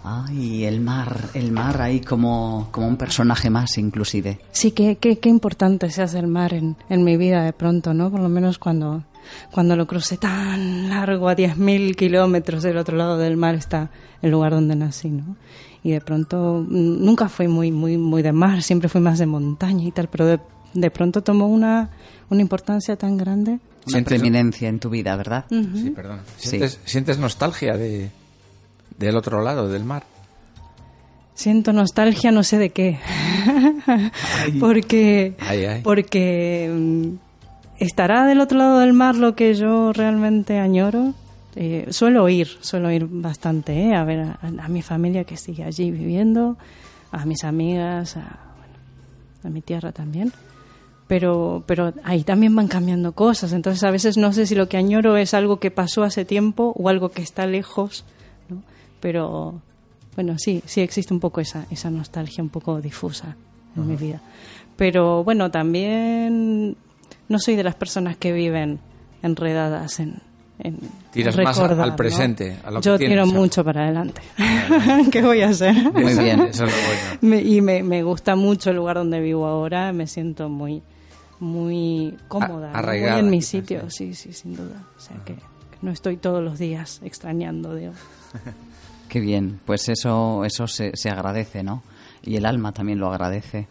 Ay, 0.04 0.64
el 0.64 0.80
mar, 0.80 1.30
el 1.34 1.50
mar 1.50 1.82
ahí 1.82 2.00
como, 2.00 2.68
como 2.70 2.86
un 2.86 2.96
personaje 2.96 3.50
más 3.50 3.76
inclusive. 3.76 4.38
Sí, 4.52 4.70
qué, 4.70 4.96
qué, 4.96 5.18
qué 5.18 5.28
importante 5.28 5.90
se 5.90 6.02
hace 6.02 6.20
el 6.20 6.28
mar 6.28 6.54
en, 6.54 6.76
en 6.88 7.04
mi 7.04 7.16
vida 7.16 7.42
de 7.42 7.52
pronto, 7.52 7.92
¿no? 7.92 8.10
Por 8.10 8.20
lo 8.20 8.28
menos 8.28 8.58
cuando, 8.58 9.02
cuando 9.50 9.74
lo 9.74 9.86
crucé 9.86 10.16
tan 10.16 10.88
largo, 10.88 11.28
a 11.28 11.36
10.000 11.36 11.96
kilómetros 11.96 12.62
del 12.62 12.78
otro 12.78 12.96
lado 12.96 13.18
del 13.18 13.36
mar 13.36 13.56
está 13.56 13.90
el 14.22 14.30
lugar 14.30 14.52
donde 14.52 14.76
nací, 14.76 15.10
¿no? 15.10 15.36
Y 15.82 15.90
de 15.90 16.00
pronto, 16.00 16.64
mm, 16.66 17.04
nunca 17.04 17.28
fui 17.28 17.48
muy, 17.48 17.72
muy, 17.72 17.98
muy 17.98 18.22
de 18.22 18.32
mar, 18.32 18.62
siempre 18.62 18.88
fui 18.88 19.00
más 19.00 19.18
de 19.18 19.26
montaña 19.26 19.84
y 19.84 19.90
tal, 19.90 20.08
pero 20.08 20.24
de, 20.24 20.40
de 20.74 20.90
pronto 20.90 21.22
tomó 21.22 21.48
una, 21.48 21.90
una 22.28 22.40
importancia 22.40 22.96
tan 22.96 23.16
grande. 23.16 23.58
Una 23.86 24.02
preeminencia 24.02 24.68
en 24.68 24.78
tu 24.78 24.90
vida, 24.90 25.16
¿verdad? 25.16 25.46
Sí, 25.48 25.90
perdón. 25.94 26.20
Sí. 26.36 26.50
¿Sientes, 26.50 26.80
sientes 26.84 27.18
nostalgia 27.18 27.76
de, 27.76 28.10
del 28.98 29.16
otro 29.16 29.42
lado 29.42 29.68
del 29.68 29.84
mar? 29.84 30.04
Siento 31.34 31.72
nostalgia, 31.72 32.30
no 32.30 32.42
sé 32.42 32.58
de 32.58 32.70
qué. 32.70 32.98
porque 34.60 35.34
Ay, 35.40 35.64
ay. 35.64 35.80
porque 35.82 36.70
mm, 36.70 37.14
estará 37.78 38.26
del 38.26 38.40
otro 38.40 38.58
lado 38.58 38.80
del 38.80 38.92
mar 38.92 39.16
lo 39.16 39.34
que 39.34 39.54
yo 39.54 39.92
realmente 39.92 40.58
añoro. 40.58 41.14
Eh, 41.56 41.86
suelo 41.90 42.28
ir, 42.28 42.48
suelo 42.60 42.92
ir 42.92 43.06
bastante, 43.10 43.72
¿eh? 43.72 43.94
a 43.94 44.04
ver 44.04 44.20
a, 44.20 44.38
a 44.42 44.68
mi 44.68 44.82
familia 44.82 45.24
que 45.24 45.36
sigue 45.36 45.64
allí 45.64 45.90
viviendo, 45.90 46.56
a 47.10 47.24
mis 47.24 47.42
amigas, 47.42 48.16
a, 48.16 48.20
bueno, 48.20 48.74
a 49.44 49.48
mi 49.48 49.60
tierra 49.60 49.90
también. 49.90 50.32
Pero, 51.10 51.64
pero 51.66 51.92
ahí 52.04 52.22
también 52.22 52.54
van 52.54 52.68
cambiando 52.68 53.10
cosas, 53.10 53.52
entonces 53.52 53.82
a 53.82 53.90
veces 53.90 54.16
no 54.16 54.32
sé 54.32 54.46
si 54.46 54.54
lo 54.54 54.68
que 54.68 54.76
añoro 54.76 55.16
es 55.16 55.34
algo 55.34 55.58
que 55.58 55.72
pasó 55.72 56.04
hace 56.04 56.24
tiempo 56.24 56.72
o 56.76 56.88
algo 56.88 57.08
que 57.08 57.20
está 57.20 57.48
lejos, 57.48 58.04
¿no? 58.48 58.62
pero 59.00 59.60
bueno, 60.14 60.38
sí, 60.38 60.62
sí 60.66 60.82
existe 60.82 61.12
un 61.12 61.18
poco 61.18 61.40
esa, 61.40 61.66
esa 61.68 61.90
nostalgia 61.90 62.44
un 62.44 62.48
poco 62.48 62.80
difusa 62.80 63.34
en 63.76 63.88
mi 63.88 63.96
vida. 63.96 64.20
Pero 64.76 65.24
bueno, 65.24 65.50
también 65.50 66.76
no 67.28 67.38
soy 67.40 67.56
de 67.56 67.64
las 67.64 67.74
personas 67.74 68.16
que 68.16 68.32
viven 68.32 68.78
enredadas 69.20 69.98
en, 69.98 70.22
en 70.60 70.78
Tiras 71.10 71.36
más 71.38 71.58
al 71.58 71.76
¿no? 71.76 71.96
presente, 71.96 72.56
a 72.62 72.70
lo 72.70 72.80
que 72.80 72.86
Yo 72.86 72.98
tienes, 72.98 73.16
tiro 73.16 73.26
mucho 73.26 73.64
para 73.64 73.82
adelante. 73.82 74.22
¿Qué 75.10 75.22
voy 75.22 75.42
a 75.42 75.48
hacer? 75.48 75.74
Muy 75.92 76.14
bien. 76.16 76.42
Eso 76.42 76.66
es 76.66 76.72
lo 77.20 77.26
bueno. 77.26 77.48
Y 77.48 77.60
me, 77.62 77.82
me 77.82 78.04
gusta 78.04 78.36
mucho 78.36 78.70
el 78.70 78.76
lugar 78.76 78.94
donde 78.94 79.18
vivo 79.18 79.48
ahora, 79.48 79.92
me 79.92 80.06
siento 80.06 80.48
muy 80.48 80.84
muy 81.40 82.16
cómoda, 82.28 82.70
muy 82.82 82.98
en 82.98 83.30
mi 83.30 83.42
sitio, 83.42 83.90
sí, 83.90 84.14
sí, 84.14 84.32
sin 84.32 84.54
duda. 84.54 84.86
O 84.96 85.00
sea 85.00 85.16
que, 85.24 85.36
no 85.82 85.90
estoy 85.90 86.16
todos 86.16 86.42
los 86.42 86.58
días 86.58 87.00
extrañando, 87.02 87.74
digo. 87.74 87.92
Qué 89.08 89.18
bien, 89.18 89.58
pues 89.64 89.88
eso, 89.88 90.44
eso 90.44 90.68
se, 90.68 90.92
se 90.94 91.10
agradece, 91.10 91.62
¿no? 91.62 91.82
Y 92.22 92.36
el 92.36 92.46
alma 92.46 92.72
también 92.72 92.98
lo 93.00 93.08
agradece. 93.10 93.66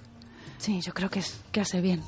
Sí, 0.59 0.81
yo 0.81 0.93
creo 0.93 1.09
que, 1.09 1.19
es, 1.19 1.39
que 1.53 1.61
hace 1.61 1.79
bien. 1.79 2.01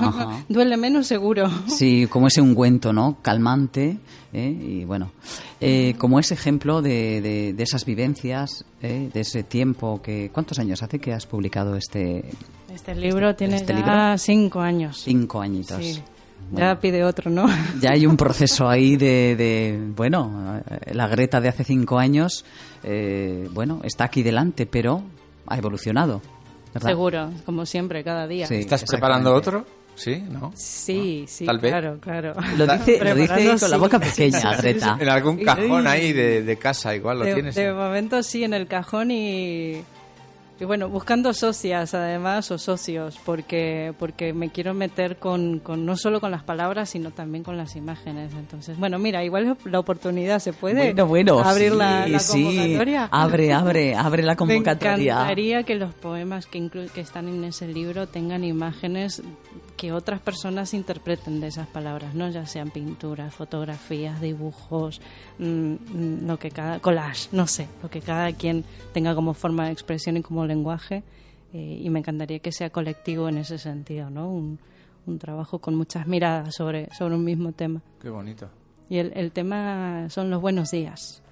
Ajá. 0.00 0.42
Duele 0.48 0.78
menos 0.78 1.06
seguro. 1.06 1.50
Sí, 1.66 2.06
como 2.08 2.28
ese 2.28 2.40
ungüento, 2.40 2.94
¿no? 2.94 3.18
Calmante. 3.20 3.98
¿eh? 4.32 4.48
Y 4.48 4.84
bueno, 4.84 5.12
eh, 5.60 5.94
como 5.98 6.18
ese 6.18 6.32
ejemplo 6.32 6.80
de, 6.80 7.20
de, 7.20 7.52
de 7.52 7.62
esas 7.62 7.84
vivencias, 7.84 8.64
¿eh? 8.80 9.10
de 9.12 9.20
ese 9.20 9.42
tiempo 9.42 10.00
que... 10.00 10.30
¿Cuántos 10.32 10.58
años 10.58 10.82
hace 10.82 10.98
que 10.98 11.12
has 11.12 11.26
publicado 11.26 11.76
este 11.76 12.30
Este 12.78 12.94
libro 12.94 13.34
tiene 13.34 13.56
este 13.56 13.72
ya 13.72 13.78
libro? 13.80 14.18
cinco 14.18 14.60
años. 14.60 15.02
cinco 15.02 15.40
añitos? 15.40 15.84
Sí. 15.84 16.00
Bueno. 16.48 16.66
Ya 16.66 16.80
pide 16.80 17.02
otro, 17.02 17.28
¿no? 17.28 17.46
Ya 17.80 17.90
hay 17.90 18.06
un 18.06 18.16
proceso 18.16 18.68
ahí 18.68 18.96
de, 18.96 19.34
de, 19.34 19.80
bueno, 19.96 20.62
la 20.92 21.08
Greta 21.08 21.40
de 21.40 21.48
hace 21.48 21.64
cinco 21.64 21.98
años, 21.98 22.44
eh, 22.84 23.48
bueno, 23.50 23.80
está 23.82 24.04
aquí 24.04 24.22
delante, 24.22 24.64
pero 24.66 25.02
ha 25.48 25.58
evolucionado, 25.58 26.22
¿verdad? 26.72 26.88
Seguro, 26.90 27.30
como 27.44 27.66
siempre, 27.66 28.04
cada 28.04 28.28
día. 28.28 28.46
Sí. 28.46 28.54
¿Estás 28.54 28.84
preparando 28.84 29.34
otro? 29.34 29.66
¿Sí? 29.96 30.22
¿No? 30.30 30.52
Sí, 30.54 31.24
sí, 31.26 31.44
Tal 31.44 31.58
vez. 31.58 31.72
claro, 31.72 31.98
claro. 32.00 32.32
Lo 32.56 32.64
dice, 32.64 33.00
lo 33.02 33.14
dice 33.16 33.26
Preparando, 33.34 33.58
con 33.58 33.70
la 33.72 33.76
boca 33.76 33.98
pequeña. 33.98 34.56
Greta. 34.56 34.96
En 35.00 35.08
algún 35.08 35.38
cajón 35.38 35.88
ahí 35.88 36.12
de, 36.12 36.44
de 36.44 36.56
casa, 36.56 36.94
igual 36.94 37.18
lo 37.18 37.24
de, 37.24 37.34
tienes. 37.34 37.56
de 37.56 37.72
momento 37.72 38.22
sí, 38.22 38.44
en 38.44 38.54
el 38.54 38.68
cajón 38.68 39.10
y, 39.10 39.82
y 40.60 40.64
bueno, 40.64 40.88
buscando 40.88 41.32
socias 41.32 41.94
además 41.94 42.50
o 42.50 42.58
socios, 42.58 43.18
porque 43.24 43.92
porque 43.98 44.32
me 44.32 44.50
quiero 44.50 44.74
meter 44.74 45.16
con, 45.18 45.60
con 45.60 45.86
no 45.86 45.96
solo 45.96 46.20
con 46.20 46.30
las 46.30 46.42
palabras, 46.42 46.90
sino 46.90 47.10
también 47.12 47.44
con 47.44 47.56
las 47.56 47.76
imágenes. 47.76 48.32
Entonces, 48.34 48.76
bueno, 48.78 48.98
mira, 48.98 49.22
igual 49.22 49.56
la 49.64 49.78
oportunidad 49.78 50.40
se 50.40 50.52
puede 50.52 50.92
Bueno, 50.92 51.06
bueno, 51.06 51.38
abrir 51.40 51.72
sí, 51.72 51.76
la, 51.78 52.08
la 52.08 52.18
sí. 52.18 52.44
convocatoria. 52.44 53.08
Abre, 53.12 53.52
abre, 53.52 53.94
abre 53.94 54.22
la 54.22 54.32
Me 54.32 54.36
convocatoria. 54.36 55.12
encantaría 55.14 55.62
que 55.62 55.74
los 55.76 55.94
poemas 55.94 56.46
que, 56.46 56.58
inclu- 56.58 56.90
que 56.90 57.00
están 57.02 57.28
en 57.28 57.44
ese 57.44 57.68
libro 57.68 58.08
tengan 58.08 58.42
imágenes 58.42 59.22
que 59.78 59.92
otras 59.92 60.20
personas 60.20 60.74
interpreten 60.74 61.40
de 61.40 61.46
esas 61.46 61.66
palabras, 61.68 62.14
¿no? 62.14 62.28
Ya 62.28 62.44
sean 62.44 62.70
pinturas, 62.70 63.32
fotografías, 63.34 64.20
dibujos, 64.20 65.00
mm, 65.38 65.44
mm, 65.44 66.26
lo 66.26 66.38
que 66.38 66.50
cada 66.50 66.80
collage, 66.80 67.28
no 67.32 67.46
sé, 67.46 67.68
lo 67.82 67.88
que 67.88 68.02
cada 68.02 68.30
quien 68.32 68.64
tenga 68.92 69.14
como 69.14 69.32
forma 69.32 69.66
de 69.66 69.72
expresión 69.72 70.16
y 70.18 70.22
como 70.22 70.44
lenguaje. 70.44 71.02
eh, 71.54 71.80
y 71.82 71.88
me 71.88 72.00
encantaría 72.00 72.40
que 72.40 72.52
sea 72.52 72.68
colectivo 72.68 73.26
en 73.30 73.38
ese 73.38 73.56
sentido, 73.56 74.10
¿no? 74.10 74.28
Un, 74.28 74.58
un 75.06 75.18
trabajo 75.18 75.60
con 75.60 75.74
muchas 75.76 76.06
miradas 76.06 76.54
sobre, 76.54 76.88
sobre 76.98 77.14
un 77.14 77.24
mismo 77.24 77.52
tema. 77.52 77.80
Qué 78.02 78.10
bonito. 78.10 78.50
Y 78.90 78.98
el, 78.98 79.12
el 79.16 79.32
tema 79.32 80.10
son 80.10 80.28
los 80.28 80.42
buenos 80.42 80.70
días. 80.70 81.22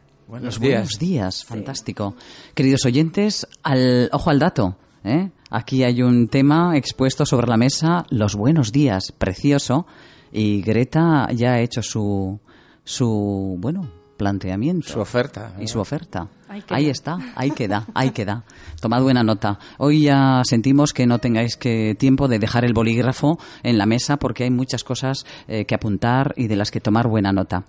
Los 0.40 0.59
buenos 0.59 0.98
días, 0.98 1.44
fantástico. 1.44 2.14
Queridos 2.55 2.86
oyentes, 2.86 3.47
al, 3.62 4.09
ojo 4.12 4.31
al 4.31 4.39
dato. 4.39 4.77
¿eh? 5.05 5.31
Aquí 5.51 5.85
hay 5.85 6.02
un 6.02 6.28
tema 6.28 6.77
expuesto 6.77 7.24
sobre 7.24 7.47
la 7.47 7.56
mesa, 7.56 8.05
los 8.10 8.35
buenos 8.35 8.73
días, 8.73 9.12
precioso. 9.12 9.86
Y 10.32 10.60
Greta 10.62 11.28
ya 11.32 11.55
ha 11.55 11.60
hecho 11.60 11.82
su, 11.82 12.40
su 12.82 13.56
bueno, 13.59 13.89
planteamiento. 14.16 14.89
Su 14.89 15.01
oferta. 15.01 15.52
Y 15.60 15.68
su 15.68 15.78
oferta. 15.78 16.28
Ahí 16.68 16.89
está, 16.89 17.18
ahí 17.35 17.51
queda, 17.51 17.86
ahí 17.94 18.10
queda. 18.10 18.44
Tomad 18.81 19.02
buena 19.02 19.23
nota. 19.23 19.59
Hoy 19.78 20.02
ya 20.02 20.43
sentimos 20.44 20.93
que 20.93 21.06
no 21.06 21.18
tengáis 21.18 21.56
que 21.56 21.94
tiempo 21.98 22.28
de 22.28 22.39
dejar 22.39 22.64
el 22.64 22.73
bolígrafo 22.73 23.39
en 23.62 23.78
la 23.78 23.86
mesa 23.86 24.16
porque 24.16 24.44
hay 24.44 24.51
muchas 24.51 24.82
cosas 24.82 25.27
eh, 25.48 25.64
que 25.64 25.74
apuntar 25.74 26.35
y 26.36 26.47
de 26.48 26.56
las 26.56 26.70
que 26.70 26.81
tomar 26.81 27.09
buena 27.09 27.32
nota. 27.32 27.64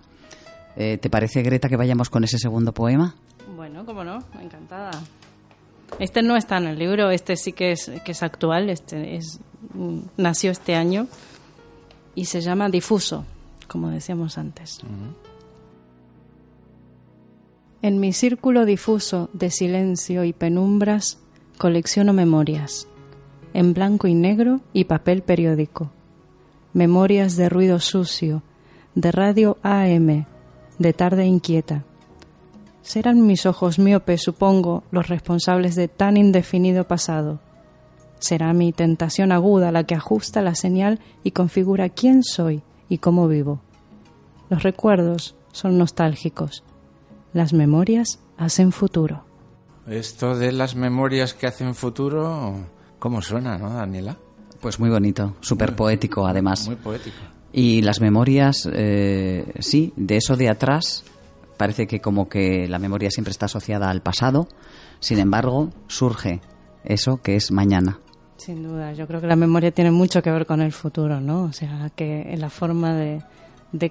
Eh, 0.76 0.98
¿Te 0.98 1.10
parece, 1.10 1.42
Greta, 1.42 1.68
que 1.68 1.76
vayamos 1.76 2.08
con 2.08 2.24
ese 2.24 2.38
segundo 2.38 2.72
poema? 2.72 3.14
Bueno, 3.56 3.84
cómo 3.84 4.04
no, 4.04 4.18
encantada. 4.40 4.90
Este 5.98 6.22
no 6.22 6.36
está 6.36 6.58
en 6.58 6.66
el 6.68 6.78
libro, 6.78 7.10
este 7.10 7.36
sí 7.36 7.52
que 7.52 7.72
es, 7.72 7.90
que 8.04 8.12
es 8.12 8.22
actual, 8.22 8.70
este 8.70 9.16
es, 9.16 9.40
nació 10.16 10.50
este 10.50 10.74
año 10.74 11.06
y 12.14 12.26
se 12.26 12.40
llama 12.40 12.68
Difuso, 12.68 13.24
como 13.66 13.90
decíamos 13.90 14.38
antes. 14.38 14.80
En 17.80 18.00
mi 18.00 18.12
círculo 18.12 18.64
difuso 18.64 19.30
de 19.32 19.50
silencio 19.50 20.24
y 20.24 20.32
penumbras 20.32 21.18
colecciono 21.58 22.12
memorias, 22.12 22.86
en 23.54 23.74
blanco 23.74 24.06
y 24.06 24.14
negro 24.14 24.60
y 24.72 24.84
papel 24.84 25.22
periódico. 25.22 25.90
Memorias 26.72 27.36
de 27.36 27.48
ruido 27.48 27.80
sucio, 27.80 28.42
de 28.94 29.12
radio 29.12 29.58
AM, 29.62 30.26
de 30.78 30.92
tarde 30.92 31.26
inquieta. 31.26 31.84
Serán 32.88 33.26
mis 33.26 33.44
ojos 33.44 33.78
miopes, 33.78 34.22
supongo, 34.22 34.82
los 34.90 35.08
responsables 35.08 35.74
de 35.74 35.88
tan 35.88 36.16
indefinido 36.16 36.84
pasado. 36.84 37.38
Será 38.18 38.54
mi 38.54 38.72
tentación 38.72 39.30
aguda 39.30 39.70
la 39.72 39.84
que 39.84 39.94
ajusta 39.94 40.40
la 40.40 40.54
señal 40.54 40.98
y 41.22 41.32
configura 41.32 41.90
quién 41.90 42.22
soy 42.24 42.62
y 42.88 42.96
cómo 42.96 43.28
vivo. 43.28 43.60
Los 44.48 44.62
recuerdos 44.62 45.36
son 45.52 45.76
nostálgicos. 45.76 46.64
Las 47.34 47.52
memorias 47.52 48.20
hacen 48.38 48.72
futuro. 48.72 49.22
Esto 49.86 50.34
de 50.34 50.52
las 50.52 50.74
memorias 50.74 51.34
que 51.34 51.46
hacen 51.46 51.74
futuro, 51.74 52.54
¿cómo 52.98 53.20
suena, 53.20 53.58
no, 53.58 53.68
Daniela? 53.68 54.16
Pues 54.62 54.80
muy 54.80 54.88
bonito, 54.88 55.36
súper 55.40 55.76
poético 55.76 56.26
además. 56.26 56.66
Muy 56.66 56.76
poético. 56.76 57.18
Y 57.52 57.82
las 57.82 58.00
memorias, 58.00 58.66
eh, 58.72 59.52
sí, 59.58 59.92
de 59.94 60.16
eso 60.16 60.36
de 60.36 60.48
atrás, 60.48 61.04
parece 61.58 61.86
que 61.86 62.00
como 62.00 62.28
que 62.30 62.66
la 62.68 62.78
memoria 62.78 63.10
siempre 63.10 63.32
está 63.32 63.46
asociada 63.46 63.90
al 63.90 64.00
pasado, 64.00 64.48
sin 65.00 65.18
embargo, 65.18 65.70
surge 65.88 66.40
eso 66.84 67.20
que 67.20 67.36
es 67.36 67.50
mañana. 67.50 67.98
Sin 68.36 68.62
duda, 68.62 68.92
yo 68.92 69.06
creo 69.08 69.20
que 69.20 69.26
la 69.26 69.36
memoria 69.36 69.72
tiene 69.72 69.90
mucho 69.90 70.22
que 70.22 70.30
ver 70.30 70.46
con 70.46 70.62
el 70.62 70.72
futuro, 70.72 71.20
¿no? 71.20 71.42
O 71.42 71.52
sea, 71.52 71.90
que 71.94 72.32
la 72.38 72.48
forma 72.50 72.94
de, 72.94 73.20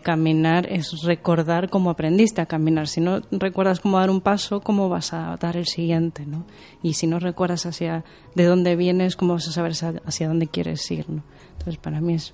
caminar 0.01 0.65
es 0.71 1.03
recordar 1.03 1.69
cómo 1.69 1.89
aprendiste 1.89 2.41
a 2.41 2.45
caminar. 2.45 2.87
Si 2.87 3.01
no 3.01 3.21
recuerdas 3.29 3.81
cómo 3.81 3.99
dar 3.99 4.09
un 4.09 4.21
paso, 4.21 4.61
¿cómo 4.61 4.87
vas 4.87 5.13
a 5.13 5.35
dar 5.39 5.57
el 5.57 5.67
siguiente? 5.67 6.25
¿no? 6.25 6.45
Y 6.81 6.93
si 6.93 7.07
no 7.07 7.19
recuerdas 7.19 7.65
hacia 7.65 8.05
de 8.33 8.45
dónde 8.45 8.75
vienes, 8.75 9.17
¿cómo 9.17 9.33
vas 9.33 9.49
a 9.49 9.51
saber 9.51 9.73
hacia 9.73 10.27
dónde 10.27 10.47
quieres 10.47 10.89
ir? 10.89 11.09
¿no? 11.09 11.23
Entonces, 11.51 11.77
para 11.77 11.99
mí 11.99 12.13
es, 12.13 12.33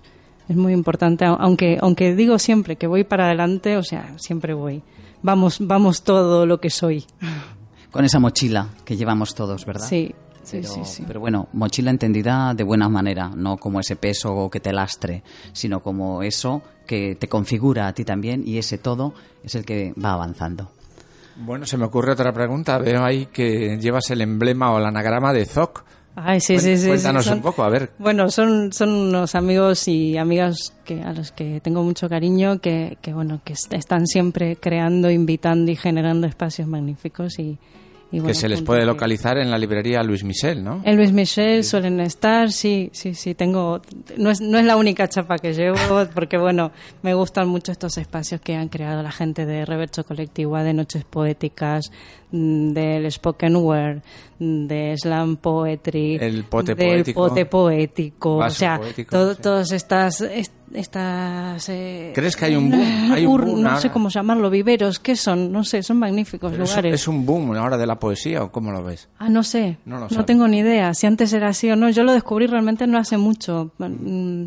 es 0.49 0.56
muy 0.56 0.74
importante, 0.74 1.26
au- 1.26 1.38
aunque, 1.40 1.78
aunque 1.82 2.15
digo 2.15 2.38
siempre 2.40 2.76
que 2.76 2.88
voy 2.88 3.03
para 3.03 3.26
adelante, 3.28 3.78
o 3.78 3.84
sea, 3.84 4.14
siempre 4.18 4.53
voy. 4.53 4.82
Vamos, 5.22 5.57
vamos 5.61 6.03
todo 6.03 6.45
lo 6.45 6.60
que 6.60 6.70
soy. 6.70 7.06
Con 7.91 8.03
esa 8.06 8.20
mochila 8.20 8.68
que 8.84 8.98
llevamos 8.98 9.36
todos, 9.36 9.65
¿verdad? 9.65 9.88
Sí, 9.88 10.14
sí, 10.44 10.57
pero, 10.61 10.74
sí, 10.74 10.82
sí. 10.84 11.03
pero 11.07 11.20
bueno, 11.20 11.48
mochila 11.53 11.91
entendida 11.91 12.53
de 12.53 12.64
buena 12.64 12.90
manera, 12.90 13.30
no 13.36 13.57
como 13.57 13.80
ese 13.80 13.95
peso 13.95 14.49
que 14.49 14.60
te 14.60 14.74
lastre, 14.74 15.24
sino 15.53 15.82
como 15.82 16.24
eso 16.24 16.61
que 16.88 17.15
te 17.15 17.30
configura 17.30 17.88
a 17.88 17.94
ti 17.94 18.03
también 18.03 18.44
y 18.45 18.57
ese 18.57 18.78
todo 18.78 19.14
es 19.44 19.56
el 19.56 19.64
que 19.64 19.94
va 20.03 20.14
avanzando. 20.14 20.70
Bueno, 21.38 21.65
se 21.65 21.78
me 21.78 21.86
ocurre 21.86 22.11
otra 22.11 22.32
pregunta. 22.34 22.78
Veo 22.78 23.03
ahí 23.03 23.26
que 23.28 23.78
llevas 23.80 24.10
el 24.11 24.22
emblema 24.22 24.72
o 24.72 24.78
el 24.78 24.86
anagrama 24.86 25.34
de 25.34 25.45
ZOC. 25.45 25.84
Ay, 26.15 26.40
sí, 26.41 26.53
Cuen- 26.56 26.60
sí, 26.61 26.77
sí. 26.77 26.88
Cuéntanos 26.90 27.23
sí, 27.23 27.30
son- 27.30 27.38
un 27.40 27.44
poco, 27.44 27.64
a 27.64 27.69
ver. 27.69 27.90
Bueno, 27.98 28.30
son, 28.30 28.72
son 28.72 28.90
unos 28.90 29.34
amigos 29.35 29.88
y 29.88 30.18
amigas 30.18 30.73
que, 30.85 31.02
a 31.02 31.11
los 31.14 31.31
que 31.31 31.60
tengo 31.61 31.81
mucho 31.84 32.07
cariño, 32.07 32.60
que, 32.60 32.98
que 33.02 33.14
bueno, 33.14 33.41
que 33.44 33.53
est- 33.53 33.73
están 33.73 34.06
siempre 34.06 34.56
creando, 34.57 35.10
invitando 35.10 35.72
y 35.72 35.76
generando 35.76 36.27
espacios 36.27 36.68
magníficos 36.68 37.40
y, 37.40 37.57
y 38.14 38.19
bueno, 38.19 38.27
que 38.27 38.34
se 38.35 38.48
les 38.48 38.60
junto 38.60 38.68
puede 38.72 38.85
localizar 38.85 39.38
en 39.40 39.49
la 39.49 39.57
librería 39.57 40.03
Luis 40.03 40.23
Michel, 40.23 40.64
¿no? 40.64 40.81
En 40.85 40.95
Luis 40.98 41.11
Michel 41.11 41.64
suelen 41.64 41.99
estar, 41.99 42.52
sí, 42.52 42.90
sí, 42.94 43.15
sí, 43.15 43.34
tengo, 43.34 43.81
no 44.18 44.30
es, 44.30 44.40
no 44.40 44.60
es 44.60 44.65
la 44.65 44.77
única 44.77 45.10
chapa 45.10 45.38
que 45.40 45.53
llevo, 45.53 45.77
porque 46.14 46.38
bueno, 46.38 46.72
me 47.02 47.14
gustan 47.15 47.48
mucho 47.48 47.72
estos 47.72 47.98
espacios 47.98 48.40
que 48.40 48.56
han 48.56 48.69
creado 48.69 49.02
la 49.02 49.11
gente 49.11 49.45
de 49.48 49.65
Reverso 49.65 50.03
Colectiva, 50.03 50.64
de 50.64 50.73
Noches 50.73 51.03
Poéticas, 51.06 51.91
mm, 52.31 52.72
del 52.73 53.11
Spoken 53.11 53.56
Word, 53.56 54.02
mm, 54.40 54.68
de 54.68 54.95
Slam 54.98 55.38
Poetry, 55.38 56.18
El 56.22 56.44
pote 56.44 56.76
del 56.76 56.88
poético. 56.98 57.27
pote 57.27 57.45
poético, 57.48 58.35
o 58.38 58.49
sea, 58.52 58.77
poético, 58.77 59.34
sí. 59.35 59.41
todas 59.41 59.72
estas, 59.72 60.22
est- 60.22 60.53
estas, 60.73 61.69
eh, 61.69 62.11
¿Crees 62.15 62.35
que 62.35 62.45
hay 62.45 62.55
un 62.55 62.69
boom? 62.71 62.81
Hay 63.13 63.25
un 63.25 63.37
boom 63.37 63.61
no 63.61 63.69
ahora. 63.69 63.81
sé 63.81 63.89
cómo 63.91 64.09
llamarlo, 64.09 64.49
viveros, 64.49 64.99
¿qué 64.99 65.15
son? 65.15 65.51
No 65.51 65.63
sé, 65.63 65.83
son 65.83 65.97
magníficos 65.99 66.51
Pero 66.51 66.65
lugares. 66.65 66.93
¿Es 66.95 67.07
un 67.07 67.25
boom 67.25 67.55
ahora 67.55 67.77
de 67.77 67.85
la 67.87 67.99
poesía 67.99 68.43
o 68.43 68.51
cómo 68.51 68.71
lo 68.71 68.83
ves? 68.83 69.09
Ah, 69.19 69.29
no 69.29 69.43
sé. 69.43 69.77
No 69.85 69.95
lo 69.95 70.01
No, 70.03 70.09
sabes. 70.09 70.25
tengo 70.25 70.47
ni 70.47 70.59
idea. 70.59 70.93
Si 70.93 71.05
antes 71.07 71.31
era 71.33 71.49
así 71.49 71.69
o 71.69 71.75
no. 71.75 71.89
Yo 71.89 72.03
lo 72.03 72.13
descubrí 72.13 72.47
realmente 72.47 72.87
no 72.87 72.97
hace 72.97 73.17
mucho. 73.17 73.71
Mm, 73.77 74.45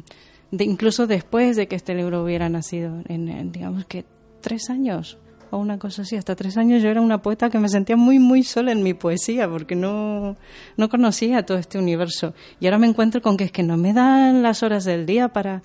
de- 0.51 0.65
incluso 0.65 1.07
después 1.07 1.57
de 1.57 1.69
que 1.69 1.77
este 1.77 1.95
libro 1.95 2.23
hubiera 2.25 2.49
nacido. 2.49 3.03
En, 3.09 3.29
en, 3.29 3.53
digamos 3.53 3.85
que 3.87 4.05
tres 4.41 4.69
años 4.71 5.19
o 5.51 5.59
una 5.59 5.79
cosa 5.79 6.03
así. 6.03 6.17
Hasta 6.17 6.35
tres 6.35 6.57
años 6.57 6.83
yo 6.83 6.89
era 6.89 7.01
una 7.01 7.23
poeta 7.23 7.51
que 7.51 7.59
me 7.61 7.69
sentía 7.69 7.97
muy, 7.97 8.19
muy 8.19 8.43
sola 8.43 8.73
en 8.73 8.83
mi 8.83 8.95
poesía 8.95 9.49
porque 9.49 9.77
no, 9.77 10.37
no 10.77 10.89
conocía 10.89 11.45
todo 11.47 11.59
este 11.59 11.79
universo. 11.79 12.35
Y 12.59 12.67
ahora 12.67 12.79
me 12.79 12.89
encuentro 12.89 13.23
con 13.23 13.37
que 13.37 13.45
es 13.45 13.53
que 13.53 13.63
no 13.63 13.77
me 13.77 13.93
dan 13.93 14.43
las 14.43 14.63
horas 14.65 14.85
del 14.85 15.07
día 15.07 15.29
para 15.29 15.63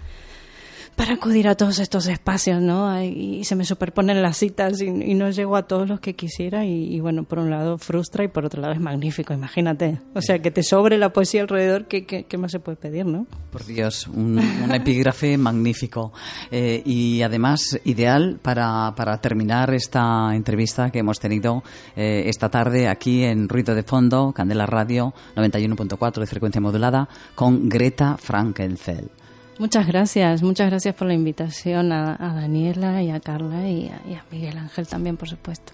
para 0.96 1.14
acudir 1.14 1.48
a 1.48 1.56
todos 1.56 1.80
estos 1.80 2.08
espacios, 2.08 2.62
¿no? 2.62 3.02
Y 3.02 3.44
se 3.44 3.56
me 3.56 3.66
superponen 3.66 4.22
las 4.22 4.38
citas 4.38 4.82
y, 4.82 4.92
no 4.92 5.30
llego 5.30 5.56
a 5.56 5.64
todos 5.64 5.88
los 5.88 6.00
que 6.00 6.16
quisiera 6.16 6.66
y, 6.66 7.00
bueno, 7.00 7.24
por 7.24 7.40
un 7.40 7.50
lado 7.50 7.78
frustra 7.78 8.24
y 8.24 8.28
por 8.28 8.46
otro 8.46 8.62
lado 8.62 8.74
es 8.74 8.80
magnífico, 8.80 9.34
imagínate. 9.34 10.00
O 10.14 10.22
sea, 10.22 10.40
que 10.40 10.52
te 10.52 10.64
sobre 10.64 10.98
la 10.98 11.14
poesía 11.14 11.42
alrededor, 11.42 11.86
¿qué, 11.86 12.06
qué, 12.06 12.38
más 12.38 12.52
se 12.52 12.60
puede 12.60 12.78
pedir, 12.78 13.06
no? 13.06 13.28
Por 13.52 13.66
Dios, 13.66 14.08
un, 14.08 14.40
un 14.40 14.72
epígrafe 14.74 15.38
magnífico 15.38 16.12
eh, 16.50 16.82
y 16.86 17.22
además 17.22 17.80
ideal 17.84 18.40
para, 18.42 18.94
para 18.96 19.20
terminar 19.20 19.74
esta 19.74 20.36
entrevista 20.36 20.92
que 20.92 21.00
hemos 21.00 21.20
tenido 21.20 21.64
eh, 21.96 22.24
esta 22.28 22.50
tarde 22.50 22.88
aquí 22.88 23.24
en 23.24 23.50
Ruido 23.50 23.76
de 23.76 23.84
Fondo, 23.84 24.34
Candela 24.34 24.66
Radio 24.66 25.14
91.4 25.36 26.20
de 26.20 26.28
frecuencia 26.28 26.62
modulada, 26.62 27.08
con 27.36 27.70
Greta 27.70 28.18
Frankenfeld. 28.18 29.21
Muchas 29.60 29.86
gracias, 29.88 30.42
muchas 30.42 30.70
gracias 30.70 30.96
por 30.96 31.08
la 31.08 31.14
invitación 31.14 31.92
a, 31.92 32.16
a 32.20 32.34
Daniela 32.34 33.02
y 33.04 33.12
a 33.12 33.20
Carla 33.20 33.68
y 33.68 33.90
a, 33.90 34.02
y 34.10 34.16
a 34.16 34.26
Miguel 34.32 34.58
Ángel 34.58 34.88
también, 34.88 35.18
por 35.18 35.30
supuesto. 35.30 35.74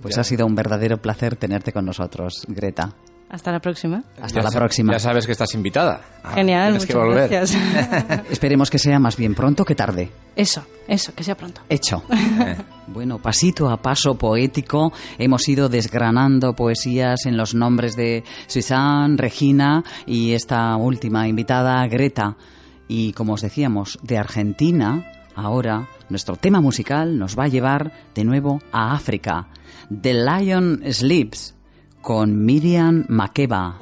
Pues 0.00 0.18
ha 0.18 0.24
sido 0.24 0.46
un 0.46 0.54
verdadero 0.54 0.98
placer 0.98 1.36
tenerte 1.36 1.72
con 1.72 1.84
nosotros, 1.84 2.44
Greta. 2.48 2.92
Hasta 3.30 3.50
la 3.50 3.58
próxima. 3.58 4.04
Hasta 4.20 4.40
Ya 4.40 4.44
la 4.44 4.50
próxima. 4.50 4.92
Ya 4.92 4.98
sabes 5.00 5.26
que 5.26 5.32
estás 5.32 5.54
invitada. 5.54 6.02
Ah, 6.22 6.34
Genial, 6.34 6.74
que 6.74 6.78
muchas 6.78 6.96
volver. 6.96 7.30
gracias. 7.30 7.60
Esperemos 8.30 8.70
que 8.70 8.78
sea 8.78 9.00
más 9.00 9.16
bien 9.16 9.34
pronto 9.34 9.64
que 9.64 9.74
tarde. 9.74 10.10
Eso, 10.36 10.64
eso, 10.86 11.12
que 11.14 11.24
sea 11.24 11.34
pronto. 11.36 11.62
Hecho. 11.68 12.02
Bueno, 12.86 13.18
pasito 13.18 13.70
a 13.70 13.78
paso 13.80 14.14
poético 14.16 14.92
hemos 15.18 15.48
ido 15.48 15.70
desgranando 15.70 16.52
poesías 16.54 17.24
en 17.24 17.36
los 17.38 17.54
nombres 17.54 17.96
de 17.96 18.22
Susan, 18.46 19.16
Regina 19.16 19.82
y 20.06 20.32
esta 20.34 20.76
última 20.76 21.26
invitada, 21.26 21.84
Greta. 21.88 22.36
Y 22.88 23.12
como 23.12 23.34
os 23.34 23.42
decíamos, 23.42 23.98
de 24.02 24.18
Argentina, 24.18 25.10
ahora 25.34 25.88
nuestro 26.08 26.36
tema 26.36 26.60
musical 26.60 27.18
nos 27.18 27.38
va 27.38 27.44
a 27.44 27.48
llevar 27.48 27.92
de 28.14 28.24
nuevo 28.24 28.60
a 28.72 28.94
África. 28.94 29.48
The 29.88 30.14
Lion 30.14 30.82
Sleeps 30.90 31.54
con 32.02 32.44
Miriam 32.44 33.06
Makeba. 33.08 33.78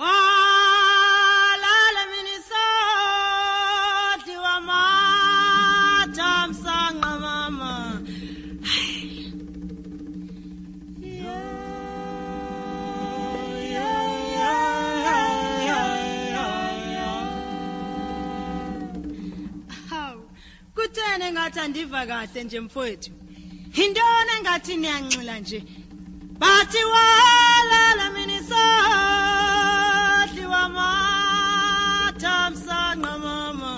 Kutheni 20.82 21.24
engathi 21.24 21.60
andiva 21.60 22.06
kahle 22.06 22.44
nje 22.44 22.60
mfowethu. 22.60 23.10
Yintoni 23.76 24.32
engathi 24.38 24.76
niyanxila 24.76 25.38
nje? 25.40 25.64
Bathi 26.40 26.82
walala 26.92 28.06
wamathamsanqa 30.52 33.12
mama 33.24 33.72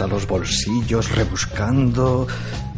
a 0.00 0.06
los 0.06 0.26
bolsillos 0.26 1.14
rebuscando. 1.14 2.26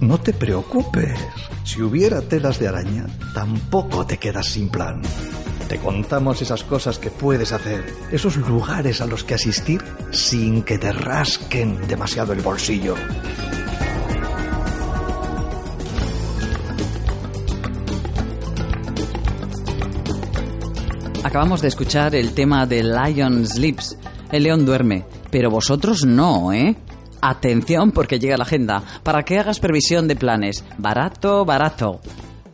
No 0.01 0.19
te 0.19 0.33
preocupes. 0.33 1.19
Si 1.65 1.81
hubiera 1.81 2.21
telas 2.23 2.59
de 2.59 2.69
araña, 2.69 3.07
tampoco 3.33 4.05
te 4.05 4.19
quedas 4.19 4.47
sin 4.47 4.69
plan. 4.69 5.01
Te 5.69 5.79
contamos 5.79 6.43
esas 6.43 6.65
cosas 6.65 6.99
que 6.99 7.11
puedes 7.11 7.53
hacer, 7.53 7.85
esos 8.11 8.37
lugares 8.37 9.01
a 9.01 9.07
los 9.07 9.25
que 9.25 9.35
asistir 9.35 9.83
sin 10.11 10.63
que 10.63 10.79
te 10.79 10.93
rasquen 10.93 11.87
demasiado 11.87 12.33
el 12.33 12.41
bolsillo. 12.41 12.97
Acabamos 21.23 21.63
de 21.63 21.69
escuchar 21.69 22.15
el 22.15 22.35
tema 22.35 22.67
de 22.67 22.83
Lion 22.83 23.47
Sleeps. 23.47 23.97
El 24.31 24.45
león 24.45 24.67
duerme, 24.67 25.05
pero 25.31 25.51
vosotros 25.51 26.05
no, 26.05 26.53
¿eh? 26.53 26.77
Atención 27.27 27.91
porque 27.91 28.19
llega 28.19 28.37
la 28.37 28.45
agenda 28.45 28.83
para 29.03 29.23
que 29.23 29.39
hagas 29.39 29.59
previsión 29.59 30.07
de 30.07 30.15
planes. 30.15 30.63
Barato, 30.77 31.47
barato. 31.47 32.01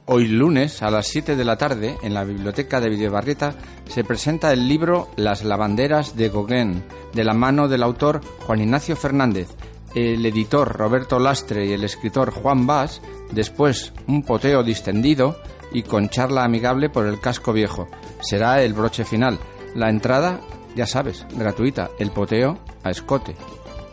Hoy 0.06 0.28
lunes 0.28 0.80
a 0.84 0.92
las 0.92 1.08
7 1.08 1.34
de 1.34 1.44
la 1.44 1.56
tarde 1.56 1.98
en 2.04 2.14
la 2.14 2.22
biblioteca 2.22 2.80
de 2.80 2.88
Videbarrieta 2.88 3.56
se 3.88 4.04
presenta 4.04 4.52
el 4.52 4.68
libro 4.68 5.08
Las 5.16 5.42
lavanderas 5.42 6.14
de 6.14 6.28
Gauguin 6.28 6.84
de 7.12 7.24
la 7.24 7.34
mano 7.34 7.66
del 7.66 7.82
autor 7.82 8.20
Juan 8.46 8.60
Ignacio 8.60 8.94
Fernández, 8.94 9.48
el 9.96 10.24
editor 10.24 10.72
Roberto 10.72 11.18
Lastre 11.18 11.66
y 11.66 11.72
el 11.72 11.82
escritor 11.82 12.30
Juan 12.30 12.64
Bas, 12.64 13.02
después 13.32 13.92
un 14.06 14.22
poteo 14.22 14.62
distendido 14.62 15.36
y 15.72 15.82
con 15.82 16.10
charla 16.10 16.44
amigable 16.44 16.90
por 16.90 17.06
el 17.06 17.18
casco 17.18 17.52
viejo. 17.52 17.88
Será 18.20 18.62
el 18.62 18.74
broche 18.74 19.04
final. 19.04 19.36
La 19.74 19.90
entrada, 19.90 20.38
ya 20.76 20.86
sabes, 20.86 21.26
gratuita, 21.36 21.90
el 21.98 22.12
poteo 22.12 22.56
a 22.84 22.90
escote. 22.90 23.34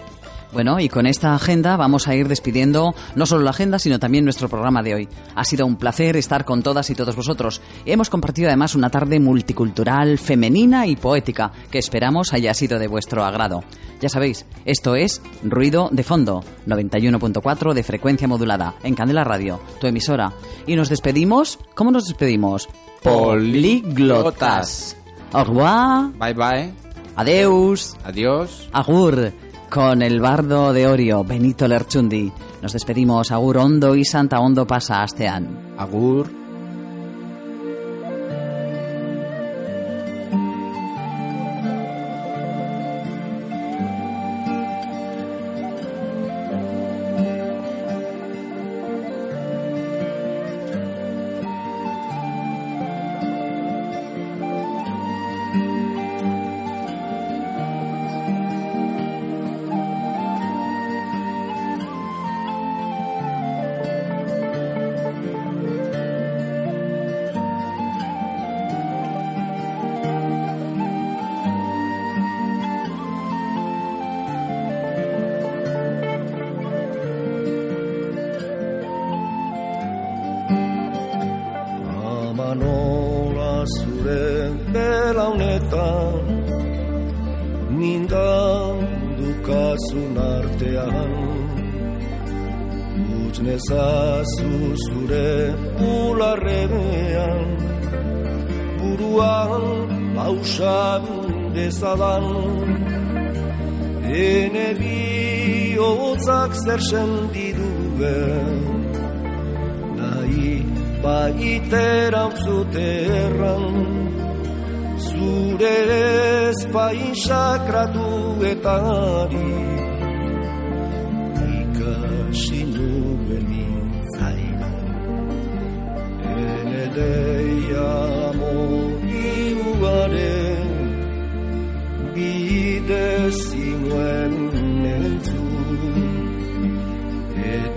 Bueno, 0.54 0.80
y 0.80 0.90
con 0.90 1.06
esta 1.06 1.34
agenda 1.34 1.78
vamos 1.78 2.08
a 2.08 2.16
ir 2.16 2.28
despidiendo 2.28 2.94
no 3.16 3.26
solo 3.26 3.44
la 3.44 3.52
agenda, 3.52 3.80
sino 3.80 4.00
también 4.00 4.26
nuestro 4.26 4.50
programa 4.50 4.84
de 4.84 4.96
hoy. 4.96 5.10
Ha 5.36 5.46
sido 5.46 5.66
un 5.66 5.78
placer 5.78 6.18
estar 6.18 6.44
con 6.44 6.62
todas 6.62 6.90
y 6.90 6.96
todos 6.96 7.16
vosotros. 7.16 7.62
Hemos 7.86 8.10
compartido 8.10 8.50
además 8.50 8.76
una 8.76 8.90
tarde 8.90 9.20
multicultural, 9.20 10.18
femenina 10.18 10.88
y 10.88 10.98
poética, 10.98 11.52
que 11.70 11.80
esperamos 11.80 12.34
haya 12.34 12.54
sido 12.54 12.80
de 12.80 12.88
vuestro 12.88 13.24
agrado. 13.24 13.64
Ya 14.02 14.10
sabéis, 14.10 14.46
esto 14.66 14.96
es 14.96 15.22
Ruido 15.44 15.88
de 15.92 16.04
Fondo, 16.04 16.44
91.4 16.68 17.74
de 17.74 17.84
frecuencia 17.84 18.28
modulada, 18.28 18.76
en 18.84 18.96
Candela 18.96 19.24
Radio, 19.24 19.62
tu 19.80 19.88
emisora. 19.88 20.34
Y 20.68 20.76
nos 20.76 20.90
despedimos, 20.90 21.60
¿cómo 21.76 21.92
nos 21.92 22.08
despedimos? 22.08 22.68
Políglotas. 23.04 24.98
Au 25.32 25.46
revoir. 25.46 26.12
Bye 26.20 26.34
bye. 26.34 26.74
Adeus. 27.16 27.96
Adiós. 28.04 28.68
Agur. 28.74 29.32
Con 29.72 30.02
el 30.02 30.20
bardo 30.20 30.74
de 30.74 30.86
Orio, 30.86 31.24
Benito 31.24 31.66
Lerchundi. 31.66 32.30
Nos 32.62 32.74
despedimos. 32.74 33.32
Agur 33.32 33.58
Hondo 33.58 33.96
y 33.96 34.04
Santa 34.04 34.42
Hondo 34.42 34.68
pasa 34.68 35.02
Astean. 35.02 35.76
Agur. 35.78 36.41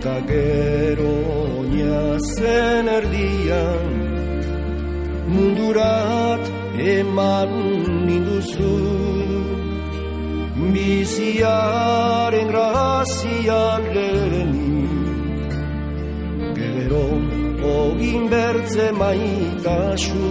Eta 0.04 0.20
gero 0.28 1.16
zen 2.36 2.88
erdian 2.92 3.92
Mundurat 5.32 6.44
eman 6.76 7.52
ninduzu. 8.04 8.74
Biziaren 10.74 12.48
grazian 12.52 13.82
lehenik 13.96 15.52
Gero 16.58 17.06
ogin 17.72 18.28
bertze 18.28 18.86
maitasu. 19.00 20.28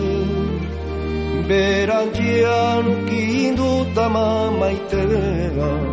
Berantzian 1.50 2.86
kinduta 3.10 4.06
mamaitea 4.18 5.93